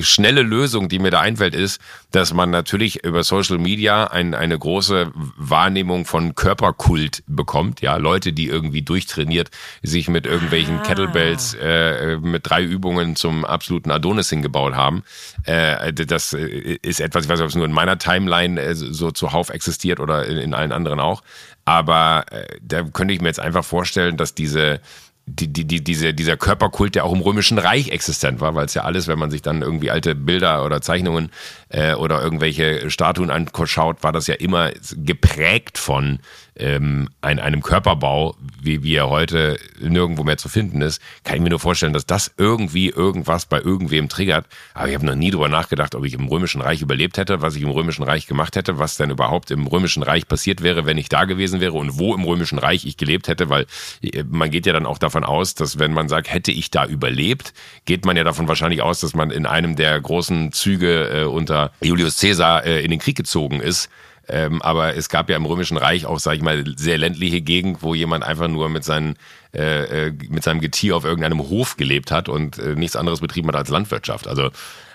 schnelle 0.00 0.42
Lösung, 0.42 0.88
die 0.88 0.98
mir 0.98 1.10
da 1.10 1.20
einfällt, 1.20 1.54
ist, 1.54 1.80
dass 2.10 2.32
man 2.32 2.50
natürlich 2.50 3.04
über 3.04 3.22
Social 3.22 3.58
Media 3.58 4.04
ein, 4.04 4.34
eine 4.34 4.58
große 4.58 5.12
Wahrnehmung 5.36 6.04
von 6.04 6.34
Körperkult 6.34 7.22
bekommt. 7.26 7.80
Ja, 7.80 7.96
Leute, 7.96 8.32
die 8.32 8.46
irgendwie 8.46 8.82
durchtrainiert 8.82 9.50
sich 9.82 10.08
mit 10.08 10.26
irgendwelchen 10.26 10.82
Kettlebells 10.82 11.54
äh, 11.54 12.16
mit 12.16 12.48
drei 12.48 12.62
Übungen 12.62 13.16
zum 13.16 13.44
absoluten 13.44 13.90
Adonis 13.90 14.30
hingebaut 14.30 14.74
haben. 14.74 15.02
Äh, 15.44 15.92
das 15.92 16.32
äh, 16.32 16.78
ist 16.82 17.00
etwas, 17.00 17.24
ich 17.24 17.30
weiß 17.30 17.38
nicht, 17.38 17.44
ob 17.44 17.50
es 17.50 17.56
nur 17.56 17.66
in 17.66 17.72
meiner 17.72 17.98
Timeline 17.98 18.60
äh, 18.60 18.74
so 18.74 19.10
zuhauf 19.10 19.50
existiert 19.50 20.00
oder 20.00 20.26
in, 20.26 20.38
in 20.38 20.54
allen 20.54 20.72
anderen 20.72 21.00
auch. 21.00 21.22
Aber 21.64 22.24
äh, 22.30 22.46
da 22.62 22.82
könnte 22.82 23.12
ich 23.12 23.20
mir 23.20 23.28
jetzt 23.28 23.40
einfach 23.40 23.64
vorstellen, 23.64 24.16
dass 24.16 24.34
diese 24.34 24.80
die, 25.28 25.52
die, 25.52 25.64
die, 25.64 25.84
diese, 25.84 26.14
dieser 26.14 26.36
Körperkult, 26.36 26.94
der 26.94 27.04
auch 27.04 27.12
im 27.12 27.20
Römischen 27.20 27.58
Reich 27.58 27.88
existent 27.88 28.40
war, 28.40 28.54
weil 28.54 28.66
es 28.66 28.74
ja 28.74 28.82
alles, 28.82 29.06
wenn 29.08 29.18
man 29.18 29.30
sich 29.30 29.42
dann 29.42 29.62
irgendwie 29.62 29.90
alte 29.90 30.14
Bilder 30.14 30.64
oder 30.64 30.80
Zeichnungen 30.80 31.30
äh, 31.68 31.94
oder 31.94 32.22
irgendwelche 32.22 32.90
Statuen 32.90 33.30
anschaut, 33.30 34.02
war 34.02 34.12
das 34.12 34.26
ja 34.26 34.34
immer 34.34 34.70
geprägt 34.96 35.78
von 35.78 36.20
ähm, 36.58 37.08
ein, 37.20 37.38
einem 37.38 37.62
Körperbau, 37.62 38.36
wie, 38.60 38.82
wie 38.82 38.94
er 38.94 39.08
heute 39.08 39.58
nirgendwo 39.80 40.24
mehr 40.24 40.38
zu 40.38 40.48
finden 40.48 40.82
ist. 40.82 41.00
Kann 41.24 41.36
ich 41.36 41.42
mir 41.42 41.50
nur 41.50 41.60
vorstellen, 41.60 41.92
dass 41.92 42.06
das 42.06 42.32
irgendwie 42.36 42.88
irgendwas 42.88 43.46
bei 43.46 43.60
irgendwem 43.60 44.08
triggert. 44.08 44.46
Aber 44.74 44.88
ich 44.88 44.94
habe 44.94 45.06
noch 45.06 45.14
nie 45.14 45.30
drüber 45.30 45.48
nachgedacht, 45.48 45.94
ob 45.94 46.04
ich 46.04 46.14
im 46.14 46.26
Römischen 46.26 46.60
Reich 46.60 46.82
überlebt 46.82 47.18
hätte, 47.18 47.42
was 47.42 47.56
ich 47.56 47.62
im 47.62 47.70
Römischen 47.70 48.02
Reich 48.02 48.26
gemacht 48.26 48.56
hätte, 48.56 48.78
was 48.78 48.96
denn 48.96 49.10
überhaupt 49.10 49.50
im 49.50 49.66
Römischen 49.66 50.02
Reich 50.02 50.26
passiert 50.26 50.62
wäre, 50.62 50.86
wenn 50.86 50.98
ich 50.98 51.08
da 51.08 51.24
gewesen 51.24 51.60
wäre 51.60 51.72
und 51.72 51.98
wo 51.98 52.14
im 52.14 52.24
Römischen 52.24 52.58
Reich 52.58 52.84
ich 52.84 52.96
gelebt 52.96 53.28
hätte, 53.28 53.48
weil 53.48 53.66
äh, 54.02 54.24
man 54.28 54.50
geht 54.50 54.66
ja 54.66 54.72
dann 54.72 54.86
auch 54.86 54.98
davon 54.98 55.24
aus, 55.24 55.54
dass 55.54 55.78
wenn 55.78 55.92
man 55.92 56.08
sagt, 56.08 56.32
hätte 56.32 56.52
ich 56.52 56.70
da 56.70 56.86
überlebt, 56.86 57.52
geht 57.84 58.04
man 58.04 58.16
ja 58.16 58.24
davon 58.24 58.48
wahrscheinlich 58.48 58.82
aus, 58.82 59.00
dass 59.00 59.14
man 59.14 59.30
in 59.30 59.46
einem 59.46 59.76
der 59.76 60.00
großen 60.00 60.52
Züge 60.52 61.08
äh, 61.08 61.24
unter 61.24 61.72
Julius 61.80 62.20
Caesar 62.20 62.64
äh, 62.64 62.84
in 62.84 62.90
den 62.90 63.00
Krieg 63.00 63.16
gezogen 63.16 63.60
ist. 63.60 63.88
Ähm, 64.28 64.60
aber 64.62 64.94
es 64.96 65.08
gab 65.08 65.30
ja 65.30 65.36
im 65.36 65.46
Römischen 65.46 65.76
Reich 65.76 66.06
auch, 66.06 66.18
sag 66.18 66.36
ich 66.36 66.42
mal, 66.42 66.64
sehr 66.76 66.98
ländliche 66.98 67.40
Gegend, 67.40 67.82
wo 67.82 67.94
jemand 67.94 68.24
einfach 68.24 68.48
nur 68.48 68.68
mit, 68.68 68.84
seinen, 68.84 69.16
äh, 69.54 70.08
äh, 70.08 70.12
mit 70.28 70.42
seinem 70.42 70.60
Getier 70.60 70.96
auf 70.96 71.04
irgendeinem 71.04 71.40
Hof 71.48 71.76
gelebt 71.76 72.10
hat 72.10 72.28
und 72.28 72.58
äh, 72.58 72.74
nichts 72.74 72.96
anderes 72.96 73.20
betrieben 73.20 73.48
hat 73.48 73.56
als 73.56 73.70
Landwirtschaft. 73.70 74.28
Also 74.28 74.50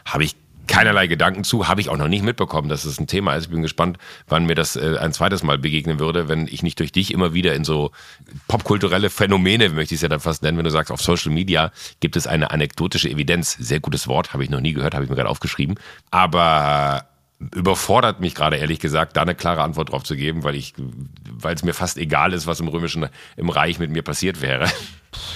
habe 0.06 0.24
ich 0.24 0.36
keinerlei 0.68 1.08
Gedanken 1.08 1.44
zu, 1.44 1.68
habe 1.68 1.82
ich 1.82 1.90
auch 1.90 1.98
noch 1.98 2.08
nicht 2.08 2.24
mitbekommen, 2.24 2.70
dass 2.70 2.86
es 2.86 3.00
ein 3.00 3.08
Thema 3.08 3.36
ist. 3.36 3.46
Ich 3.46 3.52
bin 3.52 3.62
gespannt, 3.62 3.98
wann 4.28 4.46
mir 4.46 4.56
das 4.56 4.76
äh, 4.76 4.98
ein 5.00 5.14
zweites 5.14 5.44
Mal 5.44 5.58
begegnen 5.58 6.00
würde, 6.00 6.30
wenn 6.30 6.48
ich 6.48 6.64
nicht 6.64 6.80
durch 6.80 6.92
dich 6.92 7.14
immer 7.14 7.34
wieder 7.34 7.54
in 7.56 7.64
so 7.64 7.92
popkulturelle 8.48 9.10
Phänomene, 9.10 9.70
möchte 9.70 9.94
ich 9.94 9.98
es 9.98 10.04
ja 10.04 10.10
dann 10.10 10.20
fast 10.20 10.44
nennen, 10.44 10.58
wenn 10.58 10.66
du 10.66 10.72
sagst, 10.72 10.92
auf 10.92 11.02
Social 11.02 11.32
Media 11.32 11.72
gibt 12.00 12.16
es 12.16 12.28
eine 12.28 12.52
anekdotische 12.52 13.10
Evidenz. 13.10 13.58
Sehr 13.60 13.80
gutes 13.80 14.08
Wort, 14.08 14.34
habe 14.34 14.44
ich 14.44 14.50
noch 14.50 14.62
nie 14.62 14.74
gehört, 14.74 14.94
habe 14.94 15.04
ich 15.04 15.10
mir 15.10 15.16
gerade 15.16 15.30
aufgeschrieben. 15.30 15.76
Aber 16.12 17.08
überfordert 17.56 18.20
mich 18.20 18.36
gerade 18.36 18.58
ehrlich 18.58 18.80
gesagt, 18.80 19.18
da 19.18 19.22
eine 19.24 19.36
klare 19.36 19.62
Antwort 19.62 19.92
drauf 19.92 20.04
zu 20.04 20.16
geben, 20.16 20.44
weil 20.44 20.56
ich, 20.56 20.74
weil 21.32 21.56
es 21.56 21.64
mir 21.64 21.74
fast 21.74 21.98
egal 21.98 22.34
ist, 22.34 22.48
was 22.48 22.60
im 22.60 22.68
römischen, 22.68 23.08
im 23.38 23.50
Reich 23.50 23.80
mit 23.80 23.92
mir 23.92 24.02
passiert 24.04 24.42
wäre. 24.42 24.70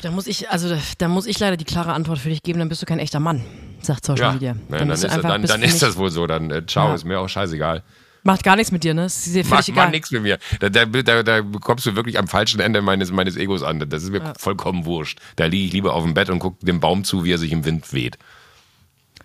Da 0.01 0.11
muss 0.11 0.25
ich, 0.27 0.49
also 0.49 0.75
da, 0.97 1.07
muss 1.07 1.27
ich 1.27 1.37
leider 1.39 1.57
die 1.57 1.65
klare 1.65 1.93
Antwort 1.93 2.19
für 2.19 2.29
dich 2.29 2.41
geben, 2.43 2.59
dann 2.59 2.69
bist 2.69 2.81
du 2.81 2.85
kein 2.85 2.99
echter 2.99 3.19
Mann, 3.19 3.43
sagt 3.81 4.05
Social 4.05 4.33
Media. 4.33 4.55
na, 4.69 4.77
dann, 4.79 4.87
bist 4.89 5.03
ist, 5.03 5.11
einfach- 5.11 5.29
dann, 5.29 5.43
dann 5.43 5.61
ist 5.61 5.81
das 5.81 5.97
wohl 5.97 6.09
so. 6.09 6.25
Dann 6.27 6.49
äh, 6.51 6.65
ciao, 6.65 6.89
Ja. 6.89 6.95
ist 6.95 7.03
mir 7.03 7.19
auch 7.19 7.29
scheißegal. 7.29 7.83
Macht 8.23 8.43
gar 8.43 8.55
nichts 8.55 8.71
mit 8.71 8.83
dir, 8.83 8.93
ne? 8.93 9.03
Das 9.03 9.25
ist 9.27 9.35
dir 9.35 9.43
Macht 9.45 9.65
völlig 9.65 9.67
man 9.75 9.83
egal. 9.85 9.91
nichts 9.91 10.11
mit 10.11 10.21
mir. 10.23 10.37
Da, 10.59 10.69
da, 10.69 10.85
da, 10.85 11.23
da 11.23 11.41
kommst 11.61 11.85
du 11.85 11.95
wirklich 11.95 12.17
am 12.19 12.27
falschen 12.27 12.59
Ende 12.59 12.81
meines, 12.81 13.11
meines 13.11 13.37
Egos 13.37 13.63
an. 13.63 13.87
Das 13.87 14.03
ist 14.03 14.09
mir 14.09 14.33
vollkommen 14.37 14.85
wurscht. 14.85 15.19
Da 15.37 15.45
liege 15.45 15.65
ich 15.65 15.73
lieber 15.73 15.93
auf 15.93 16.03
dem 16.03 16.13
Bett 16.13 16.29
und 16.29 16.39
gucke 16.39 16.65
dem 16.65 16.79
Baum 16.79 17.03
zu, 17.03 17.23
wie 17.23 17.31
er 17.33 17.37
sich 17.37 17.51
im 17.51 17.63
Wind 17.63 17.93
weht. 17.93 18.17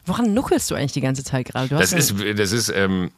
Woran 0.04 0.34
nuckelst 0.34 0.70
du 0.70 0.74
eigentlich 0.74 0.92
die 0.92 1.00
ganze 1.00 1.24
Zeit 1.24 1.46
gerade? 1.46 1.68
Das 1.68 1.92
ist, 1.92 2.14
das 2.36 2.52
ist, 2.52 2.68
ähm, 2.68 3.10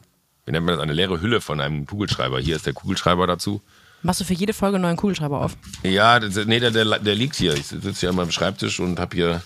wie 0.45 0.53
nennt 0.53 0.66
man 0.66 0.74
das, 0.74 0.82
eine 0.82 0.93
leere 0.93 1.20
Hülle 1.20 1.41
von 1.41 1.61
einem 1.61 1.87
Kugelschreiber. 1.87 2.41
Hier 2.41 2.57
ist 2.57 2.66
der 2.66 2.74
Kugelschreiber 2.74 3.26
dazu. 3.26 3.62
machst 4.03 4.20
du 4.20 4.24
für 4.24 4.35
jede 4.35 4.53
Folge 4.53 4.76
einen 4.76 4.82
neuen 4.82 4.97
Kugelschreiber 4.97 5.41
auf? 5.41 5.57
Ja, 5.82 6.20
das, 6.20 6.37
nee, 6.47 6.61
der, 6.61 6.70
der, 6.70 6.99
der 6.99 7.14
liegt 7.14 7.37
hier. 7.37 7.55
Ich 7.55 7.66
sitze 7.66 8.01
hier 8.01 8.11
an 8.11 8.16
meinem 8.16 8.30
Schreibtisch 8.30 8.80
und 8.80 8.99
habe 8.99 9.16
hier 9.16 9.43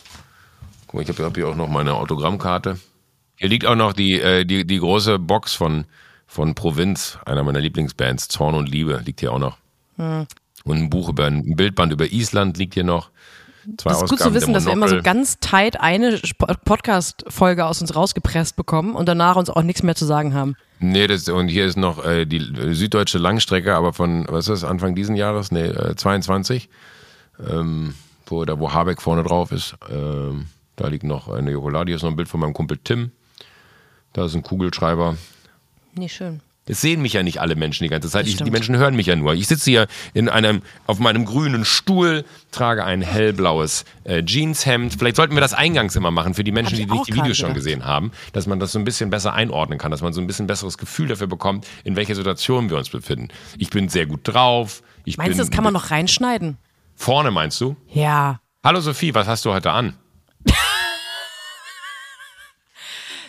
Guck 0.88 0.94
mal, 0.94 1.02
ich 1.02 1.08
habe 1.10 1.22
hab 1.22 1.36
hier 1.36 1.46
auch 1.48 1.54
noch 1.54 1.68
meine 1.68 1.94
Autogrammkarte. 1.94 2.78
Hier 3.36 3.48
liegt 3.50 3.66
auch 3.66 3.76
noch 3.76 3.92
die, 3.92 4.20
äh, 4.20 4.46
die, 4.46 4.66
die 4.66 4.78
große 4.78 5.18
Box 5.18 5.52
von, 5.52 5.84
von 6.26 6.54
Provinz, 6.54 7.18
einer 7.26 7.44
meiner 7.44 7.60
Lieblingsbands, 7.60 8.28
Zorn 8.28 8.54
und 8.54 8.70
Liebe, 8.70 9.02
liegt 9.04 9.20
hier 9.20 9.32
auch 9.32 9.38
noch. 9.38 9.58
Hm. 9.96 10.26
Und 10.64 10.78
ein 10.78 10.90
Buch 10.90 11.10
über 11.10 11.26
ein 11.26 11.56
Bildband 11.56 11.92
über 11.92 12.10
Island 12.10 12.56
liegt 12.56 12.72
hier 12.72 12.84
noch. 12.84 13.10
Zwei 13.76 13.90
Das 13.90 14.02
ist 14.02 14.08
gut 14.10 14.18
zu 14.20 14.32
wissen, 14.34 14.54
dass 14.54 14.64
wir 14.66 14.72
immer 14.72 14.88
so 14.88 15.02
ganz 15.02 15.38
tight 15.40 15.78
eine 15.80 16.14
Sp- 16.24 16.48
Podcast-Folge 16.64 17.66
aus 17.66 17.80
uns 17.82 17.94
rausgepresst 17.94 18.56
bekommen 18.56 18.94
und 18.94 19.06
danach 19.08 19.36
uns 19.36 19.50
auch 19.50 19.62
nichts 19.62 19.82
mehr 19.82 19.94
zu 19.94 20.06
sagen 20.06 20.32
haben. 20.34 20.56
Nee, 20.80 21.06
das, 21.06 21.28
und 21.28 21.48
hier 21.48 21.66
ist 21.66 21.76
noch 21.76 22.04
äh, 22.04 22.24
die 22.24 22.38
äh, 22.38 22.72
süddeutsche 22.74 23.18
Langstrecke, 23.18 23.74
aber 23.74 23.92
von, 23.92 24.26
was 24.28 24.48
ist 24.48 24.62
das, 24.62 24.64
Anfang 24.70 24.94
diesen 24.94 25.16
Jahres? 25.16 25.50
Nee, 25.52 25.66
äh, 25.66 25.96
22. 25.96 26.68
Ähm, 27.46 27.94
wo, 28.26 28.44
da, 28.44 28.58
wo 28.58 28.72
Habeck 28.72 29.02
vorne 29.02 29.22
drauf 29.22 29.52
ist. 29.52 29.74
Ähm, 29.90 30.46
da 30.76 30.86
liegt 30.88 31.04
noch 31.04 31.28
eine 31.28 31.50
Jokolade. 31.50 31.90
Hier 31.90 31.96
ist 31.96 32.02
noch 32.02 32.10
ein 32.10 32.16
Bild 32.16 32.28
von 32.28 32.40
meinem 32.40 32.52
Kumpel 32.54 32.78
Tim. 32.82 33.10
Da 34.12 34.24
ist 34.26 34.34
ein 34.34 34.42
Kugelschreiber. 34.42 35.16
Nee, 35.94 36.08
schön. 36.08 36.40
Es 36.68 36.80
sehen 36.80 37.02
mich 37.02 37.14
ja 37.14 37.22
nicht 37.22 37.40
alle 37.40 37.56
Menschen 37.56 37.84
die 37.84 37.88
ganze 37.88 38.08
Zeit. 38.08 38.26
Ich, 38.26 38.36
die. 38.36 38.50
Menschen 38.50 38.76
hören 38.76 38.94
mich 38.94 39.06
ja 39.06 39.16
nur. 39.16 39.34
Ich 39.34 39.48
sitze 39.48 39.70
hier 39.70 39.86
in 40.14 40.28
einem, 40.28 40.62
auf 40.86 40.98
meinem 40.98 41.24
grünen 41.24 41.64
Stuhl, 41.64 42.24
trage 42.50 42.84
ein 42.84 43.02
hellblaues 43.02 43.84
äh, 44.04 44.22
Jeanshemd. 44.22 44.94
Vielleicht 44.98 45.16
sollten 45.16 45.34
wir 45.34 45.40
das 45.40 45.54
eingangs 45.54 45.96
immer 45.96 46.10
machen 46.10 46.34
für 46.34 46.44
die 46.44 46.52
Menschen, 46.52 46.76
die 46.76 46.82
ich 46.82 46.90
nicht 46.90 47.08
die 47.08 47.14
Videos 47.14 47.36
schon 47.36 47.48
gedacht. 47.48 47.64
gesehen 47.64 47.84
haben, 47.84 48.12
dass 48.32 48.46
man 48.46 48.60
das 48.60 48.72
so 48.72 48.78
ein 48.78 48.84
bisschen 48.84 49.10
besser 49.10 49.32
einordnen 49.32 49.78
kann, 49.78 49.90
dass 49.90 50.02
man 50.02 50.12
so 50.12 50.20
ein 50.20 50.26
bisschen 50.26 50.46
besseres 50.46 50.78
Gefühl 50.78 51.08
dafür 51.08 51.26
bekommt, 51.26 51.66
in 51.84 51.96
welcher 51.96 52.14
Situation 52.14 52.70
wir 52.70 52.76
uns 52.76 52.90
befinden. 52.90 53.28
Ich 53.56 53.70
bin 53.70 53.88
sehr 53.88 54.06
gut 54.06 54.20
drauf. 54.24 54.82
Ich 55.04 55.16
Meinst 55.16 55.38
du, 55.38 55.42
das 55.42 55.50
kann 55.50 55.64
man 55.64 55.72
noch 55.72 55.90
reinschneiden? 55.90 56.58
vorne, 56.94 57.30
meinst 57.30 57.60
du? 57.60 57.76
Ja. 57.92 58.40
Hallo 58.64 58.80
Sophie, 58.80 59.14
was 59.14 59.26
hast 59.26 59.44
du 59.44 59.52
heute 59.52 59.70
an? 59.70 59.94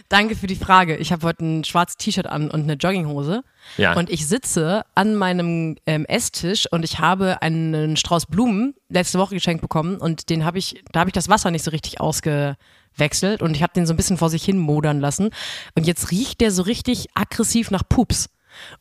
Danke 0.09 0.35
für 0.35 0.47
die 0.47 0.55
Frage. 0.55 0.97
Ich 0.97 1.11
habe 1.11 1.25
heute 1.27 1.45
ein 1.45 1.63
schwarzes 1.63 1.97
T-Shirt 1.97 2.25
an 2.25 2.49
und 2.49 2.63
eine 2.63 2.73
Jogginghose. 2.73 3.43
Ja. 3.77 3.93
Und 3.95 4.09
ich 4.09 4.25
sitze 4.27 4.83
an 4.95 5.15
meinem 5.15 5.77
ähm, 5.85 6.05
Esstisch 6.05 6.65
und 6.71 6.83
ich 6.83 6.97
habe 6.99 7.43
einen 7.43 7.95
Strauß 7.95 8.25
Blumen 8.25 8.73
letzte 8.89 9.19
Woche 9.19 9.35
geschenkt 9.35 9.61
bekommen 9.61 9.97
und 9.97 10.31
den 10.31 10.45
habe 10.45 10.57
ich, 10.57 10.83
da 10.91 11.01
habe 11.01 11.09
ich 11.09 11.13
das 11.13 11.29
Wasser 11.29 11.51
nicht 11.51 11.63
so 11.63 11.69
richtig 11.69 12.01
ausgewechselt 12.01 13.43
und 13.43 13.55
ich 13.55 13.61
habe 13.61 13.73
den 13.73 13.85
so 13.85 13.93
ein 13.93 13.97
bisschen 13.97 14.17
vor 14.17 14.31
sich 14.31 14.43
hin 14.43 14.57
modern 14.57 14.99
lassen. 14.99 15.29
Und 15.75 15.85
jetzt 15.85 16.09
riecht 16.09 16.41
der 16.41 16.51
so 16.51 16.63
richtig 16.63 17.07
aggressiv 17.13 17.69
nach 17.69 17.83
Pups. 17.87 18.29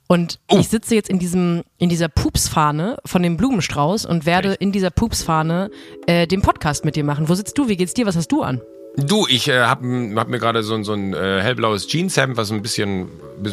Und 0.07 0.41
Oh. 0.51 0.57
ich 0.59 0.69
sitze 0.69 0.95
jetzt 0.95 1.11
in 1.11 1.19
diesem, 1.19 1.63
in 1.77 1.91
dieser 1.91 2.09
Pupsfahne 2.09 2.97
von 3.05 3.23
dem 3.23 3.37
Blumenstrauß 3.37 4.07
und 4.07 4.25
werde 4.25 4.53
Echt? 4.53 4.63
in 4.63 4.73
dieser 4.73 4.91
Pupsfahne 4.91 5.71
äh, 6.07 6.27
den 6.27 6.41
Podcast 6.41 6.87
mit 6.87 6.97
dir 6.97 7.05
machen. 7.05 7.29
Wo 7.29 7.35
sitzt 7.35 7.59
du? 7.59 7.69
Wie 7.69 7.77
geht's 7.77 7.93
dir? 7.93 8.07
Was 8.07 8.17
hast 8.17 8.33
du 8.33 8.43
an? 8.43 8.63
Du, 9.01 9.27
ich 9.29 9.47
äh, 9.47 9.61
habe 9.61 10.13
hab 10.17 10.29
mir 10.29 10.41
gerade 10.41 10.65
so, 10.65 10.75
ein- 10.75 10.83
so 10.83 10.93
ein 10.93 11.15
äh, 11.15 11.41
hellblaues 11.41 11.87
Jeanshemd, 11.87 12.37
was 12.37 12.51
ein 12.51 12.63
bisschen, 12.63 13.07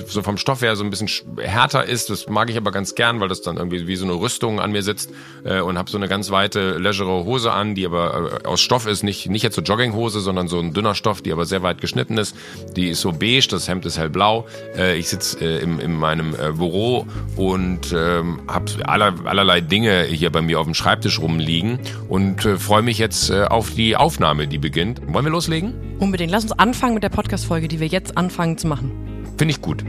so 0.07 0.23
vom 0.23 0.37
Stoff 0.37 0.63
her 0.63 0.75
so 0.75 0.83
ein 0.83 0.89
bisschen 0.89 1.07
sch- 1.07 1.21
härter 1.39 1.85
ist. 1.85 2.09
Das 2.09 2.27
mag 2.27 2.49
ich 2.49 2.57
aber 2.57 2.71
ganz 2.71 2.95
gern, 2.95 3.19
weil 3.19 3.27
das 3.27 3.43
dann 3.43 3.57
irgendwie 3.57 3.85
wie 3.85 3.95
so 3.95 4.05
eine 4.05 4.13
Rüstung 4.13 4.59
an 4.59 4.71
mir 4.71 4.81
sitzt. 4.81 5.11
Äh, 5.43 5.59
und 5.61 5.77
habe 5.77 5.87
so 5.91 5.97
eine 5.97 6.07
ganz 6.07 6.31
weite, 6.31 6.79
legere 6.79 7.25
Hose 7.25 7.51
an, 7.51 7.75
die 7.75 7.85
aber 7.85 8.39
äh, 8.43 8.47
aus 8.47 8.59
Stoff 8.59 8.87
ist. 8.87 9.03
Nicht, 9.03 9.29
nicht 9.29 9.43
jetzt 9.43 9.53
so 9.55 9.61
Jogginghose, 9.61 10.19
sondern 10.19 10.47
so 10.47 10.57
ein 10.59 10.73
dünner 10.73 10.95
Stoff, 10.95 11.21
die 11.21 11.31
aber 11.31 11.45
sehr 11.45 11.61
weit 11.61 11.79
geschnitten 11.79 12.17
ist. 12.17 12.35
Die 12.75 12.89
ist 12.89 13.01
so 13.01 13.11
beige, 13.11 13.47
das 13.51 13.67
Hemd 13.67 13.85
ist 13.85 13.99
hellblau. 13.99 14.47
Äh, 14.75 14.97
ich 14.97 15.09
sitze 15.09 15.37
äh, 15.45 15.59
im, 15.61 15.79
in 15.79 15.93
meinem 15.95 16.33
äh, 16.33 16.53
Büro 16.53 17.05
und 17.35 17.93
ähm, 17.95 18.39
habe 18.47 18.71
aller, 18.87 19.13
allerlei 19.25 19.61
Dinge 19.61 20.05
hier 20.05 20.31
bei 20.31 20.41
mir 20.41 20.59
auf 20.59 20.65
dem 20.65 20.73
Schreibtisch 20.73 21.19
rumliegen 21.19 21.77
und 22.09 22.43
äh, 22.45 22.57
freue 22.57 22.81
mich 22.81 22.97
jetzt 22.97 23.29
äh, 23.29 23.43
auf 23.43 23.69
die 23.75 23.95
Aufnahme, 23.95 24.47
die 24.47 24.57
beginnt. 24.57 25.01
Wollen 25.13 25.23
wir 25.25 25.34
loslegen? 25.35 25.97
Unbedingt. 25.99 26.31
Lass 26.31 26.43
uns 26.43 26.53
anfangen 26.53 26.93
mit 26.93 27.03
der 27.03 27.09
Podcast-Folge, 27.09 27.67
die 27.67 27.79
wir 27.79 27.87
jetzt 27.87 28.17
anfangen 28.17 28.57
zu 28.57 28.67
machen. 28.67 28.91
Finde 29.37 29.51
ich 29.51 29.61
gut. 29.61 29.83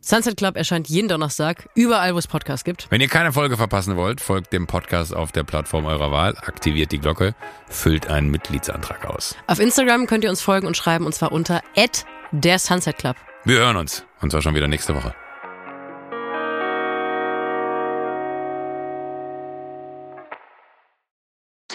Sunset 0.00 0.36
Club 0.36 0.56
erscheint 0.56 0.88
jeden 0.88 1.08
Donnerstag, 1.08 1.68
überall, 1.74 2.14
wo 2.14 2.18
es 2.18 2.28
Podcasts 2.28 2.64
gibt. 2.64 2.86
Wenn 2.90 3.00
ihr 3.00 3.08
keine 3.08 3.32
Folge 3.32 3.56
verpassen 3.56 3.96
wollt, 3.96 4.20
folgt 4.20 4.52
dem 4.52 4.68
Podcast 4.68 5.14
auf 5.14 5.32
der 5.32 5.42
Plattform 5.42 5.84
eurer 5.84 6.12
Wahl, 6.12 6.36
aktiviert 6.38 6.92
die 6.92 7.00
Glocke, 7.00 7.34
füllt 7.68 8.08
einen 8.08 8.30
Mitgliedsantrag 8.30 9.04
aus. 9.04 9.34
Auf 9.48 9.58
Instagram 9.58 10.06
könnt 10.06 10.22
ihr 10.22 10.30
uns 10.30 10.40
folgen 10.40 10.68
und 10.68 10.76
schreiben, 10.76 11.06
und 11.06 11.14
zwar 11.14 11.32
unter 11.32 11.60
der 12.30 12.58
Sunset 12.60 12.98
Club. 12.98 13.16
Wir 13.44 13.58
hören 13.58 13.76
uns. 13.76 14.04
Und 14.20 14.30
zwar 14.30 14.42
schon 14.42 14.54
wieder 14.54 14.68
nächste 14.68 14.94
Woche. 14.94 15.12